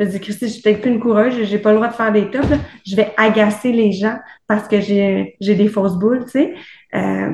Je 0.00 0.06
dis, 0.06 0.20
Christy, 0.20 0.46
je 0.46 0.52
suis 0.52 0.62
peut-être 0.62 0.80
plus 0.80 0.92
une 0.92 1.00
coureuse, 1.00 1.34
j'ai 1.42 1.58
pas 1.58 1.72
le 1.72 1.76
droit 1.76 1.88
de 1.88 1.94
faire 1.94 2.12
des 2.12 2.30
tops. 2.30 2.48
Je 2.86 2.96
vais 2.96 3.12
agacer 3.18 3.72
les 3.72 3.92
gens 3.92 4.16
parce 4.46 4.66
que 4.66 4.80
j'ai 4.80 5.36
des 5.38 5.68
fausses 5.68 5.98
boules, 5.98 6.24
tu 6.24 6.30
sais. 6.30 6.54
Euh, 6.94 7.32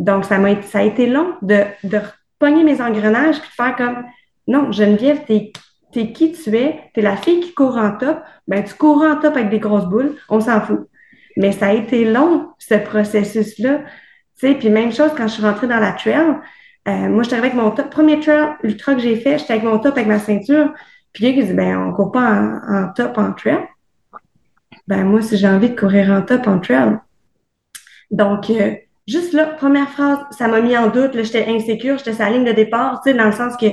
donc, 0.00 0.24
ça 0.24 0.38
m'a 0.38 0.60
ça 0.62 0.78
a 0.78 0.82
été 0.82 1.06
long 1.06 1.34
de, 1.42 1.62
de 1.84 2.00
pogner 2.38 2.64
mes 2.64 2.80
engrenages 2.80 3.40
puis 3.40 3.48
de 3.48 3.54
faire 3.54 3.76
comme 3.76 4.04
non, 4.46 4.72
Geneviève, 4.72 5.24
t'es 5.26 5.52
es 5.94 6.12
qui 6.12 6.32
tu 6.32 6.56
es, 6.56 6.80
t'es 6.94 7.00
la 7.00 7.16
fille 7.16 7.40
qui 7.40 7.54
court 7.54 7.76
en 7.76 7.92
top, 7.92 8.20
ben 8.46 8.62
tu 8.62 8.74
cours 8.74 9.02
en 9.02 9.16
top 9.16 9.36
avec 9.36 9.50
des 9.50 9.58
grosses 9.58 9.86
boules, 9.86 10.16
on 10.28 10.40
s'en 10.40 10.60
fout. 10.60 10.88
Mais 11.36 11.52
ça 11.52 11.68
a 11.68 11.72
été 11.72 12.04
long, 12.04 12.50
ce 12.58 12.74
processus-là. 12.74 13.78
Tu 13.78 14.48
sais, 14.48 14.54
puis 14.54 14.70
même 14.70 14.92
chose 14.92 15.10
quand 15.16 15.26
je 15.26 15.34
suis 15.34 15.42
rentrée 15.42 15.66
dans 15.66 15.80
la 15.80 15.92
trail, 15.92 16.36
euh, 16.88 17.08
moi, 17.08 17.22
j'étais 17.22 17.36
avec 17.36 17.54
mon 17.54 17.70
top. 17.70 17.90
Premier 17.90 18.18
trail 18.18 18.54
ultra 18.62 18.94
que 18.94 19.00
j'ai 19.00 19.16
fait, 19.16 19.38
j'étais 19.38 19.54
avec 19.54 19.64
mon 19.64 19.78
top 19.78 19.96
avec 19.96 20.08
ma 20.08 20.18
ceinture. 20.18 20.72
Puis 21.12 21.28
il 21.28 21.46
dit, 21.46 21.52
ben, 21.52 21.76
on 21.76 21.92
court 21.92 22.12
pas 22.12 22.60
en, 22.66 22.92
top 22.94 23.18
en 23.18 23.32
trail. 23.32 23.66
Ben, 24.86 25.04
moi, 25.04 25.20
si 25.20 25.36
j'ai 25.36 25.48
envie 25.48 25.70
de 25.70 25.78
courir 25.78 26.10
en 26.10 26.22
top 26.22 26.46
en 26.46 26.58
trail. 26.60 26.98
Donc, 28.10 28.48
euh, 28.50 28.74
juste 29.08 29.32
là, 29.32 29.46
première 29.46 29.88
phrase, 29.88 30.18
ça 30.30 30.46
m'a 30.46 30.60
mis 30.60 30.76
en 30.76 30.88
doute. 30.88 31.12
J'étais 31.14 31.46
insécure, 31.48 31.98
j'étais 31.98 32.12
sa 32.12 32.30
ligne 32.30 32.44
de 32.44 32.52
départ, 32.52 33.00
tu 33.02 33.10
sais, 33.10 33.16
dans 33.16 33.26
le 33.26 33.32
sens 33.32 33.56
que 33.56 33.66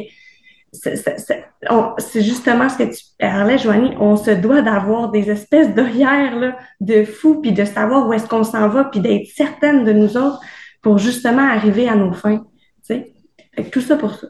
c'est 0.71 2.21
justement 2.21 2.67
ce 2.67 2.77
que 2.77 2.83
tu 2.83 3.03
parlais, 3.19 3.57
Joanie. 3.57 3.93
On 3.99 4.17
se 4.17 4.31
doit 4.31 4.61
d'avoir 4.61 5.11
des 5.11 5.29
espèces 5.29 5.73
d'oeillères 5.73 6.55
de 6.81 7.03
fou, 7.05 7.41
puis 7.41 7.51
de 7.51 7.65
savoir 7.65 8.07
où 8.07 8.13
est-ce 8.13 8.27
qu'on 8.27 8.43
s'en 8.43 8.67
va, 8.69 8.85
puis 8.85 8.99
d'être 8.99 9.27
certaine 9.27 9.85
de 9.85 9.93
nous 9.93 10.17
autres 10.17 10.39
pour 10.81 10.97
justement 10.97 11.47
arriver 11.47 11.87
à 11.87 11.95
nos 11.95 12.13
fins. 12.13 12.45
Tu 12.87 12.95
sais, 12.95 13.13
tout 13.71 13.81
ça 13.81 13.95
pour 13.95 14.15
ça. 14.15 14.27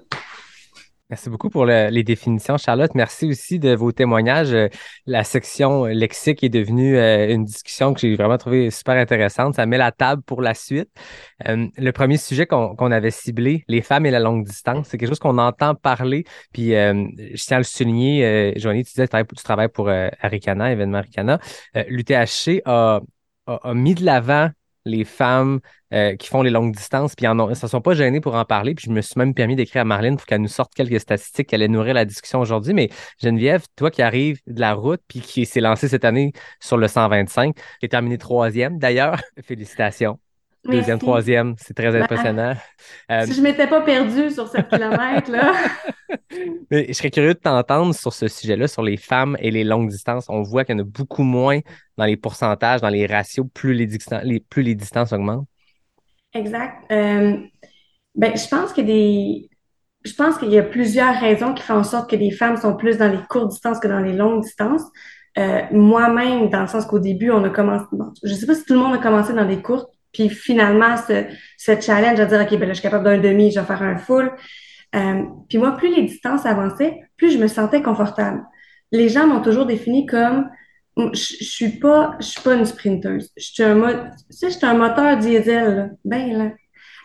Merci 1.11 1.29
beaucoup 1.29 1.51
pour 1.51 1.67
les 1.67 2.03
définitions, 2.03 2.57
Charlotte. 2.57 2.95
Merci 2.95 3.27
aussi 3.27 3.59
de 3.59 3.75
vos 3.75 3.91
témoignages. 3.91 4.53
Euh, 4.53 4.69
la 5.05 5.23
section 5.23 5.85
lexique 5.85 6.43
est 6.43 6.49
devenue 6.49 6.97
euh, 6.97 7.31
une 7.31 7.45
discussion 7.45 7.93
que 7.93 7.99
j'ai 7.99 8.15
vraiment 8.15 8.39
trouvé 8.39 8.71
super 8.71 8.95
intéressante. 8.95 9.53
Ça 9.53 9.67
met 9.67 9.77
la 9.77 9.91
table 9.91 10.23
pour 10.23 10.41
la 10.41 10.55
suite. 10.55 10.89
Euh, 11.47 11.67
le 11.77 11.91
premier 11.91 12.17
sujet 12.17 12.47
qu'on 12.47 12.91
avait 12.91 13.11
ciblé, 13.11 13.65
les 13.67 13.83
femmes 13.83 14.07
et 14.07 14.11
la 14.11 14.19
longue 14.19 14.45
distance, 14.45 14.87
c'est 14.89 14.97
quelque 14.97 15.09
chose 15.09 15.19
qu'on 15.19 15.37
entend 15.37 15.75
parler. 15.75 16.23
Puis 16.53 16.69
je 16.69 17.45
tiens 17.45 17.57
à 17.57 17.59
le 17.59 17.65
souligner, 17.65 18.53
Joanie, 18.57 18.83
tu 18.83 18.93
disais 18.93 19.07
tu 19.07 19.43
travailles 19.43 19.69
pour 19.69 19.89
Aricana, 19.89 20.71
événement 20.71 20.97
Aricana. 20.97 21.39
L'UTHC 21.87 22.63
a, 22.65 23.01
mis 23.75 23.93
de 23.93 24.03
l'avant 24.03 24.49
les 24.85 25.03
femmes 25.03 25.59
euh, 25.93 26.15
qui 26.15 26.27
font 26.27 26.41
les 26.41 26.49
longues 26.49 26.73
distances, 26.75 27.15
puis 27.15 27.27
en 27.27 27.53
se 27.55 27.67
sont 27.67 27.81
pas 27.81 27.93
gênées 27.93 28.21
pour 28.21 28.35
en 28.35 28.45
parler. 28.45 28.75
Puis 28.75 28.85
je 28.87 28.91
me 28.91 29.01
suis 29.01 29.17
même 29.17 29.33
permis 29.33 29.55
d'écrire 29.55 29.81
à 29.81 29.85
Marlène 29.85 30.17
pour 30.17 30.25
qu'elle 30.25 30.41
nous 30.41 30.47
sorte 30.47 30.73
quelques 30.73 30.99
statistiques 30.99 31.47
qui 31.49 31.55
allaient 31.55 31.67
nourrir 31.67 31.93
la 31.93 32.05
discussion 32.05 32.39
aujourd'hui. 32.39 32.73
Mais 32.73 32.89
Geneviève, 33.21 33.65
toi 33.75 33.91
qui 33.91 34.01
arrives 34.01 34.39
de 34.47 34.59
la 34.59 34.73
route, 34.73 35.01
puis 35.07 35.21
qui 35.21 35.45
s'est 35.45 35.61
lancé 35.61 35.87
cette 35.87 36.05
année 36.05 36.33
sur 36.59 36.77
le 36.77 36.87
125, 36.87 37.55
qui 37.79 37.89
terminé 37.89 38.17
troisième 38.17 38.79
d'ailleurs, 38.79 39.21
félicitations. 39.43 40.19
Deuxième, 40.65 40.99
troisième, 40.99 41.55
c'est 41.57 41.73
très 41.73 41.91
ben, 41.91 42.03
impressionnant. 42.03 42.53
Euh, 43.11 43.25
si 43.25 43.33
je 43.33 43.41
m'étais 43.41 43.67
pas 43.67 43.81
perdue 43.81 44.31
sur 44.31 44.47
7 44.47 44.67
km, 44.67 45.31
là. 45.31 45.53
Mais 46.71 46.87
je 46.87 46.93
serais 46.93 47.11
curieux 47.11 47.35
de 47.35 47.39
t'entendre 47.39 47.93
sur 47.93 48.13
ce 48.13 48.27
sujet-là, 48.27 48.67
sur 48.67 48.81
les 48.81 48.97
femmes 48.97 49.37
et 49.39 49.51
les 49.51 49.63
longues 49.63 49.89
distances. 49.89 50.25
On 50.27 50.41
voit 50.41 50.65
qu'il 50.65 50.75
y 50.75 50.79
en 50.79 50.81
a 50.81 50.87
beaucoup 50.87 51.23
moins 51.23 51.59
dans 51.97 52.05
les 52.05 52.17
pourcentages, 52.17 52.81
dans 52.81 52.89
les 52.89 53.05
ratios, 53.05 53.45
plus 53.53 53.73
les, 53.73 53.85
distances, 53.85 54.23
plus 54.49 54.63
les 54.63 54.73
distances 54.73 55.13
augmentent. 55.13 55.47
Exact. 56.33 56.75
Euh, 56.91 57.37
ben, 58.15 58.35
je 58.35 58.47
pense 58.47 58.73
que 58.73 58.81
des. 58.81 59.49
Je 60.03 60.13
pense 60.13 60.37
qu'il 60.37 60.51
y 60.51 60.57
a 60.57 60.63
plusieurs 60.63 61.19
raisons 61.19 61.53
qui 61.53 61.63
font 61.63 61.75
en 61.75 61.83
sorte 61.83 62.09
que 62.09 62.15
les 62.15 62.31
femmes 62.31 62.57
sont 62.57 62.75
plus 62.75 62.97
dans 62.97 63.11
les 63.11 63.23
courtes 63.29 63.49
distances 63.49 63.79
que 63.79 63.87
dans 63.87 64.01
les 64.01 64.13
longues 64.13 64.41
distances. 64.41 64.83
Euh, 65.37 65.61
moi-même, 65.71 66.49
dans 66.49 66.61
le 66.61 66.67
sens 66.67 66.85
qu'au 66.85 66.99
début, 66.99 67.31
on 67.31 67.43
a 67.43 67.49
commencé. 67.49 67.85
je 68.23 68.31
ne 68.31 68.35
sais 68.35 68.45
pas 68.45 68.55
si 68.55 68.63
tout 68.63 68.73
le 68.73 68.79
monde 68.79 68.93
a 68.93 68.99
commencé 68.99 69.33
dans 69.33 69.45
des 69.45 69.61
courtes, 69.61 69.89
puis 70.15 70.29
finalement, 70.29 70.95
ce, 70.95 71.81
challenge 71.81 72.19
à 72.21 72.25
dire, 72.25 72.39
OK, 72.41 72.57
ben 72.57 72.61
là, 72.61 72.67
je 72.69 72.79
suis 72.79 72.81
capable 72.81 73.03
d'un 73.03 73.17
demi, 73.17 73.51
je 73.51 73.59
vais 73.59 73.65
faire 73.65 73.83
un 73.83 73.97
full. 73.97 74.31
Euh, 74.95 75.23
puis 75.49 75.57
moi, 75.57 75.75
plus 75.75 75.93
les 75.93 76.03
distances 76.03 76.45
avançaient, 76.45 77.01
plus 77.17 77.31
je 77.31 77.37
me 77.37 77.47
sentais 77.47 77.81
confortable. 77.81 78.41
Les 78.93 79.09
gens 79.09 79.27
m'ont 79.27 79.41
toujours 79.41 79.65
défini 79.65 80.05
comme 80.05 80.49
je, 80.97 81.35
je 81.41 81.43
suis 81.43 81.79
pas 81.79 82.15
je 82.21 82.27
suis 82.27 82.41
pas 82.41 82.53
une 82.53 82.63
sprinteuse. 82.63 83.29
Je 83.35 83.43
suis 83.43 83.63
un 83.63 83.81
un 83.81 84.73
moteur 84.73 85.17
diesel 85.17 85.97
ben 86.05 86.37
là. 86.37 86.51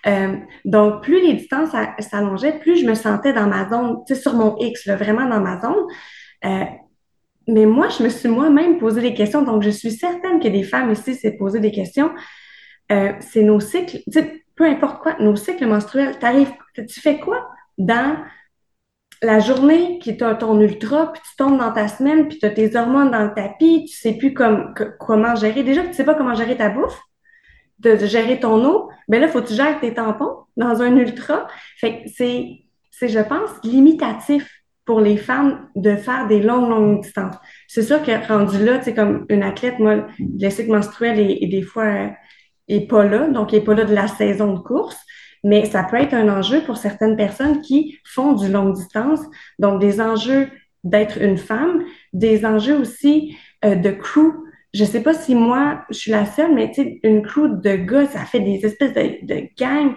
Euh, 0.07 0.37
donc 0.65 1.03
plus 1.03 1.21
les 1.21 1.35
distances 1.35 1.71
s'allongeaient, 1.99 2.61
plus 2.61 2.81
je 2.81 2.87
me 2.87 2.95
sentais 2.95 3.33
dans 3.33 3.49
ma 3.49 3.69
zone, 3.69 3.99
tu 4.07 4.15
sais 4.15 4.21
sur 4.21 4.35
mon 4.35 4.57
X 4.59 4.87
vraiment 4.87 5.27
dans 5.27 5.41
ma 5.41 5.61
zone. 5.61 5.85
Euh, 6.45 6.65
mais 7.49 7.67
moi, 7.67 7.89
je 7.89 8.05
me 8.05 8.09
suis 8.09 8.29
moi-même 8.29 8.79
posé 8.79 9.01
des 9.01 9.15
questions, 9.15 9.43
donc 9.43 9.63
je 9.63 9.71
suis 9.71 9.91
certaine 9.91 10.41
que 10.41 10.49
des 10.49 10.63
femmes 10.63 10.93
ici 10.93 11.15
s'est 11.15 11.37
posé 11.37 11.59
des 11.59 11.73
questions. 11.73 12.11
Euh, 12.91 13.13
c'est 13.21 13.43
nos 13.43 13.61
cycles, 13.61 14.01
peu 14.57 14.65
importe 14.65 15.03
quoi, 15.03 15.17
nos 15.21 15.37
cycles 15.37 15.67
menstruels. 15.67 16.17
Tu 16.77 17.01
fais 17.01 17.19
quoi 17.19 17.49
dans 17.79 18.17
la 19.23 19.39
journée 19.39 19.99
qui 19.99 20.11
est 20.11 20.39
ton 20.39 20.61
ultra, 20.61 21.13
puis 21.13 21.23
tu 21.23 21.37
tombes 21.37 21.59
dans 21.59 21.73
ta 21.73 21.89
semaine, 21.89 22.29
puis 22.29 22.39
tu 22.39 22.47
as 22.47 22.51
tes 22.51 22.75
hormones 22.77 23.11
dans 23.11 23.25
le 23.25 23.35
tapis, 23.35 23.85
tu 23.87 23.97
sais 23.97 24.15
plus 24.15 24.33
comme, 24.33 24.75
comment 24.99 25.35
gérer. 25.37 25.63
Déjà 25.63 25.83
tu 25.83 25.93
sais 25.93 26.05
pas 26.05 26.15
comment 26.15 26.35
gérer 26.35 26.57
ta 26.57 26.71
bouffe, 26.71 26.99
de, 27.81 27.97
gérer 28.07 28.41
ton 28.41 28.65
eau, 28.65 28.91
ben 29.09 29.21
là, 29.21 29.29
faut 29.29 29.43
que 29.43 29.49
tu 29.49 29.55
gères 29.55 29.81
tes 29.81 29.95
tampons 29.95 30.45
dans 30.57 30.83
un 30.83 30.97
ultra. 30.97 31.47
Fait 31.77 32.03
c'est, 32.15 32.63
c'est, 32.91 33.09
je 33.09 33.21
pense, 33.21 33.51
limitatif 33.63 34.49
pour 34.85 35.01
les 35.01 35.17
femmes 35.17 35.69
de 35.77 35.97
faire 35.97 36.27
des 36.27 36.41
longues, 36.41 36.69
longues 36.69 37.03
distances. 37.03 37.37
C'est 37.69 37.83
sûr 37.83 38.03
que 38.03 38.27
rendu 38.27 38.65
là, 38.65 38.79
tu 38.79 38.85
sais, 38.85 38.95
comme 38.95 39.27
une 39.29 39.43
athlète, 39.43 39.79
moi, 39.79 40.07
le 40.19 40.51
cycle 40.51 40.71
menstruel 40.71 41.21
est, 41.21 41.47
des 41.47 41.63
fois 41.63 42.11
euh, 42.71 42.77
est 42.77 42.87
pas 42.87 43.05
là, 43.05 43.29
donc 43.29 43.53
il 43.53 43.57
est 43.57 43.65
pas 43.65 43.75
là 43.75 43.85
de 43.85 43.95
la 43.95 44.09
saison 44.09 44.55
de 44.55 44.61
course. 44.61 44.99
Mais 45.43 45.65
ça 45.65 45.85
peut 45.85 45.97
être 45.97 46.15
un 46.15 46.29
enjeu 46.29 46.61
pour 46.63 46.77
certaines 46.77 47.17
personnes 47.17 47.63
qui 47.63 47.99
font 48.05 48.35
du 48.35 48.51
longue 48.51 48.75
distance, 48.75 49.21
donc 49.59 49.81
des 49.81 50.01
enjeux 50.01 50.49
d'être 50.85 51.21
une 51.21 51.39
femme, 51.39 51.85
des 52.13 52.45
enjeux 52.45 52.79
aussi 52.79 53.37
euh, 53.65 53.75
de 53.75 53.91
crew. 53.91 54.33
Je 54.75 54.85
sais 54.85 55.03
pas 55.03 55.15
si 55.15 55.35
moi, 55.35 55.85
je 55.91 55.99
suis 55.99 56.11
la 56.11 56.27
seule, 56.27 56.55
mais 56.55 56.71
tu 56.71 56.83
sais, 56.83 57.01
une 57.03 57.23
crew 57.23 57.61
de 57.61 57.75
gars, 57.75 58.07
ça 58.07 58.21
fait 58.21 58.41
des 58.41 58.65
espèces 58.65 58.93
de, 58.93 59.27
de 59.27 59.49
gangs. 59.59 59.95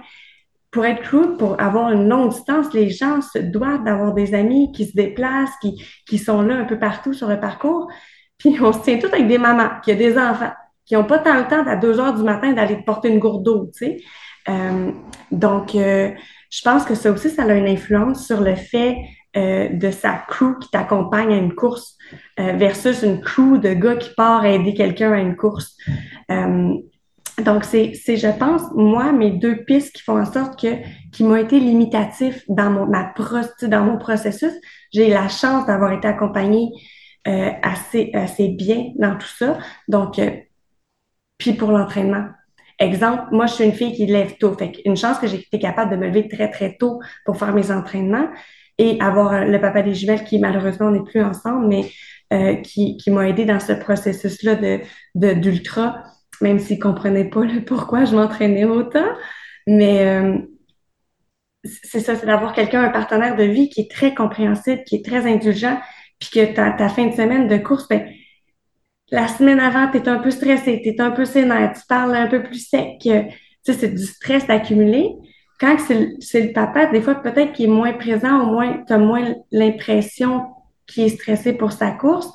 Pour 0.72 0.86
être 0.86 1.02
crew, 1.04 1.38
pour 1.38 1.62
avoir 1.62 1.92
une 1.92 2.10
longue 2.10 2.32
distance, 2.32 2.74
les 2.74 2.90
gens 2.90 3.22
se 3.22 3.38
doivent 3.38 3.84
d'avoir 3.84 4.14
des 4.14 4.34
amis 4.34 4.72
qui 4.72 4.86
se 4.86 4.96
déplacent, 4.96 5.56
qui, 5.62 5.84
qui 6.08 6.18
sont 6.18 6.42
là 6.42 6.56
un 6.56 6.66
peu 6.66 6.80
partout 6.80 7.14
sur 7.14 7.28
le 7.28 7.40
parcours. 7.40 7.92
Puis 8.40 8.56
on 8.60 8.74
se 8.74 8.82
tient 8.82 8.98
tous 8.98 9.14
avec 9.14 9.28
des 9.28 9.38
mamans, 9.38 9.70
qui 9.84 9.94
ont 9.94 9.98
des 9.98 10.18
enfants, 10.18 10.52
qui 10.86 10.96
n'ont 10.96 11.06
pas 11.06 11.20
tant 11.20 11.38
le 11.38 11.48
temps 11.48 11.66
à 11.66 11.76
2 11.76 12.00
heures 12.00 12.14
du 12.14 12.24
matin 12.24 12.54
d'aller 12.54 12.78
porter 12.86 13.10
une 13.10 13.20
gourde 13.20 13.44
d'eau, 13.44 13.70
tu 13.78 13.86
sais. 13.86 13.98
Euh, 14.50 14.92
donc, 15.32 15.76
euh, 15.76 16.12
je 16.50 16.62
pense 16.62 16.84
que 16.84 16.96
ça 16.96 17.12
aussi, 17.12 17.30
ça 17.30 17.44
a 17.44 17.54
une 17.54 17.68
influence 17.68 18.26
sur 18.26 18.42
le 18.42 18.56
fait 18.56 18.98
euh, 19.36 19.70
de 19.70 19.90
sa 19.90 20.14
crew 20.28 20.60
qui 20.62 20.70
t'accompagne 20.70 21.34
à 21.34 21.38
une 21.38 21.56
course 21.56 21.98
euh, 22.40 22.54
versus 22.54 23.02
une 23.02 23.22
crew 23.22 23.58
de 23.60 23.74
gars 23.74 23.96
qui 23.96 24.12
part 24.16 24.46
aider 24.46 24.76
quelqu'un 24.76 25.12
à 25.14 25.20
une 25.20 25.36
course. 25.36 25.76
Euh, 26.30 26.74
donc, 27.44 27.64
c'est, 27.64 27.94
je 27.94 28.38
pense, 28.38 28.62
moi, 28.76 29.12
mes 29.12 29.32
deux 29.32 29.64
pistes 29.64 29.96
qui 29.96 30.04
font 30.04 30.22
en 30.22 30.32
sorte 30.32 30.62
que, 30.62 30.76
qui 31.12 31.24
m'ont 31.24 31.36
été 31.36 31.60
limitatifs 31.60 32.44
dans 32.48 32.70
mon, 32.70 32.86
ma 32.86 33.12
dans 33.64 33.84
mon 33.84 33.98
processus. 33.98 34.54
J'ai 34.94 35.10
la 35.10 35.28
chance 35.30 35.66
d'avoir 35.66 35.92
été 35.94 36.08
accompagnée 36.08 36.70
euh, 37.28 37.50
assez, 37.64 38.12
assez 38.14 38.50
bien 38.50 38.92
dans 38.98 39.18
tout 39.18 39.26
ça. 39.40 39.58
Donc, 39.88 40.20
puis 41.38 41.54
pour 41.54 41.72
l'entraînement. 41.72 42.26
Exemple, 42.80 43.24
moi, 43.32 43.46
je 43.46 43.54
suis 43.54 43.64
une 43.64 43.74
fille 43.74 43.94
qui 43.94 44.06
lève 44.06 44.36
tôt. 44.38 44.54
Fait 44.58 44.72
une 44.86 44.98
chance 44.98 45.20
que 45.20 45.28
j'ai 45.28 45.38
été 45.38 45.60
capable 45.60 45.92
de 45.92 45.96
me 45.96 46.08
lever 46.08 46.28
très, 46.28 46.50
très 46.50 46.76
tôt 46.76 47.00
pour 47.26 47.38
faire 47.38 47.54
mes 47.54 47.72
entraînements 47.72 48.28
et 48.78 49.00
avoir 49.00 49.34
euh, 49.34 49.46
le 49.46 49.62
papa 49.62 49.82
des 49.84 49.94
jumelles 49.94 50.24
qui 50.24 50.40
malheureusement 50.40 50.90
n'est 50.90 51.04
plus 51.04 51.24
ensemble, 51.24 51.68
mais 51.68 51.92
euh, 52.34 52.56
qui, 52.56 52.98
m'a 53.08 53.30
aidé 53.30 53.46
dans 53.46 53.60
ce 53.60 53.74
processus-là 53.74 54.56
de, 54.56 54.80
de, 55.16 55.34
d'ultra, 55.34 56.04
même 56.42 56.60
s'il 56.60 56.80
comprenait 56.80 57.30
pas 57.30 57.42
pourquoi 57.66 58.06
je 58.06 58.16
m'entraînais 58.16 58.66
autant. 58.66 59.06
Mais 59.68 60.08
euh, 60.08 60.38
c'est 61.64 62.00
ça, 62.00 62.16
c'est 62.16 62.26
d'avoir 62.26 62.54
quelqu'un, 62.54 62.82
un 62.82 62.90
partenaire 62.90 63.36
de 63.36 63.44
vie 63.44 63.70
qui 63.70 63.82
est 63.82 63.92
très 63.92 64.14
compréhensible, 64.16 64.84
qui 64.84 64.96
est 64.96 65.06
très 65.06 65.32
indulgent, 65.32 65.80
puis 66.20 66.30
que 66.32 66.54
ta, 66.54 66.72
ta 66.72 66.90
fin 66.90 67.06
de 67.06 67.14
semaine 67.14 67.48
de 67.48 67.58
course, 67.58 67.88
ben, 67.88 68.10
la 69.14 69.30
semaine 69.30 69.62
avant, 69.62 69.90
tu 69.90 69.98
es 69.98 70.10
un 70.10 70.20
peu 70.20 70.32
stressé, 70.32 70.82
tu 70.84 70.90
es 70.90 71.00
un 71.00 71.12
peu 71.12 71.24
sénère, 71.24 71.72
tu 71.74 71.82
parles 71.88 72.16
un 72.16 72.28
peu 72.28 72.44
plus 72.44 72.68
sec. 72.68 72.98
Tu 73.00 73.10
sais, 73.10 73.74
c'est 73.74 73.94
du 73.94 74.04
stress 74.04 74.50
accumulé 74.50 75.16
quand 75.64 75.78
c'est 75.80 76.42
le, 76.42 76.52
papa, 76.52 76.88
des 76.88 77.02
fois, 77.02 77.16
peut-être 77.16 77.54
qu'il 77.54 77.66
est 77.66 77.74
moins 77.74 77.94
présent, 77.94 78.42
au 78.42 78.52
moins, 78.52 78.84
tu 78.86 78.92
as 78.92 78.98
moins 78.98 79.34
l'impression 79.52 80.48
qu'il 80.86 81.06
est 81.06 81.10
stressé 81.10 81.54
pour 81.54 81.72
sa 81.72 81.92
course. 81.92 82.30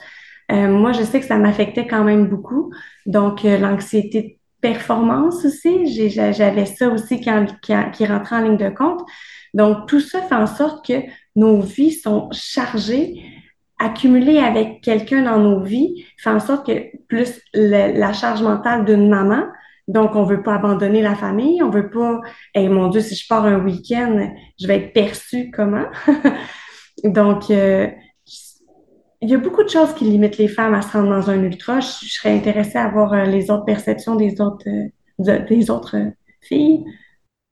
Euh, 0.51 0.69
moi, 0.69 0.93
je 0.93 1.03
sais 1.03 1.21
que 1.21 1.27
ça 1.27 1.37
m'affectait 1.37 1.87
quand 1.87 2.05
même 2.05 2.27
beaucoup. 2.27 2.73
Donc, 3.05 3.45
euh, 3.45 3.59
l'anxiété 3.59 4.23
de 4.23 4.29
performance 4.63 5.45
aussi, 5.45 6.11
j'avais 6.11 6.65
ça 6.65 6.89
aussi 6.89 7.21
qui, 7.21 7.31
qui, 7.93 8.07
rentrait 8.07 8.37
en 8.37 8.43
ligne 8.45 8.57
de 8.57 8.71
compte. 8.71 9.03
Donc, 9.53 9.87
tout 9.89 10.01
ça 10.01 10.23
fait 10.23 10.35
en 10.35 10.47
sorte 10.47 10.87
que 10.87 11.03
nos 11.37 11.61
vies 11.61 11.93
sont 11.93 12.31
chargées, 12.33 13.23
accumulées 13.79 14.39
avec 14.39 14.81
quelqu'un 14.83 15.23
dans 15.23 15.39
nos 15.39 15.63
vies, 15.63 16.05
fait 16.19 16.31
en 16.31 16.41
sorte 16.41 16.67
que 16.67 16.97
plus 17.07 17.41
la 17.55 18.13
charge 18.13 18.43
mentale 18.43 18.85
d'une 18.85 19.09
maman, 19.09 19.45
donc, 19.89 20.15
on 20.17 20.25
veut 20.25 20.43
pas 20.43 20.55
abandonner 20.55 21.01
la 21.01 21.15
famille, 21.15 21.63
on 21.63 21.71
veut 21.71 21.89
pas, 21.89 22.21
eh 22.55 22.69
mon 22.69 22.89
Dieu, 22.89 23.01
si 23.01 23.15
je 23.15 23.27
pars 23.27 23.47
un 23.47 23.59
week-end, 23.59 24.31
je 24.61 24.67
vais 24.67 24.77
être 24.77 24.93
perçue 24.93 25.51
comment? 25.51 25.87
Donc, 27.05 27.51
euh, 27.51 27.89
il 29.23 29.31
y 29.31 29.35
a 29.35 29.39
beaucoup 29.39 29.65
de 29.65 29.71
choses 29.71 29.95
qui 29.95 30.05
limitent 30.05 30.37
les 30.37 30.47
femmes 30.47 30.75
à 30.75 30.83
se 30.83 30.93
rendre 30.93 31.09
dans 31.09 31.31
un 31.31 31.43
ultra. 31.43 31.81
Je, 31.81 32.07
serais 32.07 32.37
intéressée 32.37 32.77
à 32.77 32.89
voir 32.89 33.15
euh, 33.15 33.25
les 33.25 33.51
autres 33.51 33.65
perceptions 33.65 34.15
des 34.15 34.41
autres, 34.43 34.69
euh, 34.69 35.39
des 35.47 35.71
autres 35.71 35.97
filles. 36.43 36.85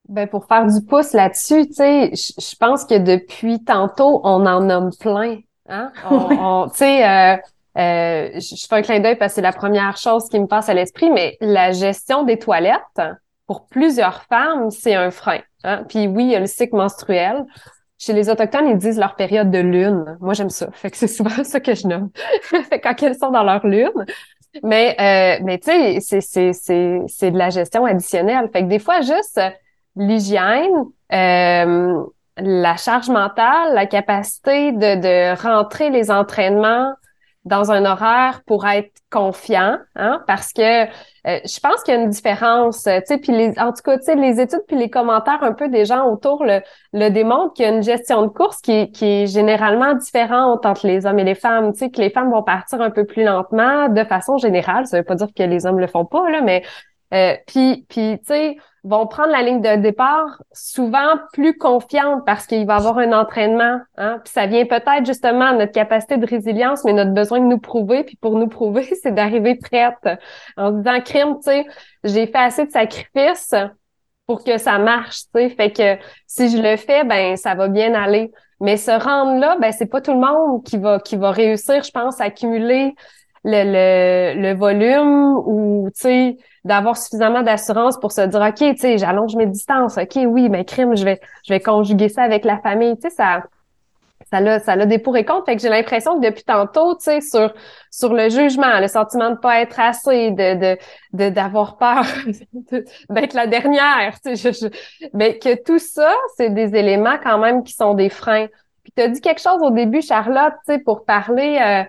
Ben 0.07 0.27
pour 0.27 0.45
faire 0.45 0.67
du 0.67 0.85
pouce 0.85 1.13
là-dessus, 1.13 1.67
tu 1.67 1.73
sais, 1.73 2.11
je 2.13 2.55
pense 2.57 2.85
que 2.85 2.97
depuis 2.97 3.63
tantôt, 3.65 4.21
on 4.23 4.45
en 4.45 4.61
nomme 4.61 4.91
plein. 4.97 5.39
Hein? 5.67 5.91
On, 6.09 6.67
tu 6.69 6.77
sais, 6.77 7.37
euh, 7.77 8.31
je 8.39 8.65
fais 8.67 8.75
un 8.75 8.81
clin 8.81 8.99
d'œil 8.99 9.17
parce 9.17 9.33
que 9.33 9.35
c'est 9.35 9.41
la 9.41 9.53
première 9.53 9.97
chose 9.97 10.29
qui 10.29 10.39
me 10.39 10.47
passe 10.47 10.69
à 10.69 10.73
l'esprit, 10.73 11.09
mais 11.09 11.37
la 11.41 11.71
gestion 11.71 12.23
des 12.23 12.39
toilettes, 12.39 13.01
pour 13.45 13.67
plusieurs 13.67 14.23
femmes, 14.23 14.71
c'est 14.71 14.95
un 14.95 15.11
frein. 15.11 15.39
Hein? 15.63 15.85
Puis 15.87 16.07
oui, 16.07 16.25
il 16.25 16.31
y 16.31 16.35
a 16.35 16.39
le 16.39 16.47
cycle 16.47 16.75
menstruel. 16.75 17.45
Chez 17.99 18.13
les 18.13 18.29
Autochtones, 18.29 18.67
ils 18.67 18.77
disent 18.77 18.99
leur 18.99 19.15
période 19.15 19.49
de 19.49 19.59
lune. 19.59 20.17
Moi, 20.19 20.33
j'aime 20.33 20.49
ça. 20.49 20.69
Fait 20.71 20.91
que 20.91 20.97
c'est 20.97 21.07
souvent 21.07 21.29
ça 21.43 21.59
que 21.59 21.73
je 21.73 21.87
nomme. 21.87 22.09
fait 22.41 22.79
quand 22.79 23.01
elles 23.01 23.17
sont 23.17 23.31
dans 23.31 23.43
leur 23.43 23.65
lune. 23.65 24.05
Mais, 24.63 24.95
euh, 24.99 25.43
mais 25.43 25.59
tu 25.59 25.71
sais, 25.71 25.99
c'est, 25.99 26.21
c'est, 26.21 26.53
c'est, 26.53 27.01
c'est 27.07 27.31
de 27.31 27.37
la 27.37 27.49
gestion 27.49 27.85
additionnelle. 27.85 28.49
Fait 28.51 28.63
que 28.63 28.67
des 28.67 28.79
fois, 28.79 29.01
juste 29.01 29.39
l'hygiène, 29.95 30.73
euh, 31.13 32.03
la 32.37 32.77
charge 32.77 33.09
mentale, 33.09 33.73
la 33.73 33.85
capacité 33.85 34.71
de, 34.71 34.95
de 35.01 35.41
rentrer 35.41 35.89
les 35.89 36.11
entraînements 36.11 36.93
dans 37.47 37.71
un 37.71 37.85
horaire 37.85 38.41
pour 38.45 38.67
être 38.67 38.91
confiant, 39.09 39.77
hein, 39.95 40.21
parce 40.27 40.51
que 40.51 40.83
euh, 40.83 40.85
je 41.25 41.59
pense 41.59 41.81
qu'il 41.83 41.93
y 41.93 41.97
a 41.97 42.01
une 42.01 42.09
différence, 42.09 42.83
tu 42.83 42.91
sais, 43.05 43.17
puis 43.17 43.31
les, 43.31 43.57
en 43.57 43.71
tout 43.71 43.81
cas, 43.83 43.97
tu 43.97 44.03
sais, 44.03 44.15
les 44.15 44.39
études 44.41 44.63
puis 44.67 44.77
les 44.77 44.89
commentaires 44.89 45.43
un 45.43 45.53
peu 45.53 45.69
des 45.69 45.85
gens 45.85 46.11
autour 46.11 46.43
le, 46.43 46.61
le 46.93 47.09
démontrent 47.09 47.53
qu'il 47.53 47.65
y 47.65 47.69
a 47.69 47.71
une 47.71 47.83
gestion 47.83 48.21
de 48.23 48.27
course 48.27 48.59
qui, 48.61 48.91
qui 48.91 49.05
est 49.05 49.27
généralement 49.27 49.93
différente 49.95 50.65
entre 50.65 50.85
les 50.85 51.05
hommes 51.05 51.19
et 51.19 51.23
les 51.23 51.35
femmes, 51.35 51.71
tu 51.71 51.79
sais, 51.79 51.89
que 51.89 52.01
les 52.01 52.09
femmes 52.09 52.31
vont 52.31 52.43
partir 52.43 52.81
un 52.81 52.91
peu 52.91 53.05
plus 53.05 53.23
lentement 53.23 53.87
de 53.87 54.03
façon 54.03 54.37
générale, 54.37 54.85
ça 54.85 54.97
veut 54.97 55.03
pas 55.05 55.15
dire 55.15 55.29
que 55.35 55.43
les 55.43 55.65
hommes 55.65 55.79
le 55.79 55.87
font 55.87 56.05
pas, 56.05 56.29
là, 56.29 56.41
mais 56.41 56.63
euh, 57.13 57.35
puis, 57.47 57.85
tu 57.89 58.17
sais, 58.23 58.57
vont 58.83 59.07
prendre 59.07 59.31
la 59.31 59.41
ligne 59.41 59.61
de 59.61 59.75
départ 59.81 60.41
souvent 60.51 61.17
plus 61.33 61.57
confiante 61.57 62.25
parce 62.25 62.45
qu'il 62.45 62.65
va 62.65 62.75
avoir 62.75 62.97
un 62.97 63.11
entraînement. 63.13 63.79
Hein? 63.97 64.19
Puis 64.23 64.33
ça 64.33 64.45
vient 64.45 64.65
peut-être 64.65 65.05
justement 65.05 65.53
de 65.53 65.59
notre 65.59 65.71
capacité 65.71 66.17
de 66.17 66.25
résilience, 66.25 66.83
mais 66.83 66.93
notre 66.93 67.13
besoin 67.13 67.39
de 67.39 67.45
nous 67.45 67.59
prouver. 67.59 68.03
Puis 68.03 68.17
pour 68.17 68.37
nous 68.37 68.47
prouver, 68.47 68.83
c'est 69.01 69.13
d'arriver 69.13 69.55
prête 69.55 70.19
en 70.55 70.71
disant 70.71 71.01
crime, 71.01 71.35
tu 71.37 71.51
sais, 71.51 71.65
j'ai 72.03 72.27
fait 72.27 72.37
assez 72.37 72.65
de 72.65 72.71
sacrifices 72.71 73.55
pour 74.25 74.43
que 74.43 74.57
ça 74.57 74.77
marche, 74.77 75.21
tu 75.33 75.41
sais. 75.41 75.49
Fait 75.49 75.71
que 75.71 75.97
si 76.25 76.49
je 76.49 76.61
le 76.61 76.75
fais, 76.75 77.03
ben 77.03 77.37
ça 77.37 77.55
va 77.55 77.67
bien 77.69 77.93
aller. 77.93 78.31
Mais 78.59 78.75
se 78.75 78.91
rendre 78.91 79.39
là, 79.39 79.57
ben 79.61 79.71
c'est 79.71 79.85
pas 79.85 80.01
tout 80.01 80.13
le 80.13 80.19
monde 80.19 80.63
qui 80.63 80.77
va 80.77 80.99
qui 80.99 81.15
va 81.15 81.31
réussir, 81.31 81.83
je 81.83 81.91
pense, 81.91 82.19
à 82.19 82.25
accumuler 82.25 82.95
le, 83.43 84.33
le, 84.33 84.41
le 84.41 84.53
volume 84.55 85.37
ou 85.45 85.89
tu 85.93 86.01
sais 86.01 86.37
d'avoir 86.67 86.97
suffisamment 86.97 87.41
d'assurance 87.41 87.99
pour 87.99 88.11
se 88.11 88.21
dire 88.21 88.41
OK, 88.41 88.55
tu 88.55 88.77
sais, 88.77 88.97
j'allonge 88.97 89.35
mes 89.35 89.47
distances. 89.47 89.97
OK, 89.97 90.17
oui, 90.27 90.49
mais 90.49 90.65
crime, 90.65 90.95
je 90.95 91.03
vais 91.03 91.19
je 91.45 91.53
vais 91.53 91.59
conjuguer 91.59 92.09
ça 92.09 92.23
avec 92.23 92.45
la 92.45 92.59
famille. 92.59 92.95
Tu 92.95 93.09
sais, 93.09 93.15
ça 93.15 93.43
ça 94.29 94.37
a, 94.37 94.59
ça 94.59 94.73
a 94.73 94.85
des 94.85 94.99
pour 94.99 95.15
et 95.15 95.25
contre. 95.25 95.45
Fait 95.45 95.55
que 95.55 95.61
j'ai 95.61 95.69
l'impression 95.69 96.19
que 96.19 96.25
depuis 96.25 96.43
tantôt, 96.43 96.95
tu 96.95 97.05
sais, 97.05 97.21
sur, 97.21 97.53
sur 97.91 98.13
le 98.13 98.29
jugement, 98.29 98.79
le 98.79 98.87
sentiment 98.87 99.31
de 99.31 99.37
pas 99.37 99.61
être 99.61 99.79
assez, 99.79 100.31
de, 100.31 100.77
de, 101.13 101.29
d'avoir 101.29 101.77
peur 101.77 102.03
d'être 103.09 103.33
la 103.33 103.47
dernière, 103.47 104.19
tu 104.19 104.35
sais, 104.35 104.53
je, 104.53 104.67
mais 105.13 105.37
que 105.39 105.61
tout 105.63 105.79
ça, 105.79 106.13
c'est 106.35 106.49
des 106.49 106.75
éléments 106.75 107.17
quand 107.23 107.37
même 107.37 107.63
qui 107.63 107.73
sont 107.73 107.93
des 107.93 108.09
freins. 108.09 108.47
Puis 108.83 108.91
tu 108.95 109.01
as 109.01 109.07
dit 109.07 109.21
quelque 109.21 109.41
chose 109.41 109.61
au 109.61 109.71
début, 109.71 110.01
Charlotte, 110.01 110.53
tu 110.65 110.73
sais, 110.73 110.79
pour 110.79 111.05
parler 111.05 111.59
euh, 111.63 111.83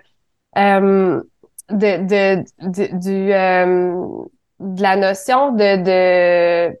euh, 0.57 1.21
de, 1.69 2.43
de, 2.61 2.97
du, 2.99 3.33
euh, 3.33 4.25
de 4.59 4.81
la 4.81 4.95
notion 4.95 5.51
de, 5.51 6.69
de 6.69 6.77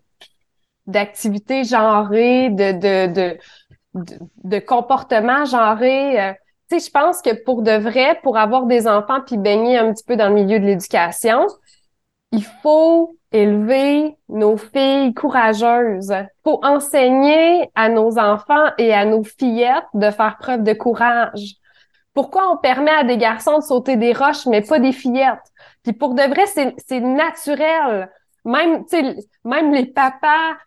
d'activité 0.87 1.63
genrée, 1.63 2.49
de, 2.49 2.71
de, 2.71 3.37
de, 3.93 4.17
de, 4.43 4.59
comportement 4.59 5.45
genré. 5.45 6.19
Euh, 6.19 6.33
tu 6.69 6.79
sais, 6.79 6.87
je 6.87 6.91
pense 6.91 7.21
que 7.21 7.43
pour 7.43 7.61
de 7.61 7.71
vrai, 7.71 8.19
pour 8.23 8.37
avoir 8.37 8.65
des 8.65 8.87
enfants 8.87 9.21
puis 9.25 9.37
baigner 9.37 9.77
un 9.77 9.93
petit 9.93 10.03
peu 10.03 10.15
dans 10.15 10.29
le 10.29 10.35
milieu 10.35 10.59
de 10.59 10.65
l'éducation, 10.65 11.45
il 12.31 12.43
faut 12.43 13.15
élever 13.31 14.17
nos 14.27 14.57
filles 14.57 15.13
courageuses. 15.13 16.11
Il 16.11 16.29
faut 16.43 16.59
enseigner 16.63 17.69
à 17.75 17.89
nos 17.89 18.17
enfants 18.17 18.67
et 18.77 18.93
à 18.93 19.05
nos 19.05 19.23
fillettes 19.23 19.85
de 19.93 20.09
faire 20.09 20.37
preuve 20.39 20.63
de 20.63 20.73
courage. 20.73 21.55
Pourquoi 22.13 22.51
on 22.51 22.57
permet 22.57 22.91
à 22.91 23.03
des 23.03 23.17
garçons 23.17 23.59
de 23.59 23.63
sauter 23.63 23.95
des 23.95 24.13
roches, 24.13 24.45
mais 24.47 24.61
pas 24.61 24.79
des 24.79 24.91
fillettes? 24.91 25.39
Puis 25.83 25.93
pour 25.93 26.13
de 26.13 26.23
vrai, 26.23 26.45
c'est 26.47 26.99
naturel 26.99 28.09
même, 28.45 28.85
tu 28.85 28.97
sais, 28.97 29.15
même 29.43 29.73
les 29.73 29.85
papas 29.85 30.57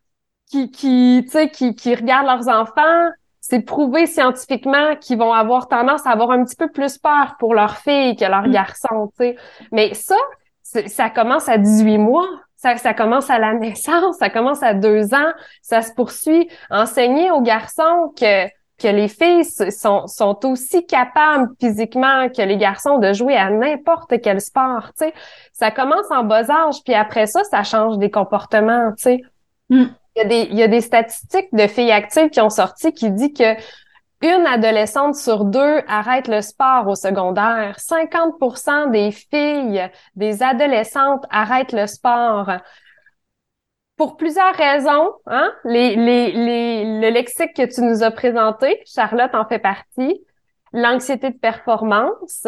qui, 0.51 0.71
qui, 0.71 1.23
tu 1.25 1.31
sais, 1.31 1.51
qui, 1.51 1.75
qui 1.75 1.95
regardent 1.95 2.27
leurs 2.27 2.49
enfants, 2.49 3.09
c'est 3.41 3.63
prouvé 3.63 4.07
scientifiquement 4.07 4.97
qu'ils 4.97 5.19
vont 5.19 5.33
avoir 5.33 5.69
tendance 5.69 6.07
à 6.07 6.11
avoir 6.11 6.31
un 6.31 6.45
petit 6.45 6.57
peu 6.57 6.69
plus 6.71 6.99
peur 6.99 7.37
pour 7.39 7.55
leur 7.55 7.79
fille 7.79 8.17
que 8.17 8.25
leur 8.25 8.47
Mm. 8.47 8.53
garçon, 8.53 9.13
tu 9.19 9.25
sais. 9.25 9.37
Mais 9.73 9.95
ça, 9.95 10.17
ça 10.63 11.11
commence 11.11 11.49
à 11.49 11.59
18 11.59 11.99
mois. 11.99 12.29
Ça, 12.57 12.77
ça 12.77 12.95
commence 12.95 13.29
à 13.29 13.41
la 13.41 13.55
naissance, 13.55 14.19
ça 14.19 14.31
commence 14.31 14.63
à 14.63 14.73
deux 14.75 15.13
ans, 15.15 15.33
ça 15.63 15.83
se 15.83 15.93
poursuit. 15.95 16.49
Enseigner 16.71 17.33
aux 17.33 17.41
garçons 17.41 18.15
que, 18.17 18.47
que 18.83 18.89
les 18.89 19.09
filles 19.09 19.45
sont, 19.45 20.07
sont 20.07 20.45
aussi 20.45 20.85
capables 20.87 21.49
physiquement 21.61 22.29
que 22.29 22.43
les 22.43 22.57
garçons 22.57 22.99
de 22.99 23.13
jouer 23.13 23.37
à 23.37 23.51
n'importe 23.51 24.21
quel 24.21 24.41
sport, 24.41 24.91
tu 24.99 25.07
sais. 25.07 25.15
Ça 25.53 25.71
commence 25.71 26.11
en 26.11 26.25
bas 26.25 26.51
âge, 26.51 26.83
puis 26.85 26.95
après 26.95 27.27
ça, 27.27 27.45
ça 27.45 27.63
change 27.63 27.99
des 27.99 28.11
comportements, 28.11 28.93
tu 28.97 29.03
sais. 29.03 29.23
Mm. 29.71 29.85
Il 30.15 30.19
y, 30.19 30.21
a 30.21 30.29
des, 30.29 30.49
il 30.51 30.59
y 30.59 30.63
a 30.63 30.69
des 30.69 30.83
statistiques 30.83 31.49
de 31.53 31.67
filles 31.67 31.93
actives 31.93 32.29
qui 32.29 32.41
ont 32.41 32.51
sorti 32.51 32.93
qui 32.93 33.11
dit 33.11 33.33
que 33.33 33.57
une 34.23 34.47
adolescente 34.47 35.17
sur 35.17 35.45
deux 35.45 35.81
arrête 35.89 36.29
le 36.29 36.43
sport 36.43 36.87
au 36.87 36.95
secondaire. 36.95 37.77
50% 37.79 38.91
des 38.91 39.11
filles, 39.11 39.91
des 40.15 40.43
adolescentes 40.43 41.25
arrêtent 41.31 41.73
le 41.73 41.87
sport. 41.87 42.51
Pour 43.97 44.17
plusieurs 44.17 44.55
raisons, 44.55 45.13
hein? 45.27 45.53
Les, 45.65 45.95
les, 45.97 46.33
les, 46.33 46.85
le 47.01 47.11
lexique 47.11 47.55
que 47.55 47.73
tu 47.73 47.83
nous 47.83 48.03
as 48.03 48.11
présenté, 48.11 48.83
Charlotte 48.87 49.35
en 49.35 49.47
fait 49.47 49.59
partie, 49.59 50.25
l'anxiété 50.73 51.31
de 51.31 51.39
performance, 51.39 52.47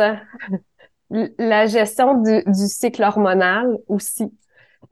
la 1.11 1.67
gestion 1.67 2.15
du, 2.23 2.43
du 2.47 2.67
cycle 2.67 3.03
hormonal 3.03 3.79
aussi. 3.89 4.33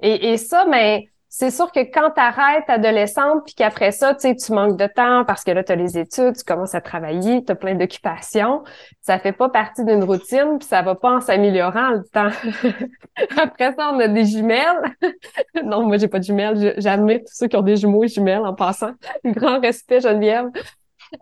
Et, 0.01 0.33
et 0.33 0.37
ça, 0.37 0.67
mais 0.67 1.12
c'est 1.35 1.51
sûr 1.51 1.73
que 1.73 1.81
quand 1.81 2.11
tu 2.11 2.21
arrêtes 2.21 2.69
adolescente, 2.69 3.47
puis 3.47 3.55
qu'après 3.55 3.91
ça, 3.91 4.15
tu 4.15 4.21
sais, 4.21 4.37
tu 4.37 4.53
manques 4.53 4.77
de 4.77 4.87
temps 4.87 5.25
parce 5.25 5.45
que 5.45 5.51
là, 5.51 5.65
tu 5.65 5.73
as 5.73 5.77
les 5.77 5.97
études, 5.97 6.37
tu 6.37 6.45
commences 6.45 6.75
à 6.75 6.83
travailler, 6.83 7.43
tu 7.43 7.51
as 7.51 7.55
plein 7.55 7.75
d'occupations, 7.75 8.63
ça 9.01 9.19
fait 9.19 9.33
pas 9.33 9.49
partie 9.49 9.83
d'une 9.83 10.05
routine, 10.05 10.59
puis 10.59 10.69
ça 10.69 10.83
va 10.83 10.95
pas 10.95 11.17
en 11.17 11.21
s'améliorant 11.23 11.93
le 11.93 12.03
temps. 12.05 12.29
Après 13.43 13.73
ça, 13.73 13.93
on 13.95 14.01
a 14.01 14.09
des 14.09 14.27
jumelles. 14.27 14.83
non, 15.65 15.87
moi, 15.87 15.97
j'ai 15.97 16.07
pas 16.07 16.19
de 16.19 16.25
jumelles. 16.25 16.75
J'admire 16.77 17.21
tous 17.21 17.35
ceux 17.35 17.49
qui 17.49 17.57
ont 17.57 17.63
des 17.63 17.77
jumeaux 17.77 18.05
et 18.05 18.09
jumelles 18.09 18.45
en 18.45 18.53
passant. 18.53 18.93
Grand 19.25 19.59
respect, 19.59 20.03
Geneviève. 20.03 20.51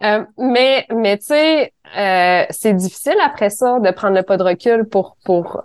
Euh, 0.02 0.24
mais, 0.36 0.86
mais 0.92 1.18
tu 1.18 1.26
sais, 1.26 1.72
euh, 1.96 2.46
c'est 2.50 2.74
difficile 2.74 3.16
après 3.24 3.50
ça 3.50 3.78
de 3.78 3.90
prendre 3.92 4.16
le 4.16 4.24
pas 4.24 4.36
de 4.36 4.42
recul 4.42 4.88
pour, 4.88 5.16
pour 5.24 5.62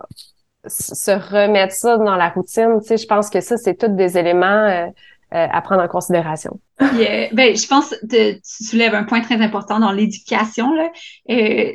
se 0.68 1.10
remettre 1.10 1.74
ça 1.74 1.96
dans 1.96 2.16
la 2.16 2.28
routine. 2.28 2.78
Tu 2.80 2.88
sais, 2.88 2.96
je 2.96 3.06
pense 3.06 3.30
que 3.30 3.40
ça, 3.40 3.56
c'est 3.56 3.78
tous 3.78 3.88
des 3.88 4.18
éléments 4.18 4.46
euh, 4.46 4.86
euh, 5.34 5.46
à 5.50 5.60
prendre 5.60 5.82
en 5.82 5.88
considération. 5.88 6.60
Euh, 6.80 7.26
ben, 7.32 7.56
je 7.56 7.66
pense 7.66 7.90
que 7.90 8.34
tu 8.34 8.40
soulèves 8.42 8.94
un 8.94 9.02
point 9.02 9.20
très 9.22 9.40
important 9.40 9.80
dans 9.80 9.90
l'éducation, 9.90 10.72
là. 10.72 10.88
Euh, 11.30 11.72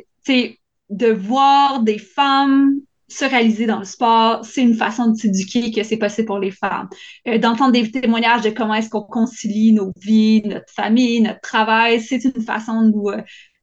de 0.88 1.06
voir 1.12 1.80
des 1.80 1.98
femmes 1.98 2.72
se 3.08 3.26
réaliser 3.26 3.66
dans 3.66 3.78
le 3.78 3.84
sport, 3.84 4.42
c'est 4.42 4.62
une 4.62 4.74
façon 4.74 5.10
de 5.10 5.16
s'éduquer 5.16 5.70
que 5.70 5.82
c'est 5.82 5.98
possible 5.98 6.26
pour 6.26 6.38
les 6.38 6.50
femmes. 6.50 6.88
D'entendre 7.26 7.72
des 7.72 7.90
témoignages 7.90 8.40
de 8.40 8.48
comment 8.48 8.74
est-ce 8.74 8.88
qu'on 8.88 9.02
concilie 9.02 9.74
nos 9.74 9.92
vies, 10.00 10.42
notre 10.46 10.72
famille, 10.72 11.20
notre 11.20 11.40
travail, 11.40 12.00
c'est 12.00 12.24
une 12.24 12.42
façon 12.42 12.82
de 12.82 12.90
nous, 12.90 13.10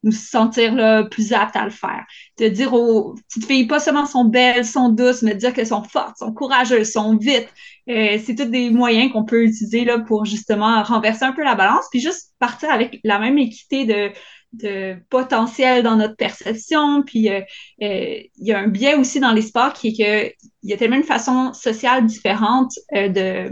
nous 0.04 0.12
sentir 0.12 1.08
plus 1.12 1.34
aptes 1.34 1.56
à 1.56 1.66
le 1.66 1.72
faire. 1.72 2.06
De 2.38 2.48
dire 2.48 2.74
aux 2.74 3.16
petites 3.28 3.46
filles, 3.46 3.68
pas 3.68 3.80
seulement 3.80 4.06
sont 4.06 4.26
belles, 4.26 4.66
sont 4.66 4.90
douces, 4.90 5.22
mais 5.24 5.34
de 5.34 5.40
dire 5.40 5.54
qu'elles 5.54 5.68
sont 5.68 5.84
fortes, 5.84 6.18
sont 6.18 6.34
courageuses, 6.34 6.92
sont 6.92 7.18
vite. 7.18 7.48
Euh, 7.90 8.18
c'est 8.24 8.36
tous 8.36 8.46
des 8.46 8.70
moyens 8.70 9.12
qu'on 9.12 9.26
peut 9.26 9.44
utiliser 9.44 9.84
là, 9.84 10.00
pour 10.00 10.26
justement 10.26 10.84
renverser 10.84 11.26
un 11.26 11.34
peu 11.34 11.44
la 11.44 11.56
balance, 11.56 11.86
puis 11.92 12.00
juste 12.00 12.34
partir 12.40 12.70
avec 12.72 13.00
la 13.04 13.20
même 13.20 13.38
équité 13.38 13.86
de, 13.86 14.12
de 14.54 14.98
potentiel 15.10 15.84
dans 15.84 15.96
notre 15.96 16.16
perception. 16.16 17.04
Puis 17.04 17.30
euh, 17.30 17.42
euh, 17.82 18.22
il 18.38 18.48
y 18.48 18.52
a 18.52 18.60
un 18.60 18.68
biais 18.68 18.96
aussi 18.96 19.20
dans 19.20 19.32
les 19.32 19.42
sports 19.42 19.74
qui 19.74 19.90
est 19.90 19.98
que 19.98 20.34
il 20.64 20.70
y 20.70 20.74
a 20.74 20.78
tellement 20.78 20.98
une 20.98 21.04
façon 21.04 21.54
sociale 21.54 22.06
différente 22.06 22.74
euh, 22.96 23.10
de, 23.10 23.52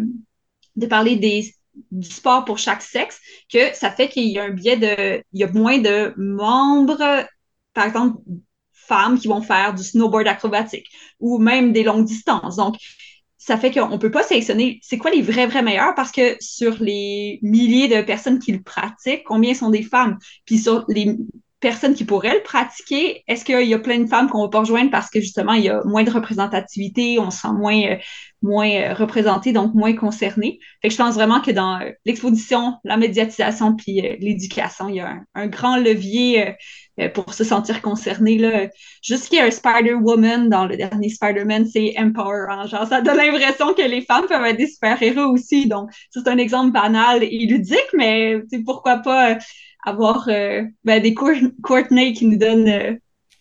de 0.76 0.86
parler 0.88 1.16
des, 1.16 1.54
du 1.92 2.10
sport 2.10 2.46
pour 2.46 2.58
chaque 2.58 2.82
sexe 2.82 3.20
que 3.52 3.74
ça 3.74 3.92
fait 3.92 4.10
qu'il 4.10 4.28
y 4.28 4.40
a 4.40 4.44
un 4.44 4.50
biais 4.50 4.78
de 4.78 5.24
il 5.34 5.40
y 5.40 5.44
a 5.44 5.52
moins 5.52 5.80
de 5.80 6.14
membres 6.18 7.26
par 7.74 7.86
exemple 7.86 8.20
femmes 8.72 9.20
qui 9.20 9.28
vont 9.28 9.42
faire 9.42 9.74
du 9.74 9.84
snowboard 9.84 10.28
acrobatique 10.28 10.88
ou 11.20 11.40
même 11.40 11.74
des 11.74 11.84
longues 11.84 12.06
distances. 12.06 12.56
Donc 12.56 12.78
ça 13.38 13.58
fait 13.58 13.72
qu'on 13.72 14.00
peut 14.00 14.12
pas 14.12 14.24
sélectionner 14.24 14.80
c'est 14.82 14.98
quoi 14.98 15.12
les 15.12 15.22
vrais 15.22 15.48
vrais 15.48 15.62
meilleurs 15.62 15.96
parce 15.96 16.12
que 16.12 16.36
sur 16.40 16.82
les 16.82 17.40
milliers 17.42 17.88
de 17.88 18.02
personnes 18.02 18.40
qui 18.40 18.52
le 18.52 18.62
pratiquent 18.62 19.24
combien 19.26 19.54
sont 19.54 19.70
des 19.70 19.84
femmes? 19.84 20.18
Puis 20.46 20.60
sur 20.60 20.86
les 20.88 21.16
personnes 21.60 21.96
qui 21.96 22.06
pourraient 22.06 22.36
le 22.36 22.44
pratiquer, 22.44 23.24
est-ce 23.28 23.44
qu'il 23.44 23.68
y 23.68 23.74
a 23.74 23.80
plein 23.80 24.00
de 24.00 24.08
femmes 24.08 24.30
qu'on 24.30 24.44
va 24.44 24.50
pas 24.50 24.60
rejoindre 24.60 24.92
parce 24.92 25.10
que 25.10 25.20
justement 25.20 25.54
il 25.54 25.64
y 25.64 25.70
a 25.70 25.82
moins 25.86 26.04
de 26.04 26.12
représentativité, 26.12 27.18
on 27.20 27.32
se 27.32 27.42
sent 27.42 27.54
moins 27.54 27.82
euh, 27.84 27.96
moins 28.44 28.70
euh, 28.70 28.94
représenté, 28.94 29.54
donc 29.54 29.74
moins 29.74 29.96
concerné. 29.96 30.60
Fait 30.82 30.90
que 30.90 30.94
je 30.94 31.00
pense 31.00 31.16
vraiment 31.16 31.42
que 31.42 31.50
dans 31.50 31.82
euh, 31.82 31.90
l'exposition, 32.06 32.76
la 32.84 32.98
médiatisation 32.98 33.76
puis 33.76 34.02
l'éducation, 34.20 34.88
il 34.88 34.98
y 34.98 35.00
a 35.00 35.18
un, 35.34 35.48
grand 35.48 35.78
levier 35.78 36.56
pour 37.14 37.34
se 37.34 37.44
sentir 37.44 37.82
concerné 37.82 38.38
là. 38.38 38.68
Juste 39.02 39.30
qu'il 39.30 39.40
y 39.40 39.42
a 39.42 39.46
un 39.46 39.52
Spider-Woman 39.52 40.50
dans 40.50 40.66
le 40.66 40.78
dernier 40.78 41.10
Spider-Man, 41.10 41.66
c'est 41.66 41.96
empowerant. 41.98 42.68
Genre 42.68 42.86
ça 42.86 43.02
donne 43.02 43.18
l'impression 43.18 43.74
que 43.74 43.82
les 43.82 44.02
femmes 44.02 44.26
peuvent 44.28 44.46
être 44.46 44.58
des 44.58 44.68
super-héros 44.68 45.32
aussi. 45.32 45.68
Donc 45.68 45.90
c'est 46.12 46.28
un 46.28 46.38
exemple 46.38 46.72
banal 46.72 47.24
et 47.24 47.46
ludique, 47.48 47.90
mais 47.94 48.42
pourquoi 48.66 48.98
pas 48.98 49.38
avoir 49.88 50.28
euh, 50.28 50.64
ben, 50.84 51.02
des 51.02 51.14
Cour- 51.14 51.52
Courtney 51.64 52.14
qui 52.14 52.26
nous 52.26 52.38
donnent 52.38 52.68
euh, 52.68 52.94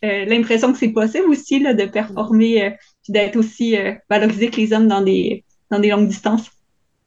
euh, 0.04 0.24
l'impression 0.26 0.72
que 0.72 0.78
c'est 0.78 0.92
possible 0.92 1.28
aussi 1.28 1.58
là, 1.58 1.74
de 1.74 1.86
performer 1.86 2.64
euh, 2.64 2.70
puis 3.02 3.12
d'être 3.12 3.36
aussi 3.36 3.76
euh, 3.76 3.94
valorisé 4.08 4.50
que 4.50 4.56
les 4.56 4.72
hommes 4.72 4.88
dans 4.88 5.02
des 5.02 5.44
dans 5.70 5.80
des 5.80 5.90
longues 5.90 6.08
distances. 6.08 6.48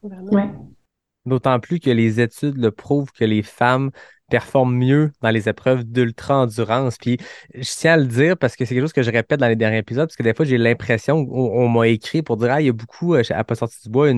Ouais. 0.03 0.49
D'autant 1.25 1.59
plus 1.59 1.79
que 1.79 1.89
les 1.89 2.19
études 2.19 2.57
le 2.57 2.71
prouvent 2.71 3.11
que 3.11 3.25
les 3.25 3.43
femmes 3.43 3.91
performent 4.29 4.75
mieux 4.75 5.11
dans 5.21 5.29
les 5.29 5.49
épreuves 5.49 5.83
d'ultra-endurance. 5.83 6.97
Puis 6.97 7.17
je 7.53 7.69
tiens 7.77 7.93
à 7.93 7.97
le 7.97 8.05
dire 8.05 8.37
parce 8.37 8.55
que 8.55 8.65
c'est 8.65 8.73
quelque 8.73 8.83
chose 8.83 8.93
que 8.93 9.03
je 9.03 9.11
répète 9.11 9.39
dans 9.39 9.47
les 9.47 9.55
derniers 9.55 9.79
épisodes, 9.79 10.07
parce 10.07 10.15
que 10.15 10.23
des 10.23 10.33
fois, 10.33 10.45
j'ai 10.45 10.57
l'impression 10.57 11.25
qu'on 11.25 11.63
on, 11.63 11.67
m'a 11.67 11.87
écrit 11.87 12.21
pour 12.21 12.37
dire 12.37 12.51
Ah, 12.51 12.61
il 12.61 12.67
y 12.67 12.69
a 12.69 12.73
beaucoup, 12.73 13.15
euh, 13.15 13.23
à 13.29 13.43
pas 13.43 13.55
sorti 13.55 13.77
du 13.83 13.89
bois, 13.89 14.09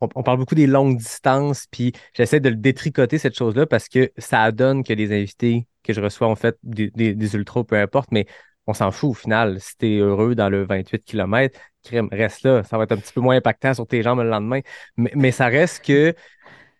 on, 0.00 0.22
parle 0.22 0.38
beaucoup 0.38 0.54
des 0.54 0.66
longues 0.66 0.98
distances, 0.98 1.66
puis 1.70 1.92
j'essaie 2.14 2.40
de 2.40 2.48
le 2.48 2.56
détricoter, 2.56 3.18
cette 3.18 3.36
chose-là, 3.36 3.66
parce 3.66 3.88
que 3.88 4.10
ça 4.18 4.50
donne 4.52 4.84
que 4.84 4.92
les 4.92 5.12
invités 5.12 5.66
que 5.82 5.92
je 5.92 6.00
reçois 6.00 6.28
ont 6.28 6.36
fait 6.36 6.56
des, 6.62 6.90
des, 6.90 7.14
des 7.14 7.34
ultras, 7.34 7.64
peu 7.64 7.76
importe, 7.76 8.10
mais 8.12 8.26
on 8.66 8.74
s'en 8.74 8.90
fout 8.90 9.10
au 9.10 9.14
final. 9.14 9.60
Si 9.60 9.76
t'es 9.76 9.98
heureux 9.98 10.34
dans 10.34 10.48
le 10.48 10.64
28 10.64 11.04
km, 11.04 11.58
crème, 11.84 12.08
reste 12.10 12.42
là. 12.42 12.62
Ça 12.64 12.76
va 12.76 12.84
être 12.84 12.92
un 12.92 12.96
petit 12.96 13.12
peu 13.12 13.20
moins 13.20 13.36
impactant 13.36 13.74
sur 13.74 13.86
tes 13.86 14.02
jambes 14.02 14.20
le 14.20 14.28
lendemain. 14.28 14.60
Mais, 14.96 15.12
mais 15.14 15.30
ça 15.30 15.46
reste 15.46 15.84
que 15.84 16.14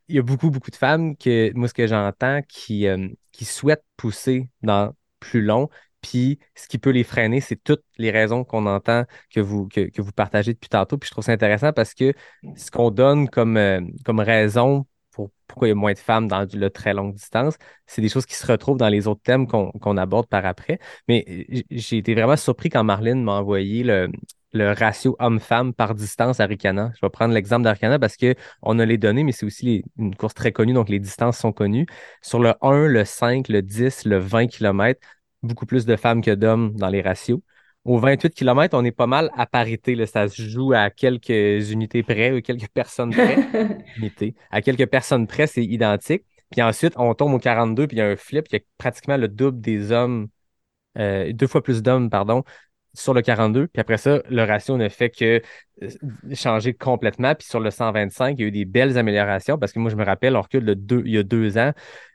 il 0.09 0.16
y 0.16 0.18
a 0.18 0.22
beaucoup, 0.22 0.50
beaucoup 0.50 0.70
de 0.70 0.76
femmes 0.76 1.16
que, 1.16 1.52
moi, 1.54 1.68
ce 1.68 1.74
que 1.74 1.86
j'entends, 1.86 2.40
qui, 2.48 2.86
euh, 2.86 3.09
qui 3.32 3.44
souhaitent 3.44 3.84
pousser 3.96 4.48
dans 4.62 4.92
plus 5.20 5.42
long. 5.42 5.68
Puis, 6.00 6.38
ce 6.54 6.68
qui 6.68 6.78
peut 6.78 6.90
les 6.90 7.04
freiner, 7.04 7.40
c'est 7.40 7.57
toutes 7.62 7.82
les 7.98 8.11
raisons 8.11 8.44
qu'on 8.44 8.66
entend 8.66 9.04
que 9.30 9.40
vous, 9.40 9.66
que, 9.68 9.90
que 9.90 10.02
vous 10.02 10.12
partagez 10.12 10.52
depuis 10.54 10.68
tantôt. 10.68 10.98
Puis, 10.98 11.09
je 11.09 11.12
trouve 11.12 11.24
ça 11.24 11.32
intéressant 11.32 11.72
parce 11.72 11.94
que 11.94 12.12
ce 12.57 12.70
qu'on 12.70 12.90
donne 12.90 13.28
comme, 13.28 13.57
euh, 13.57 13.80
comme 14.04 14.20
raison 14.20 14.86
pour 15.11 15.30
pourquoi 15.46 15.68
il 15.68 15.70
y 15.70 15.72
a 15.72 15.74
moins 15.74 15.94
de 15.94 15.98
femmes 15.98 16.28
dans 16.28 16.46
le 16.52 16.70
très 16.70 16.92
longue 16.94 17.14
distance, 17.14 17.57
c'est 17.86 18.02
des 18.02 18.09
choses 18.09 18.26
qui 18.26 18.34
se 18.34 18.46
retrouvent 18.46 18.76
dans 18.76 18.88
les 18.90 19.07
autres 19.09 19.22
thèmes 19.22 19.46
qu'on 19.46 19.70
qu'on 19.72 19.96
aborde 19.96 20.28
par 20.28 20.44
après. 20.44 20.78
Mais 21.09 21.24
euh, 21.28 21.62
j'ai 21.70 21.98
été 21.98 22.14
vraiment 22.14 22.36
surpris 22.36 22.68
quand 22.68 22.84
Marlène 22.84 23.22
m'a 23.22 23.32
envoyé 23.40 23.82
le, 23.82 24.11
le 24.53 24.72
ratio 24.72 25.16
homme-femme 25.18 25.75
par 25.75 25.95
distance 25.95 26.41
à 26.41 26.46
Ricana. 26.46 26.92
Je 26.95 27.04
vais 27.04 27.11
prendre 27.11 27.34
l'exemple 27.34 27.62
d'Aricana 27.64 27.99
parce 27.99 28.16
que 28.16 28.34
on 28.62 28.79
a 28.79 28.84
les 28.84 28.99
données, 28.99 29.25
mais 29.25 29.33
c'est 29.33 29.46
aussi 29.46 29.66
les, 29.66 29.84
une 29.99 30.14
course 30.14 30.34
très 30.34 30.53
connue, 30.53 30.72
donc 30.72 30.88
les 30.88 30.99
distances 31.00 31.38
sont 31.38 31.53
connues. 31.53 31.87
Sur 32.22 32.41
le 32.41 32.54
1, 32.62 32.87
le 32.87 33.04
5, 33.04 33.49
le 33.49 33.62
10, 33.62 34.04
le 34.07 34.18
20 34.18 34.46
km, 34.46 35.00
beaucoup 35.42 35.66
plus 35.66 35.87
de 35.87 35.96
femmes 35.96 36.22
que 36.22 36.30
d'hommes 36.30 36.75
dans 36.76 36.88
les 36.88 37.03
ratios. 37.03 37.41
Au 37.84 37.99
28 37.99 38.34
km, 38.34 38.76
on 38.76 38.84
est 38.84 38.91
pas 38.91 39.07
mal 39.07 39.30
à 39.37 39.46
parité. 39.46 39.95
Là. 39.95 40.07
Ça 40.07 40.29
se 40.29 40.42
joue 40.42 40.72
à 40.72 40.91
quelques 40.91 41.70
unités 41.70 42.03
près 42.03 42.33
ou 42.33 42.41
quelques 42.41 42.68
personnes 42.68 43.11
près. 43.12 43.37
unités. 43.96 44.34
À 44.50 44.61
quelques 44.61 44.87
personnes 44.87 45.29
près, 45.29 45.46
c'est 45.46 45.64
identique. 45.64 46.25
Puis 46.50 46.62
ensuite, 46.62 46.95
on 46.96 47.14
tombe 47.14 47.34
au 47.34 47.38
42, 47.38 47.87
puis 47.87 47.96
il 47.96 48.00
y 48.00 48.03
a 48.03 48.08
un 48.08 48.16
flip, 48.16 48.46
il 48.50 48.54
y 48.54 48.58
a 48.58 48.61
pratiquement 48.79 49.16
le 49.16 49.29
double 49.29 49.61
des 49.61 49.92
hommes, 49.92 50.29
euh, 50.99 51.33
deux 51.33 51.46
fois 51.46 51.62
plus 51.62 51.83
d'hommes, 51.83 52.11
pardon, 52.11 52.45
sur 52.96 53.14
le 53.14 53.22
42. 53.22 53.68
Puis 53.68 53.80
après 53.80 53.98
ça, 53.98 54.20
le 54.28 54.42
ratio 54.42 54.76
ne 54.76 54.88
fait 54.88 55.10
que 55.10 55.42
euh, 55.82 55.88
changer 56.34 56.74
complètement. 56.74 57.34
Puis 57.34 57.46
sur 57.46 57.60
le 57.60 57.70
125, 57.70 58.38
il 58.38 58.42
y 58.42 58.44
a 58.44 58.48
eu 58.48 58.50
des 58.50 58.64
belles 58.64 58.98
améliorations 58.98 59.58
parce 59.58 59.72
que 59.72 59.78
moi, 59.78 59.90
je 59.90 59.96
me 59.96 60.04
rappelle, 60.04 60.36
on 60.36 60.42
recule 60.42 60.64
de 60.64 60.74
deux, 60.74 61.02
il 61.04 61.12
y 61.12 61.18
a 61.18 61.22
deux 61.22 61.58
ans, 61.58 61.72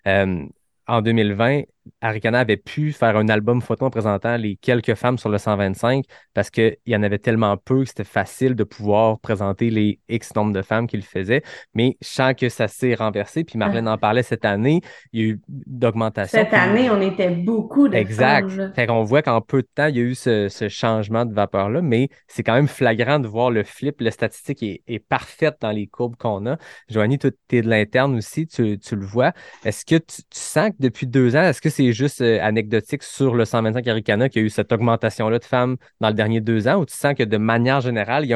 euh, 0.07 0.45
en 0.87 1.01
2020, 1.01 1.63
Arikana 2.01 2.39
avait 2.39 2.57
pu 2.57 2.91
faire 2.91 3.17
un 3.17 3.27
album 3.29 3.61
photo 3.61 3.85
en 3.85 3.89
présentant 3.89 4.37
les 4.37 4.55
quelques 4.55 4.95
femmes 4.95 5.17
sur 5.17 5.29
le 5.29 5.37
125 5.37 6.05
parce 6.33 6.49
qu'il 6.49 6.77
y 6.85 6.95
en 6.95 7.03
avait 7.03 7.17
tellement 7.19 7.57
peu 7.57 7.81
que 7.83 7.85
c'était 7.89 8.03
facile 8.03 8.55
de 8.55 8.63
pouvoir 8.63 9.19
présenter 9.19 9.69
les 9.69 9.99
X 10.09 10.35
nombre 10.35 10.53
de 10.53 10.61
femmes 10.61 10.87
qu'il 10.87 11.03
faisait. 11.03 11.41
Mais 11.73 11.97
je 12.01 12.07
sens 12.07 12.33
que 12.37 12.49
ça 12.49 12.67
s'est 12.67 12.93
renversé. 12.95 13.43
Puis 13.43 13.57
Marlène 13.57 13.87
en 13.87 13.97
parlait 13.97 14.23
cette 14.23 14.45
année. 14.45 14.81
Il 15.11 15.21
y 15.21 15.23
a 15.23 15.27
eu 15.33 15.41
d'augmentation. 15.47 16.37
Cette 16.39 16.53
année, 16.53 16.89
on 16.89 17.01
était 17.01 17.29
beaucoup 17.31 17.87
de 17.87 17.95
Exact. 17.95 18.49
femmes. 18.49 18.73
Fait 18.75 18.87
qu'on 18.87 19.03
voit 19.03 19.21
qu'en 19.21 19.41
peu 19.41 19.61
de 19.61 19.67
temps, 19.73 19.87
il 19.87 19.97
y 19.97 19.99
a 19.99 20.03
eu 20.03 20.15
ce, 20.15 20.49
ce 20.49 20.69
changement 20.69 21.25
de 21.25 21.33
vapeur-là, 21.33 21.81
mais 21.81 22.09
c'est 22.27 22.43
quand 22.43 22.53
même 22.53 22.67
flagrant 22.67 23.19
de 23.19 23.27
voir 23.27 23.49
le 23.51 23.63
flip. 23.63 24.01
La 24.01 24.11
statistique 24.11 24.61
est, 24.63 24.81
est 24.87 24.99
parfaite 24.99 25.55
dans 25.61 25.71
les 25.71 25.87
courbes 25.87 26.15
qu'on 26.15 26.45
a. 26.45 26.57
Joanie, 26.89 27.17
tu 27.17 27.27
es 27.51 27.61
de 27.61 27.69
l'interne 27.69 28.15
aussi, 28.15 28.45
tu, 28.47 28.77
tu 28.77 28.95
le 28.95 29.05
vois. 29.05 29.33
Est-ce 29.65 29.85
que 29.85 29.95
tu, 29.95 30.21
tu 30.29 30.39
sens 30.39 30.69
que 30.69 30.75
depuis 30.79 31.07
deux 31.07 31.35
ans, 31.35 31.41
est-ce 31.43 31.61
que 31.61 31.69
c'est 31.71 31.91
juste 31.91 32.21
euh, 32.21 32.39
anecdotique 32.41 33.01
sur 33.01 33.33
le 33.33 33.45
125 33.45 33.87
Aricana 33.87 34.29
qu'il 34.29 34.41
y 34.41 34.43
a 34.43 34.45
eu 34.45 34.49
cette 34.49 34.71
augmentation-là 34.71 35.39
de 35.39 35.43
femmes 35.43 35.77
dans 35.99 36.09
les 36.09 36.13
derniers 36.13 36.41
deux 36.41 36.67
ans 36.67 36.75
ou 36.75 36.85
tu 36.85 36.95
sens 36.95 37.15
que 37.15 37.23
de 37.23 37.37
manière 37.37 37.81
générale, 37.81 38.25
il 38.25 38.29
y 38.29 38.33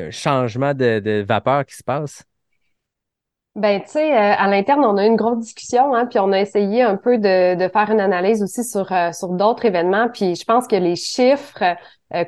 a 0.00 0.04
un, 0.04 0.10
changement 0.10 0.74
de, 0.74 1.22
vapeur 1.22 1.64
qui 1.64 1.76
se 1.76 1.84
passe? 1.84 2.24
Ben, 3.54 3.80
tu 3.82 3.90
sais, 3.90 4.12
euh, 4.12 4.34
à 4.38 4.48
l'interne, 4.48 4.82
on 4.84 4.96
a 4.96 5.04
eu 5.04 5.08
une 5.08 5.16
grosse 5.16 5.38
discussion, 5.38 5.94
hein, 5.94 6.06
puis 6.06 6.18
on 6.18 6.32
a 6.32 6.40
essayé 6.40 6.82
un 6.82 6.96
peu 6.96 7.18
de, 7.18 7.68
faire 7.68 7.90
une 7.90 8.00
analyse 8.00 8.42
aussi 8.42 8.64
sur, 8.64 8.90
euh, 8.90 9.12
sur 9.12 9.28
d'autres 9.28 9.66
événements. 9.66 10.08
Puis 10.08 10.34
je 10.34 10.44
pense 10.44 10.66
que 10.66 10.76
les 10.76 10.96
chiffres 10.96 11.62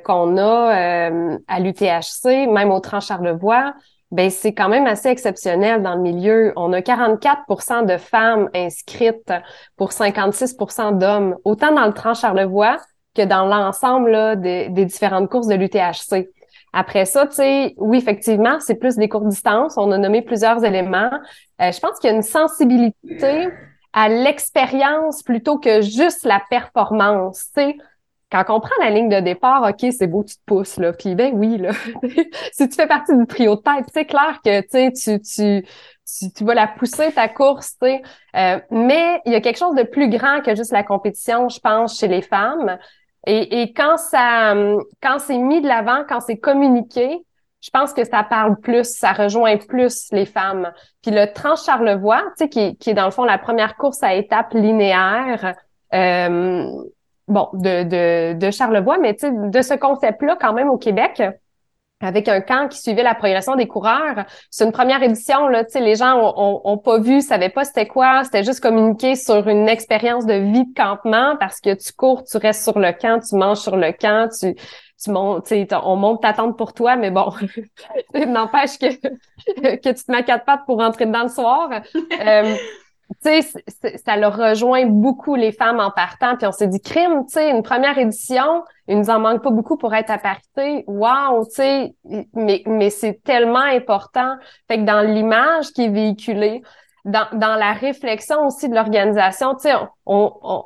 qu'on 0.04 0.38
a 0.38 1.10
à 1.46 1.60
l'UTHC, 1.60 2.46
même 2.46 2.70
au 2.70 2.80
Trans 2.80 3.00
Charlevoix, 3.00 3.74
ben 4.14 4.30
c'est 4.30 4.54
quand 4.54 4.68
même 4.68 4.86
assez 4.86 5.08
exceptionnel 5.08 5.82
dans 5.82 5.96
le 5.96 6.00
milieu. 6.00 6.52
On 6.54 6.72
a 6.72 6.80
44% 6.80 7.84
de 7.84 7.96
femmes 7.96 8.48
inscrites 8.54 9.32
pour 9.76 9.90
56% 9.90 10.98
d'hommes, 10.98 11.36
autant 11.44 11.74
dans 11.74 11.84
le 11.84 11.92
Trans 11.92 12.14
Charlevoix 12.14 12.76
que 13.16 13.22
dans 13.22 13.44
l'ensemble 13.44 14.40
des, 14.40 14.68
des 14.68 14.84
différentes 14.84 15.28
courses 15.28 15.48
de 15.48 15.56
l'UTHC. 15.56 16.30
Après 16.72 17.06
ça, 17.06 17.26
tu 17.26 17.34
sais, 17.34 17.74
oui, 17.76 17.98
effectivement, 17.98 18.60
c'est 18.60 18.76
plus 18.76 18.94
des 18.94 19.08
courtes 19.08 19.28
distances. 19.28 19.74
On 19.76 19.90
a 19.90 19.98
nommé 19.98 20.22
plusieurs 20.22 20.64
éléments. 20.64 21.10
Euh, 21.60 21.72
je 21.72 21.80
pense 21.80 21.98
qu'il 21.98 22.10
y 22.10 22.12
a 22.12 22.16
une 22.16 22.22
sensibilité 22.22 23.48
à 23.92 24.08
l'expérience 24.08 25.24
plutôt 25.24 25.58
que 25.58 25.80
juste 25.80 26.24
la 26.24 26.40
performance. 26.50 27.46
Tu 27.56 27.62
sais, 27.62 27.76
quand 28.34 28.56
on 28.56 28.60
prend 28.60 28.74
la 28.80 28.90
ligne 28.90 29.08
de 29.08 29.20
départ, 29.20 29.62
OK, 29.62 29.92
c'est 29.96 30.08
beau, 30.08 30.24
tu 30.24 30.34
te 30.34 30.42
pousses, 30.44 30.78
là. 30.78 30.92
Puis 30.92 31.14
ben 31.14 31.32
oui, 31.34 31.56
là. 31.56 31.70
si 32.52 32.68
tu 32.68 32.74
fais 32.74 32.88
partie 32.88 33.16
du 33.16 33.26
trio 33.26 33.54
de 33.54 33.60
tête, 33.60 33.86
c'est 33.92 34.06
clair 34.06 34.40
que 34.44 34.60
tu 34.62 34.92
tu, 34.92 35.20
tu, 35.20 36.32
tu, 36.32 36.44
vas 36.44 36.54
la 36.54 36.66
pousser, 36.66 37.12
ta 37.12 37.28
course, 37.28 37.76
tu 37.80 37.86
sais. 37.86 38.02
Euh, 38.36 38.58
mais 38.72 39.20
il 39.24 39.32
y 39.32 39.36
a 39.36 39.40
quelque 39.40 39.58
chose 39.58 39.76
de 39.76 39.84
plus 39.84 40.08
grand 40.08 40.40
que 40.40 40.56
juste 40.56 40.72
la 40.72 40.82
compétition, 40.82 41.48
je 41.48 41.60
pense, 41.60 41.98
chez 41.98 42.08
les 42.08 42.22
femmes. 42.22 42.76
Et, 43.26 43.62
et 43.62 43.72
quand 43.72 43.98
ça, 43.98 44.54
quand 45.00 45.18
c'est 45.20 45.38
mis 45.38 45.60
de 45.60 45.68
l'avant, 45.68 46.02
quand 46.08 46.20
c'est 46.20 46.38
communiqué, 46.38 47.24
je 47.60 47.70
pense 47.70 47.92
que 47.94 48.04
ça 48.04 48.24
parle 48.24 48.60
plus, 48.60 48.84
ça 48.84 49.12
rejoint 49.12 49.56
plus 49.58 50.08
les 50.10 50.26
femmes. 50.26 50.72
Puis 51.02 51.12
le 51.12 51.32
Trans-Charlevoix, 51.32 52.22
tu 52.36 52.44
sais, 52.44 52.48
qui, 52.48 52.76
qui 52.78 52.90
est 52.90 52.94
dans 52.94 53.06
le 53.06 53.12
fond 53.12 53.24
la 53.24 53.38
première 53.38 53.76
course 53.76 54.02
à 54.02 54.14
étape 54.14 54.52
linéaire, 54.54 55.54
euh, 55.94 56.68
bon, 57.28 57.48
de, 57.52 57.82
de, 57.84 58.38
de 58.38 58.50
Charlevoix, 58.50 58.98
mais 58.98 59.14
de 59.14 59.62
ce 59.62 59.74
concept-là 59.74 60.36
quand 60.40 60.52
même 60.52 60.68
au 60.68 60.78
Québec, 60.78 61.22
avec 62.00 62.28
un 62.28 62.40
camp 62.40 62.68
qui 62.68 62.78
suivait 62.78 63.02
la 63.02 63.14
progression 63.14 63.56
des 63.56 63.66
coureurs. 63.66 64.24
C'est 64.50 64.64
une 64.64 64.72
première 64.72 65.02
édition, 65.02 65.48
là, 65.48 65.64
les 65.74 65.94
gens 65.94 66.16
ont, 66.18 66.34
ont, 66.36 66.60
ont 66.64 66.78
pas 66.78 66.98
vu, 66.98 67.20
savaient 67.20 67.48
pas 67.48 67.64
c'était 67.64 67.86
quoi, 67.86 68.24
c'était 68.24 68.44
juste 68.44 68.60
communiquer 68.60 69.14
sur 69.14 69.48
une 69.48 69.68
expérience 69.68 70.26
de 70.26 70.34
vie 70.34 70.64
de 70.66 70.74
campement 70.74 71.36
parce 71.38 71.60
que 71.60 71.74
tu 71.74 71.92
cours, 71.92 72.24
tu 72.24 72.36
restes 72.36 72.62
sur 72.62 72.78
le 72.78 72.92
camp, 72.92 73.20
tu 73.20 73.36
manges 73.36 73.60
sur 73.60 73.76
le 73.76 73.92
camp, 73.92 74.28
tu, 74.28 74.54
tu 75.02 75.10
montes, 75.10 75.52
on 75.82 75.96
monte 75.96 76.22
ta 76.22 76.32
tente 76.32 76.56
pour 76.56 76.72
toi, 76.72 76.96
mais 76.96 77.10
bon, 77.10 77.32
n'empêche 78.26 78.78
que, 78.78 78.94
que 79.76 79.88
tu 79.88 80.04
te 80.04 80.12
mets 80.12 80.24
quatre 80.24 80.44
pattes 80.44 80.64
pour 80.66 80.78
rentrer 80.78 81.06
dedans 81.06 81.22
le 81.22 81.28
soir. 81.28 81.70
Euh, 82.20 82.54
tu 83.22 83.42
sais, 83.42 83.98
ça 84.04 84.16
leur 84.16 84.36
rejoint 84.36 84.86
beaucoup 84.86 85.34
les 85.34 85.52
femmes 85.52 85.80
en 85.80 85.90
partant. 85.90 86.36
Puis 86.36 86.46
on 86.46 86.52
s'est 86.52 86.66
dit, 86.66 86.80
crime, 86.80 87.24
tu 87.26 87.34
sais, 87.34 87.50
une 87.50 87.62
première 87.62 87.98
édition, 87.98 88.64
il 88.88 88.98
nous 88.98 89.10
en 89.10 89.18
manque 89.18 89.42
pas 89.42 89.50
beaucoup 89.50 89.76
pour 89.76 89.94
être 89.94 90.10
à 90.10 90.18
parité. 90.18 90.84
Wow, 90.86 91.44
tu 91.44 91.54
sais, 91.54 91.94
mais, 92.34 92.62
mais 92.66 92.90
c'est 92.90 93.22
tellement 93.22 93.58
important. 93.58 94.36
Fait 94.68 94.78
que 94.78 94.84
dans 94.84 95.00
l'image 95.00 95.70
qui 95.72 95.84
est 95.84 95.90
véhiculée, 95.90 96.62
dans, 97.04 97.26
dans 97.34 97.56
la 97.56 97.72
réflexion 97.72 98.46
aussi 98.46 98.68
de 98.68 98.74
l'organisation, 98.74 99.54
tu 99.54 99.68
sais, 99.68 99.74
on, 100.06 100.32
on, 100.42 100.64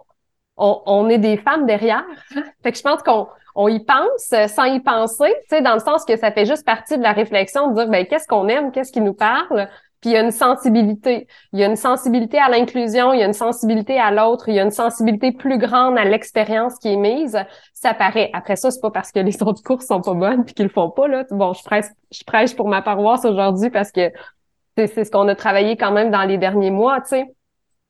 on, 0.57 0.83
on 0.87 1.09
est 1.09 1.19
des 1.19 1.37
femmes 1.37 1.67
derrière. 1.67 2.05
fait 2.63 2.73
que 2.73 2.79
je 2.79 2.83
pense 2.83 3.03
qu'on 3.03 3.29
on 3.55 3.67
y 3.67 3.81
pense 3.81 4.33
sans 4.55 4.65
y 4.65 4.79
penser, 4.79 5.35
tu 5.43 5.57
sais, 5.57 5.63
dans 5.63 5.75
le 5.75 5.81
sens 5.81 6.05
que 6.05 6.17
ça 6.17 6.31
fait 6.31 6.47
juste 6.47 6.65
partie 6.65 6.97
de 6.97 7.03
la 7.03 7.13
réflexion 7.13 7.69
de 7.69 7.75
dire, 7.75 7.89
ben, 7.89 8.07
qu'est-ce 8.07 8.29
qu'on 8.29 8.47
aime, 8.47 8.71
qu'est-ce 8.71 8.93
qui 8.93 9.01
nous 9.01 9.15
parle? 9.15 9.69
Puis 10.01 10.11
il 10.11 10.13
y 10.13 10.17
a 10.17 10.21
une 10.21 10.31
sensibilité. 10.31 11.27
Il 11.53 11.59
y 11.59 11.65
a 11.65 11.67
une 11.67 11.77
sensibilité 11.77 12.39
à 12.39 12.49
l'inclusion, 12.49 13.13
il 13.13 13.21
y 13.21 13.23
a 13.23 13.27
une 13.27 13.33
sensibilité 13.33 13.99
à 13.99 14.11
l'autre, 14.11 14.49
il 14.49 14.55
y 14.55 14.61
a 14.61 14.63
une 14.63 14.71
sensibilité 14.71 15.33
plus 15.33 15.59
grande 15.59 15.99
à 15.99 16.05
l'expérience 16.05 16.79
qui 16.79 16.93
est 16.93 16.97
mise. 16.97 17.39
Ça 17.75 17.95
paraît. 17.95 18.31
Après 18.33 18.57
ça, 18.57 18.71
c'est 18.71 18.81
pas 18.81 18.91
parce 18.91 19.11
que 19.11 19.19
les 19.21 19.43
autres 19.43 19.63
courses 19.63 19.87
sont 19.87 20.01
pas 20.01 20.15
bonnes 20.15 20.45
puis 20.45 20.55
qu'ils 20.55 20.67
le 20.67 20.73
font 20.73 20.91
pas, 20.91 21.09
là. 21.09 21.25
Bon, 21.31 21.53
je 21.53 21.63
prêche, 21.65 21.87
je 22.13 22.23
prêche 22.25 22.55
pour 22.55 22.69
ma 22.69 22.83
paroisse 22.83 23.25
aujourd'hui 23.25 23.71
parce 23.71 23.91
que 23.91 24.13
c'est, 24.77 25.05
ce 25.05 25.11
qu'on 25.11 25.27
a 25.27 25.35
travaillé 25.35 25.77
quand 25.77 25.91
même 25.91 26.11
dans 26.11 26.23
les 26.23 26.39
derniers 26.39 26.71
mois, 26.71 27.01
tu 27.01 27.09
sais. 27.09 27.25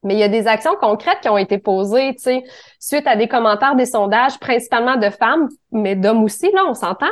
Mais 0.04 0.14
il 0.14 0.20
y 0.20 0.22
a 0.22 0.28
des 0.28 0.46
actions 0.46 0.76
concrètes 0.80 1.18
qui 1.20 1.28
ont 1.28 1.36
été 1.36 1.58
posées, 1.58 2.14
tu 2.14 2.22
sais, 2.22 2.44
suite 2.78 3.06
à 3.06 3.16
des 3.16 3.26
commentaires, 3.26 3.74
des 3.74 3.84
sondages, 3.84 4.38
principalement 4.38 4.96
de 4.96 5.10
femmes, 5.10 5.48
mais 5.72 5.96
d'hommes 5.96 6.22
aussi, 6.22 6.50
là, 6.52 6.64
on 6.68 6.74
s'entend. 6.74 7.10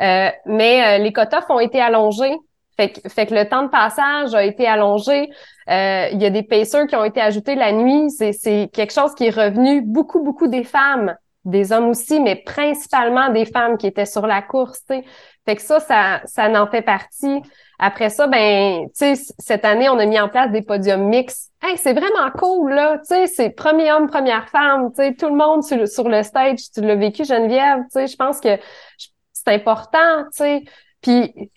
Euh, 0.00 0.30
mais 0.46 1.00
euh, 1.00 1.02
les 1.02 1.12
quotas 1.12 1.44
ont 1.48 1.58
été 1.58 1.80
allongés. 1.80 2.36
Fait 2.78 2.90
que, 2.90 3.08
fait 3.08 3.26
que 3.26 3.34
le 3.34 3.48
temps 3.48 3.64
de 3.64 3.68
passage 3.68 4.34
a 4.34 4.44
été 4.44 4.66
allongé. 4.66 5.30
Euh, 5.68 6.08
il 6.12 6.22
y 6.22 6.26
a 6.26 6.30
des 6.30 6.44
pacers 6.44 6.86
qui 6.86 6.94
ont 6.94 7.04
été 7.04 7.20
ajoutés 7.20 7.56
la 7.56 7.72
nuit. 7.72 8.08
C'est, 8.10 8.70
quelque 8.72 8.92
chose 8.92 9.14
qui 9.16 9.26
est 9.26 9.30
revenu 9.34 9.82
beaucoup, 9.82 10.22
beaucoup 10.22 10.46
des 10.46 10.62
femmes, 10.62 11.16
des 11.44 11.72
hommes 11.72 11.88
aussi, 11.88 12.20
mais 12.20 12.36
principalement 12.36 13.30
des 13.30 13.46
femmes 13.46 13.78
qui 13.78 13.88
étaient 13.88 14.06
sur 14.06 14.28
la 14.28 14.42
course. 14.42 14.80
sais. 14.86 15.02
Fait 15.44 15.56
que 15.56 15.62
ça, 15.62 15.80
ça, 15.80 16.20
ça 16.24 16.62
en 16.62 16.68
fait 16.68 16.82
partie. 16.82 17.42
Après 17.80 18.10
ça, 18.10 18.28
ben, 18.28 18.86
tu 18.96 19.16
sais, 19.16 19.34
cette 19.38 19.64
année, 19.64 19.88
on 19.88 19.98
a 19.98 20.06
mis 20.06 20.20
en 20.20 20.28
place 20.28 20.52
des 20.52 20.62
podiums 20.62 21.08
mixtes. 21.08 21.50
Hey, 21.60 21.76
c'est 21.78 21.94
vraiment 21.94 22.30
cool, 22.38 22.74
là. 22.74 22.98
Tu 22.98 23.06
sais, 23.06 23.26
c'est 23.26 23.50
premier 23.50 23.90
homme, 23.90 24.08
première 24.08 24.48
femme. 24.48 24.90
Tu 24.90 25.02
sais, 25.02 25.14
tout 25.14 25.28
le 25.28 25.34
monde 25.34 25.64
sur 25.64 25.78
le, 25.78 25.86
sur 25.86 26.08
le 26.08 26.22
stage, 26.22 26.58
tu 26.72 26.80
l'as 26.80 26.94
vécu, 26.94 27.24
Geneviève. 27.24 27.80
Tu 27.84 27.90
sais, 27.90 28.06
je 28.06 28.16
pense 28.16 28.40
que 28.40 28.56
c'est 29.32 29.48
important, 29.48 30.24
tu 30.32 30.38
sais. 30.38 30.64
Puis 31.00 31.50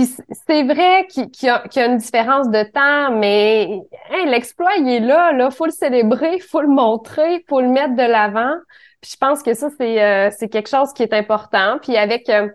puis 0.00 0.24
c'est 0.46 0.62
vrai 0.62 1.06
qu'il 1.08 1.28
y, 1.42 1.48
a, 1.48 1.86
une 1.86 1.98
différence 1.98 2.48
de 2.48 2.62
temps, 2.62 3.14
mais 3.16 3.82
l'exploit, 4.26 4.74
il 4.78 4.88
est 4.88 5.00
là, 5.00 5.32
là. 5.32 5.50
Faut 5.50 5.66
le 5.66 5.72
célébrer, 5.72 6.38
faut 6.40 6.62
le 6.62 6.68
montrer, 6.68 7.44
faut 7.48 7.60
le 7.60 7.68
mettre 7.68 7.94
de 7.94 8.02
l'avant. 8.02 8.54
Puis 9.02 9.12
je 9.12 9.16
pense 9.18 9.42
que 9.42 9.52
ça, 9.52 9.68
c'est 9.76 10.02
euh, 10.02 10.30
quelque 10.50 10.68
chose 10.68 10.92
qui 10.94 11.02
est 11.02 11.12
important. 11.12 11.78
Puis 11.82 11.96
avec 11.96 12.30
euh, 12.30 12.48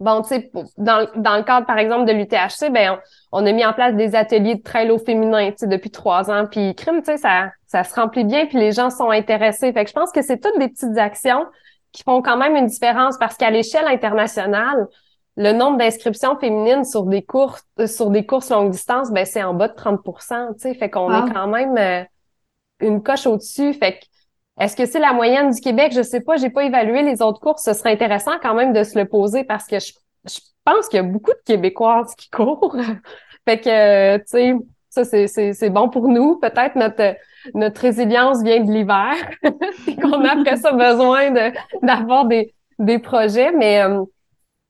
bon, 0.00 0.22
tu 0.22 0.28
sais, 0.28 0.50
dans, 0.78 1.00
le 1.00 1.42
cadre, 1.42 1.66
par 1.66 1.78
exemple, 1.78 2.06
de 2.06 2.12
l'UTHC, 2.12 2.70
ben 2.70 2.98
on, 3.32 3.42
on, 3.42 3.46
a 3.46 3.52
mis 3.52 3.64
en 3.64 3.72
place 3.74 3.94
des 3.94 4.14
ateliers 4.14 4.54
de 4.54 4.62
trail 4.62 4.90
au 4.90 4.98
féminin, 4.98 5.50
tu 5.50 5.58
sais, 5.58 5.66
depuis 5.66 5.90
trois 5.90 6.30
ans. 6.30 6.46
Puis 6.50 6.74
crime, 6.74 7.00
tu 7.00 7.12
sais, 7.12 7.16
ça, 7.18 7.50
ça 7.66 7.84
se 7.84 7.94
remplit 7.94 8.24
bien, 8.24 8.46
puis 8.46 8.58
les 8.58 8.72
gens 8.72 8.88
sont 8.88 9.10
intéressés. 9.10 9.72
Fait 9.72 9.84
que 9.84 9.90
je 9.90 9.94
pense 9.94 10.12
que 10.12 10.22
c'est 10.22 10.38
toutes 10.38 10.58
des 10.58 10.68
petites 10.68 10.96
actions 10.96 11.44
qui 11.92 12.02
font 12.04 12.22
quand 12.22 12.36
même 12.38 12.56
une 12.56 12.66
différence 12.66 13.18
parce 13.18 13.36
qu'à 13.36 13.50
l'échelle 13.50 13.86
internationale, 13.86 14.88
le 15.36 15.52
nombre 15.52 15.78
d'inscriptions 15.78 16.38
féminines 16.38 16.84
sur 16.84 17.04
des 17.04 17.22
courses 17.22 17.64
sur 17.86 18.10
des 18.10 18.24
courses 18.24 18.50
longue 18.50 18.70
distance, 18.70 19.10
ben 19.10 19.24
c'est 19.24 19.42
en 19.42 19.54
bas 19.54 19.68
de 19.68 19.74
30% 19.74 20.54
tu 20.54 20.60
sais, 20.60 20.74
fait 20.74 20.90
qu'on 20.90 21.10
est 21.10 21.32
quand 21.32 21.48
même 21.48 21.76
euh, 21.76 22.04
une 22.80 23.02
coche 23.02 23.26
au-dessus. 23.26 23.72
Fait 23.74 23.94
que 23.94 24.04
est-ce 24.60 24.76
que 24.76 24.86
c'est 24.86 25.00
la 25.00 25.12
moyenne 25.12 25.50
du 25.50 25.60
Québec? 25.60 25.92
Je 25.94 26.02
sais 26.02 26.20
pas, 26.20 26.36
j'ai 26.36 26.50
pas 26.50 26.64
évalué 26.64 27.02
les 27.02 27.22
autres 27.22 27.40
courses. 27.40 27.64
Ce 27.64 27.72
serait 27.72 27.92
intéressant 27.92 28.32
quand 28.40 28.54
même 28.54 28.72
de 28.72 28.84
se 28.84 28.96
le 28.96 29.06
poser 29.06 29.42
parce 29.42 29.66
que 29.66 29.80
je, 29.80 29.92
je 30.24 30.38
pense 30.64 30.88
qu'il 30.88 30.98
y 30.98 31.00
a 31.00 31.02
beaucoup 31.02 31.32
de 31.32 31.42
Québécoises 31.44 32.14
qui 32.14 32.30
courent. 32.30 32.76
fait 33.44 33.60
que, 33.60 34.16
tu 34.18 34.24
sais, 34.26 34.54
ça, 34.90 35.04
c'est, 35.04 35.26
c'est, 35.26 35.52
c'est 35.54 35.70
bon 35.70 35.88
pour 35.88 36.06
nous. 36.06 36.38
Peut-être 36.38 36.76
notre, 36.76 37.16
notre 37.52 37.80
résilience 37.80 38.42
vient 38.44 38.60
de 38.60 38.70
l'hiver 38.70 39.14
et 39.88 39.96
qu'on 39.96 40.24
a 40.24 40.38
après 40.38 40.56
ça 40.56 40.70
besoin 40.70 41.32
de, 41.32 41.52
d'avoir 41.84 42.26
des, 42.26 42.54
des 42.78 43.00
projets, 43.00 43.50
mais 43.50 43.82
euh, 43.82 44.04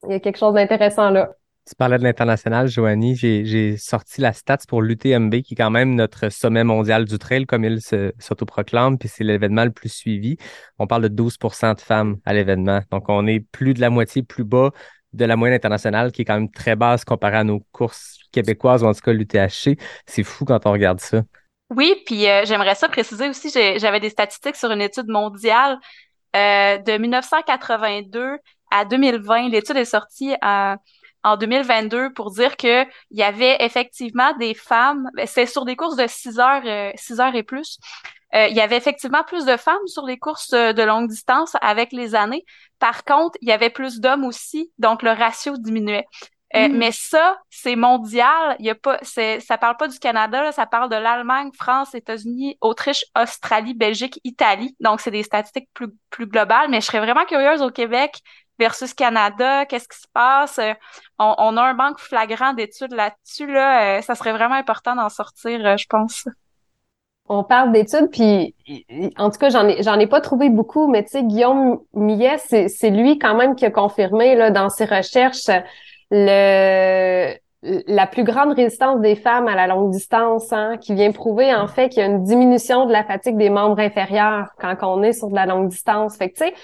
il 0.09 0.13
y 0.13 0.15
a 0.17 0.21
quelque 0.21 0.39
chose 0.39 0.55
d'intéressant 0.55 1.11
là. 1.11 1.31
Tu 1.67 1.75
parlais 1.77 1.97
de 1.97 2.03
l'international, 2.03 2.69
Joanie. 2.69 3.17
J'ai 3.17 3.79
sorti 3.79 4.21
la 4.21 4.35
stats 4.35 4.59
pour 4.69 4.83
l'UTMB, 4.83 5.41
qui 5.41 5.55
est 5.55 5.57
quand 5.57 5.71
même 5.71 5.95
notre 5.95 6.29
sommet 6.29 6.63
mondial 6.63 7.07
du 7.07 7.19
trail, 7.19 7.47
comme 7.47 7.65
il 7.65 7.81
s'autoproclame, 7.81 8.99
puis 8.99 9.09
c'est 9.09 9.25
l'événement 9.25 9.65
le 9.65 9.71
plus 9.71 9.89
suivi. 9.89 10.37
On 10.79 10.87
parle 10.87 11.09
de 11.09 11.09
12% 11.09 11.75
de 11.75 11.81
femmes 11.81 12.19
à 12.27 12.35
l'événement. 12.35 12.83
Donc, 12.91 13.09
on 13.09 13.27
est 13.27 13.41
plus 13.41 13.73
de 13.73 13.81
la 13.81 13.89
moitié 13.89 14.23
plus 14.23 14.45
bas 14.45 14.73
de 15.15 15.25
la 15.25 15.37
moyenne 15.37 15.57
internationale, 15.57 16.13
qui 16.13 16.23
est 16.23 16.25
quand 16.27 16.35
même 16.35 16.51
très 16.51 16.77
basse 16.77 17.07
comparée 17.07 17.39
à 17.39 17.45
nos 17.45 17.61
courses 17.73 18.19
québécoises, 18.31 18.83
ou 18.83 18.87
en 18.87 18.93
tout 18.93 19.01
cas 19.01 19.13
l'UTHC. 19.15 19.79
C'est 20.05 20.23
fou 20.23 20.45
quand 20.45 20.67
on 20.67 20.73
regarde 20.73 21.01
ça. 21.01 21.23
Oui, 21.71 21.95
puis 22.05 22.29
euh, 22.29 22.45
j'aimerais 22.45 22.75
ça 22.75 22.89
préciser 22.89 23.31
aussi, 23.31 23.49
j'avais 23.51 24.01
des 24.01 24.11
statistiques 24.11 24.57
sur 24.57 24.71
une 24.71 24.83
étude 24.83 25.09
mondiale 25.09 25.79
euh, 26.37 26.77
de 26.79 26.99
1982 26.99 28.39
à 28.75 28.85
2020. 28.85 29.49
L'étude 29.49 29.77
est 29.77 29.85
sortie 29.85 30.35
en, 30.43 30.77
en 31.23 31.37
2022 31.37 32.13
pour 32.13 32.31
dire 32.33 32.57
que 32.57 32.85
il 33.11 33.19
y 33.19 33.23
avait 33.23 33.57
effectivement 33.61 34.37
des 34.37 34.55
femmes, 34.55 35.09
ben, 35.15 35.27
c'est 35.27 35.47
sur 35.47 35.65
des 35.65 35.77
courses 35.77 35.97
de 35.97 36.07
6 36.07 36.39
heures, 36.39 36.63
euh, 36.67 36.91
6 36.97 37.21
heures 37.21 37.35
et 37.35 37.45
plus. 37.45 37.79
Euh, 38.35 38.49
il 38.49 38.57
y 38.57 38.61
avait 38.61 38.77
effectivement 38.77 39.23
plus 39.23 39.45
de 39.45 39.57
femmes 39.57 39.87
sur 39.87 40.05
les 40.05 40.19
courses 40.19 40.51
de 40.51 40.83
longue 40.83 41.09
distance 41.09 41.57
avec 41.61 41.93
les 41.93 42.17
années. 42.17 42.45
Par 42.81 43.05
contre, 43.05 43.39
il 43.41 43.49
y 43.49 43.53
avait 43.53 43.71
plus 43.71 44.01
d'hommes 44.01 44.25
aussi, 44.25 44.73
donc 44.79 45.03
le 45.03 45.11
ratio 45.11 45.57
diminuait. 45.57 46.07
Euh, 46.57 46.69
mm. 46.69 46.77
Mais 46.77 46.93
ça, 46.93 47.39
c'est 47.51 47.77
mondial. 47.77 48.57
Il 48.59 48.67
y 48.67 48.71
a 48.71 48.75
pas, 48.75 48.99
c'est, 49.03 49.41
ça 49.41 49.59
parle 49.59 49.77
pas 49.77 49.89
du 49.89 49.99
Canada, 49.99 50.53
ça 50.53 50.67
parle 50.67 50.89
de 50.89 50.97
l'Allemagne, 50.97 51.51
France, 51.57 51.95
États-Unis, 51.95 52.57
Autriche, 52.61 53.05
Australie, 53.21 53.75
Belgique, 53.75 54.21
Italie. 54.25 54.77
Donc, 54.81 55.01
c'est 55.01 55.11
des 55.11 55.23
statistiques 55.23 55.69
plus, 55.75 55.89
plus 56.11 56.27
globales. 56.27 56.71
Mais 56.71 56.81
je 56.81 56.87
serais 56.87 57.01
vraiment 57.01 57.25
curieuse 57.25 57.63
au 57.63 57.71
Québec 57.71 58.21
versus 58.59 58.95
Canada. 58.95 59.67
Qu'est-ce 59.67 59.89
qui 59.89 59.99
se 59.99 60.09
passe? 60.13 60.59
Euh, 60.59 60.73
on, 61.19 61.35
on, 61.39 61.57
a 61.57 61.63
un 61.63 61.75
manque 61.75 61.99
flagrant 61.99 62.53
d'études 62.53 62.93
là-dessus. 62.93 63.47
Là, 63.47 63.99
euh, 63.99 64.03
ça 64.03 64.15
serait 64.15 64.33
vraiment 64.33 64.55
important 64.55 64.95
d'en 64.97 65.09
sortir, 65.09 65.77
je 65.77 65.87
pense. 65.89 66.29
On 67.27 67.43
parle 67.43 67.73
d'études, 67.73 68.11
puis 68.11 68.55
en 69.17 69.31
tout 69.31 69.39
cas, 69.39 69.49
j'en 69.49 69.67
ai 69.67 69.83
j'en 69.83 69.99
ai 69.99 70.07
pas 70.07 70.21
trouvé 70.21 70.51
beaucoup, 70.51 70.89
mais 70.89 71.05
tu 71.05 71.11
sais, 71.11 71.23
Guillaume 71.23 71.81
Millet, 71.95 72.37
c'est, 72.37 72.69
c'est 72.69 72.91
lui 72.91 73.19
quand 73.19 73.35
même 73.35 73.55
qui 73.55 73.65
a 73.65 73.71
confirmé 73.71 74.35
là, 74.35 74.51
dans 74.51 74.69
ses 74.69 74.85
recherches 74.85 75.49
le 76.11 77.35
la 77.87 78.07
plus 78.07 78.25
grande 78.25 78.53
résistance 78.53 79.01
des 79.01 79.17
femmes 79.17 79.49
à 79.49 79.55
la 79.55 79.67
longue 79.67 79.91
distance, 79.91 80.53
hein, 80.53 80.77
qui 80.81 80.95
vient 80.95 81.11
prouver 81.13 81.55
en 81.55 81.67
fait 81.67 81.89
qu'il 81.89 82.01
y 82.01 82.03
a 82.03 82.07
une 82.07 82.23
diminution 82.23 82.87
de 82.87 82.93
la 82.93 83.05
fatigue 83.05 83.37
des 83.37 83.51
membres 83.51 83.81
inférieurs 83.81 84.49
quand 84.59 84.77
on 84.83 85.03
est 85.03 85.13
sur 85.13 85.29
de 85.29 85.35
la 85.35 85.47
longue 85.47 85.69
distance. 85.69 86.17
Fait 86.17 86.29
que 86.31 86.37
tu 86.37 86.45
sais, 86.45 86.55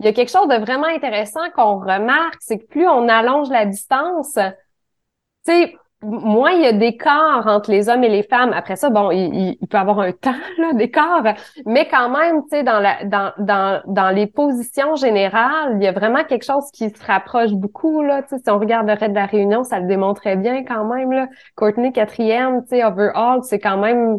il 0.00 0.06
y 0.06 0.08
a 0.08 0.12
quelque 0.12 0.30
chose 0.30 0.48
de 0.48 0.56
vraiment 0.56 0.86
intéressant 0.86 1.48
qu'on 1.54 1.78
remarque, 1.78 2.38
c'est 2.40 2.58
que 2.58 2.66
plus 2.66 2.88
on 2.88 3.08
allonge 3.08 3.48
la 3.50 3.66
distance, 3.66 4.34
tu 4.34 5.52
sais, 5.52 5.74
moins 6.02 6.50
il 6.50 6.62
y 6.62 6.66
a 6.66 6.72
d'écart 6.72 7.46
entre 7.46 7.70
les 7.70 7.88
hommes 7.88 8.04
et 8.04 8.08
les 8.08 8.22
femmes. 8.22 8.52
Après 8.52 8.76
ça, 8.76 8.90
bon, 8.90 9.10
il, 9.10 9.56
peut 9.68 9.78
avoir 9.78 10.00
un 10.00 10.12
temps 10.12 10.34
d'écart, 10.74 11.22
mais 11.64 11.88
quand 11.88 12.10
même, 12.10 12.42
tu 12.42 12.50
sais, 12.50 12.62
dans, 12.62 12.82
dans, 13.04 13.32
dans, 13.38 13.82
dans 13.86 14.10
les 14.10 14.26
positions 14.26 14.96
générales, 14.96 15.76
il 15.76 15.82
y 15.82 15.86
a 15.86 15.92
vraiment 15.92 16.24
quelque 16.24 16.44
chose 16.44 16.70
qui 16.72 16.90
se 16.90 17.04
rapproche 17.04 17.52
beaucoup. 17.52 18.02
Là, 18.02 18.22
tu 18.22 18.30
sais, 18.30 18.38
si 18.42 18.50
on 18.50 18.58
regarde 18.58 18.86
le 18.86 18.94
reste 18.94 19.10
de 19.10 19.14
la 19.14 19.26
réunion, 19.26 19.64
ça 19.64 19.80
le 19.80 19.86
démontrait 19.86 20.36
bien 20.36 20.64
quand 20.64 20.84
même. 20.84 21.12
Là. 21.12 21.28
Courtney 21.54 21.92
quatrième, 21.92 22.62
tu 22.62 22.70
sais, 22.70 22.84
overall, 22.84 23.42
c'est 23.42 23.58
quand 23.58 23.78
même 23.78 24.18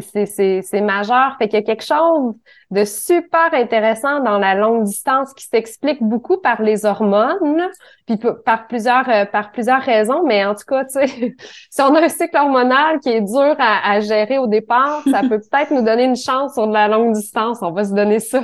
c'est 0.00 0.80
majeur. 0.80 1.36
Fait 1.38 1.48
qu'il 1.48 1.58
y 1.58 1.62
a 1.62 1.64
quelque 1.64 1.84
chose 1.84 2.34
de 2.70 2.84
super 2.84 3.52
intéressant 3.52 4.20
dans 4.20 4.38
la 4.38 4.54
longue 4.54 4.84
distance 4.84 5.32
qui 5.34 5.44
s'explique 5.44 6.02
beaucoup 6.02 6.38
par 6.38 6.62
les 6.62 6.84
hormones, 6.84 7.68
puis 8.06 8.18
par 8.44 8.66
plusieurs 8.66 9.08
euh, 9.08 9.24
par 9.24 9.52
plusieurs 9.52 9.80
raisons. 9.80 10.24
Mais 10.26 10.44
en 10.44 10.54
tout 10.54 10.64
cas, 10.66 10.84
tu 10.84 10.98
sais, 10.98 11.06
si 11.70 11.82
on 11.82 11.94
a 11.94 12.02
un 12.02 12.08
cycle 12.08 12.36
hormonal 12.36 12.98
qui 13.00 13.10
est 13.10 13.20
dur 13.20 13.54
à, 13.58 13.92
à 13.92 14.00
gérer 14.00 14.38
au 14.38 14.46
départ, 14.46 15.02
ça 15.10 15.20
peut 15.20 15.40
peut-être 15.50 15.70
nous 15.70 15.82
donner 15.82 16.04
une 16.04 16.16
chance 16.16 16.54
sur 16.54 16.66
de 16.66 16.72
la 16.72 16.88
longue 16.88 17.12
distance. 17.12 17.58
On 17.62 17.70
va 17.70 17.84
se 17.84 17.94
donner 17.94 18.18
ça. 18.18 18.42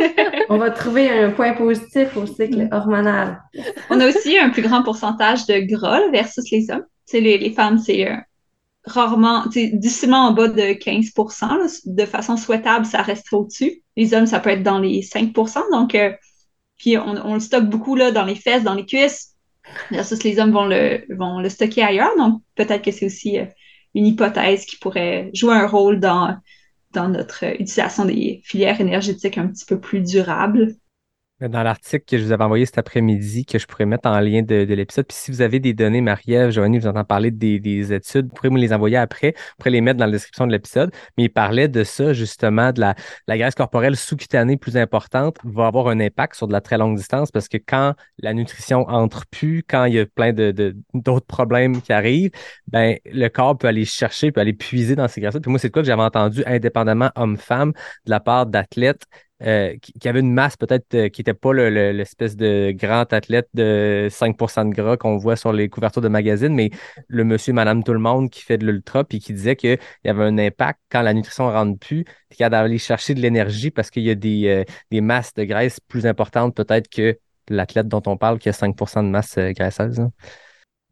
on 0.48 0.58
va 0.58 0.70
trouver 0.70 1.10
un 1.10 1.30
point 1.30 1.54
positif 1.54 2.16
au 2.16 2.26
cycle 2.26 2.68
hormonal. 2.70 3.42
On 3.90 3.98
a 4.00 4.08
aussi 4.08 4.38
un 4.38 4.50
plus 4.50 4.62
grand 4.62 4.82
pourcentage 4.82 5.46
de 5.46 5.60
gras 5.60 6.00
versus 6.10 6.50
les 6.50 6.70
hommes. 6.70 6.84
Tu 7.06 7.16
sais, 7.16 7.20
les, 7.20 7.38
les 7.38 7.50
femmes, 7.50 7.78
c'est 7.78 8.08
euh, 8.08 8.16
rarement, 8.84 9.46
difficilement 9.46 10.28
en 10.28 10.32
bas 10.32 10.48
de 10.48 10.74
15% 10.74 11.82
De 11.86 12.04
façon 12.04 12.36
souhaitable, 12.36 12.84
ça 12.84 13.02
resterait 13.02 13.36
au-dessus. 13.36 13.82
Les 13.96 14.14
hommes, 14.14 14.26
ça 14.26 14.40
peut 14.40 14.50
être 14.50 14.62
dans 14.62 14.78
les 14.78 15.02
5% 15.02 15.60
Donc, 15.72 15.94
euh, 15.94 16.12
puis 16.76 16.98
on, 16.98 17.26
on, 17.26 17.34
le 17.34 17.40
stocke 17.40 17.64
beaucoup 17.64 17.96
là, 17.96 18.10
dans 18.10 18.24
les 18.24 18.34
fesses, 18.34 18.62
dans 18.62 18.74
les 18.74 18.86
cuisses. 18.86 19.34
Versus 19.90 20.22
les 20.22 20.38
hommes 20.38 20.52
vont 20.52 20.66
le, 20.66 21.04
vont 21.16 21.40
le 21.40 21.48
stocker 21.48 21.82
ailleurs. 21.82 22.14
Donc, 22.18 22.42
peut-être 22.54 22.82
que 22.82 22.90
c'est 22.90 23.06
aussi 23.06 23.38
euh, 23.38 23.46
une 23.94 24.06
hypothèse 24.06 24.66
qui 24.66 24.76
pourrait 24.76 25.30
jouer 25.32 25.54
un 25.54 25.66
rôle 25.66 26.00
dans, 26.00 26.36
dans 26.92 27.08
notre 27.08 27.44
utilisation 27.44 28.04
des 28.04 28.42
filières 28.44 28.80
énergétiques 28.80 29.38
un 29.38 29.48
petit 29.48 29.64
peu 29.64 29.80
plus 29.80 30.00
durables. 30.00 30.74
Dans 31.40 31.64
l'article 31.64 32.04
que 32.08 32.16
je 32.16 32.22
vous 32.22 32.30
avais 32.30 32.44
envoyé 32.44 32.64
cet 32.64 32.78
après-midi, 32.78 33.44
que 33.44 33.58
je 33.58 33.66
pourrais 33.66 33.86
mettre 33.86 34.08
en 34.08 34.20
lien 34.20 34.42
de, 34.42 34.54
l'épisode. 34.54 35.04
Puis 35.04 35.16
si 35.16 35.32
vous 35.32 35.42
avez 35.42 35.58
des 35.58 35.74
données, 35.74 36.00
Marie-Ève, 36.00 36.50
Joanie, 36.50 36.78
vous 36.78 36.86
entendez 36.86 37.04
parler 37.04 37.32
des, 37.32 37.92
études, 37.92 38.26
vous 38.28 38.34
pourrez 38.34 38.50
me 38.50 38.58
les 38.58 38.72
envoyer 38.72 38.96
après. 38.98 39.34
Vous 39.36 39.54
pourrez 39.58 39.70
les 39.70 39.80
mettre 39.80 39.98
dans 39.98 40.06
la 40.06 40.12
description 40.12 40.46
de 40.46 40.52
l'épisode. 40.52 40.92
Mais 41.18 41.24
il 41.24 41.30
parlait 41.30 41.66
de 41.66 41.82
ça, 41.82 42.12
justement, 42.12 42.70
de 42.70 42.80
la, 42.80 42.94
graisse 43.26 43.56
corporelle 43.56 43.96
sous-cutanée 43.96 44.56
plus 44.56 44.76
importante 44.76 45.38
va 45.42 45.66
avoir 45.66 45.88
un 45.88 45.98
impact 45.98 46.36
sur 46.36 46.46
de 46.46 46.52
la 46.52 46.60
très 46.60 46.78
longue 46.78 46.96
distance 46.96 47.32
parce 47.32 47.48
que 47.48 47.58
quand 47.58 47.94
la 48.18 48.32
nutrition 48.32 48.88
entre 48.88 49.26
plus, 49.26 49.64
quand 49.68 49.86
il 49.86 49.94
y 49.94 49.98
a 49.98 50.06
plein 50.06 50.32
de, 50.32 50.76
d'autres 50.94 51.26
problèmes 51.26 51.82
qui 51.82 51.92
arrivent, 51.92 52.30
ben 52.68 52.96
le 53.06 53.26
corps 53.26 53.58
peut 53.58 53.66
aller 53.66 53.84
chercher, 53.84 54.30
peut 54.30 54.40
aller 54.40 54.52
puiser 54.52 54.94
dans 54.94 55.08
ces 55.08 55.20
graisses. 55.20 55.34
Puis 55.42 55.50
moi, 55.50 55.58
c'est 55.58 55.70
quoi 55.70 55.82
que 55.82 55.88
j'avais 55.88 56.02
entendu 56.02 56.44
indépendamment 56.46 57.10
homme-femme 57.16 57.72
de 58.06 58.10
la 58.10 58.20
part 58.20 58.46
d'athlètes 58.46 59.04
euh, 59.42 59.74
qui, 60.00 60.08
avait 60.08 60.20
une 60.20 60.32
masse 60.32 60.56
peut-être 60.56 60.94
euh, 60.94 61.08
qui 61.08 61.20
n'était 61.20 61.34
pas 61.34 61.52
l'espèce 61.52 62.36
de 62.36 62.70
grand 62.70 63.12
athlète 63.12 63.48
de 63.52 64.08
5% 64.08 64.68
de 64.70 64.74
gras 64.74 64.96
qu'on 64.96 65.16
voit 65.16 65.34
sur 65.34 65.52
les 65.52 65.68
couvertures 65.68 66.02
de 66.02 66.08
magazines, 66.08 66.54
mais 66.54 66.70
le 67.08 67.24
monsieur, 67.24 67.52
madame, 67.52 67.82
tout 67.82 67.92
le 67.92 67.98
monde 67.98 68.30
qui 68.30 68.42
fait 68.42 68.58
de 68.58 68.66
l'ultra, 68.66 69.02
puis 69.02 69.18
qui 69.18 69.32
disait 69.32 69.56
qu'il 69.56 69.78
y 70.04 70.08
avait 70.08 70.24
un 70.24 70.38
impact 70.38 70.78
quand 70.90 71.02
la 71.02 71.12
nutrition 71.12 71.48
ne 71.48 71.52
rentre 71.52 71.78
plus, 71.80 72.04
qu'il 72.30 72.40
y 72.40 72.44
a 72.44 72.48
d'aller 72.48 72.78
chercher 72.78 73.14
de 73.14 73.20
l'énergie 73.20 73.72
parce 73.72 73.90
qu'il 73.90 74.04
y 74.04 74.10
a 74.10 74.14
des, 74.14 74.64
euh, 74.92 75.00
masses 75.00 75.34
de 75.34 75.44
graisse 75.44 75.80
plus 75.80 76.06
importantes 76.06 76.54
peut-être 76.54 76.88
que 76.88 77.18
l'athlète 77.48 77.88
dont 77.88 78.02
on 78.06 78.16
parle 78.16 78.38
qui 78.38 78.48
a 78.48 78.52
5% 78.52 79.02
de 79.02 79.08
masse 79.08 79.36
graisseuse. 79.38 80.00
Hein. 80.00 80.12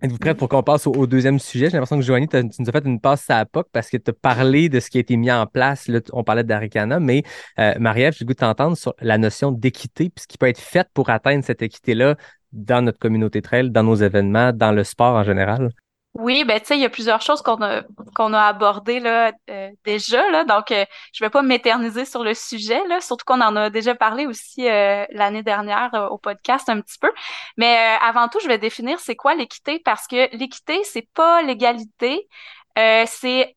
Êtes-vous 0.03 0.19
prête 0.19 0.37
pour 0.37 0.49
qu'on 0.49 0.65
passe 0.65 0.89
au, 0.89 1.07
deuxième 1.07 1.39
sujet? 1.39 1.67
J'ai 1.67 1.77
l'impression 1.77 1.97
que 1.97 2.03
Joanie, 2.03 2.27
tu 2.27 2.37
nous 2.37 2.69
as 2.69 2.73
fait 2.73 2.85
une 2.85 2.99
passe 2.99 3.31
à 3.31 3.39
la 3.39 3.47
POC 3.47 3.69
parce 3.73 3.89
que 3.89 3.97
tu 3.97 4.11
as 4.11 4.13
parlé 4.13 4.69
de 4.69 4.81
ce 4.81 4.91
qui 4.91 4.99
a 4.99 5.01
été 5.01 5.17
mis 5.17 5.31
en 5.31 5.47
place. 5.47 5.87
Là, 5.87 6.01
on 6.13 6.25
parlait 6.25 6.43
d'Aricana, 6.43 6.99
mais 6.99 7.23
euh, 7.61 7.75
Marie-Ève, 7.79 8.13
j'ai 8.19 8.25
goût 8.25 8.33
de 8.33 8.39
t'entendre 8.39 8.77
sur 8.77 8.95
la 9.01 9.17
notion 9.17 9.53
d'équité, 9.53 10.11
puis 10.11 10.23
ce 10.23 10.27
qui 10.27 10.39
peut 10.39 10.49
être 10.49 10.59
fait 10.59 10.89
pour 10.93 11.09
atteindre 11.09 11.45
cette 11.45 11.63
équité-là 11.63 12.17
dans 12.53 12.83
notre 12.83 12.99
communauté 12.99 13.43
trail, 13.43 13.71
dans 13.71 13.85
nos 13.85 13.95
événements, 13.95 14.53
dans 14.53 14.73
le 14.73 14.83
sport 14.83 15.15
en 15.15 15.23
général. 15.23 15.71
Oui, 16.15 16.45
ben 16.45 16.61
tu 16.61 16.67
sais, 16.67 16.77
il 16.77 16.83
y 16.83 16.85
a 16.85 16.91
plusieurs 16.91 17.23
choses 17.23 17.41
qu'on 17.41 17.63
a 17.63 17.83
qu'on 18.15 18.35
a 18.35 18.43
abordées 18.43 19.01
là 19.01 19.33
euh, 19.49 19.71
déjà 19.85 20.31
là, 20.31 20.45
donc 20.45 20.71
euh, 20.71 20.85
je 21.15 21.25
vais 21.25 21.31
pas 21.31 21.41
m'éterniser 21.41 22.05
sur 22.05 22.23
le 22.23 22.35
sujet 22.35 22.87
là, 22.87 23.01
surtout 23.01 23.25
qu'on 23.25 23.41
en 23.41 23.57
a 23.57 23.71
déjà 23.71 23.95
parlé 23.95 24.27
aussi 24.27 24.69
euh, 24.69 25.07
l'année 25.11 25.43
dernière 25.43 26.09
au 26.11 26.19
podcast 26.19 26.69
un 26.69 26.83
petit 26.83 26.99
peu. 26.99 27.11
Mais 27.57 27.97
avant 28.03 28.29
tout, 28.29 28.39
je 28.43 28.49
vais 28.49 28.59
définir 28.59 29.01
c'est 29.01 29.17
quoi 29.17 29.35
l'équité 29.35 29.79
parce 29.79 30.07
que 30.07 30.37
l'équité 30.37 30.83
c'est 30.85 31.09
pas 31.15 31.41
l'égalité, 31.43 32.29
c'est 32.77 33.55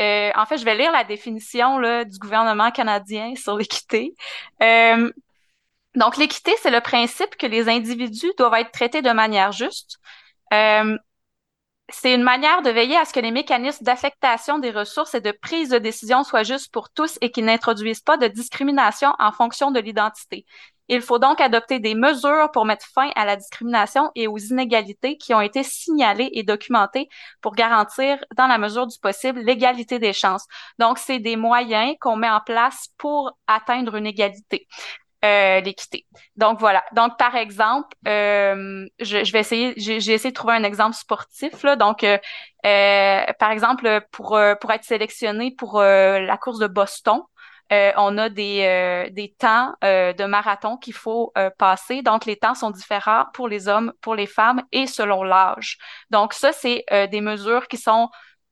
en 0.00 0.46
fait, 0.46 0.58
je 0.58 0.64
vais 0.64 0.76
lire 0.76 0.92
la 0.92 1.04
définition 1.04 1.78
là, 1.78 2.04
du 2.04 2.18
gouvernement 2.18 2.70
canadien 2.70 3.34
sur 3.36 3.56
l'équité. 3.56 4.14
donc, 5.94 6.16
l'équité, 6.18 6.52
c'est 6.62 6.70
le 6.70 6.80
principe 6.80 7.36
que 7.36 7.46
les 7.46 7.68
individus 7.68 8.32
doivent 8.38 8.54
être 8.54 8.70
traités 8.70 9.02
de 9.02 9.10
manière 9.10 9.52
juste. 9.52 9.98
Euh, 10.52 10.96
c'est 11.90 12.14
une 12.14 12.22
manière 12.22 12.62
de 12.62 12.70
veiller 12.70 12.96
à 12.96 13.04
ce 13.04 13.14
que 13.14 13.20
les 13.20 13.30
mécanismes 13.30 13.84
d'affectation 13.84 14.58
des 14.58 14.70
ressources 14.70 15.14
et 15.14 15.20
de 15.20 15.32
prise 15.32 15.70
de 15.70 15.78
décision 15.78 16.22
soient 16.22 16.42
justes 16.42 16.70
pour 16.70 16.90
tous 16.90 17.18
et 17.22 17.30
qu'ils 17.30 17.46
n'introduisent 17.46 18.02
pas 18.02 18.18
de 18.18 18.26
discrimination 18.26 19.14
en 19.18 19.32
fonction 19.32 19.70
de 19.70 19.80
l'identité. 19.80 20.44
Il 20.88 21.02
faut 21.02 21.18
donc 21.18 21.40
adopter 21.40 21.80
des 21.80 21.94
mesures 21.94 22.50
pour 22.52 22.64
mettre 22.64 22.86
fin 22.86 23.10
à 23.14 23.24
la 23.24 23.36
discrimination 23.36 24.10
et 24.14 24.26
aux 24.26 24.38
inégalités 24.38 25.16
qui 25.18 25.34
ont 25.34 25.40
été 25.40 25.62
signalées 25.62 26.30
et 26.32 26.42
documentées 26.42 27.08
pour 27.42 27.54
garantir, 27.54 28.18
dans 28.36 28.46
la 28.46 28.58
mesure 28.58 28.86
du 28.86 28.98
possible, 28.98 29.40
l'égalité 29.40 29.98
des 29.98 30.14
chances. 30.14 30.46
Donc, 30.78 30.98
c'est 30.98 31.18
des 31.18 31.36
moyens 31.36 31.94
qu'on 32.00 32.16
met 32.16 32.30
en 32.30 32.40
place 32.40 32.88
pour 32.96 33.32
atteindre 33.46 33.96
une 33.96 34.06
égalité 34.06 34.66
euh, 35.24 35.60
l'équité. 35.60 36.06
Donc 36.36 36.60
voilà. 36.60 36.84
Donc 36.92 37.18
par 37.18 37.34
exemple, 37.34 37.96
euh, 38.06 38.86
je, 39.00 39.24
je, 39.24 39.32
vais 39.32 39.40
essayer, 39.40 39.74
j'ai 39.76 39.96
essayé 39.96 40.30
de 40.30 40.34
trouver 40.34 40.54
un 40.54 40.62
exemple 40.62 40.94
sportif 40.94 41.62
là. 41.64 41.74
Donc 41.74 42.04
euh, 42.04 42.18
euh 42.64 43.24
par 43.40 43.50
exemple 43.50 44.00
pour 44.12 44.36
euh, 44.36 44.54
pour 44.54 44.70
être 44.70 44.84
sélectionné 44.84 45.50
pour 45.50 45.80
la 45.82 46.36
course 46.36 46.60
de 46.60 46.68
Boston. 46.68 47.20
on 47.70 48.16
a 48.16 48.28
des, 48.28 49.08
des 49.12 49.34
temps 49.36 49.74
de 49.82 50.24
marathon 50.24 50.76
qu'il 50.76 50.94
faut 50.94 51.32
passer. 51.58 52.02
Donc, 52.02 52.24
les 52.24 52.36
temps 52.36 52.54
sont 52.54 52.70
différents 52.70 53.26
pour 53.34 53.48
les 53.48 53.68
hommes, 53.68 53.92
pour 54.00 54.14
les 54.14 54.26
femmes 54.26 54.62
et 54.72 54.86
selon 54.86 55.22
l'âge. 55.22 55.78
Donc, 56.10 56.32
ça, 56.32 56.52
c'est 56.52 56.84
des 57.10 57.20
mesures 57.20 57.68
qui 57.68 57.76
sont 57.76 58.08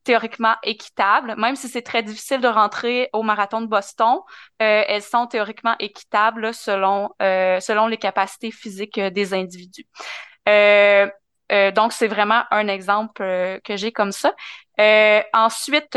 théoriquement 0.07 0.55
équitables, 0.63 1.35
même 1.37 1.57
si 1.57 1.69
c'est 1.69 1.83
très 1.83 2.03
difficile 2.05 2.41
de 2.41 2.47
rentrer 2.47 3.11
au 3.13 3.25
marathon 3.25 3.61
de 3.61 3.67
Boston, 3.67 4.21
euh, 4.63 4.85
elles 4.87 5.03
sont 5.03 5.27
théoriquement 5.27 5.75
équitables 5.81 6.55
selon 6.55 7.11
euh, 7.21 7.59
selon 7.59 7.89
les 7.89 7.97
capacités 7.97 8.53
physiques 8.53 8.99
euh, 8.99 9.11
des 9.11 9.35
individus. 9.35 9.87
donc 10.47 11.93
c'est 11.93 12.09
vraiment 12.09 12.43
un 12.51 12.69
exemple 12.69 13.23
que 13.65 13.77
j'ai 13.77 13.93
comme 13.93 14.13
ça. 14.13 14.33
Ensuite, 15.33 15.97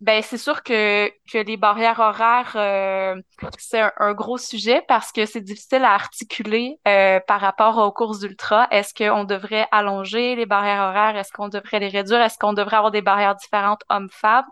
ben 0.00 0.22
c'est 0.22 0.38
sûr 0.38 0.62
que 0.62 1.10
que 1.30 1.38
les 1.38 1.56
barrières 1.58 1.98
horaires 2.00 2.52
euh, 2.56 3.20
c'est 3.58 3.80
un, 3.98 4.14
gros 4.14 4.38
sujet 4.38 4.82
parce 4.88 5.12
que 5.12 5.26
c'est 5.26 5.42
difficile 5.42 5.84
à 5.84 5.92
articuler 5.92 6.78
euh, 6.88 7.20
par 7.26 7.40
rapport 7.40 7.78
aux 7.78 7.92
courses 7.92 8.20
d'ultra. 8.20 8.66
Est-ce 8.70 8.94
qu'on 8.94 9.24
devrait 9.24 9.66
allonger 9.72 10.36
les 10.36 10.46
barrières 10.46 10.82
horaires? 10.88 11.16
Est-ce 11.16 11.32
qu'on 11.32 11.48
devrait 11.48 11.80
les 11.80 11.88
réduire? 11.88 12.20
Est-ce 12.22 12.38
qu'on 12.38 12.54
devrait 12.54 12.76
avoir 12.76 12.90
des 12.90 13.02
barrières 13.02 13.34
différentes 13.34 13.82
hommes-femmes? 13.90 14.46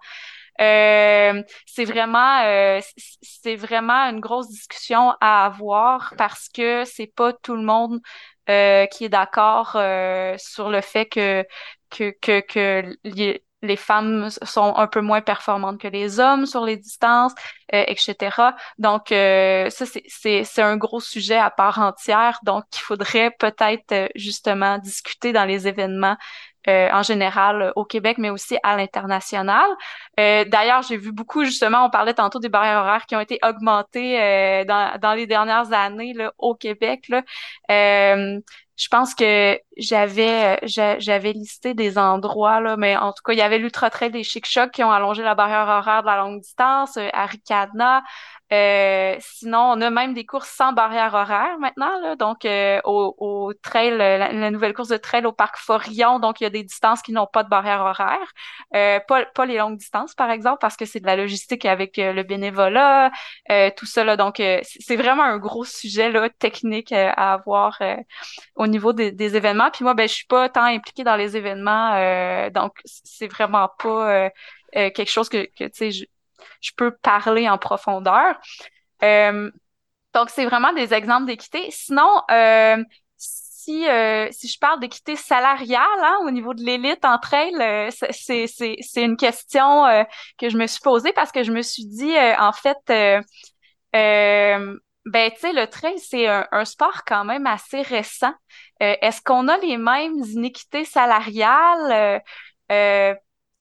Euh, 0.60 1.42
c'est 1.66 1.84
vraiment 1.84 2.42
euh, 2.44 2.80
c'est 3.22 3.54
vraiment 3.54 4.10
une 4.10 4.20
grosse 4.20 4.48
discussion 4.48 5.14
à 5.20 5.46
avoir 5.46 6.14
parce 6.18 6.48
que 6.48 6.84
c'est 6.84 7.06
pas 7.06 7.32
tout 7.32 7.54
le 7.54 7.62
monde 7.62 8.00
euh, 8.50 8.86
qui 8.86 9.04
est 9.04 9.08
d'accord 9.08 9.72
sur 10.38 10.68
le 10.68 10.80
fait 10.80 11.06
que 11.06 11.44
que 11.90 12.10
que, 12.20 12.40
que 12.40 13.38
les 13.62 13.76
femmes 13.76 14.28
sont 14.42 14.74
un 14.76 14.86
peu 14.86 15.00
moins 15.00 15.20
performantes 15.20 15.80
que 15.80 15.88
les 15.88 16.20
hommes 16.20 16.46
sur 16.46 16.64
les 16.64 16.76
distances, 16.76 17.32
etc. 17.72 18.54
Donc, 18.78 19.08
ça, 19.08 19.86
c'est 20.06 20.62
un 20.62 20.76
gros 20.76 21.00
sujet 21.00 21.36
à 21.36 21.50
part 21.50 21.78
entière. 21.78 22.38
Donc, 22.44 22.64
il 22.74 22.80
faudrait 22.80 23.32
peut-être 23.38 24.10
justement 24.14 24.78
discuter 24.78 25.32
dans 25.32 25.44
les 25.44 25.66
événements 25.66 26.16
euh, 26.68 26.88
en 26.92 27.02
général 27.02 27.62
euh, 27.62 27.72
au 27.76 27.84
Québec, 27.84 28.18
mais 28.18 28.30
aussi 28.30 28.58
à 28.62 28.76
l'international. 28.76 29.66
Euh, 30.20 30.44
D'ailleurs, 30.44 30.82
j'ai 30.82 30.96
vu 30.98 31.12
beaucoup, 31.12 31.44
justement, 31.44 31.86
on 31.86 31.90
parlait 31.90 32.14
tantôt 32.14 32.40
des 32.40 32.48
barrières 32.50 32.80
horaires 32.80 33.06
qui 33.06 33.16
ont 33.16 33.20
été 33.20 33.38
augmentées 33.42 34.20
euh, 34.20 34.64
dans, 34.64 34.98
dans 35.00 35.14
les 35.14 35.26
dernières 35.26 35.72
années 35.72 36.12
là, 36.12 36.32
au 36.36 36.54
Québec. 36.54 37.08
Là. 37.08 37.22
Je 38.78 38.88
pense 38.88 39.14
que 39.14 39.58
j'avais 39.76 40.58
j'avais 40.64 41.32
listé 41.32 41.74
des 41.74 41.98
endroits, 41.98 42.60
là, 42.60 42.76
mais 42.76 42.96
en 42.96 43.12
tout 43.12 43.22
cas, 43.24 43.32
il 43.32 43.38
y 43.38 43.42
avait 43.42 43.58
l'Ultra 43.58 43.90
Trail 43.90 44.10
des 44.10 44.22
Chic 44.22 44.46
Chocs 44.46 44.70
qui 44.70 44.84
ont 44.84 44.92
allongé 44.92 45.22
la 45.22 45.34
barrière 45.34 45.68
horaire 45.68 46.02
de 46.02 46.06
la 46.06 46.18
longue 46.18 46.40
distance, 46.40 46.96
à 46.96 47.26
Ricadna, 47.26 48.02
euh, 48.50 49.16
sinon, 49.20 49.58
on 49.58 49.80
a 49.82 49.90
même 49.90 50.14
des 50.14 50.24
courses 50.24 50.48
sans 50.48 50.72
barrière 50.72 51.12
horaire 51.12 51.58
maintenant, 51.58 52.00
là, 52.00 52.16
donc 52.16 52.46
euh, 52.46 52.80
au, 52.84 53.14
au, 53.18 53.52
trail, 53.52 53.94
la, 53.98 54.50
nouvelle 54.50 54.72
course 54.72 54.88
de 54.88 54.96
trail 54.96 55.26
au 55.26 55.32
parc 55.32 55.58
Forillon, 55.58 56.18
donc 56.18 56.40
il 56.40 56.44
y 56.44 56.46
a 56.46 56.50
des 56.50 56.62
distances 56.62 57.02
qui 57.02 57.12
n'ont 57.12 57.26
pas 57.26 57.44
de 57.44 57.50
barrière 57.50 57.82
horaire, 57.82 58.32
euh, 58.74 59.00
pas, 59.06 59.26
pas 59.26 59.44
les 59.44 59.58
longues 59.58 59.76
distances 59.76 60.14
par 60.14 60.30
exemple, 60.30 60.58
parce 60.62 60.76
que 60.76 60.86
c'est 60.86 61.00
de 61.00 61.06
la 61.06 61.16
logistique 61.16 61.66
avec 61.66 61.98
le 61.98 62.22
bénévolat, 62.22 63.10
tout 63.76 63.86
ça 63.86 64.04
là, 64.04 64.16
donc 64.16 64.36
c'est 64.62 64.96
vraiment 64.96 65.24
un 65.24 65.38
gros 65.38 65.64
sujet 65.64 66.10
là 66.10 66.30
technique 66.30 66.92
à 66.92 67.34
avoir 67.34 67.78
au 68.54 68.66
niveau 68.68 68.92
des, 68.92 69.36
événements. 69.36 69.70
Puis 69.70 69.84
moi, 69.84 69.94
ben 69.94 70.08
je 70.08 70.14
suis 70.14 70.26
pas 70.26 70.48
tant 70.48 70.64
impliquée 70.64 71.04
dans 71.04 71.16
les 71.16 71.36
événements, 71.36 72.50
donc 72.50 72.72
c'est 72.84 73.28
vraiment 73.28 73.68
pas 73.78 74.30
quelque 74.72 75.10
chose 75.10 75.28
que, 75.28 75.46
tu 75.56 75.68
sais 75.72 76.08
je 76.60 76.70
peux 76.76 76.92
parler 77.02 77.48
en 77.48 77.58
profondeur. 77.58 78.38
Euh, 79.02 79.50
donc, 80.14 80.30
c'est 80.30 80.44
vraiment 80.44 80.72
des 80.72 80.94
exemples 80.94 81.26
d'équité. 81.26 81.66
Sinon, 81.70 82.22
euh, 82.30 82.82
si, 83.16 83.88
euh, 83.88 84.28
si 84.30 84.48
je 84.48 84.58
parle 84.58 84.80
d'équité 84.80 85.16
salariale 85.16 85.82
hein, 86.02 86.18
au 86.24 86.30
niveau 86.30 86.54
de 86.54 86.62
l'élite 86.62 87.04
entre 87.04 87.34
elles, 87.34 87.92
c'est, 87.92 88.46
c'est, 88.46 88.76
c'est 88.80 89.02
une 89.02 89.16
question 89.16 89.84
que 90.38 90.48
je 90.48 90.56
me 90.56 90.66
suis 90.66 90.80
posée 90.80 91.12
parce 91.12 91.32
que 91.32 91.42
je 91.42 91.52
me 91.52 91.62
suis 91.62 91.84
dit, 91.84 92.14
en 92.38 92.52
fait, 92.52 92.78
ben, 95.10 95.30
tu 95.32 95.40
sais, 95.40 95.52
le 95.52 95.66
trail, 95.66 95.98
c'est 95.98 96.26
un, 96.26 96.64
sport 96.64 97.04
quand 97.06 97.24
même 97.24 97.46
assez 97.46 97.82
récent. 97.82 98.32
est-ce 98.80 99.22
qu'on 99.22 99.48
a 99.48 99.58
les 99.58 99.76
mêmes 99.76 100.18
inéquités 100.24 100.84
salariales? 100.84 102.22
Euh, 102.70 103.14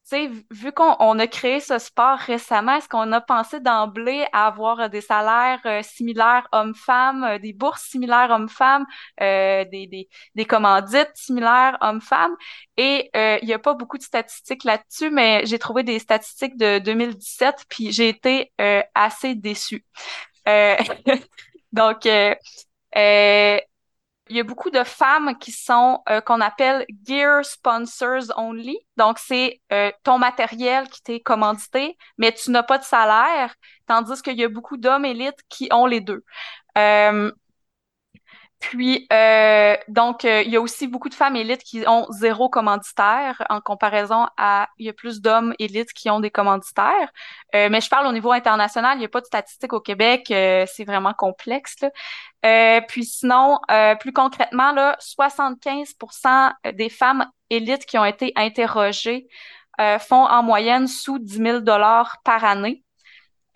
sais, 0.08 0.30
vu 0.52 0.72
qu'on 0.72 1.20
a 1.20 1.28
créé 1.28 1.60
ce 1.60 1.78
sport 1.80 2.18
récemment, 2.18 2.76
est-ce 2.78 2.88
qu'on 2.88 3.12
a 3.12 3.20
pensé 3.20 3.60
d'emblée 3.60 4.26
à 4.32 4.48
avoir 4.48 4.90
des 4.90 5.02
salaires 5.02 5.60
euh, 5.66 5.82
similaires 5.84 6.48
hommes-femmes, 6.54 7.24
euh, 7.26 7.40
des 7.40 7.52
bourses 7.52 7.84
similaires 7.84 8.30
hommes-femmes, 8.32 8.86
euh, 9.22 9.66
des, 9.66 9.88
des, 9.88 10.08
des, 10.36 10.46
commandites 10.46 11.12
similaires 11.16 11.78
hommes-femmes? 11.82 12.36
Et 12.78 13.10
il 13.42 13.46
n'y 13.46 13.54
a 13.54 13.60
pas 13.60 13.74
beaucoup 13.74 13.98
de 13.98 14.04
statistiques 14.04 14.64
là-dessus, 14.64 15.10
mais 15.10 15.46
j'ai 15.46 15.60
trouvé 15.60 15.84
des 15.84 16.00
statistiques 16.00 16.58
de 16.58 16.80
2017, 16.80 17.66
puis 17.70 17.92
j'ai 17.92 18.10
été 18.10 18.54
assez 18.96 19.36
déçue. 19.36 19.84
donc, 21.72 22.08
il 24.30 24.36
y 24.36 24.40
a 24.40 24.44
beaucoup 24.44 24.70
de 24.70 24.84
femmes 24.84 25.38
qui 25.40 25.52
sont 25.52 26.02
euh, 26.10 26.22
qu'on 26.22 26.42
appelle 26.42 26.86
gear 27.06 27.46
sponsors 27.46 28.32
only. 28.38 28.78
Donc 28.98 29.20
c'est 29.20 29.62
euh, 29.72 29.92
ton 30.04 30.18
matériel 30.18 30.90
qui 30.90 31.02
t'est 31.02 31.20
commandité, 31.20 31.98
mais 32.18 32.32
tu 32.32 32.52
n'as 32.52 32.64
pas 32.64 32.78
de 32.78 32.84
salaire, 32.84 33.56
tandis 33.88 34.22
qu'il 34.22 34.38
y 34.38 34.44
a 34.44 34.50
beaucoup 34.50 34.78
d'hommes 34.78 35.06
élites 35.06 35.40
qui 35.50 35.70
ont 35.72 35.86
les 35.86 36.02
deux. 36.02 36.24
Euh, 36.78 37.32
puis, 38.60 39.08
euh, 39.14 39.76
donc, 39.88 40.26
euh, 40.26 40.42
il 40.42 40.52
y 40.52 40.56
a 40.58 40.62
aussi 40.62 40.88
beaucoup 40.88 41.10
de 41.10 41.14
femmes 41.14 41.36
élites 41.36 41.64
qui 41.64 41.84
ont 41.88 42.08
zéro 42.10 42.50
commanditaire 42.50 43.44
en 43.50 43.62
comparaison 43.62 44.26
à, 44.36 44.68
il 44.78 44.88
y 44.88 44.90
a 44.90 44.94
plus 44.94 45.22
d'hommes 45.22 45.54
élites 45.60 45.94
qui 45.94 46.10
ont 46.10 46.20
des 46.20 46.32
commanditaires. 46.32 47.12
Euh, 47.56 47.70
mais 47.70 47.82
je 47.82 47.90
parle 47.90 48.08
au 48.08 48.12
niveau 48.12 48.32
international, 48.32 48.98
il 48.98 49.00
n'y 49.00 49.06
a 49.06 49.10
pas 49.10 49.22
de 49.22 49.28
statistiques 49.28 49.74
au 49.74 49.80
Québec, 49.80 50.26
c'est 50.28 50.86
vraiment 50.86 51.14
complexe. 51.14 51.78
puis 52.88 53.06
sinon, 53.06 53.60
plus 54.00 54.14
concrètement, 54.14 54.72
là, 54.72 54.98
75% 55.00 56.54
des 56.74 56.90
femmes 56.90 57.30
élites 57.50 57.86
qui 57.86 57.98
ont 57.98 58.06
été 58.06 58.34
interrogées 58.36 59.28
font 60.00 60.26
en 60.26 60.44
moyenne 60.44 60.88
sous 60.88 61.20
10 61.20 61.38
000 61.38 61.60
dollars 61.60 62.18
par 62.24 62.44
année. 62.44 62.84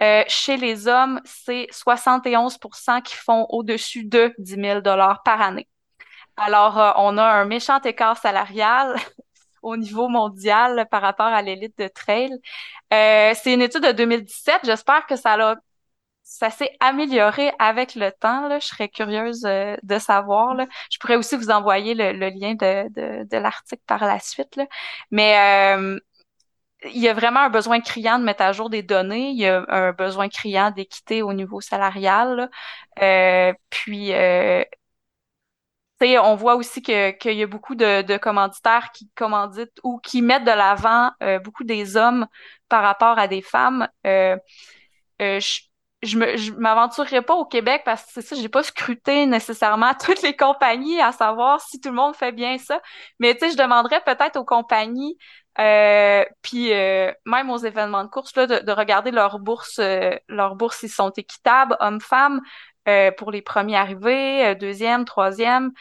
Euh, 0.02 0.24
chez 0.28 0.58
les 0.58 0.88
hommes, 0.88 1.22
c'est 1.26 1.68
71% 1.72 3.02
qui 3.04 3.16
font 3.16 3.46
au-dessus 3.50 4.06
de 4.06 4.34
10 4.40 4.56
000 4.56 4.82
par 4.82 5.42
année. 5.42 5.68
Alors, 6.38 6.80
euh, 6.80 6.92
on 6.98 7.18
a 7.18 7.24
un 7.24 7.46
méchant 7.46 7.80
écart 7.82 8.18
salarial 8.18 8.96
au 9.62 9.78
niveau 9.78 10.10
mondial 10.10 10.88
par 10.90 11.02
rapport 11.02 11.28
à 11.28 11.42
l'élite 11.42 11.78
de 11.78 11.88
trail. 11.88 12.32
Euh, 12.94 13.34
c'est 13.36 13.54
une 13.54 13.62
étude 13.62 13.84
de 13.84 13.92
2017. 13.92 14.62
J'espère 14.64 15.06
que 15.06 15.16
ça 15.16 15.56
ça 16.24 16.50
s'est 16.50 16.72
amélioré 16.80 17.52
avec 17.60 17.96
le 17.96 18.12
temps. 18.12 18.48
Là. 18.48 18.60
Je 18.60 18.68
serais 18.68 18.90
curieuse 18.90 19.42
de 19.42 20.00
savoir. 20.00 20.56
Là. 20.56 20.66
Je 20.90 20.98
pourrais 20.98 21.18
aussi 21.18 21.36
vous 21.36 21.50
envoyer 21.52 21.94
le, 21.94 22.14
lien 22.30 22.54
de, 22.56 22.90
de, 22.90 23.28
de 23.30 23.38
l'article 23.38 23.82
par 23.86 24.06
la 24.06 24.20
suite. 24.20 24.56
Là. 24.56 24.66
Mais 25.12 25.76
il 26.86 27.02
y 27.02 27.08
a 27.08 27.14
vraiment 27.14 27.42
un 27.42 27.50
besoin 27.50 27.80
criant 27.82 28.20
de 28.20 28.24
mettre 28.24 28.42
à 28.44 28.52
jour 28.54 28.70
des 28.70 28.84
données. 28.84 29.30
Il 29.32 29.38
y 29.38 29.48
a 29.48 29.66
un 29.70 29.92
besoin 29.92 30.30
criant 30.30 30.72
d'équité 30.72 31.22
au 31.22 31.34
niveau 31.34 31.62
salarial. 31.62 32.50
Euh, 33.02 33.54
puis, 33.70 34.14
euh, 34.14 34.64
on 36.02 36.36
voit 36.36 36.56
aussi 36.56 36.82
qu'il 36.82 37.16
y 37.24 37.44
a 37.44 37.48
beaucoup 37.48 37.76
de, 37.76 38.18
commanditaires 38.18 38.92
qui 38.94 39.10
commanditent 39.16 39.80
ou 39.84 40.00
qui 40.00 40.22
mettent 40.22 40.44
de 40.44 40.52
l'avant 40.52 41.12
euh, 41.22 41.40
beaucoup 41.40 41.64
des 41.64 41.98
hommes 41.98 42.28
par 42.70 42.84
rapport 42.84 43.20
à 43.20 43.28
des 43.28 43.42
femmes. 43.42 43.88
Euh, 44.06 44.38
euh 45.22 45.40
je, 45.40 45.62
je 46.04 46.52
m'aventurerai 46.54 47.22
pas 47.22 47.36
au 47.36 47.46
Québec 47.46 47.84
parce 47.86 48.04
que 48.06 48.10
c'est 48.14 48.22
ça, 48.22 48.36
j'ai 48.36 48.50
pas 48.50 48.64
scruté 48.64 49.28
nécessairement 49.28 49.94
toutes 50.04 50.22
les 50.24 50.36
compagnies 50.36 51.00
à 51.00 51.12
savoir 51.12 51.62
si 51.62 51.80
tout 51.80 51.90
le 51.90 51.96
monde 51.96 52.16
fait 52.16 52.32
bien 52.32 52.58
ça. 52.58 52.82
Mais 53.20 53.36
tu 53.36 53.42
sais, 53.42 53.52
je 53.52 53.58
demanderais 53.58 54.02
peut-être 54.04 54.38
aux 54.38 54.46
compagnies 54.46 55.18
euh, 55.60 56.24
puis 56.42 56.74
euh, 56.74 57.12
même 57.26 57.50
aux 57.50 57.58
événements 57.58 58.04
de 58.04 58.10
course, 58.10 58.36
là, 58.36 58.48
de, 58.48 58.72
regarder 58.72 59.12
leurs 59.12 59.40
bourses, 59.40 59.80
euh, 59.80 60.16
leurs 60.28 60.56
bourses, 60.56 60.84
ils 60.84 60.90
sont 60.90 61.12
équitables, 61.12 61.76
hommes-femmes, 61.80 62.42
pour 63.18 63.32
les 63.32 63.42
premiers 63.44 63.78
arrivés, 63.78 64.56
deuxième, 64.56 65.06
troisième. 65.06 65.72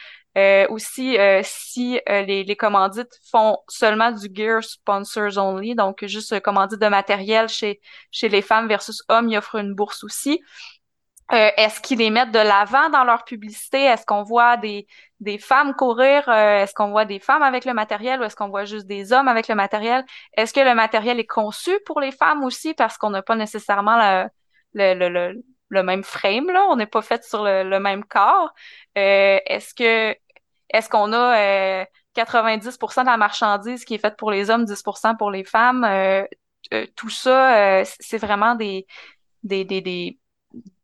aussi, 0.69 1.17
si 1.43 1.99
les, 2.07 2.43
les 2.43 2.55
commandites 2.55 3.19
font 3.31 3.57
seulement 3.67 4.11
du 4.11 4.27
gear 4.33 4.63
sponsors 4.63 5.37
only, 5.37 5.73
donc 5.73 6.05
juste 6.05 6.39
commandite 6.41 6.79
de 6.79 6.87
matériel 6.87 7.49
chez, 7.49 7.81
chez 8.11 8.29
les 8.29 8.43
femmes 8.43 8.67
versus 8.67 9.01
hommes, 9.09 9.29
ils 9.29 9.37
offrent 9.37 9.55
une 9.55 9.73
bourse 9.73 10.03
aussi. 10.03 10.41
Euh, 11.33 11.49
est-ce 11.55 11.79
qu'ils 11.79 11.99
les 11.99 12.09
mettent 12.09 12.31
de 12.31 12.39
l'avant 12.39 12.89
dans 12.89 13.05
leur 13.05 13.23
publicité? 13.23 13.83
Est-ce 13.83 14.05
qu'on 14.05 14.23
voit 14.23 14.57
des, 14.57 14.85
des 15.21 15.37
femmes 15.37 15.73
courir? 15.75 16.27
Euh, 16.27 16.63
est-ce 16.63 16.73
qu'on 16.73 16.89
voit 16.91 17.05
des 17.05 17.19
femmes 17.19 17.41
avec 17.43 17.63
le 17.63 17.73
matériel 17.73 18.19
ou 18.19 18.23
est-ce 18.23 18.35
qu'on 18.35 18.49
voit 18.49 18.65
juste 18.65 18.85
des 18.85 19.13
hommes 19.13 19.29
avec 19.29 19.47
le 19.47 19.55
matériel? 19.55 20.05
Est-ce 20.35 20.53
que 20.53 20.59
le 20.59 20.75
matériel 20.75 21.19
est 21.19 21.25
conçu 21.25 21.71
pour 21.85 22.01
les 22.01 22.11
femmes 22.11 22.43
aussi 22.43 22.73
parce 22.73 22.97
qu'on 22.97 23.11
n'a 23.11 23.21
pas 23.21 23.35
nécessairement 23.37 23.97
le, 24.73 24.93
le, 24.93 25.09
le, 25.09 25.43
le, 25.69 25.83
même 25.83 26.03
frame, 26.03 26.47
là? 26.51 26.65
On 26.69 26.75
n'est 26.75 26.85
pas 26.85 27.01
fait 27.01 27.23
sur 27.23 27.43
le, 27.45 27.79
même 27.79 28.03
corps. 28.03 28.53
Euh, 28.97 29.39
est-ce 29.45 29.73
que 29.73 30.15
est-ce 30.73 30.89
qu'on 30.89 31.13
a 31.13 31.85
90% 32.15 33.01
de 33.01 33.05
la 33.07 33.17
marchandise 33.17 33.85
qui 33.85 33.95
est 33.95 33.97
faite 33.99 34.17
pour 34.17 34.31
les 34.31 34.49
hommes, 34.49 34.65
10% 34.65 35.15
pour 35.17 35.31
les 35.31 35.43
femmes? 35.45 35.85
tout 36.95 37.09
ça, 37.09 37.83
c'est 37.99 38.17
vraiment 38.17 38.55
des, 38.55 38.85
des, 39.43 39.65
des, 39.65 39.81
des 39.81 40.20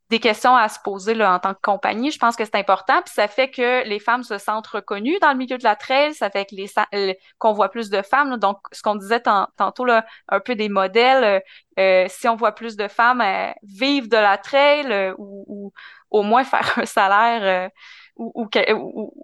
des 0.09 0.19
questions 0.19 0.55
à 0.55 0.69
se 0.69 0.79
poser 0.79 1.13
là, 1.13 1.34
en 1.34 1.39
tant 1.39 1.53
que 1.53 1.59
compagnie. 1.61 2.11
Je 2.11 2.19
pense 2.19 2.35
que 2.35 2.45
c'est 2.45 2.55
important. 2.55 3.01
Puis 3.01 3.13
ça 3.13 3.27
fait 3.27 3.49
que 3.49 3.85
les 3.85 3.99
femmes 3.99 4.23
se 4.23 4.38
sentent 4.38 4.67
reconnues 4.67 5.17
dans 5.21 5.31
le 5.31 5.38
milieu 5.38 5.57
de 5.57 5.63
la 5.63 5.75
trail. 5.75 6.13
Ça 6.13 6.29
fait 6.29 6.45
que 6.45 6.55
les 6.55 6.71
euh, 6.93 7.13
qu'on 7.39 7.53
voit 7.53 7.69
plus 7.69 7.89
de 7.89 8.01
femmes. 8.01 8.38
Donc, 8.38 8.59
ce 8.71 8.81
qu'on 8.81 8.95
disait 8.95 9.21
tantôt, 9.21 9.85
là, 9.85 10.05
un 10.29 10.39
peu 10.39 10.55
des 10.55 10.69
modèles. 10.69 11.23
Euh, 11.23 11.39
euh, 11.79 12.05
si 12.09 12.27
on 12.27 12.35
voit 12.35 12.53
plus 12.53 12.75
de 12.75 12.88
femmes 12.88 13.23
vivre 13.61 14.07
de 14.07 14.17
la 14.17 14.39
trail 14.39 15.13
ou, 15.19 15.45
ou, 15.47 15.73
au 16.09 16.23
moins 16.23 16.43
faire 16.43 16.73
un 16.77 16.85
salaire 16.85 17.69
ou, 18.15 18.49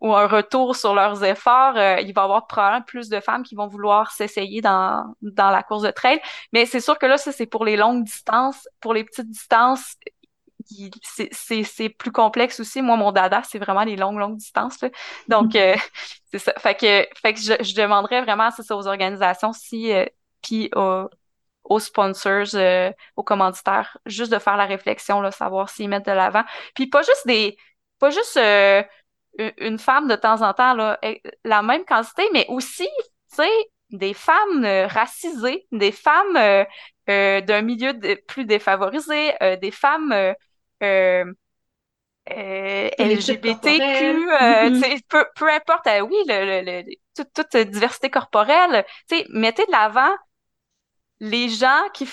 ou, 0.01 0.15
un 0.15 0.27
retour 0.27 0.75
sur 0.75 0.93
leurs 0.93 1.23
efforts, 1.23 1.75
il 1.75 2.13
va 2.13 2.21
y 2.21 2.23
avoir 2.23 2.45
probablement 2.45 2.83
plus 2.83 3.09
de 3.09 3.19
femmes 3.19 3.41
qui 3.41 3.55
vont 3.55 3.65
vouloir 3.65 4.11
s'essayer 4.11 4.61
dans, 4.61 5.15
dans 5.23 5.49
la 5.49 5.63
course 5.63 5.81
de 5.81 5.89
trail. 5.89 6.21
Mais 6.51 6.67
c'est 6.67 6.79
sûr 6.79 6.99
que 6.99 7.07
là, 7.07 7.17
ça, 7.17 7.31
c'est 7.31 7.47
pour 7.47 7.65
les 7.65 7.75
longues 7.75 8.03
distances. 8.03 8.67
Pour 8.81 8.93
les 8.93 9.03
petites 9.03 9.31
distances, 9.31 9.95
c'est 11.31 11.89
plus 11.89 12.11
complexe 12.11 12.59
aussi. 12.59 12.81
Moi, 12.81 12.95
mon 12.97 13.11
dada, 13.11 13.41
c'est 13.43 13.59
vraiment 13.59 13.83
les 13.83 13.95
longues, 13.95 14.17
longues 14.17 14.37
distances. 14.37 14.79
Donc, 15.27 15.53
mm-hmm. 15.53 15.75
euh, 15.75 15.79
c'est 16.31 16.39
ça. 16.39 16.53
Fait 16.57 16.75
que, 16.75 17.07
fait 17.21 17.33
que 17.33 17.39
je, 17.39 17.53
je 17.63 17.75
demanderais 17.75 18.21
vraiment 18.21 18.51
ça 18.51 18.75
aux 18.75 18.87
organisations 18.87 19.53
si, 19.53 19.91
euh, 19.91 20.05
puis 20.41 20.69
aux, 21.63 21.79
sponsors, 21.79 22.55
euh, 22.55 22.91
aux 23.15 23.23
commanditaires, 23.23 23.97
juste 24.05 24.31
de 24.31 24.39
faire 24.39 24.57
la 24.57 24.65
réflexion, 24.65 25.21
là, 25.21 25.31
savoir 25.31 25.69
s'ils 25.69 25.89
mettent 25.89 26.05
de 26.05 26.11
l'avant. 26.11 26.43
Puis 26.75 26.87
pas 26.87 27.01
juste 27.01 27.25
des, 27.25 27.57
pas 27.99 28.09
juste 28.09 28.37
une 28.37 29.79
femme 29.79 30.07
de 30.07 30.15
temps 30.15 30.41
en 30.41 30.53
temps, 30.53 30.73
là, 30.73 30.99
la 31.43 31.61
même 31.61 31.85
quantité, 31.85 32.23
mais 32.33 32.45
aussi, 32.49 32.87
tu 32.99 33.37
sais, 33.37 33.49
des 33.89 34.13
femmes 34.13 34.65
racisées, 34.87 35.65
des 35.71 35.91
femmes 35.91 36.65
d'un 37.07 37.61
milieu 37.61 37.93
plus 38.27 38.45
défavorisé, 38.45 39.33
des 39.61 39.71
femmes 39.71 40.35
euh, 40.83 41.25
euh, 42.31 42.89
LGBTQ, 42.99 43.81
euh, 43.81 44.69
mm-hmm. 44.69 45.01
peu, 45.09 45.25
peu 45.35 45.51
importe, 45.51 45.87
euh, 45.87 45.99
oui, 46.01 46.15
le, 46.27 46.61
le, 46.63 46.95
toute, 47.15 47.33
toute 47.33 47.57
diversité 47.69 48.09
corporelle, 48.09 48.85
mettez 49.29 49.65
de 49.65 49.71
l'avant 49.71 50.11
les 51.19 51.49
gens 51.49 51.83
qui, 51.93 52.07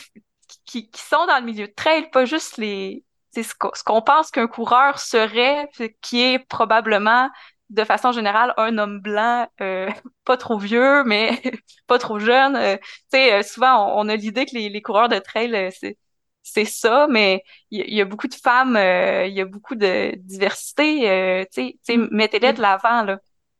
qui, 0.64 0.90
qui 0.90 1.00
sont 1.00 1.26
dans 1.26 1.38
le 1.38 1.44
milieu 1.44 1.68
de 1.68 1.72
trail, 1.72 2.10
pas 2.10 2.24
juste 2.24 2.56
les 2.56 3.04
ce 3.32 3.84
qu'on 3.84 4.02
pense 4.02 4.32
qu'un 4.32 4.48
coureur 4.48 4.98
serait, 4.98 5.70
qui 6.00 6.20
est 6.20 6.40
probablement 6.40 7.30
de 7.68 7.84
façon 7.84 8.10
générale 8.10 8.52
un 8.56 8.76
homme 8.78 8.98
blanc, 9.00 9.46
pas 10.24 10.36
trop 10.36 10.58
vieux, 10.58 11.04
mais 11.04 11.40
pas 11.86 11.98
trop 12.00 12.18
jeune. 12.18 12.58
Tu 12.78 12.80
sais, 13.12 13.42
souvent 13.44 13.96
on, 13.96 14.08
a 14.08 14.16
l'idée 14.16 14.46
que 14.46 14.56
les, 14.56 14.68
les 14.68 14.82
coureurs 14.82 15.08
de 15.08 15.20
trail, 15.20 15.70
c'est 15.78 15.96
c'est 16.42 16.64
ça, 16.64 17.06
mais 17.08 17.44
il 17.70 17.94
y, 17.94 18.00
a 18.00 18.04
beaucoup 18.04 18.28
de 18.28 18.34
femmes, 18.34 18.76
euh, 18.76 19.26
il 19.26 19.34
y 19.34 19.40
a 19.40 19.44
beaucoup 19.44 19.74
de 19.74 20.14
diversité. 20.16 21.08
Euh, 21.08 21.44
tu 21.52 21.78
sais, 21.82 21.96
mm. 21.96 22.08
mettez-les 22.10 22.52
de 22.52 22.60
l'avant, 22.60 23.02
là. 23.04 23.18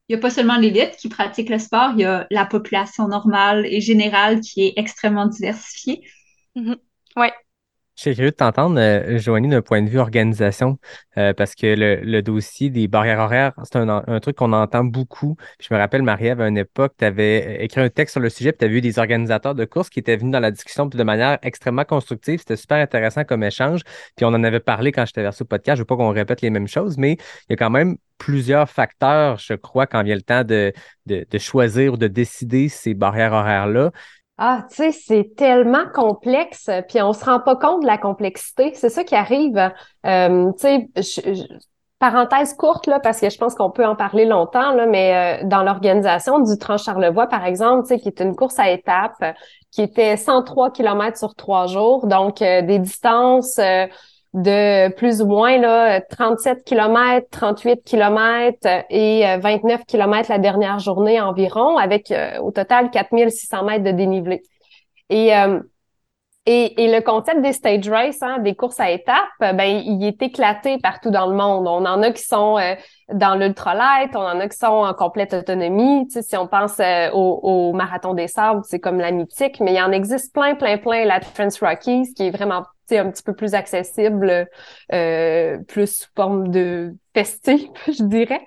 Il 0.09 0.15
n'y 0.15 0.19
a 0.19 0.23
pas 0.23 0.31
seulement 0.31 0.57
l'élite 0.57 0.97
qui 0.97 1.09
pratique 1.09 1.49
le 1.51 1.61
sport, 1.61 1.93
il 1.95 2.01
y 2.01 2.05
a 2.05 2.27
la 2.31 2.45
population 2.45 3.07
normale 3.07 3.65
et 3.67 3.81
générale 3.81 4.41
qui 4.41 4.67
est 4.67 4.73
extrêmement 4.77 5.27
diversifiée. 5.27 6.03
Mm-hmm. 6.57 6.77
Oui. 7.17 7.29
Je 8.01 8.05
suis 8.09 8.15
curieux 8.15 8.31
de 8.31 8.37
t'entendre, 8.37 8.81
euh, 8.81 9.19
Joanie, 9.19 9.49
d'un 9.49 9.61
point 9.61 9.83
de 9.83 9.89
vue 9.91 9.99
organisation, 9.99 10.79
euh, 11.19 11.35
parce 11.35 11.55
que 11.55 11.67
le, 11.77 12.23
dossier 12.23 12.71
des 12.71 12.89
barrières 12.89 13.19
horaires, 13.19 13.53
c'est 13.65 13.77
un, 13.77 14.21
truc 14.21 14.37
qu'on 14.37 14.55
entend 14.55 14.85
beaucoup. 14.85 15.37
Je 15.61 15.75
me 15.75 15.79
rappelle, 15.79 16.01
Marie-Ève, 16.01 16.41
à 16.41 16.49
une 16.49 16.57
époque, 16.57 16.95
tu 16.99 17.05
avais 17.05 17.63
écrit 17.63 17.83
un 17.83 17.91
texte 17.91 18.13
sur 18.15 18.23
le 18.23 18.31
sujet, 18.31 18.53
puis 18.53 18.61
tu 18.61 18.65
as 18.65 18.69
vu 18.69 18.81
des 18.81 18.99
organisateurs 18.99 19.55
de 19.55 19.67
courses 19.67 19.91
qui 19.91 19.99
étaient 19.99 20.17
venus 20.17 20.33
dans 20.33 20.41
la 20.41 20.51
discussion 20.51 20.87
de 20.87 21.03
manière 21.03 21.37
extrêmement 21.43 21.85
constructive. 21.85 22.39
C'était 22.39 22.57
super 22.57 22.79
intéressant 22.79 23.25
comme 23.25 23.43
échange. 23.43 23.83
Puis 24.17 24.25
on 24.25 24.29
en 24.29 24.45
avait 24.45 24.61
parlé 24.61 24.93
quand 24.93 25.05
j'étais 25.05 25.21
versé 25.21 25.43
au 25.43 25.47
podcast. 25.47 25.77
Je 25.77 25.83
veux 25.83 25.87
pas 25.87 25.97
qu'on 25.97 26.09
répète 26.09 26.41
les 26.41 26.49
mêmes 26.49 26.69
choses, 26.69 26.97
mais 26.97 27.13
il 27.13 27.51
y 27.51 27.53
a 27.53 27.57
quand 27.57 27.69
même 27.69 27.99
plusieurs 28.17 28.71
facteurs, 28.71 29.39
je 29.39 29.55
crois, 29.55 29.87
quand 29.87 30.03
vient 30.03 30.15
le 30.15 30.23
temps 30.23 30.45
de, 30.45 30.73
de 31.07 31.39
choisir 31.39 31.95
ou 31.95 31.97
de 31.99 32.07
décider 32.07 32.71
ces 32.71 32.95
barrières 32.95 33.33
horaires-là. 33.33 33.93
Ah, 34.43 34.65
tu 34.71 34.77
sais, 34.77 34.93
c'est 34.93 35.35
tellement 35.37 35.85
complexe, 35.93 36.71
puis 36.89 37.03
on 37.03 37.13
se 37.13 37.23
rend 37.27 37.41
pas 37.41 37.57
compte 37.57 37.83
de 37.83 37.87
la 37.87 37.99
complexité. 37.99 38.73
C'est 38.75 38.89
ça 38.89 39.05
qui 39.05 39.15
arrive. 39.15 39.59
Euh, 40.07 40.51
tu 40.59 40.89
sais, 40.95 41.45
parenthèse 41.99 42.55
courte 42.55 42.87
là, 42.87 43.01
parce 43.01 43.21
que 43.21 43.29
je 43.29 43.37
pense 43.37 43.55
qu'on 43.55 43.71
peut 43.71 43.85
en 43.85 43.95
parler 43.97 44.25
longtemps 44.25 44.73
là, 44.73 44.87
mais 44.87 45.43
euh, 45.43 45.47
dans 45.47 45.63
l'organisation 45.63 46.39
du 46.39 46.57
Trans-Charlevoix, 46.57 47.27
par 47.27 47.45
exemple, 47.45 47.87
tu 47.87 47.89
sais, 47.89 48.01
qui 48.01 48.09
est 48.09 48.21
une 48.21 48.35
course 48.35 48.59
à 48.59 48.71
étapes, 48.71 49.23
qui 49.71 49.83
était 49.83 50.17
103 50.17 50.71
km 50.71 51.19
sur 51.19 51.35
trois 51.35 51.67
jours, 51.67 52.07
donc 52.07 52.41
euh, 52.41 52.63
des 52.63 52.79
distances 52.79 53.61
de 54.33 54.93
plus 54.95 55.23
ou 55.23 55.27
moins 55.27 55.59
là, 55.59 56.01
37 56.01 56.65
km, 56.65 57.27
38 57.31 57.83
km 57.85 58.69
et 58.89 59.25
29 59.41 59.81
euh, 59.81 59.85
km 59.87 60.29
la 60.29 60.39
dernière 60.39 60.79
journée 60.79 61.21
environ, 61.21 61.77
avec 61.77 62.11
euh, 62.13 62.39
au 62.39 62.53
total 62.53 62.91
4600 62.91 63.65
mètres 63.65 63.85
de 63.85 63.91
dénivelé. 63.91 64.43
Et, 65.09 65.37
euh, 65.37 65.61
et, 66.47 66.85
et, 66.85 66.93
le 66.93 67.01
concept 67.03 67.43
des 67.43 67.53
stage 67.53 67.89
races, 67.89 68.23
hein, 68.23 68.39
des 68.39 68.55
courses 68.55 68.79
à 68.79 68.91
étapes, 68.91 69.17
ben, 69.41 69.65
il 69.65 70.05
est 70.05 70.23
éclaté 70.23 70.79
partout 70.79 71.11
dans 71.11 71.27
le 71.27 71.35
monde. 71.35 71.67
On 71.67 71.85
en 71.85 72.03
a 72.03 72.13
qui 72.13 72.23
sont 72.23 72.57
dans 73.13 73.35
l'ultralight, 73.35 74.15
on 74.15 74.21
en 74.21 74.41
a 74.41 74.49
qui 74.49 74.57
sont 74.57 74.67
en 74.67 74.95
complète 74.95 75.35
autonomie. 75.35 76.07
Tu 76.07 76.15
sais, 76.15 76.23
si 76.23 76.37
on 76.37 76.47
pense 76.47 76.81
au, 77.13 77.41
au, 77.43 77.73
marathon 77.73 78.15
des 78.15 78.29
sables, 78.29 78.63
c'est 78.65 78.81
comme 78.81 78.99
la 79.01 79.11
mythique, 79.11 79.61
mais 79.61 79.75
il 79.75 79.83
en 79.83 79.93
existe 79.93 80.33
plein, 80.33 80.55
plein, 80.55 80.79
plein. 80.79 81.05
La 81.05 81.21
Trans 81.21 81.49
Rockies, 81.61 82.15
qui 82.15 82.29
est 82.29 82.31
vraiment 82.31 82.63
un 82.99 83.11
petit 83.11 83.23
peu 83.23 83.35
plus 83.35 83.55
accessible, 83.55 84.49
euh, 84.93 85.59
plus 85.69 86.01
sous 86.01 86.09
forme 86.17 86.49
de 86.49 86.95
festif, 87.15 87.69
je 87.87 88.03
dirais. 88.05 88.45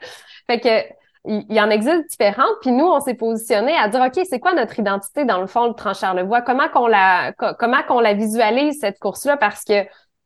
Fait 0.48 0.60
que 0.60 0.94
il 1.26 1.54
y 1.54 1.62
en 1.62 1.70
existe 1.70 2.10
différentes, 2.10 2.56
puis 2.62 2.72
nous, 2.72 2.86
on 2.86 3.00
s'est 3.00 3.14
positionné 3.14 3.74
à 3.78 3.88
dire, 3.88 4.02
OK, 4.02 4.26
c'est 4.30 4.40
quoi 4.42 4.54
notre 4.54 4.78
identité 4.78 5.24
dans 5.24 5.40
le 5.40 5.48
fond, 5.48 5.68
le 5.68 5.74
Tranchard-le-Bois? 5.74 6.42
Comment 6.42 6.68
qu'on 6.68 6.88
la, 6.88 7.32
comment 7.32 7.82
qu'on 7.88 8.02
la 8.02 8.14
visualise, 8.14 8.80
cette 8.82 9.00
course-là? 9.00 9.38
Parce 9.38 9.64
que 9.64 9.86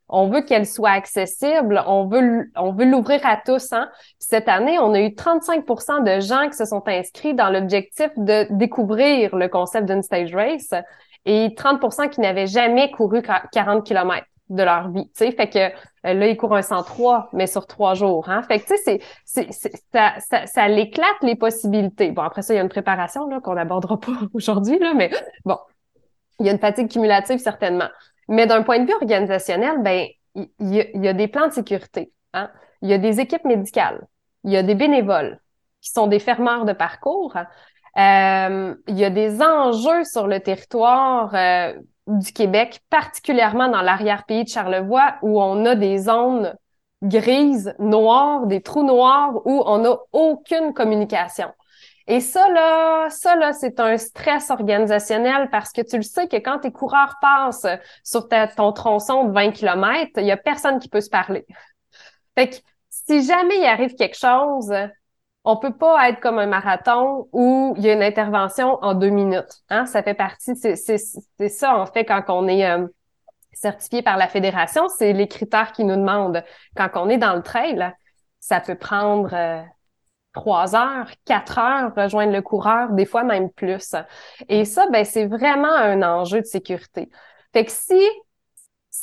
on 0.10 0.30
veut 0.30 0.42
qu'elle 0.42 0.66
soit 0.66 0.92
accessible, 0.92 1.84
on 1.86 2.08
veut, 2.08 2.50
on 2.56 2.72
veut 2.72 2.86
l'ouvrir 2.86 3.26
à 3.26 3.38
tous. 3.38 3.74
Hein? 3.74 3.90
cette 4.20 4.48
année, 4.48 4.80
on 4.80 4.94
a 4.94 5.02
eu 5.02 5.14
35 5.14 5.66
de 6.04 6.20
gens 6.22 6.48
qui 6.50 6.56
se 6.56 6.66
sont 6.66 6.82
inscrits 6.88 7.34
dans 7.34 7.50
l'objectif 7.50 8.10
de 8.16 8.48
découvrir 8.52 9.36
le 9.36 9.50
concept 9.50 9.86
d'une 9.88 10.04
stage 10.04 10.34
race 10.34 10.74
et 11.28 11.50
30% 11.50 12.10
qui 12.10 12.22
n'avaient 12.22 12.48
jamais 12.48 12.90
couru 12.90 13.22
40 13.52 13.86
km 13.86 14.26
de 14.50 14.64
leur 14.64 14.90
vie. 14.92 15.06
Tu 15.08 15.26
sais, 15.26 15.32
fait 15.34 15.50
que 15.50 15.60
euh, 15.60 16.14
là, 16.14 16.28
ils 16.28 16.38
courent 16.38 16.56
un 16.56 16.62
103, 16.62 17.30
mais 17.34 17.48
sur 17.48 17.68
trois 17.68 17.96
jours. 17.96 18.30
Hein? 18.30 18.42
Fait 18.44 18.60
que 18.60 18.66
tu 18.66 18.78
sais, 18.78 19.02
c'est, 19.26 19.52
c'est, 19.52 19.76
ça, 19.94 20.14
ça, 20.20 20.46
ça 20.46 20.68
l'éclate 20.70 21.22
les 21.22 21.36
possibilités. 21.36 22.12
Bon, 22.12 22.22
après 22.22 22.42
ça, 22.42 22.54
il 22.54 22.58
y 22.58 22.60
a 22.60 22.64
une 22.64 22.70
préparation 22.70 23.28
là, 23.28 23.42
qu'on 23.42 23.56
n'abordera 23.56 24.00
pas 24.00 24.14
aujourd'hui, 24.34 24.80
là, 24.80 24.94
mais 24.94 25.12
bon, 25.44 25.58
il 26.40 26.46
y 26.46 26.50
a 26.50 26.54
une 26.54 26.60
fatigue 26.60 26.90
cumulative 26.90 27.40
certainement. 27.40 27.90
Mais 28.30 28.48
d'un 28.48 28.64
point 28.64 28.80
de 28.80 28.86
vue 28.86 28.94
organisationnel, 28.94 29.82
ben, 29.82 30.08
il 30.36 30.48
y, 30.62 30.98
y 30.98 31.08
a 31.10 31.14
des 31.14 31.28
plans 31.28 31.48
de 31.48 31.54
sécurité. 31.54 32.14
Hein? 32.34 32.50
Il 32.82 32.90
y 32.90 32.94
a 32.94 32.98
des 32.98 33.20
équipes 33.20 33.44
médicales. 33.44 34.08
Il 34.46 34.52
y 34.54 34.58
a 34.58 34.64
des 34.64 34.76
bénévoles 34.76 35.42
qui 35.82 35.92
sont 35.92 36.08
des 36.08 36.20
fermeurs 36.20 36.64
de 36.64 36.74
parcours. 36.74 37.36
Euh, 37.98 38.76
il 38.88 38.98
y 38.98 39.06
a 39.06 39.10
des 39.10 39.42
enjeux 39.42 40.04
sur 40.04 40.28
le 40.28 40.40
territoire 40.40 41.34
euh, 41.34 41.74
du 42.08 42.32
Québec, 42.32 42.80
particulièrement 42.90 43.70
dans 43.70 43.82
l'arrière-pays 43.82 44.44
de 44.44 44.50
Charlevoix, 44.50 45.16
où 45.24 45.42
on 45.42 45.66
a 45.66 45.76
des 45.76 45.98
zones 45.98 46.56
grises, 47.02 47.74
noires, 47.80 48.46
des 48.46 48.62
trous 48.62 48.84
noirs, 48.84 49.42
où 49.46 49.64
on 49.66 49.80
n'a 49.80 49.96
aucune 50.12 50.74
communication. 50.74 51.52
Et 52.08 52.22
ça, 52.22 52.48
là, 52.50 53.10
ça, 53.10 53.36
là, 53.36 53.52
c'est 53.52 53.80
un 53.80 53.98
stress 53.98 54.50
organisationnel 54.50 55.50
parce 55.50 55.72
que 55.72 55.82
tu 55.82 55.98
le 55.98 56.04
sais 56.04 56.28
que 56.28 56.38
quand 56.38 56.60
tes 56.60 56.72
coureurs 56.72 57.16
passent 57.22 57.68
sur 58.04 58.30
ton 58.56 58.72
tronçon 58.72 59.26
de 59.26 59.34
20 59.34 59.52
km, 59.52 60.12
il 60.18 60.26
y 60.26 60.32
a 60.32 60.38
personne 60.38 60.80
qui 60.80 60.88
peut 60.88 61.02
se 61.02 61.10
parler. 61.10 61.46
Fait 62.36 62.50
que 62.50 62.56
si 62.90 63.24
jamais 63.24 63.58
il 63.58 63.66
arrive 63.66 63.96
quelque 63.96 64.18
chose, 64.18 64.72
on 65.48 65.56
peut 65.56 65.74
pas 65.74 66.10
être 66.10 66.20
comme 66.20 66.40
un 66.40 66.46
marathon 66.46 67.30
où 67.32 67.74
il 67.78 67.86
y 67.86 67.90
a 67.90 67.94
une 67.94 68.04
intervention 68.04 68.78
en 68.84 68.94
deux 68.94 69.10
minutes. 69.10 69.64
Hein? 69.70 69.86
Ça 69.86 70.04
fait 70.04 70.14
partie, 70.14 70.58
c'est 70.58 71.50
ça 71.50 71.78
en 71.78 71.86
fait 71.86 72.04
quand 72.04 72.24
on 72.28 72.50
est 72.50 72.70
euh, 72.70 72.86
certifié 73.54 74.02
par 74.02 74.18
la 74.18 74.28
fédération, 74.28 74.90
c'est 74.90 75.14
les 75.14 75.30
critères 75.30 75.72
qui 75.72 75.86
nous 75.86 75.96
demandent. 75.96 76.44
Quand 76.76 76.90
on 76.96 77.08
est 77.08 77.18
dans 77.18 77.34
le 77.34 77.42
trail, 77.42 77.94
ça 78.42 78.60
peut 78.60 78.76
prendre 78.76 79.34
euh, 79.34 79.62
trois 80.34 80.76
heures, 80.76 81.10
quatre 81.24 81.60
heures 81.60 81.96
rejoindre 81.96 82.34
le 82.34 82.42
coureur, 82.42 82.92
des 82.92 83.06
fois 83.06 83.24
même 83.24 83.50
plus. 83.50 83.96
Et 84.50 84.66
ça, 84.66 84.88
ben 84.92 85.06
c'est 85.06 85.28
vraiment 85.28 85.74
un 85.74 86.04
enjeu 86.04 86.42
de 86.42 86.46
sécurité. 86.46 87.10
Fait 87.54 87.64
que 87.64 87.72
si 87.72 88.02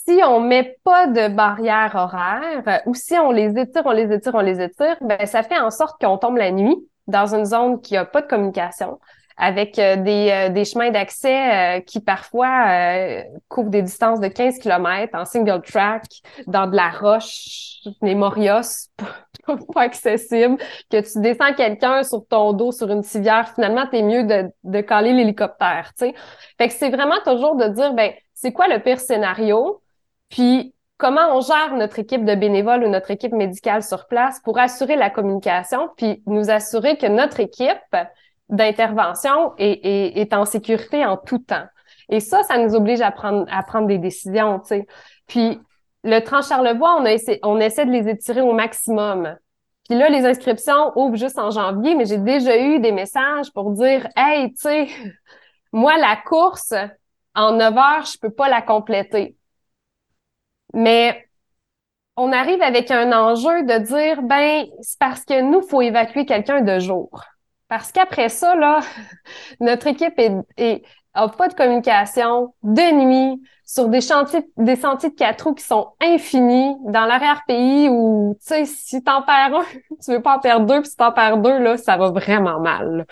si 0.06 0.20
on 0.24 0.40
met 0.40 0.76
pas 0.82 1.06
de 1.06 1.28
barrière 1.28 1.92
horaire 1.94 2.62
euh, 2.66 2.78
ou 2.86 2.94
si 2.94 3.14
on 3.14 3.30
les 3.30 3.58
étire, 3.58 3.82
on 3.84 3.92
les 3.92 4.12
étire, 4.12 4.34
on 4.34 4.40
les 4.40 4.60
étire, 4.60 4.96
ben 5.00 5.24
ça 5.26 5.42
fait 5.42 5.58
en 5.58 5.70
sorte 5.70 6.00
qu'on 6.00 6.18
tombe 6.18 6.36
la 6.36 6.50
nuit 6.50 6.76
dans 7.06 7.34
une 7.34 7.44
zone 7.44 7.80
qui 7.80 7.96
a 7.96 8.04
pas 8.04 8.22
de 8.22 8.26
communication 8.26 8.98
avec 9.36 9.78
euh, 9.78 9.96
des, 9.96 10.30
euh, 10.30 10.48
des 10.48 10.64
chemins 10.64 10.90
d'accès 10.90 11.82
qui 11.86 12.00
parfois 12.00 13.22
couvrent 13.48 13.70
des 13.70 13.82
distances 13.82 14.20
de 14.20 14.28
15 14.28 14.58
km 14.58 15.16
en 15.16 15.24
single 15.24 15.62
track, 15.62 16.04
dans 16.46 16.66
de 16.66 16.76
la 16.76 16.90
roche, 16.90 17.80
les 18.02 18.14
morios, 18.14 18.88
pas, 19.46 19.56
pas 19.72 19.82
accessible, 19.82 20.56
que 20.90 21.00
tu 21.00 21.20
descends 21.20 21.54
quelqu'un 21.54 22.02
sur 22.02 22.26
ton 22.26 22.52
dos 22.52 22.72
sur 22.72 22.90
une 22.90 23.02
civière, 23.02 23.52
finalement, 23.54 23.86
t'es 23.90 24.02
mieux 24.02 24.24
de, 24.24 24.50
de 24.64 24.80
caler 24.80 25.12
l'hélicoptère, 25.12 25.92
tu 25.98 26.06
sais. 26.06 26.14
Fait 26.58 26.68
que 26.68 26.74
c'est 26.74 26.90
vraiment 26.90 27.20
toujours 27.24 27.56
de 27.56 27.68
dire, 27.68 27.92
ben, 27.94 28.12
c'est 28.34 28.52
quoi 28.52 28.68
le 28.68 28.80
pire 28.80 29.00
scénario? 29.00 29.80
Puis 30.34 30.74
comment 30.96 31.36
on 31.36 31.40
gère 31.40 31.76
notre 31.76 32.00
équipe 32.00 32.24
de 32.24 32.34
bénévoles 32.34 32.82
ou 32.82 32.88
notre 32.88 33.12
équipe 33.12 33.32
médicale 33.32 33.84
sur 33.84 34.08
place 34.08 34.40
pour 34.40 34.58
assurer 34.58 34.96
la 34.96 35.08
communication, 35.08 35.90
puis 35.96 36.24
nous 36.26 36.50
assurer 36.50 36.96
que 36.96 37.06
notre 37.06 37.38
équipe 37.38 37.96
d'intervention 38.48 39.52
est, 39.58 40.18
est, 40.20 40.34
en 40.34 40.44
sécurité 40.44 41.06
en 41.06 41.16
tout 41.16 41.38
temps? 41.38 41.66
Et 42.08 42.18
ça, 42.18 42.42
ça 42.42 42.58
nous 42.58 42.74
oblige 42.74 43.00
à 43.00 43.12
prendre, 43.12 43.46
à 43.48 43.62
prendre 43.62 43.86
des 43.86 43.98
décisions, 43.98 44.58
tu 44.58 44.66
sais. 44.66 44.86
Puis, 45.28 45.60
le 46.02 46.18
Tranche-Charlevoix, 46.18 46.96
on, 47.00 47.06
a 47.06 47.16
on 47.44 47.60
essaie 47.60 47.86
de 47.86 47.92
les 47.92 48.08
étirer 48.08 48.40
au 48.40 48.54
maximum. 48.54 49.36
Puis 49.88 49.96
là, 49.96 50.08
les 50.08 50.26
inscriptions 50.26 50.90
ouvrent 50.96 51.16
juste 51.16 51.38
en 51.38 51.52
janvier, 51.52 51.94
mais 51.94 52.06
j'ai 52.06 52.18
déjà 52.18 52.58
eu 52.58 52.80
des 52.80 52.92
messages 52.92 53.52
pour 53.52 53.70
dire, 53.70 54.08
hey, 54.16 54.52
tu 54.54 54.62
sais, 54.62 54.88
moi, 55.70 55.96
la 55.96 56.16
course, 56.16 56.74
en 57.36 57.52
9 57.52 57.76
heures, 57.76 58.04
je 58.04 58.18
peux 58.18 58.30
pas 58.30 58.48
la 58.48 58.62
compléter. 58.62 59.36
Mais 60.74 61.28
on 62.16 62.32
arrive 62.32 62.62
avec 62.62 62.90
un 62.90 63.12
enjeu 63.12 63.64
de 63.64 63.78
dire, 63.78 64.22
ben, 64.22 64.66
c'est 64.82 64.98
parce 64.98 65.24
que 65.24 65.40
nous, 65.40 65.62
faut 65.62 65.80
évacuer 65.82 66.26
quelqu'un 66.26 66.60
de 66.60 66.78
jour. 66.78 67.24
Parce 67.68 67.90
qu'après 67.90 68.28
ça, 68.28 68.54
là, 68.54 68.80
notre 69.60 69.86
équipe 69.86 70.18
est, 70.18 70.32
est, 70.56 70.82
a 71.14 71.28
pas 71.28 71.48
de 71.48 71.54
communication 71.54 72.54
de 72.62 72.94
nuit 72.94 73.42
sur 73.64 73.88
des 73.88 74.00
chantiers, 74.00 74.44
des 74.56 74.76
sentiers 74.76 75.10
de 75.10 75.14
quatre 75.14 75.46
roues 75.46 75.54
qui 75.54 75.64
sont 75.64 75.92
infinis 76.00 76.76
dans 76.84 77.06
l'arrière-pays 77.06 77.88
où, 77.88 78.36
tu 78.40 78.46
sais, 78.46 78.64
si 78.66 79.02
t'en 79.02 79.22
perds 79.22 79.56
un, 79.56 79.64
tu 80.04 80.12
veux 80.12 80.22
pas 80.22 80.36
en 80.36 80.40
perdre 80.40 80.66
deux, 80.66 80.82
puis 80.82 80.90
si 80.90 80.96
t'en 80.96 81.12
perds 81.12 81.38
deux, 81.38 81.58
là, 81.58 81.76
ça 81.76 81.96
va 81.96 82.10
vraiment 82.10 82.60
mal. 82.60 83.06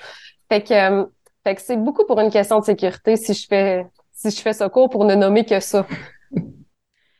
Fait 0.50 0.62
que, 0.62 0.74
euh, 0.74 1.06
fait 1.44 1.54
que 1.54 1.62
c'est 1.62 1.76
beaucoup 1.76 2.04
pour 2.04 2.20
une 2.20 2.30
question 2.30 2.60
de 2.60 2.64
sécurité 2.64 3.16
si 3.16 3.34
je 3.34 3.46
fais, 3.46 3.86
si 4.12 4.30
je 4.30 4.40
fais 4.40 4.52
ce 4.52 4.64
cours 4.68 4.90
pour 4.90 5.04
ne 5.04 5.14
nommer 5.14 5.44
que 5.44 5.58
ça. 5.60 5.86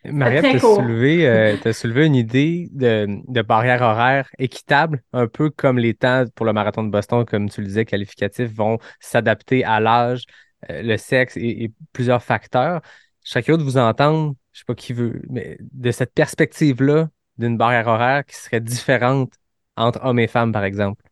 Mariette, 0.05 0.43
tu 0.43 0.57
as, 0.57 0.61
soulevé, 0.61 1.29
euh, 1.29 1.73
soulevé 1.73 2.07
une 2.07 2.17
idée 2.17 2.69
de, 2.73 3.07
de, 3.29 3.43
barrière 3.43 3.83
horaire 3.83 4.29
équitable, 4.39 5.03
un 5.13 5.29
peu 5.29 5.49
comme 5.49 5.79
les 5.79 5.95
temps 5.95 6.25
pour 6.35 6.45
le 6.45 6.53
marathon 6.53 6.83
de 6.83 6.91
Boston, 6.91 7.25
comme 7.25 7.49
tu 7.49 7.61
le 7.61 7.69
disais, 7.69 7.85
qualificatifs, 7.85 8.51
vont 8.53 8.79
s'adapter 8.99 9.65
à 9.65 9.79
l'âge, 9.79 10.25
euh, 10.71 10.83
le 10.83 10.97
sexe 10.97 11.37
et, 11.37 11.71
plusieurs 11.93 12.23
facteurs. 12.23 12.81
Chacun 13.23 13.57
de 13.57 13.63
vous 13.63 13.77
entendre, 13.77 14.35
je 14.51 14.61
sais 14.61 14.65
pas 14.67 14.75
qui 14.75 14.93
veut, 14.93 15.23
mais 15.29 15.57
de 15.61 15.91
cette 15.93 16.13
perspective-là 16.15 17.09
d'une 17.39 17.57
barrière 17.57 17.87
horaire 17.87 18.25
qui 18.25 18.35
serait 18.35 18.61
différente 18.61 19.33
entre 19.77 20.01
hommes 20.05 20.19
et 20.19 20.27
femmes, 20.27 20.53
par 20.53 20.65
exemple. 20.65 21.03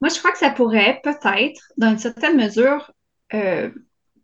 Moi, 0.00 0.08
je 0.08 0.18
crois 0.18 0.32
que 0.32 0.38
ça 0.38 0.50
pourrait 0.50 1.00
peut-être, 1.04 1.60
dans 1.76 1.90
une 1.90 1.98
certaine 1.98 2.36
mesure, 2.36 2.92
euh, 3.34 3.70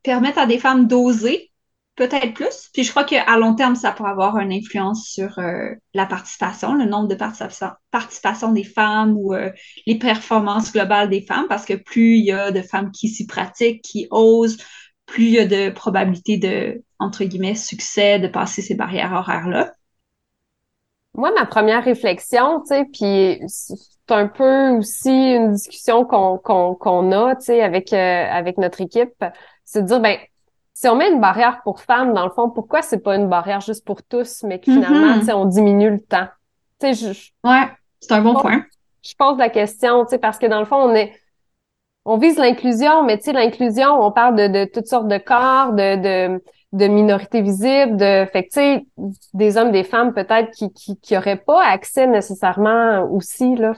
permettre 0.03 0.39
à 0.39 0.47
des 0.47 0.59
femmes 0.59 0.89
d'oser 0.89 1.53
peut-être 1.97 2.35
plus. 2.35 2.69
Puis 2.73 2.85
je 2.85 2.91
crois 2.91 3.05
qu'à 3.05 3.37
long 3.39 3.55
terme, 3.55 3.75
ça 3.75 3.91
pourrait 3.91 4.11
avoir 4.11 4.39
une 4.39 4.53
influence 4.53 5.09
sur 5.09 5.39
euh, 5.39 5.71
la 5.95 6.07
participation, 6.07 6.75
le 6.75 6.85
nombre 6.85 7.09
de 7.09 7.15
participation, 7.15 7.71
participation 7.91 8.53
des 8.53 8.65
femmes 8.65 9.17
ou 9.17 9.35
euh, 9.35 9.51
les 9.87 9.99
performances 9.99 10.73
globales 10.73 11.09
des 11.09 11.23
femmes, 11.23 11.47
parce 11.49 11.65
que 11.65 11.75
plus 11.75 12.19
il 12.19 12.27
y 12.27 12.33
a 12.33 12.53
de 12.53 12.63
femmes 12.63 12.93
qui 12.93 13.09
s'y 13.09 13.27
pratiquent, 13.27 13.83
qui 13.83 14.07
osent, 14.11 14.59
plus 15.07 15.25
il 15.25 15.31
y 15.31 15.39
a 15.39 15.47
de 15.47 15.71
probabilité 15.71 16.37
de, 16.37 16.83
entre 16.99 17.25
guillemets, 17.25 17.55
succès 17.55 18.19
de 18.19 18.29
passer 18.29 18.61
ces 18.61 18.75
barrières 18.75 19.13
horaires-là. 19.13 19.73
Moi, 21.15 21.33
ma 21.33 21.47
première 21.47 21.83
réflexion, 21.83 22.61
tu 22.61 22.67
sais, 22.69 22.85
puis 22.93 23.41
c'est 23.49 24.15
un 24.15 24.29
peu 24.29 24.69
aussi 24.77 25.09
une 25.11 25.53
discussion 25.53 26.05
qu'on 26.05 26.37
qu'on 26.37 27.13
a, 27.13 27.37
tu 27.37 27.47
sais, 27.47 27.63
avec, 27.63 27.95
euh, 27.95 27.97
avec 27.97 28.59
notre 28.59 28.83
équipe, 28.83 29.25
c'est 29.65 29.83
de 29.83 29.87
dire, 29.87 30.01
ben 30.01 30.19
si 30.79 30.87
on 30.89 30.95
met 30.95 31.11
une 31.11 31.23
barrière 31.23 31.63
pour 31.65 31.81
femmes, 31.81 32.13
dans 32.13 32.27
le 32.27 32.31
fond, 32.31 32.51
pourquoi 32.51 32.83
c'est 32.83 32.99
pas 32.99 33.17
une 33.17 33.31
barrière 33.31 33.63
juste 33.63 33.83
pour 33.83 34.03
tous, 34.03 34.43
mais 34.43 34.59
que 34.59 34.71
finalement, 34.71 35.17
mm-hmm. 35.17 35.33
on 35.33 35.47
diminue 35.47 35.89
le 35.89 36.01
temps? 36.01 36.27
Tu 36.79 36.95
sais, 36.95 37.15
je, 37.15 37.49
ouais, 37.49 37.71
c'est 37.99 38.13
un 38.13 38.21
bon 38.21 38.35
point. 38.35 38.63
Je 39.03 39.15
pose 39.17 39.39
la 39.39 39.49
question, 39.49 40.05
tu 40.05 40.11
sais, 40.11 40.19
parce 40.19 40.39
que 40.39 40.45
dans 40.45 40.59
le 40.59 40.67
fond, 40.67 40.77
on 40.77 40.95
est, 40.95 41.15
on 42.05 42.19
vise 42.19 42.37
l'inclusion, 42.37 43.05
mais 43.05 43.17
tu 43.17 43.25
sais, 43.25 43.33
l'inclusion, 43.33 44.05
on 44.05 44.13
parle 44.13 44.37
de, 44.37 44.49
de, 44.49 44.65
toutes 44.71 44.87
sortes 44.87 45.09
de 45.09 45.17
corps, 45.17 45.73
de, 45.73 45.97
de, 45.97 46.45
de 46.73 46.87
minorités 46.89 47.41
visibles, 47.41 47.97
de, 47.97 48.27
fait 48.31 48.43
tu 48.43 48.61
sais, 48.61 48.87
des 49.33 49.57
hommes, 49.57 49.73
des 49.73 49.83
femmes 49.83 50.13
peut-être 50.13 50.51
qui, 50.51 50.75
qui, 50.75 51.01
qui 51.01 51.17
auraient 51.17 51.43
pas 51.43 51.65
accès 51.65 52.07
nécessairement 52.07 53.09
aussi, 53.11 53.57
là. 53.57 53.73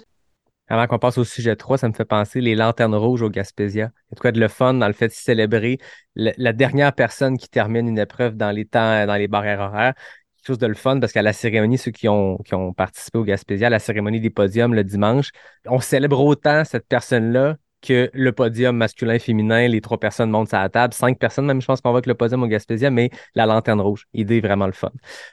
Avant 0.69 0.87
qu'on 0.87 0.99
passe 0.99 1.19
au 1.19 1.25
sujet 1.25 1.57
3, 1.57 1.79
ça 1.79 1.89
me 1.89 1.95
fait 1.95 2.05
penser 2.05 2.41
les 2.41 2.55
lanternes 2.55 2.95
rouges 2.95 3.23
au 3.23 3.31
Gaspésia. 3.31 3.91
Il 4.13 4.19
y 4.23 4.27
a 4.27 4.33
de 4.33 4.41
le 4.41 4.49
fun 4.49 4.75
dans 4.75 4.87
le 4.87 4.93
fait 4.93 5.09
de 5.09 5.13
célébrer 5.13 5.79
la 6.15 6.53
dernière 6.53 6.93
personne 6.93 7.39
qui 7.39 7.49
termine 7.49 7.89
une 7.89 7.99
épreuve 7.99 8.37
dans 8.37 8.51
les 8.51 8.67
temps, 8.67 9.07
dans 9.07 9.17
les 9.17 9.29
barrières 9.29 9.61
horaires. 9.61 9.95
Quelque 10.37 10.47
chose 10.47 10.59
de 10.59 10.67
le 10.67 10.75
fun 10.75 11.01
parce 11.01 11.13
qu'à 11.13 11.23
la 11.23 11.33
cérémonie, 11.33 11.79
ceux 11.79 11.91
qui 11.91 12.09
ont, 12.09 12.39
participé 12.77 13.19
au 13.19 13.25
Gaspésia, 13.25 13.69
à 13.69 13.71
la 13.71 13.79
cérémonie 13.79 14.21
des 14.21 14.31
podiums 14.31 14.75
le 14.75 14.85
dimanche, 14.85 15.31
on 15.67 15.81
célèbre 15.81 16.21
autant 16.21 16.65
cette 16.65 16.87
personne-là 16.87 17.57
que 17.81 18.11
le 18.13 18.33
podium 18.33 18.77
masculin, 18.77 19.19
féminin, 19.19 19.69
les 19.69 19.81
trois 19.81 19.99
personnes 19.99 20.31
montent 20.31 20.53
à 20.53 20.63
la 20.63 20.69
table, 20.69 20.93
cinq 20.93 21.19
personnes 21.19 21.47
même, 21.47 21.61
je 21.61 21.67
pense 21.67 21.81
qu'on 21.81 21.91
va 21.93 21.99
avec 21.99 22.07
le 22.07 22.15
podium 22.15 22.43
au 22.43 22.47
Gaspésia, 22.49 22.91
mais 22.91 23.11
la 23.35 23.47
lanterne 23.47 23.81
rouge, 23.81 24.07
idée 24.15 24.41
vraiment 24.41 24.67
le 24.67 24.73
fun. 24.73 24.91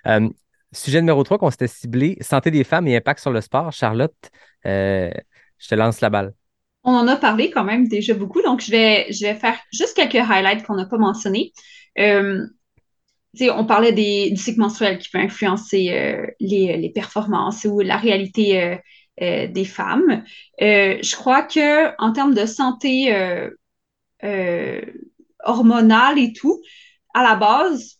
Euh, 0.07 0.29
sujet 0.71 1.01
numéro 1.01 1.23
3 1.23 1.37
qu'on 1.37 1.51
s'était 1.51 1.67
ciblé, 1.67 2.17
santé 2.21 2.51
des 2.51 2.63
femmes 2.63 2.87
et 2.87 2.95
impact 2.95 3.19
sur 3.19 3.31
le 3.31 3.41
sport. 3.41 3.71
Charlotte, 3.71 4.15
euh, 4.65 5.11
je 5.57 5.67
te 5.67 5.75
lance 5.75 6.01
la 6.01 6.09
balle. 6.09 6.33
On 6.83 6.93
en 6.93 7.07
a 7.07 7.15
parlé 7.15 7.49
quand 7.49 7.63
même 7.63 7.87
déjà 7.87 8.13
beaucoup, 8.13 8.41
donc 8.41 8.61
je 8.61 8.71
vais, 8.71 9.11
je 9.11 9.25
vais 9.25 9.35
faire 9.35 9.57
juste 9.71 9.95
quelques 9.95 10.15
highlights 10.15 10.63
qu'on 10.63 10.75
n'a 10.75 10.85
pas 10.85 10.97
mentionnés. 10.97 11.51
Euh, 11.97 12.45
on 13.41 13.65
parlait 13.65 13.91
des, 13.91 14.29
du 14.29 14.37
cycle 14.37 14.59
menstruel 14.59 14.97
qui 14.97 15.09
peut 15.09 15.17
influencer 15.17 15.89
euh, 15.91 16.25
les, 16.39 16.77
les, 16.77 16.89
performances 16.89 17.65
ou 17.65 17.79
la 17.81 17.97
réalité 17.97 18.79
des 19.19 19.65
femmes. 19.65 20.23
Je 20.59 21.15
crois 21.15 21.41
que 21.41 21.93
en 22.01 22.13
termes 22.13 22.33
de 22.33 22.45
santé 22.45 23.13
hormonale 25.43 26.19
et 26.19 26.33
tout, 26.33 26.61
à 27.13 27.23
la 27.23 27.35
base, 27.35 27.99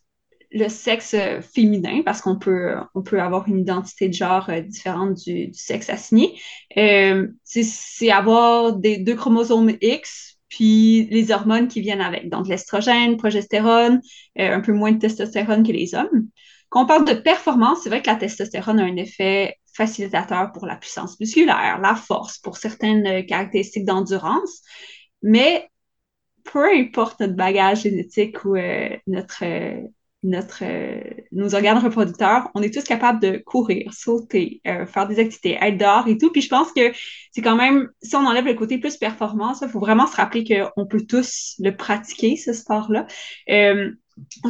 le 0.55 0.69
sexe 0.69 1.13
euh, 1.13 1.41
féminin, 1.41 2.01
parce 2.03 2.21
qu'on 2.21 2.37
peut, 2.37 2.75
on 2.95 3.03
peut 3.03 3.21
avoir 3.21 3.47
une 3.47 3.59
identité 3.59 4.07
de 4.07 4.13
genre 4.13 4.49
euh, 4.49 4.61
différente 4.61 5.15
du, 5.25 5.53
sexe 5.53 5.89
assigné. 5.89 6.39
Euh, 6.77 7.27
c'est 7.43 8.09
avoir 8.09 8.73
des 8.73 8.97
deux 8.97 9.15
chromosomes 9.15 9.75
X, 9.81 10.37
puis 10.47 11.07
les 11.11 11.31
hormones 11.31 11.67
qui 11.67 11.81
viennent 11.81 12.01
avec. 12.01 12.29
Donc 12.29 12.47
l'estrogène, 12.47 13.17
progestérone, 13.17 14.01
un 14.37 14.61
peu 14.61 14.71
moins 14.71 14.93
de 14.93 14.99
testostérone 14.99 15.63
que 15.63 15.73
les 15.73 15.93
hommes. 15.93 16.29
Quand 16.69 16.83
on 16.83 16.87
parle 16.87 17.05
de 17.05 17.13
performance, 17.13 17.79
c'est 17.83 17.89
vrai 17.89 18.01
que 18.01 18.09
la 18.09 18.15
testostérone 18.15 18.79
a 18.79 18.83
un 18.83 18.95
effet 18.95 19.57
facilitateur 19.73 20.53
pour 20.53 20.65
la 20.65 20.77
puissance 20.77 21.19
musculaire, 21.19 21.79
la 21.81 21.95
force, 21.95 22.37
pour 22.37 22.57
certaines 22.57 23.25
caractéristiques 23.25 23.85
d'endurance, 23.85 24.61
mais 25.21 25.69
peu 26.43 26.65
importe 26.73 27.19
notre 27.19 27.35
bagage 27.35 27.81
génétique 27.81 28.45
ou 28.45 28.55
notre 29.07 29.43
notre, 30.25 30.63
euh, 30.63 31.01
nos 31.31 31.53
organes 31.55 31.77
reproducteurs, 31.77 32.49
on 32.55 32.61
est 32.61 32.73
tous 32.73 32.83
capables 32.83 33.19
de 33.21 33.37
courir, 33.45 33.93
sauter, 33.93 34.61
euh, 34.67 34.85
faire 34.85 35.07
des 35.07 35.19
activités, 35.19 35.57
être 35.61 35.77
dehors 35.77 36.07
et 36.07 36.17
tout. 36.17 36.31
Puis 36.31 36.41
je 36.41 36.49
pense 36.49 36.71
que 36.73 36.91
c'est 37.31 37.41
quand 37.41 37.55
même, 37.55 37.89
si 38.01 38.15
on 38.15 38.25
enlève 38.25 38.45
le 38.45 38.55
côté 38.55 38.79
plus 38.79 38.97
performance, 38.97 39.59
il 39.61 39.69
faut 39.69 39.79
vraiment 39.79 40.07
se 40.07 40.15
rappeler 40.15 40.43
qu'on 40.43 40.85
peut 40.85 41.05
tous 41.07 41.55
le 41.59 41.75
pratiquer, 41.75 42.35
ce 42.35 42.53
sport-là. 42.53 43.05
Euh, 43.49 43.91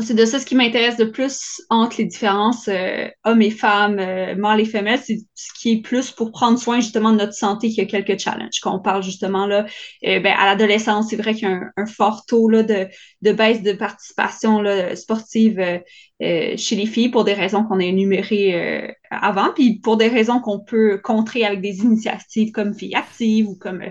c'est 0.01 0.13
de 0.13 0.25
ça 0.25 0.39
ce 0.39 0.45
qui 0.45 0.55
m'intéresse 0.55 0.97
de 0.97 1.05
plus 1.05 1.61
entre 1.69 1.97
les 1.97 2.05
différences 2.05 2.67
euh, 2.67 3.07
hommes 3.23 3.41
et 3.41 3.49
femmes, 3.49 3.97
euh, 3.99 4.35
mâles 4.35 4.61
et 4.61 4.65
femelles, 4.65 4.99
c'est 5.03 5.19
ce 5.33 5.51
qui 5.59 5.71
est 5.71 5.81
plus 5.81 6.11
pour 6.11 6.31
prendre 6.31 6.59
soin 6.59 6.79
justement 6.79 7.11
de 7.11 7.17
notre 7.17 7.33
santé 7.33 7.69
qu'il 7.69 7.79
y 7.79 7.81
a 7.81 7.85
quelques 7.85 8.19
challenges. 8.19 8.59
Quand 8.61 8.75
on 8.75 8.79
parle 8.79 9.01
justement 9.01 9.47
là, 9.47 9.65
euh, 10.05 10.19
ben, 10.19 10.35
à 10.37 10.45
l'adolescence, 10.45 11.09
c'est 11.09 11.15
vrai 11.15 11.33
qu'il 11.33 11.49
y 11.49 11.51
a 11.51 11.61
un, 11.77 11.85
fort 11.85 12.25
taux 12.27 12.47
là, 12.47 12.61
de, 12.61 12.87
de 13.21 13.31
baisse 13.31 13.63
de 13.63 13.73
participation 13.73 14.61
là, 14.61 14.95
sportive 14.95 15.81
chez 16.21 16.75
les 16.75 16.85
filles 16.85 17.09
pour 17.09 17.25
des 17.25 17.33
raisons 17.33 17.63
qu'on 17.63 17.79
a 17.79 17.83
énumérées 17.83 18.95
avant, 19.11 19.51
puis 19.53 19.79
pour 19.79 19.97
des 19.97 20.07
raisons 20.07 20.39
qu'on 20.39 20.59
peut 20.59 20.97
contrer 21.03 21.43
avec 21.43 21.61
des 21.61 21.79
initiatives 21.79 22.51
comme 22.51 22.73
Filles 22.73 22.95
Actives 22.95 23.47
ou 23.47 23.55
comme 23.55 23.83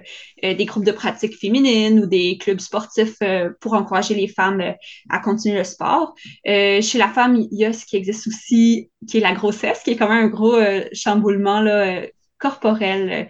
des 0.42 0.64
groupes 0.64 0.86
de 0.86 0.92
pratique 0.92 1.36
féminines 1.36 2.00
ou 2.00 2.06
des 2.06 2.38
clubs 2.38 2.60
sportifs 2.60 3.18
pour 3.60 3.74
encourager 3.74 4.14
les 4.14 4.28
femmes 4.28 4.74
à 5.10 5.18
continuer 5.18 5.63
sport. 5.64 6.14
chez 6.44 6.98
la 6.98 7.08
femme, 7.08 7.36
il 7.36 7.58
y 7.58 7.64
a 7.64 7.72
ce 7.72 7.86
qui 7.86 7.96
existe 7.96 8.26
aussi, 8.26 8.90
qui 9.08 9.18
est 9.18 9.20
la 9.20 9.32
grossesse, 9.32 9.82
qui 9.82 9.90
est 9.90 9.96
quand 9.96 10.08
même 10.08 10.26
un 10.26 10.28
gros 10.28 10.56
chamboulement 10.92 11.60
là, 11.60 12.02
corporelle, 12.38 13.28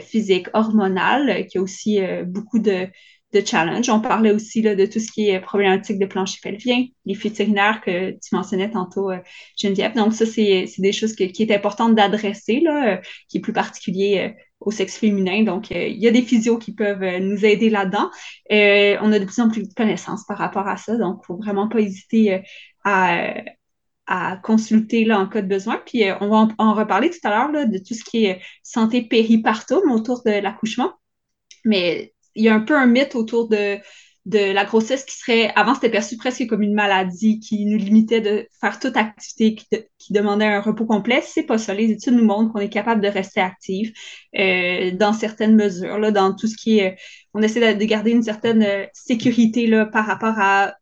physique, 0.00 0.48
hormonale, 0.54 1.46
qui 1.46 1.58
a 1.58 1.62
aussi 1.62 2.00
beaucoup 2.26 2.58
de, 2.58 2.88
de 3.32 3.42
challenge. 3.44 3.88
On 3.90 4.00
parlait 4.00 4.32
aussi 4.32 4.62
là, 4.62 4.74
de 4.74 4.86
tout 4.86 5.00
ce 5.00 5.10
qui 5.10 5.28
est 5.28 5.40
problématique 5.40 5.98
de 5.98 6.06
plancher 6.06 6.38
pelvien, 6.42 6.86
les 7.04 7.14
fuites 7.14 7.36
que 7.36 8.10
tu 8.12 8.34
mentionnais 8.34 8.70
tantôt, 8.70 9.10
Geneviève. 9.60 9.94
Donc, 9.94 10.14
ça, 10.14 10.24
c'est 10.24 10.66
des 10.78 10.92
choses 10.92 11.14
qui 11.14 11.24
est 11.24 11.50
importante 11.50 11.94
d'adresser, 11.94 12.62
qui 13.28 13.38
est 13.38 13.40
plus 13.40 13.52
particulier 13.52 14.34
au 14.60 14.70
sexe 14.70 14.96
féminin. 14.96 15.42
Donc, 15.42 15.72
euh, 15.72 15.86
il 15.86 15.98
y 15.98 16.08
a 16.08 16.10
des 16.10 16.22
physios 16.22 16.58
qui 16.58 16.72
peuvent 16.72 17.02
euh, 17.02 17.18
nous 17.20 17.44
aider 17.44 17.70
là-dedans. 17.70 18.10
Euh, 18.52 18.96
on 19.02 19.12
a 19.12 19.18
de 19.18 19.24
plus 19.24 19.40
en 19.40 19.50
plus 19.50 19.68
de 19.68 19.74
connaissances 19.74 20.24
par 20.26 20.38
rapport 20.38 20.66
à 20.66 20.76
ça, 20.76 20.96
donc 20.96 21.20
il 21.22 21.26
faut 21.26 21.36
vraiment 21.36 21.68
pas 21.68 21.80
hésiter 21.80 22.42
à, 22.84 23.34
à 24.06 24.36
consulter 24.38 25.04
là, 25.04 25.20
en 25.20 25.28
cas 25.28 25.42
de 25.42 25.48
besoin. 25.48 25.80
Puis 25.84 26.04
on 26.20 26.28
va 26.28 26.48
en, 26.58 26.74
reparler 26.74 27.10
tout 27.10 27.18
à 27.24 27.30
l'heure 27.30 27.68
de 27.68 27.78
tout 27.78 27.94
ce 27.94 28.04
qui 28.04 28.26
est 28.26 28.40
santé 28.62 29.02
péripartum 29.02 29.90
autour 29.90 30.22
de 30.24 30.30
l'accouchement. 30.30 30.92
Mais 31.64 32.14
il 32.34 32.44
y 32.44 32.48
a 32.48 32.54
un 32.54 32.60
peu 32.60 32.76
un 32.76 32.86
mythe 32.86 33.14
autour 33.14 33.48
de 33.48 33.78
de 34.26 34.52
la 34.52 34.64
grossesse 34.64 35.04
qui 35.04 35.16
serait, 35.16 35.52
avant 35.54 35.74
c'était 35.74 35.90
perçu 35.90 36.16
presque 36.16 36.46
comme 36.46 36.62
une 36.62 36.74
maladie 36.74 37.40
qui 37.40 37.66
nous 37.66 37.76
limitait 37.76 38.22
de 38.22 38.48
faire 38.58 38.78
toute 38.78 38.96
activité 38.96 39.54
qui, 39.98 40.12
demandait 40.12 40.46
un 40.46 40.60
repos 40.60 40.86
complet. 40.86 41.22
C'est 41.26 41.44
pas 41.44 41.58
ça. 41.58 41.72
Les 41.74 41.90
études 41.90 42.14
nous 42.14 42.24
montrent 42.24 42.52
qu'on 42.52 42.60
est 42.60 42.68
capable 42.68 43.00
de 43.00 43.08
rester 43.08 43.40
actif 43.40 43.90
euh, 44.38 44.90
dans 44.92 45.12
certaines 45.12 45.56
mesures, 45.56 45.98
là, 45.98 46.10
dans 46.10 46.34
tout 46.34 46.46
ce 46.46 46.56
qui 46.56 46.78
est, 46.78 46.96
on 47.32 47.42
essaie 47.42 47.74
de, 47.74 47.84
garder 47.84 48.10
une 48.10 48.22
certaine 48.22 48.62
euh, 48.62 48.86
sécurité 48.92 49.66
là, 49.66 49.86
par 49.86 50.06
rapport 50.06 50.34
à 50.38 50.74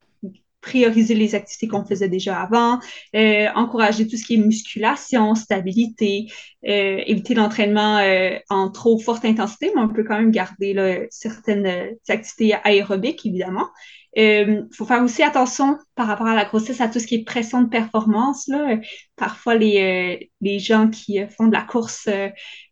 prioriser 0.62 1.14
les 1.14 1.34
activités 1.34 1.68
qu'on 1.68 1.84
faisait 1.84 2.09
déjà 2.09 2.40
avant, 2.40 2.78
euh, 3.14 3.48
encourager 3.55 4.06
tout 4.06 4.16
ce 4.16 4.24
qui 4.24 4.34
est 4.34 4.39
musculation, 4.39 5.34
stabilité, 5.34 6.28
euh, 6.66 7.02
éviter 7.05 7.34
l'entraînement 7.34 7.98
euh, 7.98 8.39
en 8.48 8.70
trop 8.70 8.98
forte 8.98 9.24
intensité, 9.24 9.72
mais 9.74 9.82
on 9.82 9.89
peut 9.89 10.05
quand 10.05 10.16
même 10.16 10.30
garder 10.30 10.72
là, 10.72 11.01
certaines 11.10 11.97
activités 12.09 12.56
aérobiques, 12.64 13.26
évidemment. 13.26 13.68
Il 14.14 14.68
faut 14.74 14.84
faire 14.84 15.02
aussi 15.02 15.22
attention 15.22 15.78
par 15.94 16.06
rapport 16.06 16.26
à 16.26 16.34
la 16.34 16.44
grossesse 16.44 16.82
à 16.82 16.89
tout 16.89 17.01
ce 17.01 17.06
qui 17.06 17.14
est 17.14 17.24
pression 17.24 17.62
de 17.62 17.68
performance. 17.68 18.47
Là. 18.47 18.76
Parfois, 19.16 19.55
les, 19.55 20.30
les 20.43 20.59
gens 20.59 20.89
qui 20.90 21.18
font 21.28 21.47
de 21.47 21.52
la 21.52 21.62
course 21.62 22.10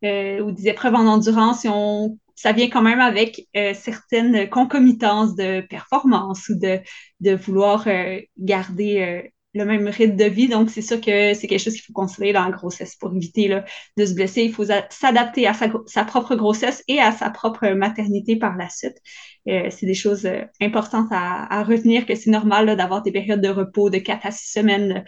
ou 0.03 0.53
des 0.53 0.69
épreuves 0.69 0.95
en 0.95 1.07
endurance, 1.07 1.65
ils 1.65 1.71
ont 1.71 2.19
ça 2.41 2.53
vient 2.53 2.71
quand 2.71 2.81
même 2.81 3.01
avec 3.01 3.47
euh, 3.55 3.75
certaines 3.75 4.49
concomitances 4.49 5.35
de 5.37 5.61
performance 5.61 6.49
ou 6.49 6.55
de, 6.59 6.81
de 7.21 7.35
vouloir 7.35 7.87
euh, 7.87 8.19
garder 8.39 9.01
euh, 9.03 9.29
le 9.53 9.67
même 9.67 9.87
rythme 9.87 10.17
de 10.17 10.25
vie. 10.25 10.49
Donc, 10.49 10.71
c'est 10.71 10.81
sûr 10.81 11.03
que 11.03 11.35
c'est 11.35 11.47
quelque 11.47 11.61
chose 11.63 11.75
qu'il 11.75 11.83
faut 11.83 11.93
considérer 11.93 12.33
dans 12.33 12.45
la 12.47 12.51
grossesse 12.51 12.97
pour 12.97 13.15
éviter 13.15 13.47
là, 13.49 13.67
de 13.99 14.07
se 14.07 14.15
blesser. 14.15 14.45
Il 14.45 14.55
faut 14.55 14.65
s'adapter 14.65 15.47
à 15.47 15.53
sa, 15.53 15.71
sa, 15.85 16.05
propre 16.07 16.35
grossesse 16.35 16.83
et 16.89 16.99
à 16.99 17.13
sa 17.13 17.29
propre 17.29 17.69
maternité 17.73 18.37
par 18.37 18.57
la 18.57 18.71
suite. 18.71 18.97
c'est 19.45 19.85
des 19.87 19.95
choses 19.95 20.27
importantes 20.63 21.09
à, 21.11 21.45
à, 21.53 21.63
retenir, 21.63 22.07
que 22.07 22.15
c'est 22.15 22.31
normal 22.31 22.75
d'avoir 22.75 23.03
des 23.03 23.13
périodes 23.13 23.43
de 23.43 23.51
repos 23.51 23.91
de 23.91 23.99
4 23.99 24.25
à 24.25 24.31
6 24.31 24.53
semaines 24.53 25.05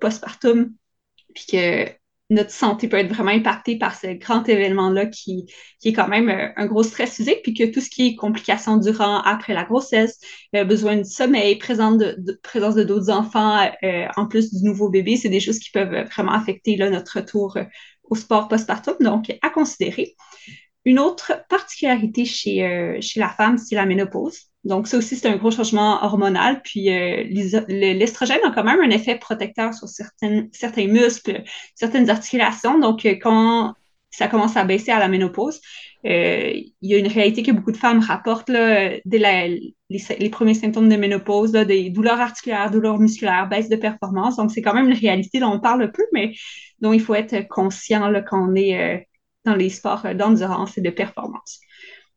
postpartum, 0.00 0.72
puis 1.34 1.44
que 1.52 2.03
notre 2.34 2.50
santé 2.50 2.88
peut 2.88 2.98
être 2.98 3.12
vraiment 3.12 3.30
impactée 3.30 3.78
par 3.78 3.94
ce 3.98 4.08
grand 4.14 4.48
événement-là 4.48 5.06
qui, 5.06 5.46
est 5.84 5.92
quand 5.92 6.08
même 6.08 6.28
euh, 6.28 6.48
un 6.56 6.66
gros 6.66 6.82
stress 6.82 7.16
physique, 7.16 7.40
puis 7.42 7.54
que 7.54 7.64
tout 7.64 7.80
ce 7.80 7.90
qui 7.90 8.08
est 8.08 8.14
complications 8.14 8.76
durant, 8.76 9.20
après 9.22 9.54
la 9.54 9.64
grossesse, 9.64 10.20
euh, 10.54 10.64
besoin 10.64 10.96
de 10.96 11.04
sommeil, 11.04 11.56
présence 11.56 11.98
de, 11.98 12.40
présence 12.42 12.74
de 12.74 12.84
d'autres 12.84 13.10
enfants, 13.10 13.66
euh, 13.82 14.06
en 14.16 14.26
plus 14.26 14.52
du 14.52 14.64
nouveau 14.64 14.88
bébé, 14.88 15.16
c'est 15.16 15.28
des 15.28 15.40
choses 15.40 15.58
qui 15.58 15.70
peuvent 15.70 16.06
vraiment 16.10 16.32
affecter 16.32 16.76
notre 16.76 17.18
retour 17.18 17.58
au 18.04 18.14
sport 18.14 18.48
postpartum, 18.48 18.96
donc 19.00 19.36
à 19.42 19.50
considérer. 19.50 20.14
Une 20.84 20.98
autre 20.98 21.32
particularité 21.48 22.24
chez, 22.26 22.98
chez 23.00 23.20
la 23.20 23.30
femme, 23.30 23.56
c'est 23.56 23.74
la 23.74 23.86
ménopause. 23.86 24.50
Donc, 24.64 24.88
ça 24.88 24.96
aussi, 24.96 25.16
c'est 25.16 25.28
un 25.28 25.36
gros 25.36 25.50
changement 25.50 26.02
hormonal. 26.02 26.62
Puis, 26.62 26.90
euh, 26.90 27.24
l'estrogène 27.68 28.40
a 28.44 28.50
quand 28.50 28.64
même 28.64 28.80
un 28.80 28.90
effet 28.90 29.16
protecteur 29.16 29.74
sur 29.74 29.88
certains 29.88 30.86
muscles, 30.86 31.42
certaines 31.74 32.08
articulations. 32.08 32.78
Donc, 32.78 33.04
euh, 33.04 33.16
quand 33.20 33.74
ça 34.10 34.28
commence 34.28 34.56
à 34.56 34.64
baisser 34.64 34.90
à 34.90 34.98
la 34.98 35.08
ménopause, 35.08 35.60
euh, 36.06 36.52
il 36.54 36.90
y 36.90 36.94
a 36.94 36.98
une 36.98 37.08
réalité 37.08 37.42
que 37.42 37.50
beaucoup 37.50 37.72
de 37.72 37.76
femmes 37.76 38.00
rapportent 38.00 38.48
là, 38.48 38.90
dès 39.04 39.74
les, 39.90 40.30
premiers 40.30 40.54
symptômes 40.54 40.88
de 40.88 40.96
ménopause, 40.96 41.52
des 41.52 41.90
douleurs 41.90 42.20
articulaires, 42.20 42.70
douleurs 42.70 42.98
musculaires, 42.98 43.48
baisse 43.48 43.68
de 43.68 43.76
performance. 43.76 44.36
Donc, 44.36 44.50
c'est 44.50 44.62
quand 44.62 44.74
même 44.74 44.88
une 44.88 44.98
réalité 44.98 45.40
dont 45.40 45.52
on 45.52 45.60
parle 45.60 45.90
peu, 45.92 46.04
mais 46.12 46.32
dont 46.80 46.92
il 46.92 47.00
faut 47.00 47.14
être 47.14 47.48
conscient 47.48 48.08
là, 48.08 48.22
quand 48.22 48.50
on 48.50 48.54
est 48.54 49.06
dans 49.44 49.54
les 49.54 49.68
sports 49.68 50.06
d'endurance 50.14 50.78
et 50.78 50.80
de 50.80 50.90
performance. 50.90 51.60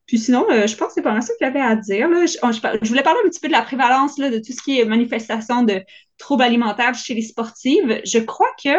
Puis 0.08 0.20
sinon, 0.20 0.46
euh, 0.50 0.68
je 0.68 0.76
pense 0.76 0.88
que 0.88 0.94
c'est 0.96 1.02
pas 1.02 1.12
mal 1.12 1.22
ça 1.22 1.34
que 1.34 1.40
j'avais 1.42 1.60
à 1.60 1.76
dire. 1.76 2.08
Là. 2.08 2.26
Je, 2.26 2.38
je, 2.82 2.90
voulais 2.90 3.04
parler 3.04 3.20
un 3.26 3.30
petit 3.30 3.42
peu 3.42 3.48
de 3.48 3.54
la 3.54 3.62
prévalence 3.62 4.18
là, 4.18 4.30
de 4.30 4.40
tout 4.40 4.54
ce 4.54 4.62
qui 4.64 4.80
est 4.80 4.86
manifestation 4.86 5.64
de 5.64 5.84
troubles 6.18 6.44
alimentaires 6.44 6.96
chez 6.96 7.14
les 7.14 7.22
sportives. 7.22 8.02
Je 8.06 8.20
crois 8.20 8.50
que 8.64 8.70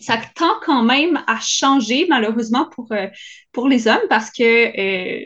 ça 0.00 0.18
tend 0.34 0.54
quand 0.62 0.82
même 0.82 1.22
à 1.26 1.38
changer, 1.40 2.06
malheureusement, 2.08 2.68
pour, 2.70 2.90
euh, 2.92 3.06
pour 3.52 3.68
les 3.68 3.86
hommes, 3.86 4.02
parce 4.08 4.30
que 4.30 4.42
euh, 4.42 5.24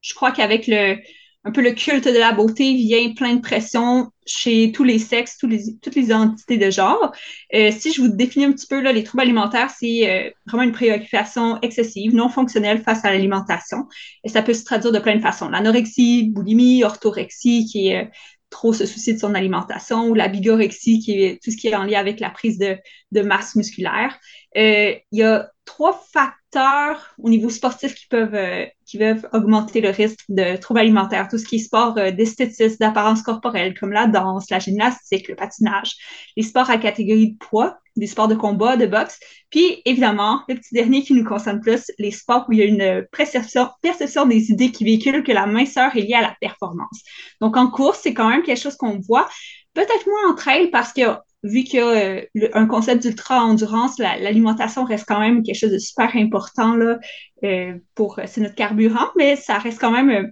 je 0.00 0.14
crois 0.14 0.32
qu'avec 0.32 0.66
le, 0.66 0.96
un 1.44 1.50
peu 1.50 1.60
le 1.60 1.72
culte 1.72 2.06
de 2.06 2.18
la 2.18 2.32
beauté 2.32 2.74
vient 2.74 3.12
plein 3.14 3.34
de 3.34 3.40
pression 3.40 4.10
chez 4.26 4.70
tous 4.70 4.84
les 4.84 5.00
sexes, 5.00 5.36
tous 5.38 5.48
les, 5.48 5.76
toutes 5.82 5.96
les 5.96 6.12
entités 6.12 6.56
de 6.56 6.70
genre. 6.70 7.12
Euh, 7.54 7.72
si 7.72 7.92
je 7.92 8.00
vous 8.00 8.08
définis 8.08 8.44
un 8.44 8.52
petit 8.52 8.68
peu 8.68 8.80
là, 8.80 8.92
les 8.92 9.02
troubles 9.02 9.22
alimentaires, 9.22 9.70
c'est 9.70 10.08
euh, 10.08 10.30
vraiment 10.46 10.62
une 10.62 10.72
préoccupation 10.72 11.60
excessive, 11.60 12.14
non 12.14 12.28
fonctionnelle 12.28 12.82
face 12.82 13.04
à 13.04 13.10
l'alimentation. 13.10 13.88
Et 14.22 14.28
ça 14.28 14.42
peut 14.42 14.54
se 14.54 14.64
traduire 14.64 14.92
de 14.92 15.00
plein 15.00 15.16
de 15.16 15.20
façons. 15.20 15.48
L'anorexie, 15.48 16.30
boulimie, 16.30 16.84
orthorexie, 16.84 17.66
qui 17.66 17.88
est 17.88 18.04
euh, 18.04 18.08
trop 18.48 18.72
se 18.72 18.86
soucier 18.86 19.14
de 19.14 19.18
son 19.18 19.34
alimentation, 19.34 20.06
ou 20.06 20.14
la 20.14 20.28
bigorexie, 20.28 21.00
qui 21.00 21.22
est 21.22 21.42
tout 21.42 21.50
ce 21.50 21.56
qui 21.56 21.68
est 21.68 21.74
en 21.74 21.84
lien 21.84 21.98
avec 21.98 22.20
la 22.20 22.30
prise 22.30 22.58
de, 22.58 22.76
de 23.10 23.22
masse 23.22 23.56
musculaire. 23.56 24.16
Il 24.54 25.02
y 25.12 25.22
a 25.22 25.50
trois 25.64 25.92
facteurs 26.12 27.14
au 27.18 27.28
niveau 27.28 27.48
sportif 27.48 27.94
qui 27.94 28.06
peuvent, 28.06 28.34
euh, 28.34 28.66
qui 28.84 28.98
peuvent 28.98 29.26
augmenter 29.32 29.80
le 29.80 29.90
risque 29.90 30.20
de 30.28 30.56
troubles 30.56 30.80
alimentaires. 30.80 31.28
Tout 31.28 31.38
ce 31.38 31.44
qui 31.46 31.56
est 31.56 31.60
sport 31.60 31.96
euh, 31.98 32.10
d'esthétisme, 32.10 32.76
d'apparence 32.78 33.22
corporelle, 33.22 33.78
comme 33.78 33.92
la 33.92 34.06
danse, 34.06 34.50
la 34.50 34.58
gymnastique, 34.58 35.28
le 35.28 35.36
patinage, 35.36 35.94
les 36.36 36.42
sports 36.42 36.68
à 36.70 36.78
catégorie 36.78 37.32
de 37.32 37.38
poids, 37.38 37.78
des 37.96 38.06
sports 38.06 38.28
de 38.28 38.34
combat, 38.34 38.76
de 38.76 38.86
boxe, 38.86 39.18
puis 39.50 39.82
évidemment, 39.84 40.42
le 40.48 40.54
petit 40.56 40.74
dernier 40.74 41.02
qui 41.02 41.14
nous 41.14 41.24
concerne 41.24 41.60
plus, 41.60 41.90
les 41.98 42.10
sports 42.10 42.46
où 42.48 42.52
il 42.52 42.58
y 42.58 42.62
a 42.62 42.64
une 42.64 43.06
perception, 43.12 43.68
perception 43.82 44.26
des 44.26 44.50
idées 44.50 44.72
qui 44.72 44.84
véhiculent 44.84 45.22
que 45.22 45.32
la 45.32 45.46
minceur 45.46 45.94
est 45.96 46.00
liée 46.00 46.14
à 46.14 46.22
la 46.22 46.34
performance. 46.40 47.02
Donc 47.40 47.56
en 47.56 47.70
course, 47.70 48.00
c'est 48.02 48.14
quand 48.14 48.28
même 48.28 48.42
quelque 48.42 48.60
chose 48.60 48.76
qu'on 48.76 48.98
voit, 48.98 49.28
peut-être 49.74 50.06
moins 50.06 50.32
entre 50.32 50.48
elles 50.48 50.70
parce 50.70 50.92
que 50.92 51.02
vu 51.42 51.64
qu'il 51.64 51.80
y 51.80 51.82
a 51.82 51.88
euh, 51.88 52.22
un 52.52 52.66
concept 52.66 53.02
d'ultra-endurance, 53.02 53.98
l'alimentation 53.98 54.84
reste 54.84 55.06
quand 55.06 55.20
même 55.20 55.42
quelque 55.42 55.58
chose 55.58 55.72
de 55.72 55.78
super 55.78 56.10
important 56.14 56.74
là, 56.76 56.98
euh, 57.44 57.74
pour 57.94 58.20
c'est 58.26 58.40
notre 58.40 58.54
carburant, 58.54 59.08
mais 59.16 59.36
ça 59.36 59.58
reste 59.58 59.80
quand 59.80 59.90
même 59.90 60.10
euh, 60.10 60.28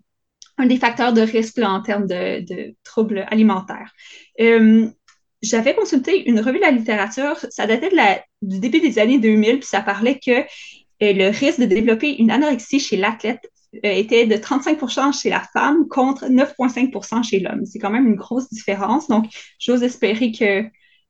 un 0.59 0.67
des 0.67 0.77
facteurs 0.77 1.13
de 1.13 1.23
risque 1.23 1.59
en 1.59 1.81
termes 1.83 2.07
de, 2.07 2.75
troubles 2.85 3.27
alimentaires. 3.31 3.93
J'avais 5.43 5.75
consulté 5.75 6.29
une 6.29 6.39
revue 6.41 6.59
de 6.59 6.65
la 6.65 6.71
littérature, 6.71 7.35
ça 7.49 7.67
datait 7.67 7.91
du 8.43 8.59
début 8.59 8.81
des 8.81 8.99
années 8.99 9.19
2000, 9.19 9.61
puis 9.61 9.67
ça 9.67 9.81
parlait 9.81 10.19
que 10.19 10.45
le 11.01 11.31
risque 11.31 11.61
de 11.61 11.65
développer 11.65 12.15
une 12.19 12.31
anorexie 12.31 12.79
chez 12.79 12.99
l'athlète 12.99 13.51
était 13.83 14.27
de 14.27 14.35
35% 14.37 15.19
chez 15.19 15.31
la 15.31 15.41
femme 15.41 15.89
contre 15.89 16.27
9,5% 16.27 17.23
chez 17.23 17.41
l'homme. 17.41 17.65
C'est 17.65 17.79
quand 17.79 17.89
même 17.89 18.07
une 18.07 18.17
grosse 18.17 18.51
différence. 18.51 19.09
Donc, 19.09 19.33
j'ose 19.59 19.83
espérer 19.83 20.31
que 20.31 20.69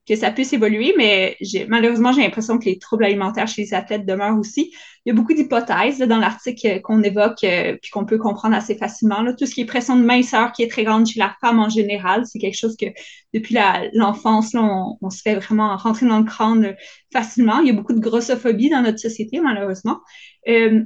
que 0.09 0.17
ça 0.17 0.31
puisse 0.31 0.53
évoluer, 0.53 0.95
mais 0.97 1.37
malheureusement, 1.69 2.13
j'ai 2.13 2.23
l'impression 2.23 2.59
que 2.59 2.65
les 2.65 2.79
troubles 2.79 3.05
alimentaires 3.05 3.47
chez 3.47 3.63
les 3.63 3.75
athlètes 3.75 4.07
demeurent 4.07 4.39
aussi. 4.39 4.73
Il 5.05 5.11
y 5.11 5.13
a 5.13 5.15
beaucoup 5.15 5.33
d'hypothèses 5.33 5.99
dans 5.99 6.19
l'article 6.19 6.81
qu'on 6.83 7.03
évoque 7.03 7.45
euh, 7.45 7.77
puis 7.81 7.91
qu'on 7.91 8.05
peut 8.05 8.19
comprendre 8.19 8.55
assez 8.55 8.75
facilement. 8.75 9.23
Là. 9.23 9.33
Tout 9.35 9.47
ce 9.47 9.55
qui 9.55 9.63
est 9.63 9.67
pression 9.67 9.97
de 9.97 10.03
minceur 10.03 10.53
qui 10.53 10.63
est 10.63 10.71
très 10.71 10.85
grande 10.85 11.07
chez 11.07 11.19
la 11.19 11.35
femme 11.41 11.59
en 11.59 11.69
général, 11.69 12.25
c'est 12.27 12.39
quelque 12.39 12.59
chose 12.59 12.77
que 12.77 12.87
depuis 13.33 13.57
l'enfance, 13.95 14.55
on, 14.55 14.97
on, 15.01 15.11
se 15.11 15.23
fait 15.23 15.37
vraiment 15.37 15.77
rentrer 15.77 16.07
dans 16.07 16.19
le 16.19 16.25
crâne 16.25 16.75
facilement. 17.13 17.61
Il 17.61 17.69
y 17.69 17.71
a 17.71 17.75
beaucoup 17.75 17.95
de 17.95 18.01
grossophobie 18.01 18.69
dans 18.69 18.83
notre 18.83 18.99
société, 18.99 19.41
malheureusement. 19.41 20.01
Euh, 20.49 20.83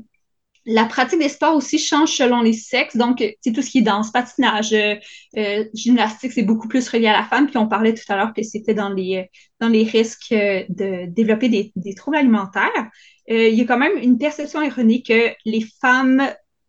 la 0.66 0.86
pratique 0.86 1.18
des 1.18 1.28
sports 1.28 1.54
aussi 1.54 1.78
change 1.78 2.16
selon 2.16 2.40
les 2.40 2.54
sexes. 2.54 2.96
Donc, 2.96 3.22
c'est 3.40 3.52
tout 3.52 3.62
ce 3.62 3.70
qui 3.70 3.78
est 3.78 3.82
danse, 3.82 4.10
patinage, 4.10 4.72
euh, 4.72 4.94
euh, 5.36 5.64
gymnastique, 5.74 6.32
c'est 6.32 6.42
beaucoup 6.42 6.68
plus 6.68 6.88
relié 6.88 7.06
à 7.08 7.12
la 7.12 7.24
femme. 7.24 7.46
Puis 7.46 7.58
on 7.58 7.68
parlait 7.68 7.94
tout 7.94 8.04
à 8.08 8.16
l'heure 8.16 8.32
que 8.32 8.42
c'était 8.42 8.74
dans 8.74 8.88
les 8.88 9.30
dans 9.60 9.68
les 9.68 9.84
risques 9.84 10.32
de 10.32 11.06
développer 11.06 11.48
des, 11.48 11.72
des 11.76 11.94
troubles 11.94 12.16
alimentaires. 12.16 12.90
Euh, 13.30 13.48
il 13.48 13.54
y 13.54 13.60
a 13.60 13.64
quand 13.64 13.78
même 13.78 13.96
une 13.98 14.18
perception 14.18 14.62
erronée 14.62 15.02
que 15.02 15.32
les 15.44 15.66
femmes 15.80 16.22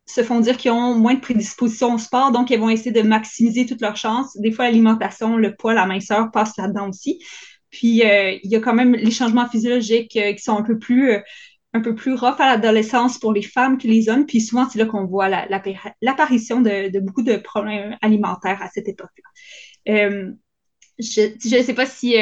se 0.06 0.24
font 0.24 0.40
dire 0.40 0.58
qu'ils 0.58 0.72
ont 0.72 0.94
moins 0.96 1.16
de 1.16 1.20
prédisposition 1.20 1.96
au 1.96 1.98
sport, 1.98 2.32
donc 2.32 2.52
elles 2.52 2.60
vont 2.60 2.70
essayer 2.70 2.92
de 2.92 3.02
maximiser 3.02 3.66
toutes 3.66 3.82
leurs 3.82 3.98
chances. 3.98 4.38
Des 4.38 4.52
fois, 4.52 4.66
l'alimentation, 4.66 5.36
le 5.36 5.56
poids, 5.56 5.74
la 5.74 5.88
minceur 5.88 6.32
passent 6.32 6.58
là-dedans 6.58 6.90
aussi. 6.90 7.24
Puis 7.72 8.04
il 8.04 8.40
y 8.44 8.56
a 8.56 8.60
quand 8.60 8.74
même 8.74 8.94
les 8.94 9.12
changements 9.12 9.50
physiologiques 9.50 10.12
qui 10.12 10.40
sont 10.40 10.56
un 10.58 10.62
peu 10.62 10.78
plus 10.78 11.20
un 11.76 11.82
peu 11.82 11.94
plus 11.96 12.14
rough 12.14 12.40
à 12.40 12.48
l'adolescence 12.48 13.18
pour 13.20 13.34
les 13.34 13.42
femmes 13.42 13.78
que 13.78 13.88
les 13.88 14.10
hommes. 14.10 14.26
Puis 14.26 14.42
souvent, 14.42 14.68
c'est 14.70 14.80
là 14.80 14.86
qu'on 14.86 15.06
voit 15.06 15.30
l'apparition 16.02 16.62
de, 16.62 17.00
beaucoup 17.00 17.24
de 17.24 17.38
problèmes 17.38 17.98
alimentaires 18.02 18.62
à 18.62 18.70
cette 18.74 18.88
époque-là. 18.88 19.30
je 21.00 21.58
ne 21.58 21.64
sais 21.64 21.74
pas 21.74 21.86
si 21.86 22.16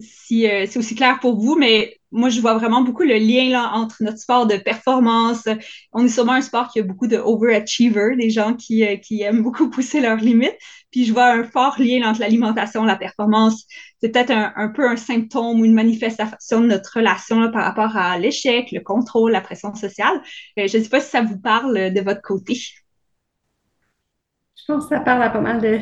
si 0.00 0.48
euh, 0.48 0.66
c'est 0.66 0.78
aussi 0.78 0.94
clair 0.94 1.20
pour 1.20 1.38
vous, 1.38 1.56
mais 1.56 1.99
moi, 2.12 2.28
je 2.28 2.40
vois 2.40 2.54
vraiment 2.54 2.82
beaucoup 2.82 3.02
le 3.02 3.14
lien 3.14 3.50
là, 3.50 3.72
entre 3.74 4.02
notre 4.02 4.18
sport 4.18 4.46
de 4.46 4.56
performance. 4.56 5.48
On 5.92 6.04
est 6.04 6.08
sûrement 6.08 6.32
un 6.32 6.40
sport 6.40 6.68
qui 6.68 6.80
a 6.80 6.82
beaucoup 6.82 7.06
de 7.06 7.16
overachievers, 7.16 8.16
des 8.16 8.30
gens 8.30 8.54
qui, 8.54 8.84
euh, 8.84 8.96
aiment 9.20 9.42
beaucoup 9.42 9.70
pousser 9.70 10.00
leurs 10.00 10.16
limites. 10.16 10.56
Puis 10.90 11.04
je 11.04 11.12
vois 11.12 11.32
un 11.32 11.44
fort 11.44 11.76
lien 11.78 12.08
entre 12.08 12.20
l'alimentation, 12.20 12.84
la 12.84 12.96
performance. 12.96 13.64
C'est 14.00 14.12
peut-être 14.12 14.32
un, 14.32 14.68
peu 14.68 14.88
un 14.88 14.96
symptôme 14.96 15.60
ou 15.60 15.64
une 15.64 15.74
manifestation 15.74 16.60
de 16.60 16.66
notre 16.66 16.96
relation 16.96 17.50
par 17.52 17.64
rapport 17.64 17.96
à 17.96 18.18
l'échec, 18.18 18.72
le 18.72 18.80
contrôle, 18.80 19.32
la 19.32 19.40
pression 19.40 19.74
sociale. 19.74 20.20
Euh, 20.58 20.66
je 20.66 20.78
ne 20.78 20.82
sais 20.82 20.88
pas 20.88 21.00
si 21.00 21.10
ça 21.10 21.22
vous 21.22 21.38
parle 21.38 21.92
de 21.92 22.00
votre 22.00 22.22
côté. 22.22 22.54
Je 22.54 24.64
pense 24.66 24.84
que 24.84 24.96
ça 24.96 25.00
parle 25.00 25.22
à 25.22 25.30
pas 25.30 25.40
mal 25.40 25.60
de 25.60 25.78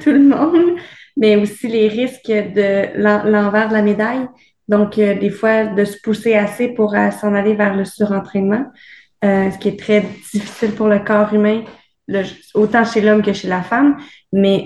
tout 0.00 0.10
le 0.10 0.22
monde 0.22 0.78
mais 1.16 1.36
aussi 1.36 1.68
les 1.68 1.88
risques 1.88 2.26
de 2.26 3.30
l'envers 3.30 3.68
de 3.68 3.74
la 3.74 3.82
médaille. 3.82 4.28
Donc, 4.68 4.98
euh, 4.98 5.14
des 5.18 5.30
fois, 5.30 5.66
de 5.66 5.84
se 5.84 5.98
pousser 6.00 6.34
assez 6.34 6.68
pour 6.68 6.94
euh, 6.94 7.10
s'en 7.10 7.34
aller 7.34 7.54
vers 7.54 7.74
le 7.76 7.84
surentraînement, 7.84 8.66
euh, 9.24 9.50
ce 9.50 9.58
qui 9.58 9.68
est 9.68 9.78
très 9.78 10.00
difficile 10.00 10.72
pour 10.72 10.88
le 10.88 10.98
corps 11.00 11.32
humain, 11.32 11.64
autant 12.54 12.84
chez 12.84 13.00
l'homme 13.00 13.22
que 13.22 13.32
chez 13.32 13.48
la 13.48 13.62
femme. 13.62 13.96
Mais 14.32 14.64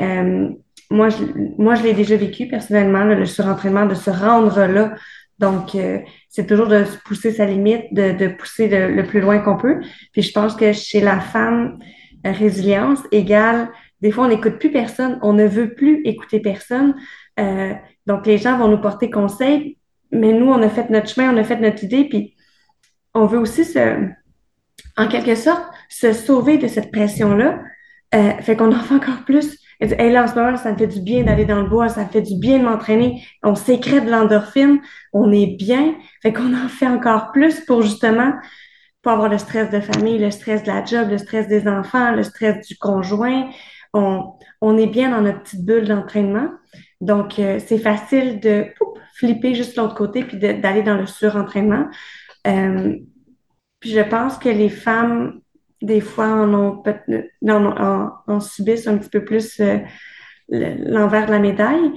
moi, 0.90 1.08
je, 1.08 1.18
moi, 1.56 1.76
je 1.76 1.84
l'ai 1.84 1.92
déjà 1.92 2.16
vécu 2.16 2.48
personnellement, 2.48 3.04
le 3.04 3.26
surentraînement, 3.26 3.86
de 3.86 3.94
se 3.94 4.10
rendre 4.10 4.66
là. 4.66 4.94
Donc, 5.38 5.76
c'est 6.28 6.46
toujours 6.48 6.66
de 6.66 6.82
se 6.84 6.98
pousser 7.04 7.30
sa 7.30 7.44
limite, 7.44 7.94
de, 7.94 8.10
de 8.10 8.26
pousser 8.26 8.66
le, 8.66 8.92
le 8.92 9.04
plus 9.04 9.20
loin 9.20 9.38
qu'on 9.38 9.56
peut. 9.56 9.80
Puis, 10.12 10.22
je 10.22 10.32
pense 10.32 10.56
que 10.56 10.72
chez 10.72 11.00
la 11.00 11.20
femme, 11.20 11.78
résilience 12.24 12.98
égale 13.12 13.68
des 14.00 14.12
fois, 14.12 14.26
on 14.26 14.28
n'écoute 14.28 14.58
plus 14.58 14.70
personne, 14.70 15.18
on 15.22 15.32
ne 15.32 15.46
veut 15.46 15.74
plus 15.74 16.02
écouter 16.04 16.40
personne. 16.40 16.94
Euh, 17.40 17.72
donc, 18.06 18.26
les 18.26 18.38
gens 18.38 18.56
vont 18.56 18.68
nous 18.68 18.80
porter 18.80 19.10
conseil, 19.10 19.77
mais 20.10 20.32
nous, 20.32 20.46
on 20.46 20.62
a 20.62 20.68
fait 20.68 20.90
notre 20.90 21.08
chemin, 21.08 21.34
on 21.34 21.36
a 21.36 21.44
fait 21.44 21.60
notre 21.60 21.84
idée, 21.84 22.04
puis 22.04 22.34
on 23.14 23.26
veut 23.26 23.38
aussi 23.38 23.64
se, 23.64 24.08
en 24.96 25.08
quelque 25.08 25.34
sorte, 25.34 25.62
se 25.88 26.12
sauver 26.12 26.58
de 26.58 26.68
cette 26.68 26.90
pression-là. 26.90 27.60
Euh, 28.14 28.32
fait 28.40 28.56
qu'on 28.56 28.72
en 28.72 28.80
fait 28.80 28.94
encore 28.94 29.24
plus. 29.24 29.58
Et 29.80 30.10
là, 30.10 30.24
en 30.24 30.26
ce 30.26 30.34
moment, 30.34 30.56
ça 30.56 30.72
me 30.72 30.76
fait 30.76 30.88
du 30.88 31.00
bien 31.00 31.22
d'aller 31.22 31.44
dans 31.44 31.62
le 31.62 31.68
bois, 31.68 31.88
ça 31.88 32.04
me 32.04 32.08
fait 32.08 32.22
du 32.22 32.36
bien 32.36 32.58
de 32.58 32.64
m'entraîner. 32.64 33.22
On 33.44 33.54
sécrète 33.54 34.06
de 34.06 34.10
l'endorphine, 34.10 34.80
on 35.12 35.30
est 35.30 35.56
bien. 35.56 35.94
Fait 36.22 36.32
qu'on 36.32 36.52
en 36.52 36.68
fait 36.68 36.88
encore 36.88 37.30
plus 37.32 37.60
pour 37.60 37.82
justement 37.82 38.32
pas 39.02 39.12
avoir 39.12 39.28
le 39.28 39.38
stress 39.38 39.70
de 39.70 39.78
famille, 39.78 40.18
le 40.18 40.32
stress 40.32 40.64
de 40.64 40.68
la 40.68 40.84
job, 40.84 41.10
le 41.10 41.18
stress 41.18 41.46
des 41.46 41.68
enfants, 41.68 42.10
le 42.10 42.24
stress 42.24 42.66
du 42.66 42.76
conjoint, 42.76 43.48
on, 43.92 44.78
est 44.78 44.86
bien 44.86 45.10
dans 45.10 45.22
notre 45.22 45.42
petite 45.42 45.64
bulle 45.64 45.86
d'entraînement. 45.86 46.50
Donc, 47.00 47.38
euh, 47.38 47.60
c'est 47.64 47.78
facile 47.78 48.40
de 48.40 48.66
flipper 49.18 49.54
juste 49.54 49.76
l'autre 49.76 49.94
côté 49.94 50.24
puis 50.24 50.38
d'aller 50.38 50.82
dans 50.82 50.96
le 50.96 51.06
surentraînement. 51.06 51.86
Euh, 52.46 52.96
puis 53.80 53.90
je 53.90 54.00
pense 54.00 54.38
que 54.38 54.48
les 54.48 54.68
femmes, 54.68 55.40
des 55.82 56.00
fois, 56.00 56.28
en, 56.28 58.40
subissent 58.40 58.86
un 58.86 58.98
petit 58.98 59.10
peu 59.10 59.24
plus 59.24 59.60
euh, 59.60 59.78
l'envers 60.48 61.26
de 61.26 61.32
la 61.32 61.38
médaille. 61.38 61.92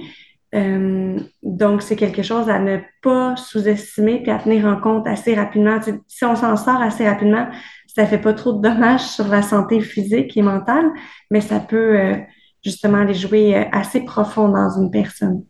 donc, 1.42 1.82
c'est 1.82 1.96
quelque 1.96 2.22
chose 2.22 2.50
à 2.50 2.58
ne 2.58 2.78
pas 3.02 3.36
sous-estimer 3.36 4.22
puis 4.22 4.30
à 4.30 4.38
tenir 4.38 4.66
en 4.66 4.80
compte 4.80 5.06
assez 5.06 5.34
rapidement. 5.34 5.78
Si 6.06 6.24
on 6.24 6.36
s'en 6.36 6.56
sort 6.56 6.82
assez 6.82 7.08
rapidement, 7.08 7.48
ça 7.94 8.06
fait 8.06 8.18
pas 8.18 8.32
trop 8.32 8.52
de 8.52 8.62
dommages 8.62 9.06
sur 9.06 9.28
la 9.28 9.42
santé 9.42 9.80
physique 9.80 10.36
et 10.36 10.42
mentale, 10.42 10.90
mais 11.30 11.40
ça 11.40 11.60
peut 11.60 11.98
euh, 11.98 12.16
justement 12.64 12.98
aller 12.98 13.14
jouer 13.14 13.56
euh, 13.56 13.64
assez 13.72 14.04
profond 14.04 14.48
dans 14.48 14.70
une 14.80 14.90
personne. 14.90 15.44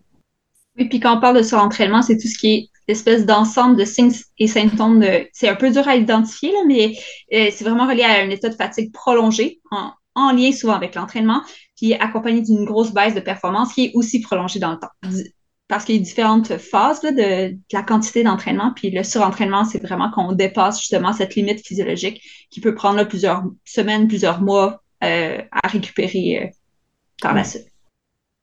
Oui, 0.79 0.89
puis 0.89 1.01
quand 1.01 1.17
on 1.17 1.21
parle 1.21 1.37
de 1.37 1.43
surentraînement, 1.43 2.03
c'est 2.03 2.17
tout 2.17 2.29
ce 2.29 2.39
qui 2.39 2.55
est 2.55 2.69
espèce 2.89 3.27
d'ensemble 3.27 3.77
de 3.77 3.85
signes 3.85 4.13
et 4.39 4.47
symptômes. 4.47 5.01
De... 5.01 5.29
C'est 5.33 5.49
un 5.49 5.55
peu 5.55 5.71
dur 5.71 5.87
à 5.87 5.97
identifier, 5.97 6.53
là, 6.53 6.61
mais 6.67 6.97
euh, 7.33 7.49
c'est 7.53 7.65
vraiment 7.65 7.87
relié 7.87 8.03
à 8.03 8.23
un 8.23 8.31
état 8.31 8.49
de 8.49 8.55
fatigue 8.55 8.93
prolongé, 8.93 9.61
en, 9.71 9.93
en 10.15 10.33
lien 10.33 10.53
souvent 10.53 10.75
avec 10.75 10.95
l'entraînement, 10.95 11.43
puis 11.77 11.95
accompagné 11.95 12.43
d'une 12.43 12.65
grosse 12.65 12.93
baisse 12.93 13.15
de 13.15 13.21
performance 13.21 13.73
qui 13.73 13.87
est 13.87 13.91
aussi 13.95 14.21
prolongée 14.21 14.59
dans 14.59 14.73
le 14.73 14.79
temps 14.79 14.91
parce 15.73 15.87
qu'il 15.87 15.97
y 15.97 15.99
a 15.99 16.03
différentes 16.03 16.59
phases 16.59 17.01
de, 17.01 17.57
la 17.73 17.83
quantité 17.83 18.23
d'entraînement. 18.23 18.75
Puis 18.77 18.91
le 18.91 19.03
surentraînement, 19.03 19.65
c'est 19.65 19.83
vraiment 19.83 20.11
qu'on 20.11 20.33
dépasse 20.33 20.79
justement 20.79 21.15
cette 21.15 21.35
limite 21.35 21.67
physiologique 21.67 22.23
qui 22.51 22.61
peut 22.61 22.75
prendre 22.75 23.03
plusieurs 23.05 23.43
semaines, 23.65 24.07
plusieurs 24.07 24.43
mois 24.43 24.83
euh, 25.03 25.41
à 25.51 25.69
récupérer 25.69 26.43
euh, 26.45 26.47
par 27.23 27.33
la 27.33 27.43
suite. 27.45 27.69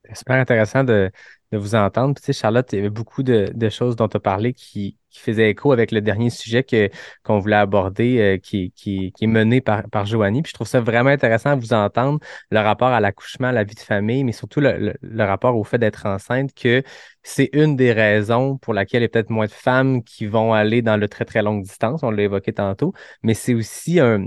C'est 0.05 0.17
super 0.17 0.37
intéressant 0.37 0.83
de, 0.83 1.11
de 1.51 1.57
vous 1.57 1.75
entendre. 1.75 2.15
tu 2.15 2.23
sais, 2.23 2.33
Charlotte, 2.33 2.67
il 2.73 2.75
y 2.77 2.79
avait 2.79 2.89
beaucoup 2.89 3.23
de, 3.23 3.51
de 3.53 3.69
choses 3.69 3.95
dont 3.95 4.07
tu 4.07 4.17
as 4.17 4.19
parlé 4.19 4.53
qui, 4.53 4.97
qui 5.09 5.19
faisaient 5.19 5.49
écho 5.49 5.71
avec 5.71 5.91
le 5.91 6.01
dernier 6.01 6.29
sujet 6.29 6.63
que, 6.63 6.89
qu'on 7.23 7.39
voulait 7.39 7.55
aborder, 7.55 8.19
euh, 8.19 8.37
qui, 8.37 8.71
qui, 8.71 9.11
qui, 9.13 9.23
est 9.23 9.27
mené 9.27 9.61
par, 9.61 9.89
par 9.89 10.05
Joanie. 10.05 10.41
Puis 10.41 10.51
je 10.51 10.53
trouve 10.53 10.67
ça 10.67 10.79
vraiment 10.81 11.09
intéressant 11.09 11.55
de 11.55 11.61
vous 11.61 11.73
entendre, 11.73 12.19
le 12.51 12.59
rapport 12.59 12.89
à 12.89 12.99
l'accouchement, 12.99 13.47
à 13.47 13.51
la 13.51 13.63
vie 13.63 13.75
de 13.75 13.79
famille, 13.79 14.23
mais 14.23 14.31
surtout 14.31 14.59
le, 14.59 14.93
le, 15.01 15.23
rapport 15.23 15.57
au 15.57 15.63
fait 15.63 15.77
d'être 15.79 16.05
enceinte, 16.05 16.53
que 16.53 16.83
c'est 17.23 17.49
une 17.53 17.75
des 17.75 17.93
raisons 17.93 18.57
pour 18.57 18.73
laquelle 18.73 19.01
il 19.01 19.03
y 19.03 19.07
a 19.07 19.09
peut-être 19.09 19.29
moins 19.29 19.47
de 19.47 19.51
femmes 19.51 20.03
qui 20.03 20.25
vont 20.27 20.53
aller 20.53 20.81
dans 20.81 20.97
le 20.97 21.07
très, 21.07 21.25
très 21.25 21.41
longue 21.41 21.63
distance. 21.63 22.03
On 22.03 22.11
l'a 22.11 22.23
évoqué 22.23 22.53
tantôt, 22.53 22.93
mais 23.23 23.33
c'est 23.33 23.53
aussi 23.53 23.99
un, 23.99 24.25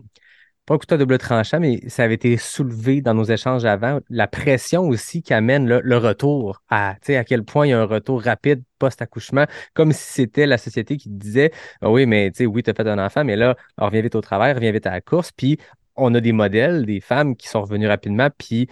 pas 0.66 0.74
un 0.74 0.78
couteau 0.78 0.96
double 0.96 1.18
tranchant, 1.18 1.58
mais 1.58 1.80
ça 1.88 2.04
avait 2.04 2.14
été 2.14 2.36
soulevé 2.36 3.00
dans 3.00 3.14
nos 3.14 3.24
échanges 3.24 3.64
avant. 3.64 3.98
La 4.10 4.28
pression 4.28 4.82
aussi 4.82 5.22
qui 5.22 5.34
amène 5.34 5.66
le, 5.66 5.96
retour 5.96 6.62
à, 6.68 6.96
à 7.08 7.24
quel 7.24 7.44
point 7.44 7.66
il 7.66 7.70
y 7.70 7.72
a 7.72 7.80
un 7.80 7.84
retour 7.84 8.22
rapide 8.22 8.62
post-accouchement, 8.78 9.46
comme 9.74 9.92
si 9.92 10.12
c'était 10.12 10.46
la 10.46 10.58
société 10.58 10.96
qui 10.96 11.08
disait, 11.08 11.52
ah 11.80 11.90
oui, 11.90 12.06
mais 12.06 12.30
tu 12.30 12.38
sais, 12.38 12.46
oui, 12.46 12.62
tu 12.62 12.70
as 12.70 12.74
fait 12.74 12.86
un 12.88 13.04
enfant, 13.04 13.24
mais 13.24 13.36
là, 13.36 13.56
reviens 13.76 14.02
vite 14.02 14.14
au 14.14 14.20
travail, 14.20 14.52
reviens 14.52 14.72
vite 14.72 14.86
à 14.86 14.92
la 14.92 15.00
course. 15.00 15.32
Puis, 15.32 15.58
on 15.96 16.14
a 16.14 16.20
des 16.20 16.32
modèles, 16.32 16.86
des 16.86 17.00
femmes 17.00 17.36
qui 17.36 17.48
sont 17.48 17.62
revenues 17.62 17.88
rapidement, 17.88 18.28
puis 18.36 18.68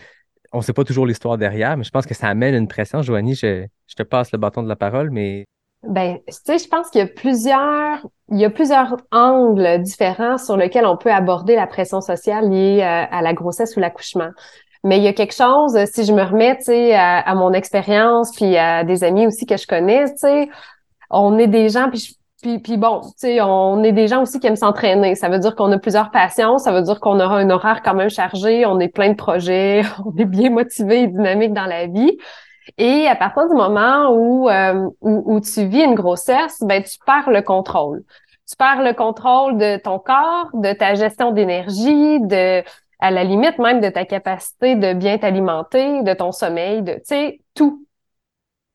on 0.52 0.58
ne 0.58 0.62
sait 0.62 0.72
pas 0.72 0.84
toujours 0.84 1.06
l'histoire 1.06 1.38
derrière, 1.38 1.76
mais 1.76 1.84
je 1.84 1.90
pense 1.90 2.06
que 2.06 2.14
ça 2.14 2.28
amène 2.28 2.54
une 2.54 2.68
pression. 2.68 3.02
Joanie, 3.02 3.34
je 3.34 3.66
te 3.96 4.02
passe 4.02 4.32
le 4.32 4.38
bâton 4.38 4.62
de 4.62 4.68
la 4.68 4.76
parole, 4.76 5.10
mais 5.10 5.46
ben, 5.82 6.18
tu 6.26 6.34
sais, 6.44 6.58
je 6.58 6.68
pense 6.68 6.90
qu'il 6.90 7.00
y 7.00 7.04
a 7.04 7.06
plusieurs, 7.06 8.06
il 8.30 8.38
y 8.38 8.44
a 8.44 8.50
plusieurs 8.50 8.96
angles 9.12 9.82
différents 9.82 10.38
sur 10.38 10.56
lesquels 10.56 10.86
on 10.86 10.96
peut 10.96 11.12
aborder 11.12 11.56
la 11.56 11.66
pression 11.66 12.00
sociale 12.00 12.50
liée 12.50 12.82
à, 12.82 13.04
euh, 13.04 13.06
à 13.10 13.22
la 13.22 13.32
grossesse 13.32 13.76
ou 13.76 13.80
l'accouchement. 13.80 14.30
Mais 14.84 14.98
il 14.98 15.04
y 15.04 15.08
a 15.08 15.12
quelque 15.12 15.34
chose, 15.34 15.78
si 15.92 16.04
je 16.04 16.12
me 16.12 16.22
remets, 16.22 16.56
tu 16.56 16.64
sais, 16.64 16.94
à, 16.94 17.34
mon 17.34 17.52
expérience, 17.52 18.34
puis 18.34 18.56
à 18.56 18.82
des 18.82 19.04
amis 19.04 19.26
aussi 19.26 19.44
que 19.44 19.58
je 19.58 19.66
connais, 19.66 20.06
tu 20.06 20.18
sais, 20.18 20.48
on 21.10 21.38
est 21.38 21.48
des 21.48 21.68
gens, 21.68 21.90
puis 21.90 22.16
puis, 22.42 22.58
puis 22.58 22.78
bon, 22.78 23.00
tu 23.02 23.10
sais, 23.16 23.40
on 23.42 23.82
est 23.82 23.92
des 23.92 24.08
gens 24.08 24.22
aussi 24.22 24.40
qui 24.40 24.46
aiment 24.46 24.56
s'entraîner. 24.56 25.14
Ça 25.14 25.28
veut 25.28 25.38
dire 25.38 25.54
qu'on 25.54 25.70
a 25.72 25.78
plusieurs 25.78 26.10
passions, 26.10 26.56
ça 26.56 26.72
veut 26.72 26.80
dire 26.80 26.98
qu'on 26.98 27.20
aura 27.20 27.36
un 27.36 27.50
horaire 27.50 27.82
quand 27.84 27.92
même 27.92 28.08
chargé, 28.08 28.64
on 28.64 28.80
est 28.80 28.88
plein 28.88 29.10
de 29.10 29.14
projets, 29.14 29.82
on 30.06 30.16
est 30.16 30.24
bien 30.24 30.48
motivé 30.48 31.02
et 31.02 31.06
dynamique 31.06 31.52
dans 31.52 31.66
la 31.66 31.86
vie. 31.86 32.16
Et 32.78 33.06
à 33.06 33.16
partir 33.16 33.48
du 33.48 33.54
moment 33.54 34.10
où, 34.10 34.48
euh, 34.48 34.88
où, 35.00 35.40
tu 35.40 35.66
vis 35.66 35.82
une 35.82 35.94
grossesse, 35.94 36.58
ben, 36.62 36.82
tu 36.82 36.98
perds 37.04 37.30
le 37.30 37.42
contrôle. 37.42 38.04
Tu 38.48 38.56
perds 38.56 38.82
le 38.82 38.92
contrôle 38.92 39.58
de 39.58 39.76
ton 39.76 39.98
corps, 39.98 40.50
de 40.54 40.72
ta 40.72 40.94
gestion 40.94 41.32
d'énergie, 41.32 42.20
de 42.20 42.62
à 43.00 43.10
la 43.10 43.24
limite 43.24 43.58
même 43.58 43.80
de 43.80 43.88
ta 43.88 44.04
capacité 44.04 44.74
de 44.74 44.92
bien 44.92 45.16
t'alimenter, 45.16 46.02
de 46.02 46.12
ton 46.12 46.32
sommeil, 46.32 46.82
de 46.82 47.00
tu 47.06 47.40
tout. 47.54 47.86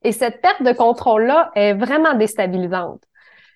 Et 0.03 0.11
cette 0.11 0.41
perte 0.41 0.63
de 0.63 0.71
contrôle-là 0.71 1.51
est 1.55 1.73
vraiment 1.73 2.15
déstabilisante. 2.15 3.01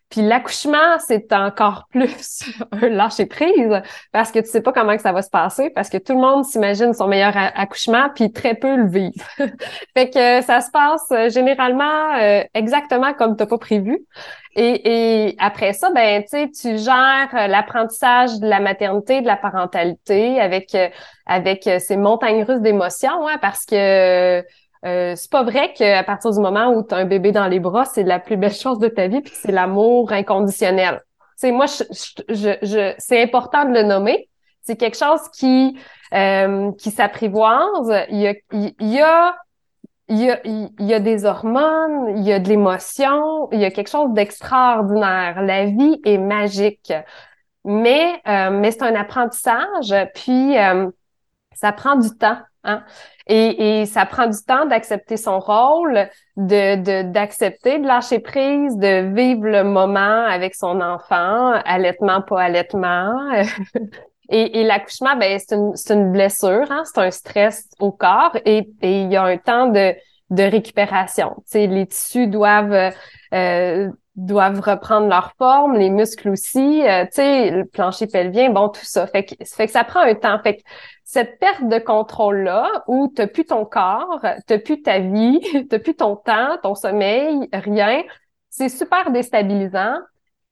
Puis 0.10 0.22
l'accouchement, 0.22 0.98
c'est 1.06 1.32
encore 1.34 1.86
plus 1.92 2.44
un 2.72 2.90
lâcher 2.90 3.28
prise 3.28 3.82
parce 4.12 4.32
que 4.32 4.40
tu 4.40 4.48
sais 4.48 4.62
pas 4.62 4.74
comment 4.74 4.96
que 4.96 5.02
ça 5.02 5.12
va 5.12 5.22
se 5.22 5.30
passer 5.30 5.70
parce 5.70 5.90
que 5.90 5.98
tout 5.98 6.14
le 6.14 6.20
monde 6.20 6.44
s'imagine 6.46 6.94
son 6.94 7.08
meilleur 7.08 7.34
accouchement 7.36 8.10
puis 8.16 8.32
très 8.32 8.56
peu 8.56 8.76
le 8.76 8.88
vivent. 8.88 9.28
fait 9.96 10.10
que 10.10 10.42
ça 10.42 10.62
se 10.62 10.72
passe 10.72 11.06
euh, 11.12 11.30
généralement 11.30 12.16
euh, 12.20 12.44
exactement 12.56 13.14
comme 13.14 13.36
t'as 13.36 13.46
pas 13.46 13.60
prévu. 13.60 14.00
Et, 14.56 15.28
et, 15.28 15.36
après 15.38 15.74
ça, 15.74 15.92
ben 15.92 16.24
tu 16.24 16.50
tu 16.52 16.78
gères 16.80 17.30
euh, 17.36 17.46
l'apprentissage 17.46 18.40
de 18.40 18.48
la 18.48 18.60
maternité, 18.60 19.22
de 19.22 19.28
la 19.28 19.38
parentalité 19.38 20.42
avec 20.42 20.76
avec 21.28 21.70
ces 21.80 21.98
montagnes 21.98 22.44
russes 22.44 22.62
d'émotions, 22.62 23.28
hein, 23.28 23.38
parce 23.40 23.64
que 23.66 24.44
euh, 24.86 25.14
c'est 25.16 25.30
pas 25.30 25.44
vrai 25.44 25.74
qu'à 25.74 26.04
partir 26.04 26.32
du 26.32 26.40
moment 26.40 26.74
où 26.74 26.84
tu 26.84 26.94
as 26.94 26.98
un 26.98 27.06
bébé 27.06 27.32
dans 27.32 27.48
les 27.48 27.60
bras, 27.60 27.86
c'est 27.86 28.04
la 28.04 28.20
plus 28.20 28.38
belle 28.38 28.54
chose 28.54 28.80
de 28.80 28.88
ta 28.88 29.08
vie, 29.08 29.22
puis 29.22 29.34
c'est 29.36 29.52
l'amour 29.52 30.12
inconditionnel. 30.12 31.02
C'est 31.36 31.52
moi, 31.52 31.66
je, 31.68 31.84
je, 32.30 32.58
je 32.62 32.94
c'est 32.98 33.22
important 33.22 33.66
de 33.66 33.74
le 33.74 33.84
nommer. 33.84 34.30
C'est 34.62 34.76
quelque 34.76 34.98
chose 34.98 35.22
qui 35.34 35.80
euh, 36.14 36.72
qui 36.74 36.92
s'apprivoise. 36.92 38.06
Il 38.10 38.18
y 38.18 38.28
a, 38.28 38.34
il 38.52 38.74
y 38.80 39.00
a 39.00 39.36
il 40.10 40.18
y 40.18 40.32
a, 40.32 40.42
il 40.44 40.72
y 40.80 40.94
a 40.94 41.00
des 41.00 41.26
hormones, 41.26 42.18
il 42.18 42.24
y 42.24 42.34
a 42.34 42.40
de 42.40 42.50
l'émotion, 42.50 43.48
il 43.52 43.60
y 43.60 43.66
a 43.66 43.72
quelque 43.72 43.90
chose 43.90 44.12
d'extraordinaire. 44.14 45.42
La 45.44 45.66
vie 45.66 46.02
est 46.04 46.18
magique. 46.18 46.92
Mais, 47.64 48.20
euh, 48.28 48.50
mais 48.50 48.72
c'est 48.72 48.84
un 48.84 48.96
apprentissage, 48.96 49.94
puis 50.16 50.58
euh, 50.58 50.90
ça 51.54 51.72
prend 51.72 51.96
du 51.96 52.10
temps. 52.18 52.38
Hein? 52.64 52.84
Et, 53.32 53.82
et 53.82 53.86
ça 53.86 54.08
prend 54.08 54.26
du 54.26 54.44
temps 54.46 54.66
d'accepter 54.66 55.16
son 55.16 55.40
rôle, 55.40 56.10
de 56.36 57.04
d'accepter 57.04 57.78
de, 57.78 57.86
lâcher 57.86 58.18
prise, 58.20 58.76
de 58.76 59.14
vivre 59.14 59.48
le 59.48 59.64
moment 59.64 60.26
avec 60.26 60.56
son 60.56 60.82
enfant, 60.82 61.52
allaitement, 61.64 62.22
pas 62.24 62.42
allaitement. 62.42 63.14
et, 64.30 64.60
et 64.60 64.64
l'accouchement, 64.64 65.16
ben 65.16 65.40
c'est 65.40 65.56
une, 65.56 65.74
une 65.90 66.12
blessure, 66.12 66.72
hein? 66.72 66.82
c'est 66.86 67.00
un 67.00 67.12
stress 67.12 67.70
au 67.80 67.92
corps 67.92 68.36
et, 68.46 68.68
et 68.82 69.02
il 69.04 69.12
y 69.12 69.16
a 69.16 69.24
un 69.24 69.38
temps 69.38 69.68
de, 69.68 69.94
de 70.32 70.44
récupération. 70.44 71.36
sais, 71.46 71.68
les 71.68 71.86
tissus 71.86 72.26
doivent 72.26 72.92
euh, 73.34 73.90
doivent 74.16 74.60
reprendre 74.60 75.08
leur 75.08 75.34
forme, 75.38 75.76
les 75.76 75.90
muscles 75.90 76.30
aussi, 76.30 76.84
euh, 76.86 77.06
tu 77.06 77.14
sais, 77.14 77.52
le 77.52 77.66
plancher 77.66 78.08
pelvien, 78.08 78.50
bon, 78.50 78.70
tout 78.70 78.84
ça. 78.84 79.08
Fait 79.08 79.24
que, 79.24 79.34
fait 79.46 79.68
que 79.68 79.72
ça 79.72 79.84
prend 79.84 80.02
un 80.02 80.16
temps. 80.16 80.38
Fait 80.44 80.58
que 80.58 80.62
cette 81.10 81.40
perte 81.40 81.68
de 81.68 81.80
contrôle-là, 81.80 82.84
où 82.86 83.08
t'as 83.08 83.26
plus 83.26 83.44
ton 83.44 83.66
corps, 83.66 84.24
t'as 84.46 84.60
plus 84.60 84.84
ta 84.84 85.00
vie, 85.00 85.42
t'as 85.70 85.80
plus 85.80 85.96
ton 85.96 86.16
temps, 86.16 86.60
ton 86.62 86.76
sommeil, 86.76 87.50
rien, 87.52 88.04
c'est 88.52 88.70
super 88.70 89.10
déstabilisant. 89.10 89.96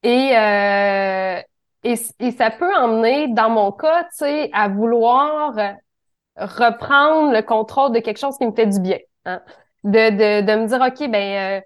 Et, 0.02 0.36
euh, 0.36 1.40
et, 1.84 1.96
ça 2.32 2.50
peut 2.50 2.76
emmener, 2.76 3.28
dans 3.28 3.52
mon 3.52 3.72
cas, 3.72 4.06
tu 4.06 4.10
sais, 4.14 4.50
à 4.52 4.68
vouloir 4.68 5.54
reprendre 6.36 7.34
le 7.34 7.44
contrôle 7.44 7.92
de 7.92 8.00
quelque 8.00 8.20
chose 8.20 8.36
qui 8.40 8.48
me 8.48 8.52
fait 8.52 8.66
du 8.66 8.80
bien. 8.80 8.98
Hein? 9.26 9.44
De, 9.84 10.10
de, 10.10 10.42
de 10.42 10.56
me 10.56 10.66
dire, 10.66 10.82
OK, 10.82 11.08
ben... 11.12 11.60
Euh, 11.60 11.62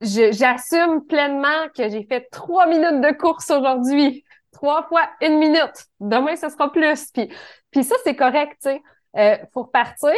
j'assume 0.00 1.06
pleinement 1.06 1.68
que 1.76 1.88
j'ai 1.88 2.02
fait 2.02 2.26
trois 2.32 2.66
minutes 2.66 3.00
de 3.02 3.16
course 3.16 3.52
aujourd'hui. 3.52 4.24
Trois 4.50 4.82
fois 4.88 5.08
une 5.20 5.38
minute. 5.38 5.86
Demain, 6.00 6.34
ce 6.34 6.48
sera 6.48 6.72
plus. 6.72 7.12
Puis, 7.12 7.30
puis 7.72 7.84
ça, 7.84 7.96
c'est 8.04 8.14
correct, 8.14 8.52
tu 8.62 8.70
sais. 8.70 8.82
Euh, 9.16 9.36
faut 9.52 9.64
repartir. 9.64 10.12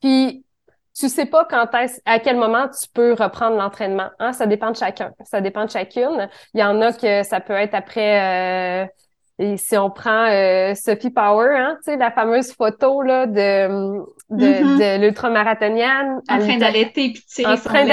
Puis, 0.00 0.44
tu 0.98 1.08
sais 1.08 1.26
pas 1.26 1.44
quand 1.44 1.72
est 1.74 2.02
à 2.04 2.18
quel 2.18 2.36
moment 2.36 2.68
tu 2.68 2.88
peux 2.92 3.12
reprendre 3.12 3.56
l'entraînement. 3.56 4.10
Hein? 4.18 4.32
Ça 4.32 4.46
dépend 4.46 4.70
de 4.70 4.76
chacun. 4.76 5.12
Ça 5.24 5.40
dépend 5.40 5.64
de 5.64 5.70
chacune. 5.70 6.28
Il 6.54 6.60
y 6.60 6.64
en 6.64 6.80
a 6.80 6.92
que 6.92 7.22
ça 7.22 7.40
peut 7.40 7.54
être 7.54 7.74
après... 7.74 8.84
Euh, 8.84 8.86
et 9.38 9.58
si 9.58 9.76
on 9.76 9.90
prend 9.90 10.30
euh, 10.30 10.74
Sophie 10.74 11.10
Power, 11.10 11.54
hein, 11.54 11.76
tu 11.84 11.92
sais, 11.92 11.96
la 11.98 12.10
fameuse 12.10 12.52
photo 12.54 13.02
là, 13.02 13.26
de, 13.26 13.68
de, 14.30 14.46
mm-hmm. 14.46 14.78
de 14.78 15.02
l'ultramarathonienne. 15.02 16.22
En 16.30 16.38
train 16.38 16.56
d'allaiter 16.56 17.12
puis 17.12 17.22
tirer 17.26 17.52
en 17.52 17.56
train 17.56 17.84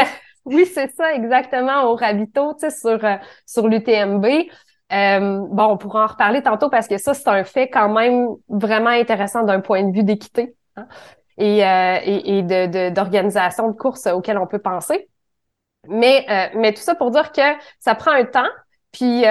oui, 0.46 0.66
c'est 0.66 0.94
ça, 0.94 1.14
exactement, 1.14 1.84
au 1.86 1.96
Ravito, 1.96 2.54
tu 2.56 2.70
sais, 2.70 2.70
sur, 2.70 3.04
euh, 3.04 3.16
sur 3.46 3.68
l'UTMB. 3.68 4.26
Euh, 4.94 5.48
bon, 5.50 5.64
on 5.66 5.78
pourra 5.78 6.04
en 6.04 6.08
reparler 6.08 6.44
tantôt 6.44 6.70
parce 6.70 6.88
que 6.88 6.98
ça, 6.98 7.14
c'est 7.14 7.28
un 7.28 7.44
fait 7.44 7.70
quand 7.70 7.90
même 7.90 8.28
vraiment 8.48 8.90
intéressant 8.90 9.44
d'un 9.44 9.60
point 9.60 9.84
de 9.84 9.92
vue 9.92 10.04
d'équité 10.04 10.56
hein, 10.76 10.88
et, 11.38 11.66
euh, 11.66 11.98
et, 12.04 12.38
et, 12.38 12.44
de, 12.44 12.90
d'organisation 12.90 13.70
de, 13.70 13.76
course 13.76 14.06
auquel 14.08 14.38
on 14.38 14.46
peut 14.46 14.60
penser. 14.60 15.10
Mais, 15.88 16.26
euh, 16.30 16.58
mais 16.60 16.74
tout 16.74 16.82
ça 16.82 16.96
pour 16.96 17.12
dire 17.12 17.32
que 17.32 17.42
ça 17.80 17.96
prend 17.96 18.12
un 18.12 18.24
temps, 18.26 18.50
puis 18.92 19.26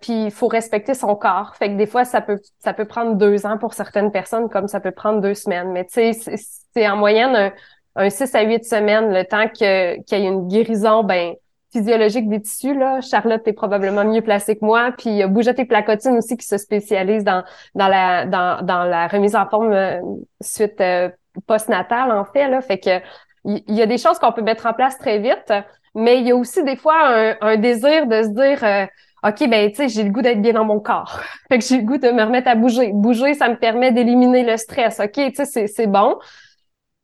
puis 0.00 0.24
il 0.24 0.30
faut 0.30 0.48
respecter 0.48 0.94
son 0.94 1.14
corps. 1.14 1.54
Fait 1.56 1.68
que 1.68 1.76
des 1.76 1.86
fois, 1.86 2.04
ça 2.04 2.20
peut 2.22 2.40
ça 2.58 2.72
peut 2.72 2.86
prendre 2.86 3.14
deux 3.14 3.44
ans 3.44 3.58
pour 3.58 3.74
certaines 3.74 4.10
personnes, 4.10 4.48
comme 4.48 4.66
ça 4.66 4.80
peut 4.80 4.92
prendre 4.92 5.20
deux 5.20 5.34
semaines. 5.34 5.70
Mais 5.72 5.84
tu 5.84 6.12
sais, 6.14 6.36
c'est 6.74 6.88
en 6.88 6.96
moyenne 6.96 7.36
un, 7.36 7.52
un 7.96 8.10
6 8.10 8.34
à 8.34 8.42
8 8.42 8.64
semaines, 8.64 9.12
le 9.12 9.24
temps 9.24 9.48
que, 9.48 10.02
qu'il 10.02 10.18
y 10.18 10.22
ait 10.22 10.26
une 10.26 10.48
guérison 10.48 11.04
ben, 11.04 11.34
physiologique 11.72 12.28
des 12.28 12.40
tissus. 12.40 12.74
Là. 12.74 13.00
Charlotte 13.00 13.46
est 13.46 13.52
probablement 13.52 14.04
mieux 14.04 14.20
placée 14.20 14.56
que 14.56 14.64
moi. 14.64 14.92
Puis 14.96 15.10
il 15.10 15.16
y 15.16 15.22
a 15.22 15.26
Bougette 15.26 15.66
Placotine 15.66 16.16
aussi 16.18 16.36
qui 16.36 16.46
se 16.46 16.58
spécialise 16.58 17.24
dans, 17.24 17.42
dans, 17.74 17.88
la, 17.88 18.26
dans, 18.26 18.64
dans 18.64 18.84
la 18.84 19.08
remise 19.08 19.34
en 19.34 19.48
forme 19.48 19.72
euh, 19.72 20.00
suite 20.40 20.80
euh, 20.80 21.08
postnatale, 21.46 22.12
en 22.12 22.24
fait. 22.24 22.48
Là. 22.48 22.60
Fait 22.60 22.78
que 22.78 23.00
il 23.44 23.74
y, 23.74 23.82
a 23.82 23.86
des 23.86 23.98
choses 23.98 24.20
qu'on 24.20 24.30
peut 24.30 24.42
mettre 24.42 24.66
en 24.66 24.72
place 24.72 24.96
très 24.98 25.18
vite, 25.18 25.52
mais 25.96 26.20
il 26.20 26.28
y 26.28 26.30
a 26.30 26.36
aussi 26.36 26.62
des 26.62 26.76
fois 26.76 26.94
un, 27.08 27.34
un 27.40 27.56
désir 27.56 28.06
de 28.06 28.22
se 28.22 28.28
dire 28.28 28.62
euh, 28.62 28.86
OK, 29.24 29.48
ben 29.48 29.68
tu 29.70 29.76
sais, 29.76 29.88
j'ai 29.88 30.04
le 30.04 30.10
goût 30.10 30.22
d'être 30.22 30.40
bien 30.40 30.52
dans 30.52 30.64
mon 30.64 30.78
corps. 30.78 31.20
fait 31.48 31.58
que 31.58 31.64
j'ai 31.64 31.78
le 31.78 31.84
goût 31.84 31.98
de 31.98 32.10
me 32.10 32.22
remettre 32.22 32.48
à 32.48 32.54
bouger. 32.54 32.90
Bouger, 32.92 33.34
ça 33.34 33.48
me 33.48 33.56
permet 33.56 33.90
d'éliminer 33.90 34.44
le 34.44 34.56
stress. 34.56 35.00
OK, 35.00 35.12
tu 35.12 35.44
sais, 35.44 35.66
c'est 35.66 35.86
bon. 35.86 36.18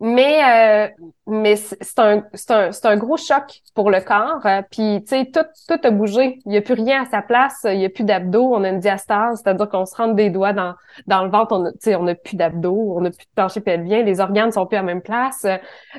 Mais 0.01 0.41
euh, 0.45 1.07
mais 1.27 1.57
c'est 1.57 1.99
un 1.99 2.23
un 2.51 2.70
un 2.85 2.97
gros 2.97 3.16
choc 3.16 3.62
pour 3.75 3.91
le 3.91 4.01
corps. 4.01 4.47
Euh, 4.47 4.62
puis 4.70 5.03
tu 5.03 5.09
sais 5.09 5.27
tout 5.27 5.41
tout 5.66 5.81
a 5.83 5.91
bougé. 5.91 6.39
Il 6.47 6.53
y 6.53 6.57
a 6.57 6.62
plus 6.62 6.75
rien 6.75 7.03
à 7.03 7.07
sa 7.07 7.20
place. 7.20 7.62
Il 7.65 7.81
y 7.81 7.85
a 7.85 7.89
plus 7.89 8.05
d'abdos. 8.05 8.55
On 8.55 8.62
a 8.62 8.69
une 8.69 8.79
diastase, 8.79 9.43
c'est-à-dire 9.43 9.69
qu'on 9.69 9.87
se 9.87 9.97
rentre 9.97 10.15
des 10.15 10.31
doigts 10.31 10.53
dans 10.53 10.75
dans 11.09 11.25
le 11.25 11.31
ventre. 11.31 11.53
On 11.53 11.73
sais 11.81 11.97
on 11.97 12.07
a 12.07 12.15
plus 12.15 12.37
d'abdos. 12.37 12.95
On 12.97 13.05
a 13.07 13.11
plus 13.11 13.27
de 13.27 13.31
plancher 13.35 13.61
pelvien. 13.61 14.03
Les 14.05 14.20
organes 14.20 14.53
sont 14.53 14.66
plus 14.66 14.77
à 14.77 14.83
la 14.83 14.87
même 14.87 15.03
place. 15.03 15.45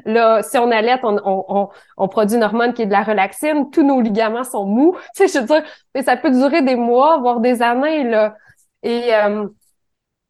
Là 0.05 0.43
si 0.43 0.57
on 0.57 0.71
allait, 0.71 0.97
on, 1.03 1.17
on 1.25 1.69
on, 1.97 2.07
produit 2.07 2.37
une 2.37 2.43
hormone 2.43 2.73
qui 2.73 2.83
est 2.83 2.85
de 2.85 2.93
la 2.93 3.03
relaxine. 3.03 3.69
Tous 3.69 3.83
nos 3.83 3.99
ligaments 3.99 4.45
sont 4.45 4.65
mous. 4.65 4.95
Tu 5.15 5.27
sais 5.27 5.39
je 5.39 5.45
veux 5.45 5.45
dire, 5.45 6.03
ça 6.05 6.15
peut 6.15 6.31
durer 6.31 6.61
des 6.61 6.75
mois 6.75 7.17
voire 7.17 7.41
des 7.41 7.61
années 7.61 8.05
là. 8.05 8.35
Et 8.81 9.13
euh, 9.13 9.45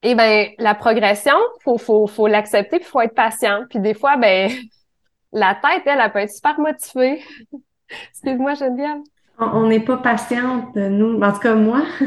eh 0.03 0.15
ben 0.15 0.49
la 0.57 0.75
progression, 0.75 1.35
faut 1.63 1.77
faut 1.77 2.07
faut 2.07 2.27
l'accepter 2.27 2.79
puis 2.79 2.87
faut 2.87 3.01
être 3.01 3.15
patient. 3.15 3.65
Puis 3.69 3.79
des 3.79 3.93
fois 3.93 4.17
ben 4.17 4.49
la 5.33 5.55
tête 5.55 5.83
elle, 5.85 5.99
elle 6.03 6.11
peut 6.11 6.19
être 6.19 6.33
super 6.33 6.59
motivée. 6.59 7.21
Excuse-moi 8.11 8.53
Geneviève. 8.53 9.01
On 9.39 9.67
n'est 9.67 9.79
pas 9.79 9.97
patiente 9.97 10.75
nous, 10.75 11.19
en 11.21 11.31
tout 11.31 11.39
cas 11.39 11.55
moi. 11.55 11.83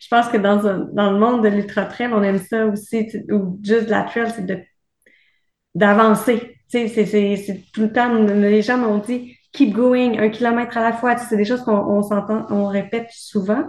je 0.00 0.08
pense 0.08 0.28
que 0.28 0.36
dans 0.36 0.56
dans 0.92 1.12
le 1.12 1.18
monde 1.18 1.42
de 1.42 1.48
l'ultra 1.48 1.84
trail, 1.84 2.10
on 2.12 2.22
aime 2.22 2.38
ça 2.38 2.66
aussi 2.66 3.08
ou 3.30 3.58
juste 3.62 3.88
la 3.88 4.02
trail, 4.02 4.30
c'est 4.34 4.46
de 4.46 4.58
d'avancer. 5.74 6.58
C'est 6.68 7.62
tout 7.72 7.82
le 7.82 7.92
temps 7.92 8.12
les 8.12 8.62
gens 8.62 8.78
m'ont 8.78 8.98
dit 8.98 9.36
keep 9.52 9.72
going, 9.72 10.18
un 10.18 10.28
kilomètre 10.28 10.76
à 10.76 10.82
la 10.82 10.92
fois. 10.92 11.16
c'est 11.16 11.36
des 11.36 11.44
choses 11.44 11.62
qu'on 11.62 11.76
on 11.76 12.02
s'entend, 12.02 12.46
on 12.50 12.66
répète 12.66 13.08
souvent. 13.10 13.64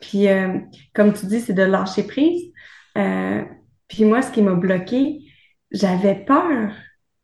Puis 0.00 0.28
euh, 0.28 0.58
comme 0.94 1.12
tu 1.12 1.26
dis, 1.26 1.40
c'est 1.40 1.54
de 1.54 1.62
lâcher 1.62 2.02
prise. 2.02 2.52
Euh, 2.96 3.42
puis 3.88 4.04
moi, 4.04 4.22
ce 4.22 4.30
qui 4.30 4.42
m'a 4.42 4.54
bloqué, 4.54 5.20
j'avais 5.70 6.14
peur 6.14 6.70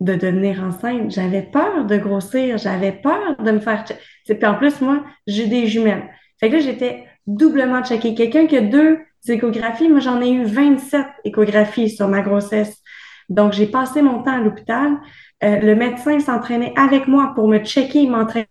de 0.00 0.14
devenir 0.14 0.62
enceinte, 0.62 1.10
j'avais 1.10 1.42
peur 1.42 1.84
de 1.84 1.96
grossir, 1.96 2.58
j'avais 2.58 2.92
peur 2.92 3.36
de 3.38 3.50
me 3.52 3.60
faire... 3.60 3.84
Puis 3.84 4.46
en 4.46 4.54
plus, 4.56 4.80
moi, 4.80 5.04
j'ai 5.26 5.46
des 5.46 5.66
jumelles. 5.66 6.10
Fait 6.40 6.48
que 6.48 6.54
là, 6.54 6.60
j'étais 6.60 7.04
doublement 7.26 7.84
checkée. 7.84 8.14
Quelqu'un 8.14 8.46
qui 8.46 8.56
a 8.56 8.60
deux 8.60 8.98
échographies, 9.28 9.88
moi, 9.88 10.00
j'en 10.00 10.20
ai 10.20 10.30
eu 10.30 10.44
27 10.44 11.06
échographies 11.24 11.90
sur 11.90 12.08
ma 12.08 12.22
grossesse. 12.22 12.82
Donc, 13.28 13.52
j'ai 13.52 13.66
passé 13.66 14.02
mon 14.02 14.22
temps 14.22 14.32
à 14.32 14.40
l'hôpital. 14.40 14.98
Euh, 15.44 15.60
le 15.60 15.74
médecin 15.74 16.18
s'entraînait 16.18 16.72
avec 16.76 17.06
moi 17.06 17.32
pour 17.34 17.48
me 17.48 17.58
checker, 17.58 18.06
m'entraîner. 18.06 18.48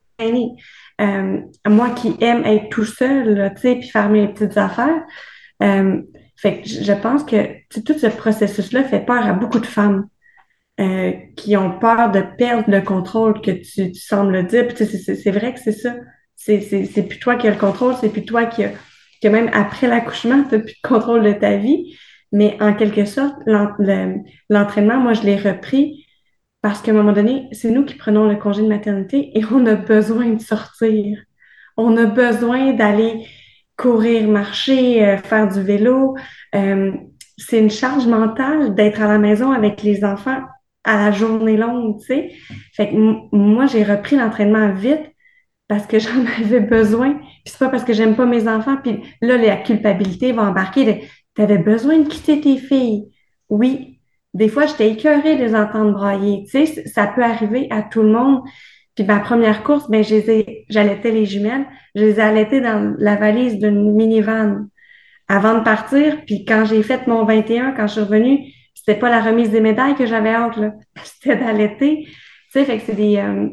Euh, 1.02 1.42
moi 1.68 1.90
qui 1.90 2.16
aime 2.22 2.46
être 2.46 2.70
tout 2.70 2.86
seul, 2.86 3.52
tu 3.56 3.62
sais, 3.62 3.76
puis 3.76 3.90
faire 3.90 4.10
mes 4.10 4.28
petites 4.28 4.58
affaires. 4.58 5.04
Euh, 5.64 6.02
fait 6.42 6.62
que 6.62 6.68
je 6.68 6.94
pense 6.94 7.24
que 7.24 7.36
tout 7.86 7.98
ce 8.00 8.08
processus-là 8.08 8.84
fait 8.84 9.06
peur 9.06 9.28
à 9.28 9.34
beaucoup 9.34 9.60
de 9.60 9.66
femmes 9.68 10.08
euh, 10.80 11.12
qui 11.36 11.56
ont 11.56 11.78
peur 11.78 12.10
de 12.12 12.24
perdre 12.36 12.64
le 12.68 12.82
contrôle 12.82 13.40
que 13.42 13.52
tu, 13.52 13.92
tu 13.92 14.00
sembles 14.00 14.48
dire. 14.48 14.68
Puis 14.68 14.88
c'est 14.88 15.32
vrai 15.32 15.54
que 15.54 15.60
c'est 15.60 15.72
ça. 15.72 15.94
C'est 16.36 17.08
plus 17.08 17.20
toi 17.20 17.36
qui 17.36 17.48
as 17.48 17.52
le 17.52 17.60
contrôle, 17.60 17.94
c'est 18.02 18.10
plus 18.10 18.26
toi 18.26 18.46
qui 18.46 18.64
a, 18.64 18.72
que 19.22 19.28
même 19.28 19.52
après 19.54 19.86
l'accouchement, 19.86 20.44
tu 20.50 20.56
n'as 20.56 20.64
plus 20.64 20.74
de 20.74 20.88
contrôle 20.88 21.22
de 21.22 21.34
ta 21.34 21.58
vie. 21.58 21.96
Mais 22.32 22.58
en 22.60 22.74
quelque 22.74 23.06
sorte, 23.06 23.36
l'entraînement, 23.46 24.98
moi, 24.98 25.14
je 25.14 25.22
l'ai 25.22 25.36
repris 25.36 26.08
parce 26.64 26.82
qu'à 26.82 26.90
un 26.92 26.96
moment 26.96 27.14
donné, 27.14 27.50
c'est 27.52 27.70
nous 27.70 27.86
qui 27.86 27.94
prenons 27.94 28.28
le 28.28 28.36
congé 28.38 28.64
de 28.64 28.68
maternité 28.68 29.38
et 29.38 29.46
on 29.52 29.64
a 29.68 29.76
besoin 29.76 30.30
de 30.30 30.42
sortir. 30.42 31.20
On 31.78 31.96
a 31.98 32.06
besoin 32.06 32.74
d'aller 32.74 33.28
courir, 33.82 34.28
marcher, 34.28 35.04
euh, 35.04 35.18
faire 35.18 35.48
du 35.48 35.62
vélo. 35.62 36.16
Euh, 36.56 36.92
c'est 37.38 37.60
une 37.60 37.72
charge 37.72 38.06
mentale 38.06 38.76
d'être 38.76 39.02
à 39.02 39.08
la 39.08 39.18
maison 39.18 39.52
avec 39.52 39.82
les 39.82 40.04
enfants 40.04 40.42
à 40.84 40.98
la 40.98 41.12
journée 41.12 41.58
longue, 41.58 42.00
tu 42.00 42.08
sais. 42.08 42.32
Fait 42.74 42.90
que 42.90 42.96
moi, 43.36 43.66
j'ai 43.68 43.84
repris 43.84 44.16
l'entraînement 44.16 44.74
vite 44.74 45.02
parce 45.68 45.86
que 45.88 46.00
j'en 46.00 46.26
avais 46.40 46.60
besoin. 46.60 47.14
Puis 47.14 47.46
c'est 47.46 47.60
pas 47.60 47.70
parce 47.70 47.84
que 47.84 47.94
j'aime 47.94 48.16
pas 48.16 48.26
mes 48.26 48.48
enfants. 48.48 48.78
Puis 48.84 49.02
là, 49.22 49.38
la 49.38 49.58
culpabilité 49.58 50.32
va 50.32 50.44
embarquer. 50.44 51.08
Tu 51.36 51.42
avais 51.42 51.58
besoin 51.58 52.00
de 52.00 52.08
quitter 52.08 52.40
tes 52.42 52.58
filles. 52.58 53.06
Oui. 53.50 54.00
Des 54.34 54.48
fois, 54.48 54.66
j'étais 54.66 54.92
écœurée 54.92 55.36
de 55.36 55.44
les 55.44 55.56
entendre 55.56 55.94
brailler. 55.94 56.46
Tu 56.50 56.66
sais, 56.66 56.88
ça 56.88 57.08
peut 57.08 57.24
arriver 57.24 57.68
à 57.70 57.82
tout 57.82 58.02
le 58.02 58.12
monde. 58.12 58.44
Puis 58.96 59.06
ma 59.06 59.20
première 59.20 59.64
course, 59.64 59.90
ben, 59.90 60.04
j'allaitais 60.04 61.12
les 61.12 61.26
jumelles, 61.26 61.66
je 61.96 62.04
les 62.04 62.20
ai 62.20 62.22
allaitées 62.22 62.62
dans 62.62 62.96
la 62.98 63.16
valise 63.16 63.58
d'une 63.58 63.94
minivan 63.94 64.66
avant 65.28 65.58
de 65.58 65.64
partir. 65.64 66.26
Puis 66.26 66.46
quand 66.46 66.66
j'ai 66.66 66.84
fait 66.84 67.08
mon 67.08 67.24
21, 67.24 67.72
quand 67.72 67.88
je 67.88 67.94
suis 67.94 68.02
revenue, 68.02 68.54
c'était 68.74 69.00
pas 69.00 69.10
la 69.10 69.22
remise 69.22 69.50
des 69.50 69.62
médailles 69.62 69.96
que 69.96 70.06
j'avais 70.06 70.34
hâte. 70.34 70.60
C'était 71.04 71.38
d'allaiter. 71.38 72.06
Tu 72.06 72.12
sais, 72.52 72.66
fait 72.66 72.80
que 72.80 72.84
c'est 72.86 72.96
des, 72.96 73.18
euh, 73.18 73.50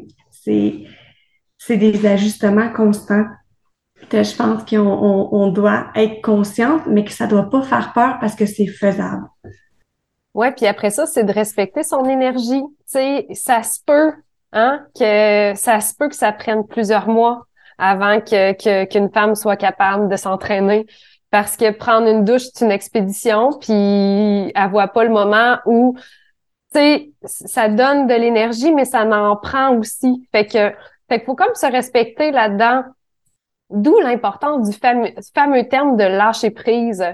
c'est, 1.57 1.77
des 1.77 2.05
ajustements 2.05 2.69
constants 2.73 3.25
que 4.09 4.23
je 4.23 4.35
pense 4.35 4.63
qu'on 4.63 4.79
on, 4.79 5.29
on 5.31 5.51
doit 5.51 5.87
être 5.95 6.21
consciente, 6.21 6.81
mais 6.87 7.05
que 7.05 7.11
ça 7.11 7.27
doit 7.27 7.49
pas 7.49 7.61
faire 7.61 7.93
peur 7.93 8.17
parce 8.19 8.35
que 8.35 8.45
c'est 8.45 8.67
faisable. 8.67 9.27
Ouais, 10.33 10.51
puis 10.51 10.65
après 10.65 10.89
ça, 10.89 11.05
c'est 11.05 11.23
de 11.23 11.31
respecter 11.31 11.83
son 11.83 12.05
énergie. 12.05 12.61
Tu 12.61 12.85
sais, 12.85 13.27
ça 13.33 13.61
se 13.61 13.79
peut, 13.85 14.13
hein, 14.53 14.85
que 14.97 15.53
ça 15.55 15.79
se 15.79 15.93
peut 15.95 16.09
que 16.09 16.15
ça 16.15 16.31
prenne 16.31 16.65
plusieurs 16.65 17.07
mois 17.07 17.45
avant 17.77 18.19
que, 18.19 18.53
que 18.53 18.85
qu'une 18.85 19.09
femme 19.09 19.35
soit 19.35 19.55
capable 19.55 20.09
de 20.09 20.15
s'entraîner. 20.15 20.85
Parce 21.31 21.57
que 21.57 21.71
prendre 21.71 22.07
une 22.07 22.25
douche, 22.25 22.43
c'est 22.53 22.65
une 22.65 22.71
expédition, 22.71 23.51
puis 23.53 23.71
elle 24.55 24.69
voit 24.71 24.87
pas 24.87 25.03
le 25.03 25.11
moment 25.11 25.57
où, 25.65 25.95
tu 26.73 26.79
sais, 26.79 27.11
ça 27.23 27.69
donne 27.69 28.07
de 28.07 28.15
l'énergie, 28.15 28.73
mais 28.73 28.85
ça 28.85 29.03
en 29.05 29.35
prend 29.35 29.75
aussi. 29.75 30.27
Fait 30.31 30.45
que, 30.45 30.71
fait 31.07 31.19
qu'il 31.19 31.25
faut 31.25 31.35
comme 31.35 31.53
se 31.53 31.67
respecter 31.67 32.31
là-dedans. 32.31 32.83
D'où 33.69 33.99
l'importance 33.99 34.67
du 34.67 34.75
fameux, 34.75 35.11
fameux 35.35 35.67
terme 35.67 35.95
de 35.95 36.03
lâcher 36.03 36.49
prise. 36.49 37.05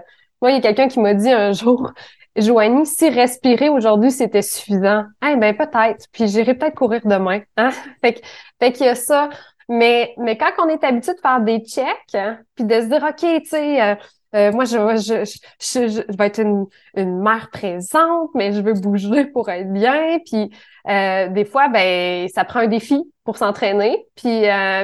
Moi, 0.42 0.52
il 0.52 0.56
y 0.56 0.58
a 0.60 0.62
quelqu'un 0.62 0.88
qui 0.88 1.02
m'a 1.02 1.14
dit 1.14 1.32
un 1.32 1.52
jour, 1.52 1.92
Joanie, 2.36 2.86
si 2.86 3.10
respirer 3.10 3.70
aujourd'hui, 3.70 4.12
c'était 4.12 4.42
suffisant, 4.42 5.06
eh 5.26 5.36
ben 5.38 5.56
peut-être. 5.56 6.08
Puis 6.12 6.28
j'irai 6.28 6.54
peut-être 6.54 6.76
courir 6.76 7.02
demain. 7.06 7.42
Hein? 7.58 7.72
Fait, 8.02 8.16
que, 8.16 8.20
fait 8.60 8.72
qu'il 8.74 8.86
y 8.86 8.90
a 8.90 8.96
ça. 8.96 9.30
Mais, 9.70 10.14
mais 10.18 10.38
quand 10.38 10.52
on 10.60 10.70
est 10.70 10.84
habitué 10.84 11.14
de 11.14 11.20
faire 11.20 11.42
des 11.42 11.60
checks, 11.60 12.18
puis 12.56 12.66
de 12.66 12.82
se 12.82 12.86
dire, 12.86 13.04
OK, 13.04 13.42
tu 13.42 13.50
sais, 13.50 13.82
euh, 13.82 13.96
euh, 14.36 14.52
moi, 14.52 14.66
je, 14.66 14.76
je, 14.98 15.24
je, 15.60 15.88
je, 15.88 16.18
vais 16.18 16.28
être 16.28 16.40
une, 16.40 16.68
une 16.96 17.20
mère 17.20 17.50
présente, 17.52 18.30
mais 18.36 18.52
je 18.52 18.62
veux 18.62 18.74
bouger 18.74 19.26
pour 19.26 19.50
être 19.50 19.72
bien. 19.72 20.20
Puis 20.26 20.52
euh, 20.88 21.30
des 21.30 21.46
fois, 21.46 21.70
ben, 21.70 22.28
ça 22.30 22.44
prend 22.46 22.60
un 22.60 22.68
défi 22.68 23.02
pour 23.24 23.38
s'entraîner. 23.38 24.06
Puis, 24.16 24.42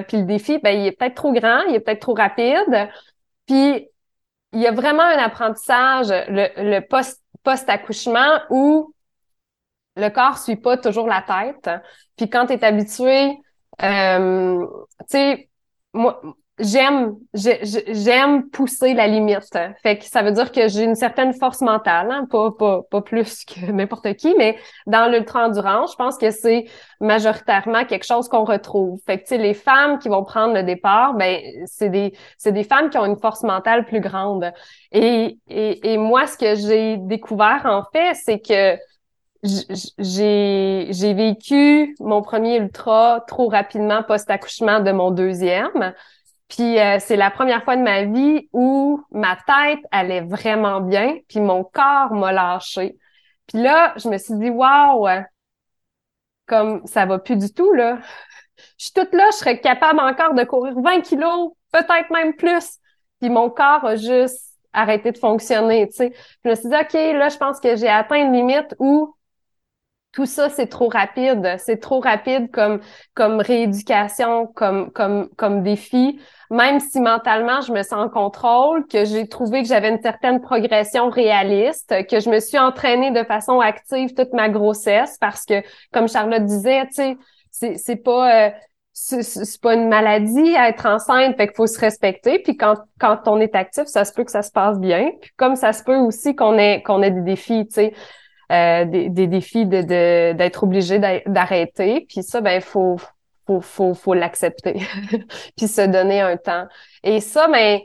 puis 0.08 0.18
le 0.18 0.24
défi, 0.24 0.58
ben, 0.60 0.80
il 0.80 0.88
est 0.88 0.94
peut-être 0.94 1.16
trop 1.16 1.32
grand, 1.34 1.62
il 1.70 1.76
est 1.76 1.80
peut-être 1.82 2.02
trop 2.02 2.16
rapide. 2.16 2.90
Puis 3.46 3.88
il 4.54 4.60
y 4.60 4.68
a 4.68 4.72
vraiment 4.72 5.04
un 5.04 5.18
apprentissage, 5.18 6.08
le, 6.10 6.48
le 6.58 6.80
post, 6.82 7.21
post-accouchement 7.44 8.42
où 8.50 8.94
le 9.96 10.10
corps 10.10 10.38
suit 10.38 10.56
pas 10.56 10.78
toujours 10.78 11.08
la 11.08 11.22
tête. 11.22 11.70
Puis 12.18 12.30
quand 12.30 12.48
tu 12.48 12.54
es 12.54 12.64
habitué 12.64 13.38
euh, 13.82 14.66
tu 15.00 15.06
sais, 15.08 15.50
moi, 15.94 16.22
j'aime, 16.62 17.16
j'aime 17.34 18.50
pousser 18.50 18.94
la 18.94 19.08
limite. 19.08 19.58
Fait 19.84 19.98
que 19.98 20.06
ça 20.06 20.22
veut 20.22 20.32
dire 20.32 20.52
que 20.52 20.68
j'ai 20.68 20.84
une 20.84 20.96
certaine 20.96 21.34
force 21.34 21.62
mentale, 21.62 22.10
hein, 22.12 22.28
pas, 22.30 22.52
pas, 22.52 22.82
pas 22.90 23.02
plus 23.02 23.46
que 23.46 23.72
n'importe 23.72 24.14
qui, 24.14 24.34
mais 24.38 24.58
dans 24.88 25.12
l'ultra-endurance, 25.12 25.92
je 25.92 25.96
pense 25.98 26.18
que 26.18 26.32
c'est 26.32 26.66
majoritairement 27.00 27.86
quelque 27.86 28.06
chose 28.06 28.28
qu'on 28.28 28.46
retrouve. 28.46 29.00
Fait 29.06 29.18
que, 29.18 29.24
tu 29.24 29.30
sais, 29.30 29.38
les 29.38 29.54
femmes 29.54 30.00
qui 30.00 30.10
vont 30.10 30.24
prendre 30.24 30.54
le 30.54 30.64
départ, 30.64 31.14
ben, 31.16 31.40
c'est 31.66 31.90
des, 31.90 32.14
c'est 32.38 32.52
des 32.52 32.64
femmes 32.64 32.90
qui 32.90 32.98
ont 32.98 33.06
une 33.06 33.20
force 33.20 33.44
mentale 33.44 33.86
plus 33.86 34.00
grande. 34.00 34.52
Et, 34.92 35.38
et, 35.50 35.94
et 35.94 35.98
moi, 35.98 36.28
ce 36.28 36.38
que 36.38 36.56
j'ai 36.56 36.98
découvert, 36.98 37.62
en 37.66 37.84
fait, 37.92 38.14
c'est 38.16 38.40
que 38.40 38.78
j'ai 39.44 40.88
j'ai 40.92 41.14
vécu 41.16 41.96
mon 42.00 42.22
premier 42.22 42.58
ultra 42.58 43.24
trop 43.28 43.48
rapidement 43.48 44.04
post-accouchement 44.04 44.82
de 44.82 44.92
mon 44.92 45.10
deuxième. 45.12 45.94
Puis 46.52 46.78
euh, 46.80 46.98
c'est 47.00 47.16
la 47.16 47.32
première 47.32 47.64
fois 47.64 47.78
de 47.78 47.82
ma 47.82 48.04
vie 48.04 48.50
où 48.52 49.02
ma 49.12 49.38
tête 49.38 49.80
allait 49.90 50.20
vraiment 50.22 50.82
bien, 50.82 51.18
puis 51.30 51.40
mon 51.40 51.64
corps 51.64 52.14
m'a 52.14 52.34
lâché. 52.34 52.98
Puis 53.48 53.62
là, 53.64 53.94
je 53.96 54.10
me 54.10 54.18
suis 54.18 54.34
dit 54.36 54.50
waouh, 54.50 55.08
comme 56.46 56.86
ça 56.86 57.06
va 57.06 57.20
plus 57.20 57.38
du 57.38 57.54
tout 57.54 57.74
là. 57.74 58.00
Je 58.78 58.86
suis 58.86 58.94
toute 58.94 59.12
là, 59.14 59.28
je 59.32 59.38
serais 59.38 59.60
capable 59.60 60.00
encore 60.00 60.36
de 60.36 60.44
courir 60.44 60.76
20 60.80 61.02
kilos, 61.02 61.54
peut-être 61.72 62.12
même 62.12 62.36
plus. 62.36 62.78
Puis 63.20 63.28
mon 63.32 63.50
corps 63.50 63.84
a 63.86 63.96
juste 63.96 64.56
arrêté 64.72 65.12
de 65.12 65.18
fonctionner, 65.18 65.88
tu 65.88 65.96
sais. 65.96 66.14
Je 66.46 66.50
me 66.50 66.54
suis 66.54 66.70
dit 66.70 66.76
OK, 66.76 66.94
là 66.94 67.30
je 67.30 67.38
pense 67.38 67.60
que 67.60 67.76
j'ai 67.76 67.88
atteint 67.88 68.18
une 68.18 68.34
limite 68.34 68.76
où 68.78 69.16
tout 70.12 70.26
ça, 70.26 70.50
c'est 70.50 70.68
trop 70.68 70.90
rapide. 70.90 71.56
C'est 71.58 71.80
trop 71.80 72.00
rapide 72.00 72.52
comme, 72.52 72.82
comme 73.14 73.40
rééducation, 73.40 74.48
comme, 74.48 74.92
comme, 74.92 75.30
comme 75.38 75.64
défi. 75.64 76.20
Même 76.50 76.82
si 76.82 77.00
mentalement, 77.00 77.62
je 77.62 77.72
me 77.72 77.82
sens 77.82 77.94
en 78.06 78.10
contrôle, 78.10 78.86
que 78.88 79.06
j'ai 79.06 79.28
trouvé 79.28 79.62
que 79.62 79.70
j'avais 79.70 79.90
une 79.90 80.02
certaine 80.02 80.42
progression 80.42 81.10
réaliste, 81.10 81.94
que 82.10 82.20
je 82.20 82.30
me 82.30 82.40
suis 82.40 82.60
entraînée 82.60 83.12
de 83.12 83.24
façon 83.24 83.62
active 83.62 84.14
toute 84.14 84.34
ma 84.34 84.50
grossesse 84.50 85.18
parce 85.20 85.46
que, 85.46 85.64
comme 85.94 86.10
Charlotte 86.10 86.44
disait, 86.44 86.88
tu 86.88 86.94
sais, 86.94 87.18
c'est, 87.52 87.78
c'est 87.78 87.96
pas, 87.96 88.48
euh, 88.48 88.50
c'est 88.92 89.62
pas 89.62 89.76
une 89.76 89.88
maladie 89.88 90.56
à 90.58 90.68
être 90.68 90.86
enceinte, 90.86 91.38
fait 91.38 91.48
qu'il 91.48 91.56
faut 91.56 91.68
se 91.68 91.80
respecter. 91.80 92.40
Puis 92.40 92.58
quand, 92.58 92.76
quand 93.00 93.28
on 93.28 93.40
est 93.40 93.56
actif, 93.56 93.86
ça 93.86 94.04
se 94.04 94.12
peut 94.12 94.26
que 94.26 94.32
ça 94.32 94.42
se 94.42 94.52
passe 94.52 94.78
bien. 94.78 95.12
Puis 95.22 95.32
comme 95.38 95.56
ça 95.56 95.72
se 95.72 95.84
peut 95.84 95.96
aussi 95.96 96.36
qu'on 96.36 96.58
ait, 96.58 96.82
qu'on 96.82 97.02
ait 97.02 97.12
des 97.12 97.22
défis, 97.22 97.66
tu 97.68 97.76
sais. 97.76 97.94
Euh, 98.52 98.84
des, 98.84 99.28
défis 99.28 99.66
de 99.66 99.82
d'être 100.34 100.64
obligé 100.64 101.00
d'arrêter. 101.26 102.06
Puis 102.10 102.22
ça, 102.22 102.42
ben 102.42 102.60
faut 102.60 102.98
faut 103.48 103.62
faut, 103.62 103.94
faut 103.94 104.14
l'accepter, 104.14 104.82
puis 105.58 105.70
se 105.70 105.82
donner 105.88 106.20
un 106.20 106.36
temps. 106.36 106.68
Et 107.04 107.22
ça, 107.22 107.48
ben 107.48 107.80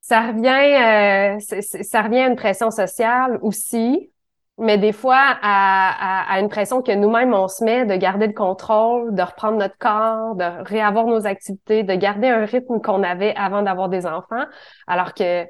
ça 0.00 0.22
revient 0.22 1.38
euh, 1.38 1.60
ça 1.82 2.02
revient 2.02 2.20
à 2.20 2.26
une 2.26 2.34
pression 2.34 2.72
sociale 2.72 3.38
aussi, 3.40 4.10
mais 4.58 4.78
des 4.78 4.92
fois 4.92 5.38
à, 5.42 6.34
à, 6.34 6.40
une 6.40 6.48
pression 6.48 6.82
que 6.82 6.92
nous-mêmes 6.92 7.32
on 7.32 7.46
se 7.46 7.62
met 7.62 7.86
de 7.86 7.94
garder 7.94 8.26
le 8.26 8.32
contrôle, 8.32 9.14
de 9.14 9.22
reprendre 9.22 9.58
notre 9.58 9.78
corps, 9.78 10.34
de 10.34 10.64
réavoir 10.68 11.06
nos 11.06 11.24
activités, 11.24 11.84
de 11.84 11.94
garder 11.94 12.28
un 12.28 12.46
rythme 12.46 12.80
qu'on 12.80 13.04
avait 13.04 13.34
avant 13.36 13.62
d'avoir 13.62 13.88
des 13.88 14.06
enfants, 14.06 14.44
alors 14.88 15.14
que 15.14 15.46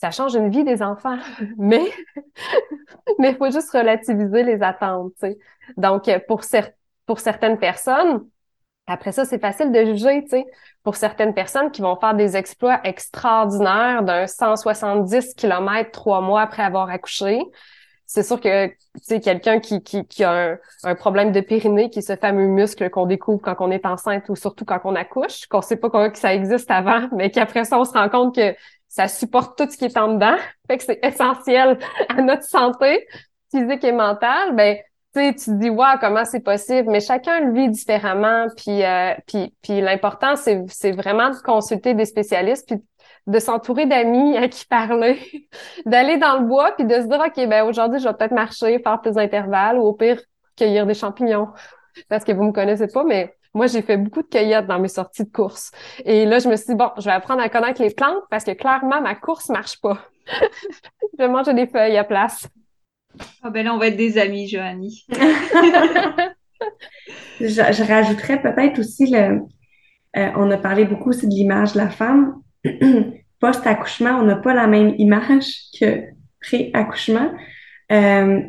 ça 0.00 0.10
change 0.10 0.34
une 0.34 0.50
vie 0.50 0.64
des 0.64 0.82
enfants, 0.82 1.18
mais 1.58 1.90
mais 3.18 3.30
il 3.30 3.36
faut 3.36 3.50
juste 3.50 3.70
relativiser 3.70 4.42
les 4.42 4.62
attentes. 4.62 5.12
sais. 5.18 5.38
Donc, 5.76 6.08
pour, 6.26 6.42
pour 7.06 7.20
certaines 7.20 7.58
personnes, 7.58 8.24
après 8.86 9.12
ça, 9.12 9.24
c'est 9.24 9.38
facile 9.38 9.70
de 9.70 9.84
juger, 9.84 10.22
tu 10.24 10.30
sais. 10.30 10.46
Pour 10.82 10.96
certaines 10.96 11.34
personnes 11.34 11.70
qui 11.70 11.82
vont 11.82 11.96
faire 11.96 12.14
des 12.14 12.36
exploits 12.36 12.80
extraordinaires 12.84 14.02
d'un 14.02 14.26
170 14.26 15.34
km 15.34 15.90
trois 15.90 16.22
mois 16.22 16.40
après 16.40 16.62
avoir 16.62 16.88
accouché, 16.88 17.42
c'est 18.06 18.22
sûr 18.22 18.40
que 18.40 18.72
c'est 19.02 19.20
quelqu'un 19.20 19.60
qui, 19.60 19.82
qui, 19.82 20.06
qui 20.06 20.24
a 20.24 20.52
un, 20.52 20.58
un, 20.84 20.94
problème 20.94 21.30
de 21.30 21.42
périnée, 21.42 21.90
qui 21.90 21.98
est 21.98 22.02
ce 22.02 22.16
fameux 22.16 22.46
muscle 22.46 22.88
qu'on 22.88 23.04
découvre 23.04 23.42
quand 23.42 23.56
on 23.60 23.70
est 23.70 23.84
enceinte 23.84 24.30
ou 24.30 24.36
surtout 24.36 24.64
quand 24.64 24.80
on 24.84 24.94
accouche, 24.94 25.46
qu'on 25.46 25.60
sait 25.60 25.76
pas 25.76 26.08
que 26.08 26.18
ça 26.18 26.32
existe 26.32 26.70
avant, 26.70 27.08
mais 27.14 27.30
qu'après 27.30 27.64
ça, 27.64 27.78
on 27.78 27.84
se 27.84 27.92
rend 27.92 28.08
compte 28.08 28.34
que 28.34 28.54
ça 28.88 29.08
supporte 29.08 29.56
tout 29.56 29.70
ce 29.70 29.76
qui 29.76 29.84
est 29.84 29.96
en 29.96 30.14
dedans. 30.14 30.36
Fait 30.66 30.78
que 30.78 30.84
c'est 30.84 31.00
essentiel 31.02 31.78
à 32.08 32.20
notre 32.22 32.44
santé 32.44 33.06
physique 33.50 33.84
et 33.84 33.92
mentale. 33.92 34.54
Ben, 34.54 34.76
tu 35.14 35.34
te 35.34 35.50
dis, 35.58 35.70
wow, 35.70 35.98
comment 36.00 36.24
c'est 36.24 36.40
possible? 36.40 36.90
Mais 36.90 37.00
chacun 37.00 37.40
le 37.40 37.52
vit 37.52 37.68
différemment. 37.68 38.46
Puis, 38.56 38.84
euh, 38.84 39.14
puis, 39.26 39.54
puis 39.62 39.80
l'important, 39.80 40.36
c'est, 40.36 40.62
c'est 40.68 40.92
vraiment 40.92 41.30
de 41.30 41.36
consulter 41.36 41.94
des 41.94 42.04
spécialistes, 42.04 42.68
puis 42.68 42.82
de 43.26 43.38
s'entourer 43.38 43.86
d'amis 43.86 44.36
à 44.36 44.48
qui 44.48 44.64
parler, 44.64 45.18
d'aller 45.86 46.16
dans 46.16 46.38
le 46.38 46.46
bois, 46.46 46.72
puis 46.72 46.86
de 46.86 46.94
se 46.94 47.06
dire, 47.06 47.20
OK, 47.20 47.48
ben 47.48 47.64
aujourd'hui, 47.64 47.98
je 47.98 48.08
vais 48.08 48.14
peut-être 48.14 48.32
marcher, 48.32 48.78
faire 48.78 49.00
des 49.00 49.18
intervalles, 49.18 49.78
ou 49.78 49.82
au 49.82 49.92
pire, 49.92 50.20
cueillir 50.56 50.86
des 50.86 50.94
champignons. 50.94 51.48
Parce 52.08 52.24
que 52.24 52.32
vous 52.32 52.44
me 52.44 52.52
connaissez 52.52 52.86
pas, 52.86 53.04
mais 53.04 53.34
moi, 53.58 53.66
j'ai 53.66 53.82
fait 53.82 53.96
beaucoup 53.96 54.22
de 54.22 54.28
cueillettes 54.28 54.68
dans 54.68 54.78
mes 54.78 54.86
sorties 54.86 55.24
de 55.24 55.30
course. 55.30 55.72
Et 56.04 56.26
là, 56.26 56.38
je 56.38 56.48
me 56.48 56.54
suis 56.54 56.66
dit, 56.66 56.76
bon, 56.76 56.90
je 56.96 57.06
vais 57.06 57.10
apprendre 57.10 57.42
à 57.42 57.48
connaître 57.48 57.82
les 57.82 57.90
plantes 57.90 58.22
parce 58.30 58.44
que 58.44 58.52
clairement, 58.52 59.00
ma 59.00 59.16
course 59.16 59.48
marche 59.48 59.80
pas. 59.80 59.98
je 60.30 61.18
vais 61.18 61.28
manger 61.28 61.54
des 61.54 61.66
feuilles 61.66 61.96
à 61.96 62.04
place. 62.04 62.48
Ah 63.42 63.50
ben 63.50 63.64
là, 63.64 63.74
on 63.74 63.78
va 63.78 63.88
être 63.88 63.96
des 63.96 64.16
amis, 64.16 64.48
Joanie. 64.48 65.04
je, 67.40 67.86
rajouterais 67.86 68.40
peut-être 68.40 68.78
aussi 68.78 69.10
le... 69.10 69.40
Euh, 70.16 70.30
on 70.36 70.48
a 70.52 70.56
parlé 70.56 70.84
beaucoup 70.84 71.08
aussi 71.08 71.26
de 71.26 71.34
l'image 71.34 71.72
de 71.72 71.78
la 71.78 71.90
femme. 71.90 72.40
Post-accouchement, 73.40 74.20
on 74.20 74.22
n'a 74.22 74.36
pas 74.36 74.54
la 74.54 74.68
même 74.68 74.94
image 74.98 75.48
que 75.80 76.04
pré-accouchement. 76.40 77.32
Euh, 77.90 78.40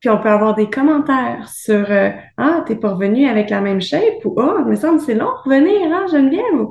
puis 0.00 0.08
on 0.08 0.18
peut 0.18 0.30
avoir 0.30 0.54
des 0.54 0.70
commentaires 0.70 1.48
sur 1.48 1.90
euh, 1.90 2.10
Ah, 2.38 2.64
t'es 2.66 2.76
pas 2.76 2.94
revenu 2.94 3.26
avec 3.26 3.50
la 3.50 3.60
même 3.60 3.80
shape 3.80 4.24
ou 4.24 4.34
Ah, 4.40 4.56
oh, 4.58 4.64
me 4.64 4.74
semble 4.74 5.00
c'est 5.00 5.14
long 5.14 5.30
revenir, 5.44 5.92
hein, 5.92 6.06
Geneviève. 6.10 6.68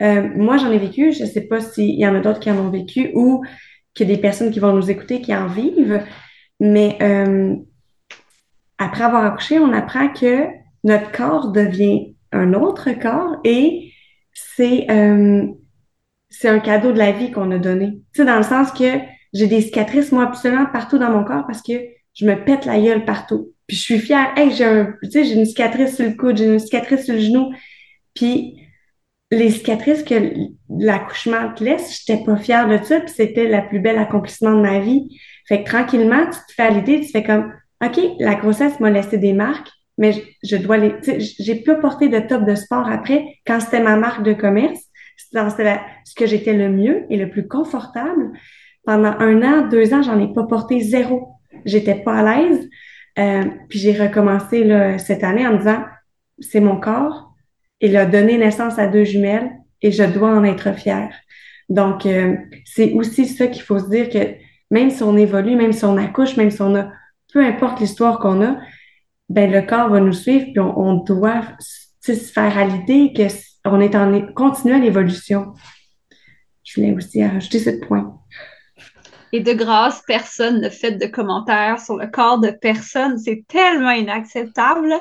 Euh, 0.00 0.28
moi, 0.36 0.58
j'en 0.58 0.70
ai 0.70 0.78
vécu, 0.78 1.12
je 1.12 1.24
sais 1.24 1.40
pas 1.40 1.60
s'il 1.60 1.98
y 1.98 2.06
en 2.06 2.14
a 2.14 2.20
d'autres 2.20 2.40
qui 2.40 2.50
en 2.50 2.58
ont 2.58 2.70
vécu 2.70 3.10
ou 3.14 3.42
qu'il 3.94 4.08
y 4.08 4.12
a 4.12 4.14
des 4.14 4.20
personnes 4.20 4.50
qui 4.50 4.60
vont 4.60 4.72
nous 4.72 4.90
écouter 4.90 5.20
qui 5.20 5.34
en 5.34 5.46
vivent. 5.46 6.02
Mais 6.60 6.98
euh, 7.02 7.56
après 8.78 9.04
avoir 9.04 9.24
accouché, 9.24 9.58
on 9.58 9.72
apprend 9.72 10.08
que 10.08 10.46
notre 10.84 11.10
corps 11.10 11.50
devient 11.52 12.14
un 12.32 12.52
autre 12.52 12.90
corps 12.92 13.36
et 13.44 13.92
c'est 14.34 14.86
euh, 14.90 15.46
c'est 16.28 16.48
un 16.48 16.60
cadeau 16.60 16.92
de 16.92 16.98
la 16.98 17.12
vie 17.12 17.30
qu'on 17.30 17.50
a 17.50 17.58
donné. 17.58 18.02
Tu 18.12 18.20
sais, 18.20 18.24
dans 18.24 18.36
le 18.36 18.42
sens 18.42 18.70
que 18.72 18.98
j'ai 19.32 19.46
des 19.46 19.62
cicatrices, 19.62 20.12
moi, 20.12 20.24
absolument 20.24 20.66
partout 20.66 20.98
dans 20.98 21.10
mon 21.10 21.24
corps 21.24 21.46
parce 21.46 21.62
que 21.62 21.72
je 22.18 22.26
me 22.26 22.34
pète 22.44 22.64
la 22.64 22.78
gueule 22.78 23.04
partout. 23.04 23.52
Puis 23.66 23.76
je 23.76 23.82
suis 23.82 23.98
fière. 23.98 24.32
Hey, 24.36 24.50
j'ai 24.50 24.64
un, 24.64 24.94
j'ai 25.02 25.32
une 25.32 25.44
cicatrice 25.44 25.96
sur 25.96 26.06
le 26.06 26.14
coude, 26.14 26.36
j'ai 26.36 26.46
une 26.46 26.58
cicatrice 26.58 27.04
sur 27.04 27.14
le 27.14 27.20
genou. 27.20 27.52
Puis 28.14 28.58
les 29.30 29.50
cicatrices 29.50 30.02
que 30.02 30.14
l'accouchement 30.70 31.52
te 31.54 31.62
laisse, 31.62 32.00
j'étais 32.00 32.24
pas 32.24 32.36
fière 32.36 32.66
de 32.66 32.82
ça, 32.82 33.00
puis 33.00 33.12
c'était 33.14 33.46
le 33.46 33.68
plus 33.68 33.78
bel 33.78 33.98
accomplissement 33.98 34.54
de 34.54 34.62
ma 34.62 34.80
vie. 34.80 35.18
Fait 35.46 35.62
que 35.62 35.68
tranquillement, 35.68 36.24
tu 36.24 36.38
te 36.48 36.54
fais 36.56 36.62
à 36.62 36.70
l'idée, 36.70 37.00
tu 37.00 37.08
fais 37.08 37.22
comme, 37.22 37.52
OK, 37.84 38.00
la 38.18 38.34
grossesse 38.34 38.80
m'a 38.80 38.90
laissé 38.90 39.18
des 39.18 39.34
marques, 39.34 39.68
mais 39.98 40.14
je, 40.42 40.56
dois 40.56 40.78
les, 40.78 40.94
j'ai 41.18 41.56
pu 41.56 41.76
porter 41.78 42.08
de 42.08 42.20
top 42.20 42.44
de 42.44 42.54
sport 42.54 42.88
après 42.88 43.38
quand 43.46 43.60
c'était 43.60 43.82
ma 43.82 43.96
marque 43.96 44.22
de 44.22 44.32
commerce. 44.32 44.80
C'était 45.16 45.80
ce 46.04 46.14
que 46.14 46.26
j'étais 46.26 46.54
le 46.54 46.70
mieux 46.70 47.04
et 47.10 47.16
le 47.16 47.28
plus 47.28 47.46
confortable. 47.46 48.30
Pendant 48.84 49.14
un 49.18 49.42
an, 49.42 49.68
deux 49.68 49.92
ans, 49.92 50.02
j'en 50.02 50.18
ai 50.20 50.32
pas 50.32 50.44
porté 50.44 50.80
zéro. 50.80 51.37
J'étais 51.64 51.96
pas 51.96 52.18
à 52.18 52.22
l'aise. 52.22 52.68
Euh, 53.18 53.44
puis 53.68 53.78
j'ai 53.78 53.92
recommencé 53.98 54.64
là, 54.64 54.98
cette 54.98 55.24
année 55.24 55.46
en 55.46 55.52
me 55.54 55.58
disant, 55.58 55.84
c'est 56.38 56.60
mon 56.60 56.78
corps. 56.78 57.34
Il 57.80 57.96
a 57.96 58.06
donné 58.06 58.38
naissance 58.38 58.78
à 58.78 58.86
deux 58.86 59.04
jumelles 59.04 59.50
et 59.82 59.90
je 59.92 60.04
dois 60.04 60.30
en 60.30 60.44
être 60.44 60.72
fière. 60.72 61.12
Donc, 61.68 62.06
euh, 62.06 62.36
c'est 62.64 62.92
aussi 62.92 63.26
ça 63.26 63.46
qu'il 63.46 63.62
faut 63.62 63.78
se 63.78 63.88
dire 63.90 64.08
que 64.08 64.34
même 64.70 64.90
si 64.90 65.02
on 65.02 65.16
évolue, 65.16 65.56
même 65.56 65.72
si 65.72 65.84
on 65.84 65.96
accouche, 65.96 66.36
même 66.36 66.50
si 66.50 66.62
on 66.62 66.74
a, 66.74 66.92
peu 67.32 67.44
importe 67.44 67.80
l'histoire 67.80 68.18
qu'on 68.18 68.42
a, 68.42 68.56
ben 69.28 69.50
le 69.50 69.62
corps 69.62 69.90
va 69.90 70.00
nous 70.00 70.12
suivre 70.12 70.44
puis 70.52 70.60
on, 70.60 70.78
on 70.78 70.94
doit 71.04 71.42
se 71.60 72.12
faire 72.14 72.56
à 72.56 72.64
l'idée 72.64 73.12
que 73.14 73.28
c- 73.28 73.44
on 73.64 73.80
est 73.80 73.94
en 73.94 74.22
continuelle 74.32 74.84
évolution. 74.84 75.52
Je 76.64 76.80
voulais 76.80 76.94
aussi 76.94 77.24
rajouter 77.24 77.58
ce 77.58 77.70
point. 77.70 78.17
Et 79.32 79.40
de 79.40 79.52
grâce, 79.52 80.02
personne 80.06 80.60
ne 80.60 80.70
fait 80.70 80.92
de 80.92 81.06
commentaires 81.06 81.80
sur 81.80 81.96
le 81.96 82.06
corps 82.06 82.38
de 82.38 82.50
personne. 82.50 83.18
C'est 83.18 83.44
tellement 83.46 83.90
inacceptable. 83.90 84.92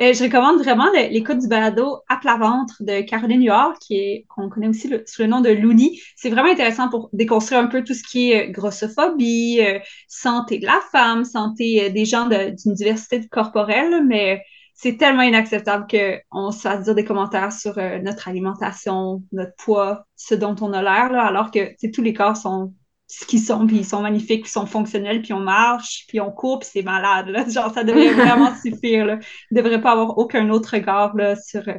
Euh, 0.00 0.12
je 0.14 0.24
recommande 0.24 0.58
vraiment 0.62 0.90
l'écoute 0.92 1.38
du 1.38 1.48
balado 1.48 1.98
À 2.08 2.16
plat 2.16 2.36
ventre 2.36 2.76
de 2.80 3.02
Caroline 3.02 3.44
Huard, 3.44 3.74
qui 3.80 3.96
est, 3.96 4.26
qu'on 4.28 4.48
connaît 4.48 4.68
aussi 4.68 4.90
sous 5.06 5.22
le 5.22 5.28
nom 5.28 5.40
de 5.42 5.50
Looney. 5.50 5.98
C'est 6.16 6.30
vraiment 6.30 6.50
intéressant 6.50 6.88
pour 6.88 7.10
déconstruire 7.12 7.60
un 7.60 7.66
peu 7.66 7.84
tout 7.84 7.94
ce 7.94 8.02
qui 8.02 8.32
est 8.32 8.48
euh, 8.48 8.52
grossophobie, 8.52 9.60
euh, 9.60 9.78
santé 10.08 10.58
de 10.58 10.66
la 10.66 10.80
femme, 10.90 11.24
santé 11.24 11.90
des 11.90 12.04
gens 12.06 12.26
d'une 12.26 12.74
diversité 12.74 13.26
corporelle, 13.28 14.02
mais 14.06 14.42
c'est 14.72 14.96
tellement 14.96 15.22
inacceptable 15.22 15.86
qu'on 15.86 16.50
se 16.50 16.60
fasse 16.60 16.84
dire 16.84 16.94
des 16.94 17.04
commentaires 17.04 17.52
sur 17.52 17.76
notre 18.02 18.28
alimentation, 18.28 19.22
notre 19.30 19.54
poids, 19.56 20.06
ce 20.16 20.34
dont 20.34 20.56
on 20.60 20.72
a 20.72 20.82
l'air, 20.82 21.16
alors 21.16 21.50
que 21.52 21.74
tous 21.92 22.02
les 22.02 22.12
corps 22.12 22.36
sont 22.36 22.72
ce 23.06 23.24
qu'ils 23.26 23.40
sont, 23.40 23.66
puis 23.66 23.76
ils 23.78 23.84
sont 23.86 24.00
magnifiques, 24.02 24.42
puis 24.42 24.48
ils 24.50 24.52
sont 24.52 24.66
fonctionnels, 24.66 25.22
puis 25.22 25.32
on 25.32 25.40
marche, 25.40 26.04
puis 26.08 26.20
on 26.20 26.30
court, 26.32 26.60
puis 26.60 26.68
c'est 26.72 26.82
malade, 26.82 27.28
là. 27.28 27.44
Genre, 27.48 27.72
ça 27.72 27.84
devrait 27.84 28.12
vraiment 28.14 28.54
suffire, 28.56 29.06
là. 29.06 29.18
Il 29.50 29.56
ne 29.56 29.62
devrait 29.62 29.80
pas 29.80 29.92
avoir 29.92 30.18
aucun 30.18 30.48
autre 30.50 30.70
regard, 30.74 31.14
là, 31.16 31.36
sur 31.36 31.66
euh, 31.68 31.74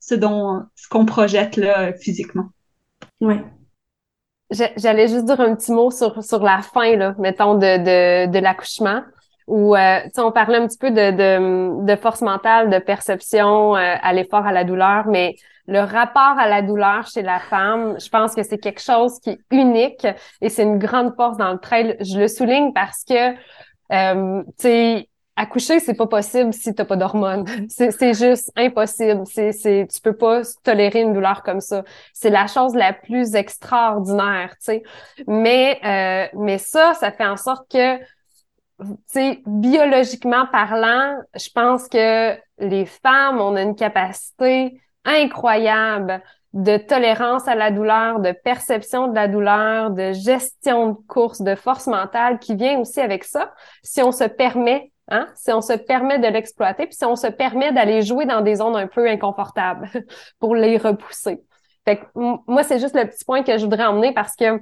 ce 0.00 0.14
dont, 0.14 0.62
ce 0.76 0.88
qu'on 0.88 1.04
projette, 1.06 1.56
là, 1.56 1.92
physiquement. 1.94 2.46
J'a- 4.50 4.70
J'allais 4.76 5.08
juste 5.08 5.24
dire 5.26 5.40
un 5.40 5.54
petit 5.54 5.72
mot 5.72 5.90
sur, 5.90 6.22
sur 6.24 6.42
la 6.42 6.62
fin, 6.62 6.96
là, 6.96 7.14
mettons, 7.18 7.54
de, 7.54 7.60
de, 8.26 8.30
de 8.32 8.38
l'accouchement, 8.38 9.02
où 9.46 9.76
euh, 9.76 10.00
on 10.16 10.32
parlait 10.32 10.58
un 10.58 10.66
petit 10.66 10.78
peu 10.78 10.90
de, 10.90 11.10
de, 11.10 11.84
de 11.84 11.96
force 11.96 12.22
mentale, 12.22 12.70
de 12.70 12.78
perception 12.78 13.76
euh, 13.76 13.94
à 14.00 14.12
l'effort, 14.12 14.46
à 14.46 14.52
la 14.52 14.64
douleur, 14.64 15.06
mais 15.06 15.36
le 15.68 15.80
rapport 15.80 16.38
à 16.38 16.48
la 16.48 16.62
douleur 16.62 17.06
chez 17.06 17.20
la 17.20 17.38
femme, 17.38 18.00
je 18.00 18.08
pense 18.08 18.34
que 18.34 18.42
c'est 18.42 18.56
quelque 18.56 18.80
chose 18.80 19.20
qui 19.20 19.30
est 19.30 19.40
unique 19.50 20.06
et 20.40 20.48
c'est 20.48 20.62
une 20.62 20.78
grande 20.78 21.14
force 21.14 21.36
dans 21.36 21.52
le 21.52 21.58
trail. 21.58 21.94
Je 22.00 22.18
le 22.18 22.26
souligne 22.26 22.72
parce 22.72 23.04
que, 23.04 23.34
euh, 23.92 24.42
tu 24.44 24.52
sais, 24.56 25.08
accoucher, 25.36 25.78
c'est 25.78 25.94
pas 25.94 26.06
possible 26.06 26.54
si 26.54 26.74
t'as 26.74 26.86
pas 26.86 26.96
d'hormones. 26.96 27.44
C'est, 27.68 28.14
juste 28.14 28.50
impossible. 28.56 29.22
C'est, 29.26 29.52
c'est, 29.52 29.86
tu 29.92 30.00
peux 30.00 30.16
pas 30.16 30.40
tolérer 30.64 31.02
une 31.02 31.12
douleur 31.12 31.42
comme 31.42 31.60
ça. 31.60 31.84
C'est 32.14 32.30
la 32.30 32.46
chose 32.46 32.74
la 32.74 32.94
plus 32.94 33.34
extraordinaire, 33.34 34.52
tu 34.52 34.72
sais. 34.72 34.82
Mais, 35.26 35.78
euh, 35.84 36.36
mais 36.38 36.56
ça, 36.56 36.94
ça 36.94 37.12
fait 37.12 37.26
en 37.26 37.36
sorte 37.36 37.70
que, 37.70 37.98
tu 39.12 39.42
biologiquement 39.46 40.46
parlant, 40.50 41.18
je 41.34 41.48
pense 41.54 41.88
que 41.88 42.36
les 42.58 42.86
femmes, 42.86 43.40
on 43.40 43.54
a 43.54 43.62
une 43.62 43.74
capacité 43.76 44.80
incroyable 45.08 46.22
de 46.54 46.76
tolérance 46.76 47.46
à 47.46 47.54
la 47.54 47.70
douleur, 47.70 48.20
de 48.20 48.32
perception 48.32 49.08
de 49.08 49.14
la 49.14 49.28
douleur, 49.28 49.90
de 49.90 50.12
gestion 50.12 50.90
de 50.90 50.96
course, 51.06 51.42
de 51.42 51.54
force 51.54 51.86
mentale 51.86 52.38
qui 52.38 52.54
vient 52.54 52.78
aussi 52.78 53.00
avec 53.00 53.24
ça, 53.24 53.52
si 53.82 54.02
on 54.02 54.12
se 54.12 54.24
permet, 54.24 54.90
hein, 55.08 55.28
si 55.34 55.52
on 55.52 55.60
se 55.60 55.74
permet 55.74 56.18
de 56.18 56.26
l'exploiter, 56.26 56.86
puis 56.86 56.96
si 56.96 57.04
on 57.04 57.16
se 57.16 57.26
permet 57.26 57.72
d'aller 57.72 58.02
jouer 58.02 58.24
dans 58.24 58.40
des 58.40 58.56
zones 58.56 58.76
un 58.76 58.86
peu 58.86 59.08
inconfortables 59.08 59.90
pour 60.40 60.54
les 60.54 60.78
repousser. 60.78 61.40
Fait 61.84 61.98
que 61.98 62.04
moi, 62.14 62.62
c'est 62.62 62.78
juste 62.78 62.94
le 62.94 63.06
petit 63.06 63.24
point 63.24 63.42
que 63.42 63.56
je 63.56 63.64
voudrais 63.64 63.84
emmener 63.84 64.12
parce 64.12 64.34
que 64.34 64.60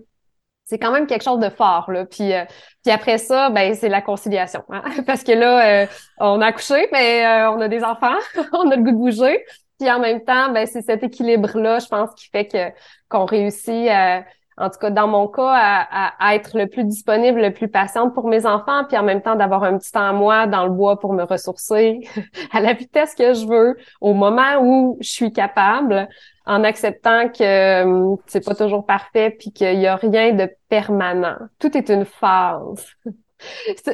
c'est 0.65 0.79
quand 0.79 0.91
même 0.91 1.07
quelque 1.07 1.23
chose 1.23 1.39
de 1.39 1.49
fort 1.49 1.91
là. 1.91 2.05
Puis 2.05 2.33
euh, 2.33 2.45
puis 2.85 2.93
après 2.93 3.19
ça, 3.19 3.51
ben 3.51 3.75
c'est 3.75 3.89
la 3.89 4.03
conciliation, 4.03 4.65
hein. 4.71 4.83
parce 5.07 5.23
que 5.23 5.33
là, 5.33 5.83
euh, 5.83 5.87
on 6.19 6.41
a 6.41 6.47
accouché, 6.47 6.89
mais 6.93 7.25
euh, 7.25 7.51
on 7.53 7.61
a 7.61 7.69
des 7.69 7.83
enfants, 7.85 8.19
on 8.53 8.71
a 8.71 8.77
le 8.77 8.83
goût 8.83 8.91
de 8.91 8.97
bouger. 8.97 9.45
Puis 9.79 9.91
en 9.91 9.99
même 10.01 10.25
temps, 10.25 10.53
ben 10.53 10.67
c'est 10.67 10.83
cet 10.83 11.03
équilibre-là, 11.03 11.79
je 11.81 11.87
pense, 11.87 12.11
qui 12.15 12.29
fait 12.31 12.47
que 12.47 12.73
qu'on 13.09 13.25
réussit, 13.27 13.89
euh, 13.89 14.21
en 14.57 14.71
tout 14.71 14.79
cas 14.79 14.91
dans 14.91 15.07
mon 15.07 15.29
cas, 15.29 15.53
à, 15.55 16.15
à 16.19 16.35
être 16.35 16.57
le 16.57 16.67
plus 16.67 16.85
disponible, 16.85 17.41
le 17.41 17.53
plus 17.53 17.69
patiente 17.69 18.15
pour 18.15 18.29
mes 18.29 18.47
enfants, 18.47 18.85
puis 18.89 18.97
en 18.97 19.03
même 19.03 19.21
temps 19.23 19.37
d'avoir 19.37 19.65
un 19.65 19.77
petit 19.79 19.93
temps 19.93 20.09
à 20.09 20.13
moi 20.13 20.47
dans 20.47 20.65
le 20.65 20.73
bois 20.73 20.99
pour 20.99 21.13
me 21.13 21.25
ressourcer 21.25 22.01
à 22.53 22.61
la 22.61 22.73
vitesse 22.73 23.15
que 23.15 23.35
je 23.35 23.47
veux, 23.47 23.77
au 24.01 24.15
moment 24.15 24.57
où 24.63 24.97
je 25.01 25.11
suis 25.11 25.33
capable, 25.33 26.09
en 26.47 26.63
acceptant 26.65 27.29
que 27.29 27.43
euh, 27.85 28.17
c'est 28.27 28.45
pas 28.45 28.55
toujours 28.55 28.87
parfait, 28.87 29.31
puis 29.39 29.53
qu'il 29.53 29.81
y 29.81 29.87
a 29.87 29.97
rien 29.97 30.33
de 30.33 30.49
permanent. 30.69 31.37
Tout 31.59 31.77
est 31.77 31.91
une 31.91 32.05
phase. 32.05 32.87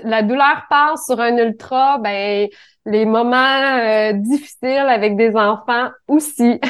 La 0.04 0.22
douleur 0.22 0.64
passe 0.70 1.06
sur 1.06 1.20
un 1.20 1.36
ultra, 1.36 1.98
ben 1.98 2.48
les 2.84 3.04
moments 3.04 3.78
euh, 3.78 4.12
difficiles 4.12 4.86
avec 4.88 5.16
des 5.16 5.36
enfants 5.36 5.90
aussi. 6.08 6.60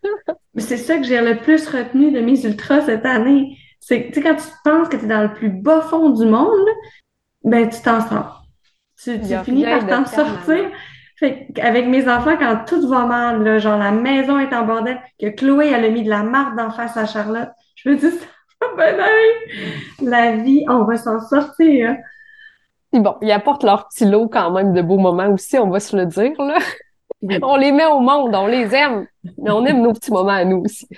C'est 0.56 0.76
ça 0.76 0.96
que 0.98 1.04
j'ai 1.04 1.20
le 1.20 1.38
plus 1.38 1.68
retenu 1.68 2.10
de 2.10 2.20
mes 2.20 2.44
ultras 2.44 2.82
cette 2.82 3.06
année. 3.06 3.56
C'est, 3.80 4.08
tu 4.08 4.14
sais, 4.14 4.22
quand 4.22 4.36
tu 4.36 4.48
penses 4.64 4.88
que 4.88 4.96
tu 4.96 5.04
es 5.04 5.08
dans 5.08 5.22
le 5.22 5.32
plus 5.32 5.50
bas 5.50 5.80
fond 5.80 6.10
du 6.10 6.26
monde, 6.26 6.68
ben, 7.44 7.68
tu 7.68 7.80
t'en 7.80 8.00
sors. 8.00 8.44
Tu, 9.02 9.18
finis 9.44 9.64
par 9.64 9.86
t'en 9.86 10.04
sortir. 10.04 10.70
Fait 11.16 11.48
avec 11.60 11.86
mes 11.86 12.08
enfants, 12.08 12.36
quand 12.36 12.64
tout 12.66 12.88
va 12.88 13.06
mal, 13.06 13.42
là, 13.42 13.58
genre 13.58 13.78
la 13.78 13.90
maison 13.92 14.38
est 14.38 14.54
en 14.54 14.64
bordel, 14.64 15.00
que 15.20 15.28
Chloé, 15.28 15.68
elle 15.68 15.84
a 15.84 15.88
mis 15.88 16.02
de 16.02 16.10
la 16.10 16.22
marde 16.22 16.56
d'en 16.56 16.70
face 16.70 16.96
à 16.96 17.06
Charlotte, 17.06 17.50
je 17.76 17.90
me 17.90 17.96
dis, 17.96 18.10
ça 18.10 18.66
va 18.76 18.92
bien 18.92 19.04
aller. 19.04 19.70
La 20.02 20.36
vie, 20.36 20.64
on 20.68 20.84
va 20.84 20.96
s'en 20.96 21.20
sortir. 21.20 21.96
Puis 22.92 23.00
bon, 23.00 23.16
ils 23.22 23.32
apportent 23.32 23.64
leur 23.64 23.88
petit 23.88 24.04
lot 24.04 24.28
quand 24.28 24.50
même 24.50 24.72
de 24.72 24.82
beaux 24.82 24.98
moments 24.98 25.28
aussi, 25.32 25.58
on 25.58 25.70
va 25.70 25.80
se 25.80 25.96
le 25.96 26.06
dire, 26.06 26.32
là. 26.38 26.58
On 27.42 27.56
les 27.56 27.70
met 27.70 27.86
au 27.86 28.00
monde, 28.00 28.34
on 28.34 28.46
les 28.46 28.74
aime, 28.74 29.06
mais 29.38 29.50
on 29.50 29.64
aime 29.64 29.80
nos 29.80 29.92
petits 29.92 30.10
moments 30.10 30.30
à 30.30 30.44
nous 30.44 30.64
aussi. 30.64 30.88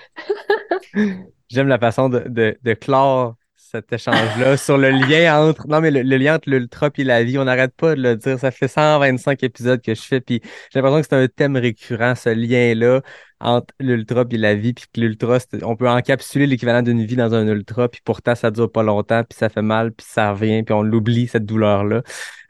J'aime 1.51 1.69
la 1.69 1.79
façon 1.79 2.09
de, 2.09 2.21
de, 2.27 2.57
de 2.63 2.75
clore 2.75 3.35
cet 3.57 3.93
échange-là 3.93 4.57
sur 4.57 4.79
le 4.79 4.91
lien 4.91 5.39
entre. 5.39 5.67
Non, 5.69 5.81
mais 5.81 5.91
le, 5.91 6.03
le 6.03 6.17
lien 6.17 6.37
entre 6.37 6.49
l'ultra 6.49 6.91
et 6.97 7.05
la 7.05 7.25
vie, 7.25 7.39
on 7.39 7.45
n'arrête 7.45 7.75
pas 7.77 7.95
de 7.95 8.01
le 8.01 8.17
dire. 8.17 8.39
Ça 8.39 8.51
fait 8.51 8.69
125 8.69 9.43
épisodes 9.43 9.83
que 9.83 9.95
je 9.95 10.03
fais, 10.03 10.21
puis 10.21 10.41
j'ai 10.73 10.81
l'impression 10.81 11.01
que 11.01 11.07
c'est 11.11 11.17
un 11.25 11.29
thème 11.29 11.57
récurrent, 11.57 12.15
ce 12.15 12.31
lien-là 12.31 13.03
entre 13.45 13.75
l'ultra 13.79 14.25
et 14.31 14.37
la 14.39 14.55
vie, 14.55 14.73
puis 14.73 14.87
que 14.93 15.01
l'ultra, 15.01 15.39
on 15.63 15.77
peut 15.77 15.89
encapsuler 15.89 16.47
l'équivalent 16.47 16.83
d'une 16.83 17.05
vie 17.05 17.17
dans 17.17 17.35
un 17.35 17.47
ultra, 17.47 17.89
puis 17.89 18.01
pourtant 18.05 18.35
ça 18.35 18.51
dure 18.51 18.73
pas 18.73 18.83
longtemps, 18.83 19.23
puis 19.23 19.39
ça 19.39 19.49
fait 19.51 19.63
mal, 19.63 19.93
puis 19.93 20.07
ça 20.09 20.33
revient, 20.33 20.63
puis 20.63 20.75
on 20.75 20.83
l'oublie, 20.83 21.29
cette 21.29 21.45
douleur-là. 21.45 22.03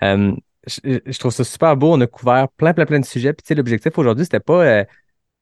Euh, 0.03 0.33
je, 0.67 1.19
trouve 1.19 1.33
ça 1.33 1.45
super 1.45 1.77
beau. 1.77 1.93
On 1.93 2.01
a 2.01 2.07
couvert 2.07 2.49
plein, 2.57 2.73
plein, 2.73 2.87
plein 2.87 3.01
de 3.01 3.05
sujets. 3.05 3.33
Puis, 3.33 3.43
tu 3.43 3.49
sais, 3.49 3.55
l'objectif 3.55 3.99
aujourd'hui, 3.99 4.25
c'était 4.25 4.41
pas 4.41 4.65
euh, 4.65 4.85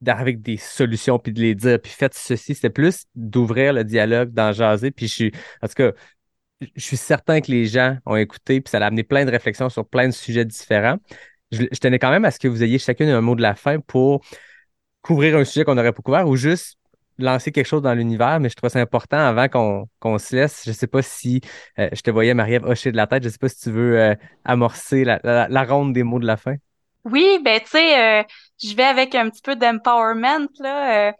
d'arriver 0.00 0.30
avec 0.30 0.42
des 0.42 0.56
solutions 0.56 1.18
puis 1.18 1.32
de 1.32 1.40
les 1.40 1.54
dire, 1.54 1.80
puis 1.80 1.92
faites 1.92 2.14
ceci. 2.14 2.54
C'était 2.54 2.70
plus 2.70 3.04
d'ouvrir 3.14 3.72
le 3.72 3.84
dialogue, 3.84 4.32
d'en 4.32 4.52
jaser. 4.52 4.90
Puis, 4.90 5.06
je 5.06 5.12
suis, 5.12 5.32
en 5.62 5.68
tout 5.68 5.74
cas, 5.74 5.92
je 6.60 6.82
suis 6.82 6.96
certain 6.96 7.40
que 7.40 7.50
les 7.50 7.66
gens 7.66 7.98
ont 8.06 8.16
écouté, 8.16 8.60
puis 8.60 8.70
ça 8.70 8.78
a 8.78 8.86
amené 8.86 9.02
plein 9.04 9.24
de 9.24 9.30
réflexions 9.30 9.68
sur 9.68 9.86
plein 9.86 10.08
de 10.08 10.12
sujets 10.12 10.44
différents. 10.44 10.96
Je, 11.52 11.64
je 11.70 11.78
tenais 11.78 11.98
quand 11.98 12.10
même 12.10 12.24
à 12.24 12.30
ce 12.30 12.38
que 12.38 12.48
vous 12.48 12.62
ayez 12.62 12.78
chacune 12.78 13.08
un 13.08 13.20
mot 13.20 13.34
de 13.34 13.42
la 13.42 13.54
fin 13.54 13.80
pour 13.80 14.22
couvrir 15.02 15.36
un 15.36 15.44
sujet 15.44 15.64
qu'on 15.64 15.74
n'aurait 15.74 15.92
pas 15.92 16.02
couvert 16.02 16.28
ou 16.28 16.36
juste 16.36 16.78
lancer 17.18 17.52
quelque 17.52 17.66
chose 17.66 17.82
dans 17.82 17.94
l'univers, 17.94 18.40
mais 18.40 18.48
je 18.48 18.56
trouve 18.56 18.70
ça 18.70 18.80
important 18.80 19.18
avant 19.18 19.48
qu'on 19.48 19.88
qu'on 20.00 20.18
se 20.18 20.34
laisse. 20.34 20.62
Je 20.64 20.72
sais 20.72 20.86
pas 20.86 21.02
si 21.02 21.40
euh, 21.78 21.88
je 21.92 22.00
te 22.00 22.10
voyais, 22.10 22.34
Marie-Ève, 22.34 22.64
hocher 22.64 22.90
de 22.90 22.96
la 22.96 23.06
tête. 23.06 23.22
Je 23.22 23.28
sais 23.28 23.38
pas 23.38 23.48
si 23.48 23.60
tu 23.60 23.70
veux 23.70 24.00
euh, 24.00 24.14
amorcer 24.44 25.04
la, 25.04 25.20
la, 25.22 25.48
la 25.48 25.64
ronde 25.64 25.92
des 25.92 26.02
mots 26.02 26.18
de 26.18 26.26
la 26.26 26.36
fin. 26.36 26.54
Oui, 27.04 27.38
ben 27.44 27.60
tu 27.60 27.66
sais, 27.68 28.20
euh, 28.20 28.22
je 28.62 28.74
vais 28.74 28.84
avec 28.84 29.14
un 29.14 29.28
petit 29.28 29.42
peu 29.42 29.56
d'empowerment 29.56 30.48
là. 30.60 31.08
euh, 31.08 31.12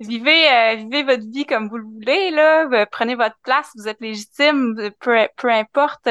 vivez, 0.00 0.48
euh, 0.48 0.74
vivez 0.76 1.02
votre 1.04 1.24
vie 1.30 1.46
comme 1.46 1.68
vous 1.68 1.78
le 1.78 1.84
voulez, 1.84 2.30
là. 2.32 2.68
Euh, 2.72 2.86
prenez 2.90 3.14
votre 3.14 3.36
place, 3.42 3.70
vous 3.76 3.88
êtes 3.88 4.00
légitime, 4.00 4.74
peu, 5.00 5.28
peu 5.36 5.50
importe. 5.50 6.08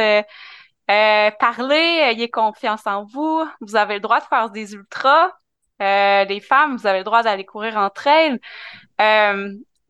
Parlez, 0.88 1.76
ayez 1.76 2.30
confiance 2.30 2.88
en 2.88 3.06
vous. 3.06 3.44
Vous 3.62 3.76
avez 3.76 3.96
le 3.96 4.00
droit 4.00 4.20
de 4.20 4.26
faire 4.26 4.50
des 4.50 4.74
ultras. 4.74 5.30
Les 5.80 6.42
femmes, 6.42 6.76
vous 6.78 6.88
avez 6.88 7.00
le 7.00 7.04
droit 7.04 7.24
d'aller 7.24 7.46
courir 7.46 7.78
entre 7.78 8.08
elles. 8.08 8.40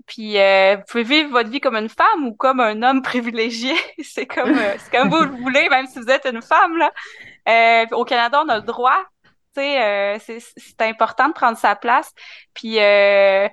puis 0.06 0.34
vous 0.34 0.84
pouvez 0.88 1.04
vivre 1.04 1.30
votre 1.32 1.50
vie 1.50 1.60
comme 1.60 1.76
une 1.76 1.90
femme 1.90 2.28
ou 2.28 2.34
comme 2.34 2.60
un 2.60 2.82
homme 2.84 3.02
privilégié. 3.04 3.74
c'est 4.04 4.26
comme 4.26 4.52
vous 5.10 5.24
le 5.24 5.42
voulez, 5.42 5.70
même 5.70 5.88
si 5.88 6.00
vous 6.00 6.10
êtes 6.10 6.26
une 6.26 6.42
femme 6.42 6.78
là. 6.78 7.86
au 7.92 8.06
Canada, 8.06 8.42
on 8.46 8.50
a 8.50 8.58
le 8.58 8.64
droit. 8.64 9.06
Euh, 9.60 10.18
c'est 10.26 10.82
important 10.82 11.30
de 11.30 11.34
prendre 11.34 11.58
sa 11.58 11.76
place. 11.76 12.14
Puis 12.54 12.80
euh, 12.80 13.48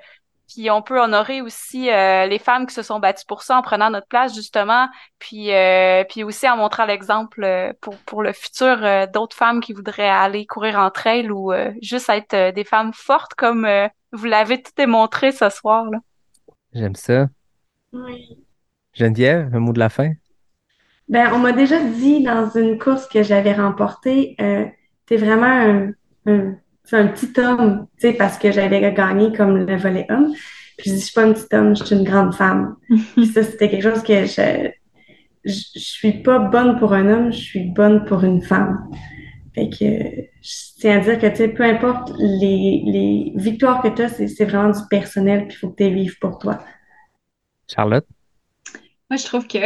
puis 0.48 0.70
on 0.70 0.82
peut 0.82 1.00
honorer 1.00 1.40
aussi 1.40 1.90
euh, 1.90 2.26
les 2.26 2.38
femmes 2.38 2.66
qui 2.66 2.74
se 2.74 2.82
sont 2.82 3.00
battues 3.00 3.26
pour 3.26 3.42
ça 3.42 3.58
en 3.58 3.62
prenant 3.62 3.90
notre 3.90 4.06
place 4.06 4.34
justement, 4.34 4.88
puis 5.18 5.52
euh, 5.52 6.04
puis 6.04 6.22
aussi 6.22 6.48
en 6.48 6.56
montrant 6.56 6.86
l'exemple 6.86 7.42
euh, 7.42 7.72
pour 7.80 7.96
pour 7.98 8.22
le 8.22 8.32
futur 8.32 8.78
d'autres 9.12 9.36
femmes 9.36 9.60
qui 9.60 9.72
voudraient 9.72 10.08
aller 10.08 10.46
courir 10.46 10.78
entre 10.78 11.06
elles 11.06 11.32
ou 11.32 11.52
juste 11.82 12.08
être 12.08 12.54
des 12.54 12.64
femmes 12.64 12.92
fortes 12.92 13.34
comme 13.34 13.68
vous 14.12 14.26
l'avez 14.26 14.62
tout 14.62 14.72
démontré 14.76 15.32
ce 15.32 15.48
soir 15.50 15.90
là. 15.90 15.98
J'aime 16.72 16.94
ça. 16.94 17.26
Oui. 17.92 18.38
Geneviève, 18.92 19.54
un 19.54 19.58
mot 19.58 19.72
de 19.72 19.78
la 19.78 19.88
fin? 19.88 20.12
Ben 21.08 21.32
on 21.32 21.38
m'a 21.38 21.52
déjà 21.52 21.80
dit 21.80 22.22
dans 22.22 22.50
une 22.50 22.78
course 22.78 23.08
que 23.08 23.22
j'avais 23.22 23.54
remportée, 23.54 24.36
t'es 25.06 25.16
vraiment 25.16 25.46
un, 25.46 25.90
un 26.26 26.54
c'est 26.86 26.96
un 26.96 27.08
petit 27.08 27.38
homme, 27.40 27.88
tu 27.98 28.08
sais, 28.08 28.12
parce 28.14 28.38
que 28.38 28.52
j'avais 28.52 28.80
gagné 28.92 29.32
comme 29.32 29.66
le 29.66 29.76
volet 29.76 30.06
homme. 30.08 30.32
Puis 30.78 30.90
je 30.90 30.94
dis, 30.94 31.00
je 31.00 31.04
suis 31.06 31.14
pas 31.14 31.24
un 31.24 31.32
petit 31.32 31.54
homme, 31.54 31.74
je 31.74 31.84
suis 31.84 31.96
une 31.96 32.04
grande 32.04 32.34
femme. 32.34 32.76
Puis 33.16 33.26
ça, 33.26 33.42
c'était 33.42 33.68
quelque 33.68 33.82
chose 33.82 34.02
que 34.02 34.24
je, 34.24 34.70
je, 35.44 35.78
suis 35.78 36.22
pas 36.22 36.38
bonne 36.38 36.78
pour 36.78 36.92
un 36.92 37.08
homme, 37.08 37.32
je 37.32 37.38
suis 37.38 37.64
bonne 37.70 38.04
pour 38.04 38.22
une 38.22 38.40
femme. 38.40 38.88
Fait 39.54 39.68
que 39.68 39.76
je 40.42 40.54
tiens 40.78 40.98
à 40.98 41.00
dire 41.00 41.18
que, 41.18 41.26
tu 41.26 41.36
sais, 41.36 41.48
peu 41.48 41.64
importe 41.64 42.12
les, 42.18 42.82
les 42.86 43.32
victoires 43.34 43.82
que 43.82 43.88
tu 43.88 44.02
as, 44.02 44.08
c'est 44.08 44.44
vraiment 44.44 44.70
du 44.70 44.86
personnel, 44.88 45.48
puis 45.48 45.56
il 45.56 45.58
faut 45.58 45.70
que 45.70 45.82
tu 45.82 45.90
vives 45.90 46.18
pour 46.20 46.38
toi. 46.38 46.62
Charlotte? 47.66 48.06
Moi, 49.10 49.16
je 49.16 49.24
trouve 49.24 49.46
que 49.48 49.58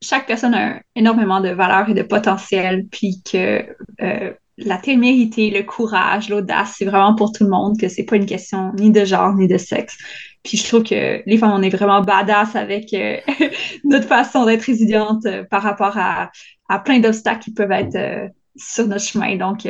chaque 0.00 0.26
personne 0.26 0.54
a 0.54 0.80
énormément 0.94 1.40
de 1.40 1.48
valeur 1.48 1.88
et 1.88 1.94
de 1.94 2.02
potentiel, 2.02 2.86
puis 2.90 3.22
que 3.24 3.64
euh, 4.02 4.32
la 4.58 4.76
témérité, 4.76 5.50
le 5.50 5.62
courage, 5.62 6.28
l'audace, 6.28 6.74
c'est 6.76 6.84
vraiment 6.84 7.14
pour 7.14 7.32
tout 7.32 7.44
le 7.44 7.50
monde, 7.50 7.78
que 7.78 7.88
c'est 7.88 8.02
pas 8.02 8.16
une 8.16 8.26
question 8.26 8.72
ni 8.74 8.90
de 8.90 9.04
genre 9.04 9.34
ni 9.34 9.46
de 9.46 9.56
sexe. 9.56 9.96
Puis 10.42 10.58
je 10.58 10.66
trouve 10.66 10.82
que 10.82 11.22
les 11.24 11.38
femmes, 11.38 11.52
on 11.52 11.62
est 11.62 11.70
vraiment 11.70 12.02
badass 12.02 12.56
avec 12.56 12.92
euh, 12.92 13.18
notre 13.84 14.06
façon 14.06 14.44
d'être 14.46 14.62
résiliente 14.62 15.24
euh, 15.26 15.44
par 15.44 15.62
rapport 15.62 15.96
à, 15.96 16.30
à 16.68 16.78
plein 16.80 16.98
d'obstacles 16.98 17.40
qui 17.40 17.52
peuvent 17.52 17.70
être 17.70 17.94
euh, 17.94 18.28
sur 18.56 18.88
notre 18.88 19.04
chemin. 19.04 19.36
Donc, 19.36 19.68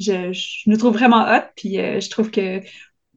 je, 0.00 0.32
nous 0.66 0.76
trouve 0.76 0.94
vraiment 0.94 1.22
hot, 1.22 1.44
puis 1.56 1.74
je 1.74 2.10
trouve 2.10 2.32
que 2.32 2.60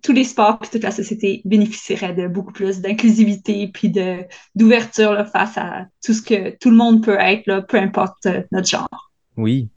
tous 0.03 0.13
les 0.13 0.23
sports 0.23 0.59
puis 0.59 0.69
toute 0.69 0.83
la 0.83 0.91
société 0.91 1.41
bénéficieraient 1.43 2.13
de 2.13 2.27
beaucoup 2.27 2.53
plus 2.53 2.81
d'inclusivité 2.81 3.67
puis 3.67 3.89
de 3.89 4.17
d'ouverture 4.53 5.27
face 5.31 5.57
à 5.57 5.87
tout 6.05 6.13
ce 6.13 6.21
que 6.21 6.55
tout 6.57 6.69
le 6.69 6.75
monde 6.75 7.03
peut 7.03 7.17
être, 7.19 7.47
là, 7.47 7.63
peu 7.63 7.77
importe 7.77 8.27
notre 8.51 8.67
genre. 8.67 9.11
Oui, 9.37 9.69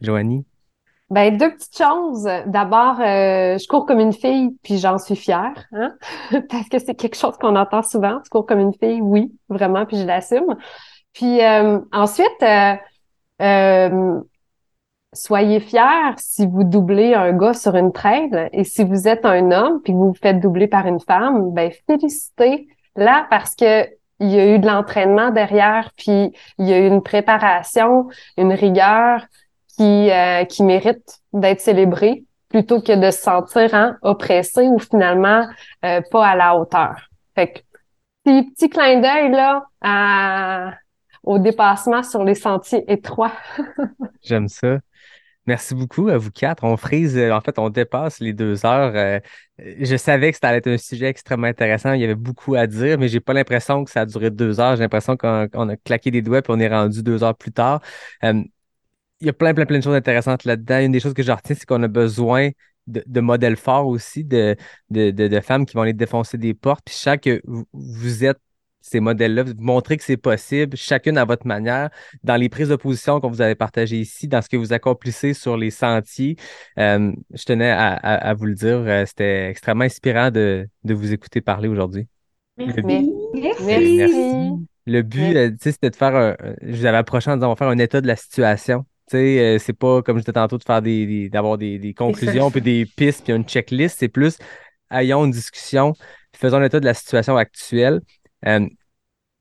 Joanie? 0.00 0.44
Ben, 1.08 1.36
deux 1.36 1.52
petites 1.52 1.78
choses. 1.78 2.28
D'abord, 2.46 3.00
euh, 3.00 3.58
je 3.58 3.68
cours 3.68 3.86
comme 3.86 4.00
une 4.00 4.12
fille, 4.12 4.56
puis 4.64 4.78
j'en 4.78 4.98
suis 4.98 5.14
fière, 5.14 5.64
hein? 5.72 5.94
parce 6.50 6.68
que 6.68 6.80
c'est 6.80 6.96
quelque 6.96 7.16
chose 7.16 7.36
qu'on 7.36 7.54
entend 7.54 7.82
souvent. 7.82 8.20
Tu 8.22 8.28
cours 8.28 8.44
comme 8.44 8.58
une 8.58 8.74
fille, 8.74 9.00
oui, 9.00 9.32
vraiment, 9.48 9.86
puis 9.86 9.98
je 9.98 10.04
l'assume. 10.04 10.56
Puis 11.12 11.44
euh, 11.44 11.78
ensuite, 11.92 12.44
euh, 13.40 14.20
soyez 15.12 15.60
fiers 15.60 16.14
si 16.18 16.46
vous 16.46 16.64
doublez 16.64 17.14
un 17.14 17.32
gars 17.32 17.54
sur 17.54 17.76
une 17.76 17.92
traîne, 17.92 18.48
et 18.52 18.64
si 18.64 18.82
vous 18.82 19.06
êtes 19.06 19.24
un 19.24 19.52
homme, 19.52 19.80
puis 19.82 19.92
que 19.92 19.98
vous 19.98 20.08
vous 20.08 20.18
faites 20.20 20.40
doubler 20.40 20.66
par 20.66 20.86
une 20.86 21.00
femme, 21.00 21.52
ben 21.52 21.70
félicitez 21.86 22.66
là 22.96 23.26
parce 23.30 23.54
que 23.54 23.86
il 24.18 24.30
y 24.30 24.40
a 24.40 24.54
eu 24.54 24.58
de 24.58 24.66
l'entraînement 24.66 25.30
derrière, 25.30 25.90
puis 25.96 26.32
il 26.58 26.66
y 26.66 26.72
a 26.72 26.78
eu 26.78 26.86
une 26.86 27.02
préparation, 27.02 28.08
une 28.38 28.52
rigueur, 28.52 29.26
qui, 29.76 30.10
euh, 30.10 30.44
qui 30.44 30.62
méritent 30.62 31.20
d'être 31.32 31.60
célébrés 31.60 32.24
plutôt 32.48 32.80
que 32.80 32.92
de 32.92 33.10
se 33.10 33.20
sentir 33.20 33.74
hein, 33.74 33.96
oppressé 34.02 34.62
ou 34.68 34.78
finalement 34.78 35.46
euh, 35.84 36.00
pas 36.10 36.26
à 36.26 36.36
la 36.36 36.56
hauteur. 36.56 37.08
Fait 37.34 37.52
que 37.52 37.58
petit, 38.24 38.50
petit 38.50 38.70
clin 38.70 39.00
d'œil 39.00 39.30
là 39.32 39.66
à, 39.82 40.72
au 41.22 41.38
dépassement 41.38 42.02
sur 42.02 42.24
les 42.24 42.34
sentiers 42.34 42.84
étroits. 42.90 43.32
J'aime 44.22 44.48
ça. 44.48 44.78
Merci 45.46 45.76
beaucoup 45.76 46.08
à 46.08 46.18
vous 46.18 46.32
quatre. 46.32 46.64
On 46.64 46.76
frise, 46.76 47.16
euh, 47.16 47.30
en 47.30 47.40
fait, 47.40 47.58
on 47.58 47.68
dépasse 47.68 48.18
les 48.18 48.32
deux 48.32 48.66
heures. 48.66 49.20
je 49.58 49.96
savais 49.96 50.32
que 50.32 50.38
ça 50.40 50.48
allait 50.48 50.58
être 50.58 50.66
un 50.66 50.78
sujet 50.78 51.06
extrêmement 51.06 51.46
intéressant. 51.46 51.92
Il 51.92 52.00
y 52.00 52.04
avait 52.04 52.16
beaucoup 52.16 52.56
à 52.56 52.66
dire, 52.66 52.98
mais 52.98 53.06
j'ai 53.06 53.20
pas 53.20 53.32
l'impression 53.32 53.84
que 53.84 53.90
ça 53.90 54.00
a 54.00 54.06
duré 54.06 54.30
deux 54.30 54.58
heures. 54.58 54.74
J'ai 54.74 54.82
l'impression 54.82 55.16
qu'on 55.16 55.68
a 55.68 55.76
claqué 55.76 56.10
des 56.10 56.22
doigts 56.22 56.42
puis 56.42 56.52
on 56.52 56.58
est 56.58 56.68
rendu 56.68 57.02
deux 57.02 57.22
heures 57.22 57.36
plus 57.36 57.52
tard 57.52 57.80
il 59.20 59.26
y 59.26 59.30
a 59.30 59.32
plein, 59.32 59.54
plein, 59.54 59.66
plein 59.66 59.78
de 59.78 59.84
choses 59.84 59.94
intéressantes 59.94 60.44
là-dedans. 60.44 60.80
Une 60.80 60.92
des 60.92 61.00
choses 61.00 61.14
que 61.14 61.22
je 61.22 61.32
retiens, 61.32 61.56
c'est 61.56 61.66
qu'on 61.66 61.82
a 61.82 61.88
besoin 61.88 62.50
de, 62.86 63.20
modèles 63.20 63.56
forts 63.56 63.86
aussi, 63.86 64.24
de, 64.24 64.56
de, 64.90 65.10
de, 65.10 65.40
femmes 65.40 65.66
qui 65.66 65.74
vont 65.74 65.82
aller 65.82 65.92
défoncer 65.92 66.38
des 66.38 66.54
portes. 66.54 66.82
Puis 66.84 66.94
chaque 66.94 67.22
que 67.22 67.42
vous, 67.72 68.24
êtes 68.24 68.38
ces 68.80 69.00
modèles-là, 69.00 69.42
vous 69.42 69.54
montrez 69.58 69.96
que 69.96 70.04
c'est 70.04 70.16
possible, 70.16 70.76
chacune 70.76 71.18
à 71.18 71.24
votre 71.24 71.46
manière, 71.46 71.90
dans 72.22 72.36
les 72.36 72.48
prises 72.48 72.68
de 72.68 72.76
position 72.76 73.20
qu'on 73.20 73.30
vous 73.30 73.40
avez 73.40 73.56
partagées 73.56 73.98
ici, 73.98 74.28
dans 74.28 74.40
ce 74.42 74.48
que 74.48 74.56
vous 74.56 74.72
accomplissez 74.72 75.34
sur 75.34 75.56
les 75.56 75.70
sentiers. 75.70 76.36
Euh, 76.78 77.12
je 77.34 77.44
tenais 77.44 77.70
à, 77.70 77.94
à, 77.94 78.34
vous 78.34 78.46
le 78.46 78.54
dire, 78.54 78.76
euh, 78.76 79.04
c'était 79.04 79.48
extrêmement 79.50 79.84
inspirant 79.84 80.30
de, 80.30 80.68
de 80.84 80.94
vous 80.94 81.12
écouter 81.12 81.40
parler 81.40 81.68
aujourd'hui. 81.68 82.06
Merci. 82.56 83.12
Merci. 83.34 84.52
Le 84.88 85.02
but, 85.02 85.36
euh, 85.36 85.50
c'était 85.58 85.90
de 85.90 85.96
faire 85.96 86.14
un, 86.14 86.36
je 86.62 86.76
vous 86.76 86.86
avais 86.86 86.98
approché 86.98 87.28
en 87.28 87.34
disant 87.34 87.48
on 87.48 87.50
va 87.50 87.56
faire 87.56 87.68
un 87.68 87.78
état 87.78 88.00
de 88.00 88.06
la 88.06 88.14
situation 88.14 88.84
tu 88.95 88.95
sais, 89.10 89.38
euh, 89.40 89.58
c'est 89.58 89.72
pas 89.72 90.02
comme 90.02 90.16
je 90.16 90.22
disais 90.22 90.32
tantôt 90.32 90.58
de 90.58 90.64
faire 90.64 90.82
des, 90.82 91.28
d'avoir 91.28 91.58
des, 91.58 91.78
des, 91.78 91.94
conclusions 91.94 92.50
puis 92.50 92.60
des 92.60 92.86
pistes 92.86 93.24
puis 93.24 93.32
une 93.32 93.44
checklist. 93.44 93.98
C'est 93.98 94.08
plus 94.08 94.38
ayons 94.90 95.24
une 95.24 95.30
discussion, 95.30 95.94
faisons 96.34 96.58
l'état 96.58 96.80
de 96.80 96.84
la 96.84 96.94
situation 96.94 97.36
actuelle. 97.36 98.00
Euh, 98.46 98.66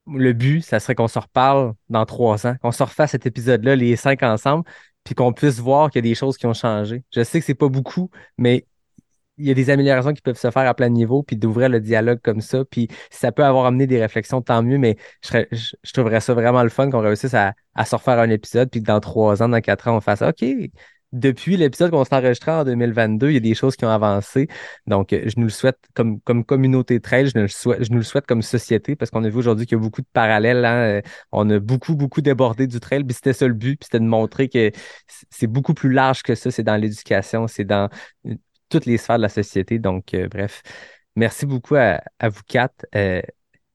le 0.08 0.34
but, 0.34 0.62
ça 0.62 0.80
serait 0.80 0.96
qu'on 0.96 1.08
se 1.08 1.20
reparle 1.20 1.74
dans 1.90 2.06
trois 2.06 2.46
ans, 2.48 2.56
qu'on 2.62 2.72
se 2.72 2.84
refasse 2.84 3.12
cet 3.12 3.26
épisode-là, 3.26 3.76
les 3.76 3.96
cinq 3.96 4.24
ensemble, 4.24 4.64
puis 5.04 5.16
qu'on 5.16 5.34
puisse 5.34 5.60
voir 5.60 5.90
qu'il 5.90 6.00
y 6.00 6.08
a 6.08 6.10
des 6.10 6.16
choses 6.16 6.38
qui 6.38 6.46
ont 6.46 6.54
changé. 6.54 7.04
Je 7.14 7.24
sais 7.24 7.40
que 7.40 7.46
c'est 7.46 7.56
pas 7.56 7.70
beaucoup, 7.70 8.10
mais 8.38 8.66
il 9.38 9.48
y 9.48 9.52
a 9.52 9.54
des 9.54 9.70
améliorations 9.70 10.14
qui 10.14 10.22
peuvent 10.22 10.38
se 10.38 10.52
faire 10.52 10.68
à 10.68 10.74
plein 10.74 10.90
niveau, 10.90 11.24
puis 11.24 11.36
d'ouvrir 11.36 11.70
le 11.70 11.80
dialogue 11.80 12.20
comme 12.24 12.42
ça. 12.42 12.64
Puis 12.66 12.88
si 13.10 13.20
ça 13.20 13.32
peut 13.32 13.44
avoir 13.44 13.66
amené 13.66 13.88
des 13.88 14.00
réflexions, 14.00 14.42
tant 14.42 14.64
mieux, 14.64 14.78
mais 14.78 14.98
je, 15.24 15.92
trouverais 15.94 16.22
ça 16.22 16.34
vraiment 16.34 16.64
le 16.64 16.70
fun 16.70 16.90
qu'on 16.90 17.02
réussisse 17.02 17.34
à, 17.34 17.54
à 17.76 17.86
se 17.86 17.96
refaire 17.96 18.20
un 18.20 18.30
épisode, 18.30 18.70
puis 18.70 18.82
que 18.82 18.88
dans 18.88 19.00
trois 19.00 19.44
ans, 19.44 19.50
dans 19.50 19.62
quatre 19.62 19.88
ans, 19.88 19.98
on 19.98 20.02
fasse 20.02 20.22
OK. 20.22 20.46
Depuis 21.12 21.56
l'épisode 21.56 21.92
qu'on 21.92 22.04
s'est 22.04 22.16
enregistré 22.16 22.52
en 22.52 22.66
2022, 22.66 23.30
il 23.30 23.34
y 23.36 23.38
a 23.38 23.40
des 23.40 23.54
choses 23.54 23.78
qui 23.78 23.86
ont 23.86 23.90
avancé. 23.90 24.50
Donc, 24.86 25.12
je 25.12 25.34
nous 25.38 25.46
le 25.46 25.50
souhaite 25.50 25.78
comme, 25.94 26.20
communauté 26.44 27.00
trail, 27.00 27.28
je 27.28 27.38
nous 27.38 27.44
le 27.44 27.48
souhaite, 27.48 27.84
je 27.86 27.92
nous 27.92 28.00
le 28.00 28.04
souhaite 28.04 28.26
comme 28.26 28.42
société, 28.42 28.98
parce 28.98 29.12
qu'on 29.12 29.24
a 29.24 29.30
vu 29.30 29.38
aujourd'hui 29.38 29.66
qu'il 29.66 29.78
y 29.78 29.80
a 29.80 29.82
beaucoup 29.82 30.02
de 30.02 30.08
parallèles. 30.12 30.66
Hein. 30.66 31.02
On 31.32 31.50
a 31.50 31.60
beaucoup, 31.60 31.96
beaucoup 31.96 32.22
débordé 32.22 32.68
du 32.68 32.82
trail, 32.82 33.06
puis 33.06 33.14
c'était 33.14 33.32
ça 33.32 33.48
le 33.48 33.54
but, 33.54 33.80
puis 33.80 33.86
c'était 33.86 34.00
de 34.00 34.10
montrer 34.10 34.50
que 34.50 34.72
c'est 35.30 35.48
beaucoup 35.48 35.74
plus 35.74 35.92
large 35.92 36.22
que 36.22 36.36
ça. 36.36 36.52
C'est 36.52 36.64
dans 36.64 36.76
l'éducation, 36.76 37.48
c'est 37.48 37.64
dans 37.66 37.90
toutes 38.76 38.86
les 38.86 38.98
sphères 38.98 39.18
de 39.18 39.22
la 39.22 39.30
société. 39.30 39.80
Donc, 39.80 40.14
euh, 40.14 40.28
bref, 40.28 40.62
merci 41.16 41.46
beaucoup 41.46 41.76
à, 41.76 42.02
vous 42.24 42.42
quatre. 42.48 42.86
Euh, 42.96 43.22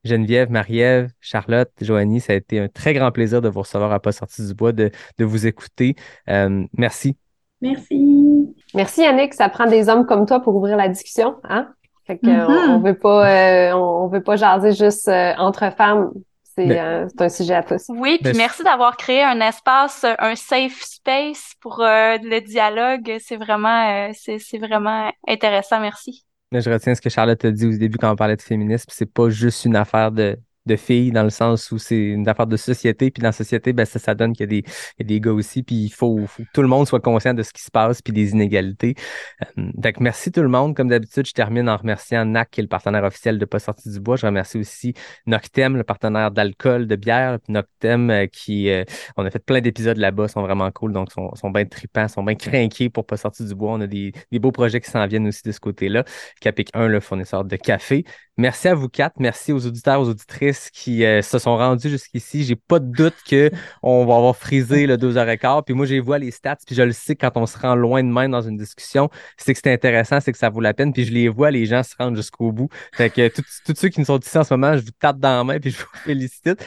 Geneviève, 0.05 0.51
Marie-Ève, 0.51 1.11
Charlotte, 1.21 1.71
Joanie, 1.81 2.21
ça 2.21 2.33
a 2.35 2.37
été 2.37 2.59
un 2.59 2.69
très 2.69 2.95
grand 2.95 3.11
plaisir 3.11 3.41
de 3.41 3.49
vous 3.49 3.61
recevoir 3.61 3.93
à 3.93 4.01
Pas 4.01 4.13
sorti 4.13 4.47
du 4.47 4.55
bois, 4.55 4.73
de, 4.73 4.91
vous 5.19 5.47
écouter. 5.47 5.95
Euh, 6.29 6.65
merci. 6.77 7.17
Merci. 7.61 8.55
Merci 8.75 9.03
Yannick, 9.03 9.35
ça 9.35 9.49
prend 9.49 9.67
des 9.67 9.89
hommes 9.89 10.07
comme 10.07 10.27
toi 10.27 10.41
pour 10.41 10.55
ouvrir 10.55 10.77
la 10.77 10.89
discussion, 10.89 11.37
hein? 11.45 11.69
Fait 12.07 12.19
qu'on 12.19 12.29
mm-hmm. 12.29 12.71
on, 12.71 12.81
veut 12.81 12.99
pas 12.99 13.77
on, 13.77 14.09
veut 14.09 14.23
pas 14.23 14.37
jaser 14.37 14.73
juste 14.73 15.09
entre 15.09 15.71
femmes. 15.77 16.11
Euh, 16.69 17.07
c'est 17.09 17.23
un 17.23 17.29
sujet 17.29 17.55
à 17.55 17.63
tous. 17.63 17.85
Oui, 17.89 18.19
puis 18.23 18.33
merci 18.37 18.63
d'avoir 18.63 18.97
créé 18.97 19.23
un 19.23 19.41
espace, 19.41 20.05
un 20.19 20.35
safe 20.35 20.83
space 20.83 21.55
pour 21.61 21.81
euh, 21.81 22.19
le 22.23 22.41
dialogue. 22.41 23.17
C'est 23.21 23.37
vraiment, 23.37 24.09
euh, 24.09 24.13
c'est 24.15 24.59
vraiment 24.59 25.11
intéressant. 25.29 25.81
Merci. 25.81 26.25
Je 26.53 26.69
retiens 26.71 26.95
ce 26.95 27.01
que 27.01 27.11
Charlotte 27.11 27.45
a 27.45 27.51
dit 27.51 27.67
au 27.67 27.77
début 27.77 27.99
quand 27.99 28.11
on 28.11 28.17
parlait 28.17 28.37
de 28.37 28.43
féminisme. 28.43 28.87
C'est 28.89 29.13
pas 29.13 29.29
juste 29.29 29.65
une 29.65 29.77
affaire 29.77 30.11
de 30.11 30.37
de 30.67 30.77
filles 30.77 31.11
dans 31.11 31.23
le 31.23 31.31
sens 31.31 31.71
où 31.73 31.79
c'est 31.79 31.99
une 31.99 32.29
affaire 32.29 32.47
de 32.47 32.57
société, 32.57 33.11
puis 33.11 33.23
dans 33.23 33.29
la 33.29 33.33
société, 33.33 33.73
ben, 33.73 33.85
ça, 33.85 33.99
ça 33.99 34.15
donne 34.15 34.33
qu'il 34.33 34.53
y, 34.53 34.63
a 35.01 35.05
des, 35.05 35.21
gars 35.21 35.33
aussi, 35.33 35.63
puis 35.63 35.77
il 35.77 35.91
faut, 35.91 36.27
que 36.37 36.43
tout 36.53 36.63
le 36.63 36.69
monde 36.69 36.87
soit 36.87 37.01
conscient 37.01 37.35
de 37.35 37.43
ce 37.43 37.53
qui 37.53 37.63
se 37.63 37.71
passe, 37.71 38.03
puis 38.03 38.13
des 38.13 38.33
inégalités. 38.33 38.95
Euh, 39.43 39.71
donc, 39.75 40.01
merci 40.01 40.31
tout 40.31 40.43
le 40.43 40.49
monde. 40.49 40.77
Comme 40.77 40.89
d'habitude, 40.89 41.27
je 41.27 41.33
termine 41.33 41.69
en 41.69 41.77
remerciant 41.77 42.25
NAC, 42.25 42.51
qui 42.51 42.61
est 42.61 42.63
le 42.63 42.69
partenaire 42.69 43.05
officiel 43.05 43.39
de 43.39 43.45
Pas 43.45 43.59
sorti 43.59 43.91
du 43.91 44.01
bois. 44.01 44.17
Je 44.17 44.27
remercie 44.27 44.59
aussi 44.59 44.95
Noctem, 45.27 45.77
le 45.77 45.85
partenaire 45.85 46.31
d'alcool, 46.31 46.87
de 46.87 46.97
bière, 46.97 47.39
Noctem, 47.49 48.11
euh, 48.11 48.27
qui, 48.27 48.71
euh, 48.71 48.85
on 49.17 49.25
a 49.25 49.31
fait 49.31 49.45
plein 49.45 49.61
d'épisodes 49.61 49.97
là-bas, 49.97 50.29
sont 50.29 50.43
vraiment 50.43 50.71
cool, 50.71 50.93
donc 50.93 51.11
sont, 51.11 51.35
sont 51.35 51.51
bien 51.51 51.65
tripants, 51.65 52.09
sont 52.09 52.23
bien 52.23 52.35
craqués 52.35 52.91
pour 52.91 53.07
Pas 53.07 53.17
sorti 53.17 53.45
du 53.47 53.55
bois. 53.55 53.73
On 53.73 53.81
a 53.81 53.87
des, 53.87 54.13
des 54.31 54.39
beaux 54.39 54.53
projets 54.53 54.81
qui 54.81 54.91
s'en 54.91 55.07
viennent 55.07 55.27
aussi 55.27 55.43
de 55.45 55.53
ce 55.53 55.61
côté-là. 55.61 56.05
Capic 56.41 56.69
1, 56.75 56.89
le 56.89 57.01
fournisseur 57.01 57.45
de 57.45 57.57
café. 57.57 58.05
Merci 58.37 58.69
à 58.69 58.75
vous 58.75 58.89
quatre. 58.89 59.17
Merci 59.19 59.53
aux 59.53 59.67
auditeurs, 59.67 60.01
aux 60.01 60.09
auditrices 60.09 60.50
qui 60.73 61.05
euh, 61.05 61.23
se 61.23 61.39
sont 61.39 61.57
rendus 61.57 61.89
jusqu'ici. 61.89 62.45
J'ai 62.45 62.57
pas 62.57 62.79
de 62.79 62.91
doute 62.91 63.15
qu'on 63.29 64.05
va 64.07 64.17
avoir 64.17 64.37
frisé 64.37 64.87
le 64.87 64.97
deux 64.97 65.17
heures 65.17 65.29
et 65.29 65.39
quart. 65.39 65.65
Puis 65.65 65.75
moi, 65.75 65.87
j'ai 65.87 66.01
vois 66.01 66.19
les 66.19 66.31
stats, 66.31 66.59
puis 66.67 66.75
je 66.75 66.83
le 66.83 66.93
sais 66.93 67.17
quand 67.17 67.37
on 67.37 67.47
se 67.47 67.59
rend 67.59 67.75
loin 67.75 68.03
de 68.03 68.09
main 68.09 68.29
dans 68.29 68.43
une 68.43 68.57
discussion, 68.57 69.09
c'est 69.37 69.55
que 69.55 69.61
c'est 69.63 69.73
intéressant, 69.73 70.21
c'est 70.21 70.33
que 70.33 70.39
ça 70.39 70.49
vaut 70.49 70.61
la 70.61 70.75
peine. 70.75 70.93
Puis 70.93 71.05
je 71.05 71.13
les 71.13 71.29
vois, 71.29 71.51
les 71.51 71.67
gens 71.67 71.83
se 71.83 71.95
rendent 71.99 72.17
jusqu'au 72.17 72.53
bout. 72.53 72.69
Fait 72.93 73.11
que 73.11 73.29
tous 73.29 73.75
ceux 73.77 73.89
qui 73.89 74.01
nous 74.01 74.07
sont 74.07 74.19
ici 74.19 74.37
en 74.39 74.45
ce 74.45 74.55
moment, 74.55 74.77
je 74.77 74.83
vous 74.83 74.91
tape 74.99 75.19
dans 75.19 75.37
la 75.37 75.45
main 75.45 75.59
puis 75.59 75.71
je 75.71 75.79
vous 75.79 75.99
félicite. 76.05 76.65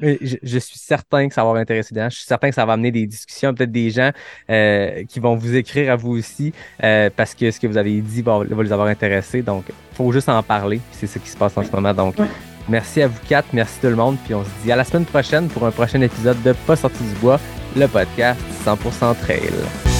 Mais, 0.00 0.18
je, 0.42 0.58
suis 0.58 0.78
certain 0.78 1.28
que 1.28 1.34
ça 1.34 1.44
va 1.44 1.58
intéresser 1.58 1.94
des 1.94 2.00
gens. 2.00 2.10
Je 2.10 2.16
suis 2.16 2.26
certain 2.26 2.48
que 2.48 2.54
ça 2.54 2.64
va 2.64 2.74
amener 2.74 2.90
des 2.90 3.06
discussions, 3.06 3.54
peut-être 3.54 3.72
des 3.72 3.90
gens 3.90 4.10
euh, 4.50 5.04
qui 5.04 5.20
vont 5.20 5.34
vous 5.34 5.54
écrire 5.56 5.92
à 5.92 5.96
vous 5.96 6.12
aussi 6.12 6.52
euh, 6.82 7.10
parce 7.14 7.34
que 7.34 7.50
ce 7.50 7.60
que 7.60 7.66
vous 7.66 7.76
avez 7.76 8.00
dit 8.00 8.22
va, 8.22 8.38
va 8.38 8.62
les 8.62 8.72
avoir 8.72 8.88
intéressés. 8.88 9.42
Donc, 9.42 9.64
faut 9.92 10.12
juste 10.12 10.28
en 10.28 10.42
parler. 10.42 10.80
C'est 10.92 11.06
ce 11.06 11.18
qui 11.18 11.28
se 11.28 11.36
passe 11.36 11.56
en 11.56 11.62
ce 11.62 11.70
moment. 11.70 11.94
Donc, 11.94 12.16
merci 12.68 13.02
à 13.02 13.08
vous 13.08 13.18
quatre, 13.28 13.48
merci 13.52 13.80
tout 13.80 13.88
le 13.88 13.96
monde. 13.96 14.16
Puis 14.24 14.34
on 14.34 14.44
se 14.44 14.50
dit 14.62 14.72
à 14.72 14.76
la 14.76 14.84
semaine 14.84 15.04
prochaine 15.04 15.48
pour 15.48 15.66
un 15.66 15.70
prochain 15.70 16.00
épisode 16.00 16.42
de 16.42 16.52
Pas 16.52 16.76
sorti 16.76 17.02
du 17.02 17.14
bois, 17.20 17.40
le 17.76 17.86
podcast 17.86 18.40
100% 18.66 19.16
trail. 19.20 19.93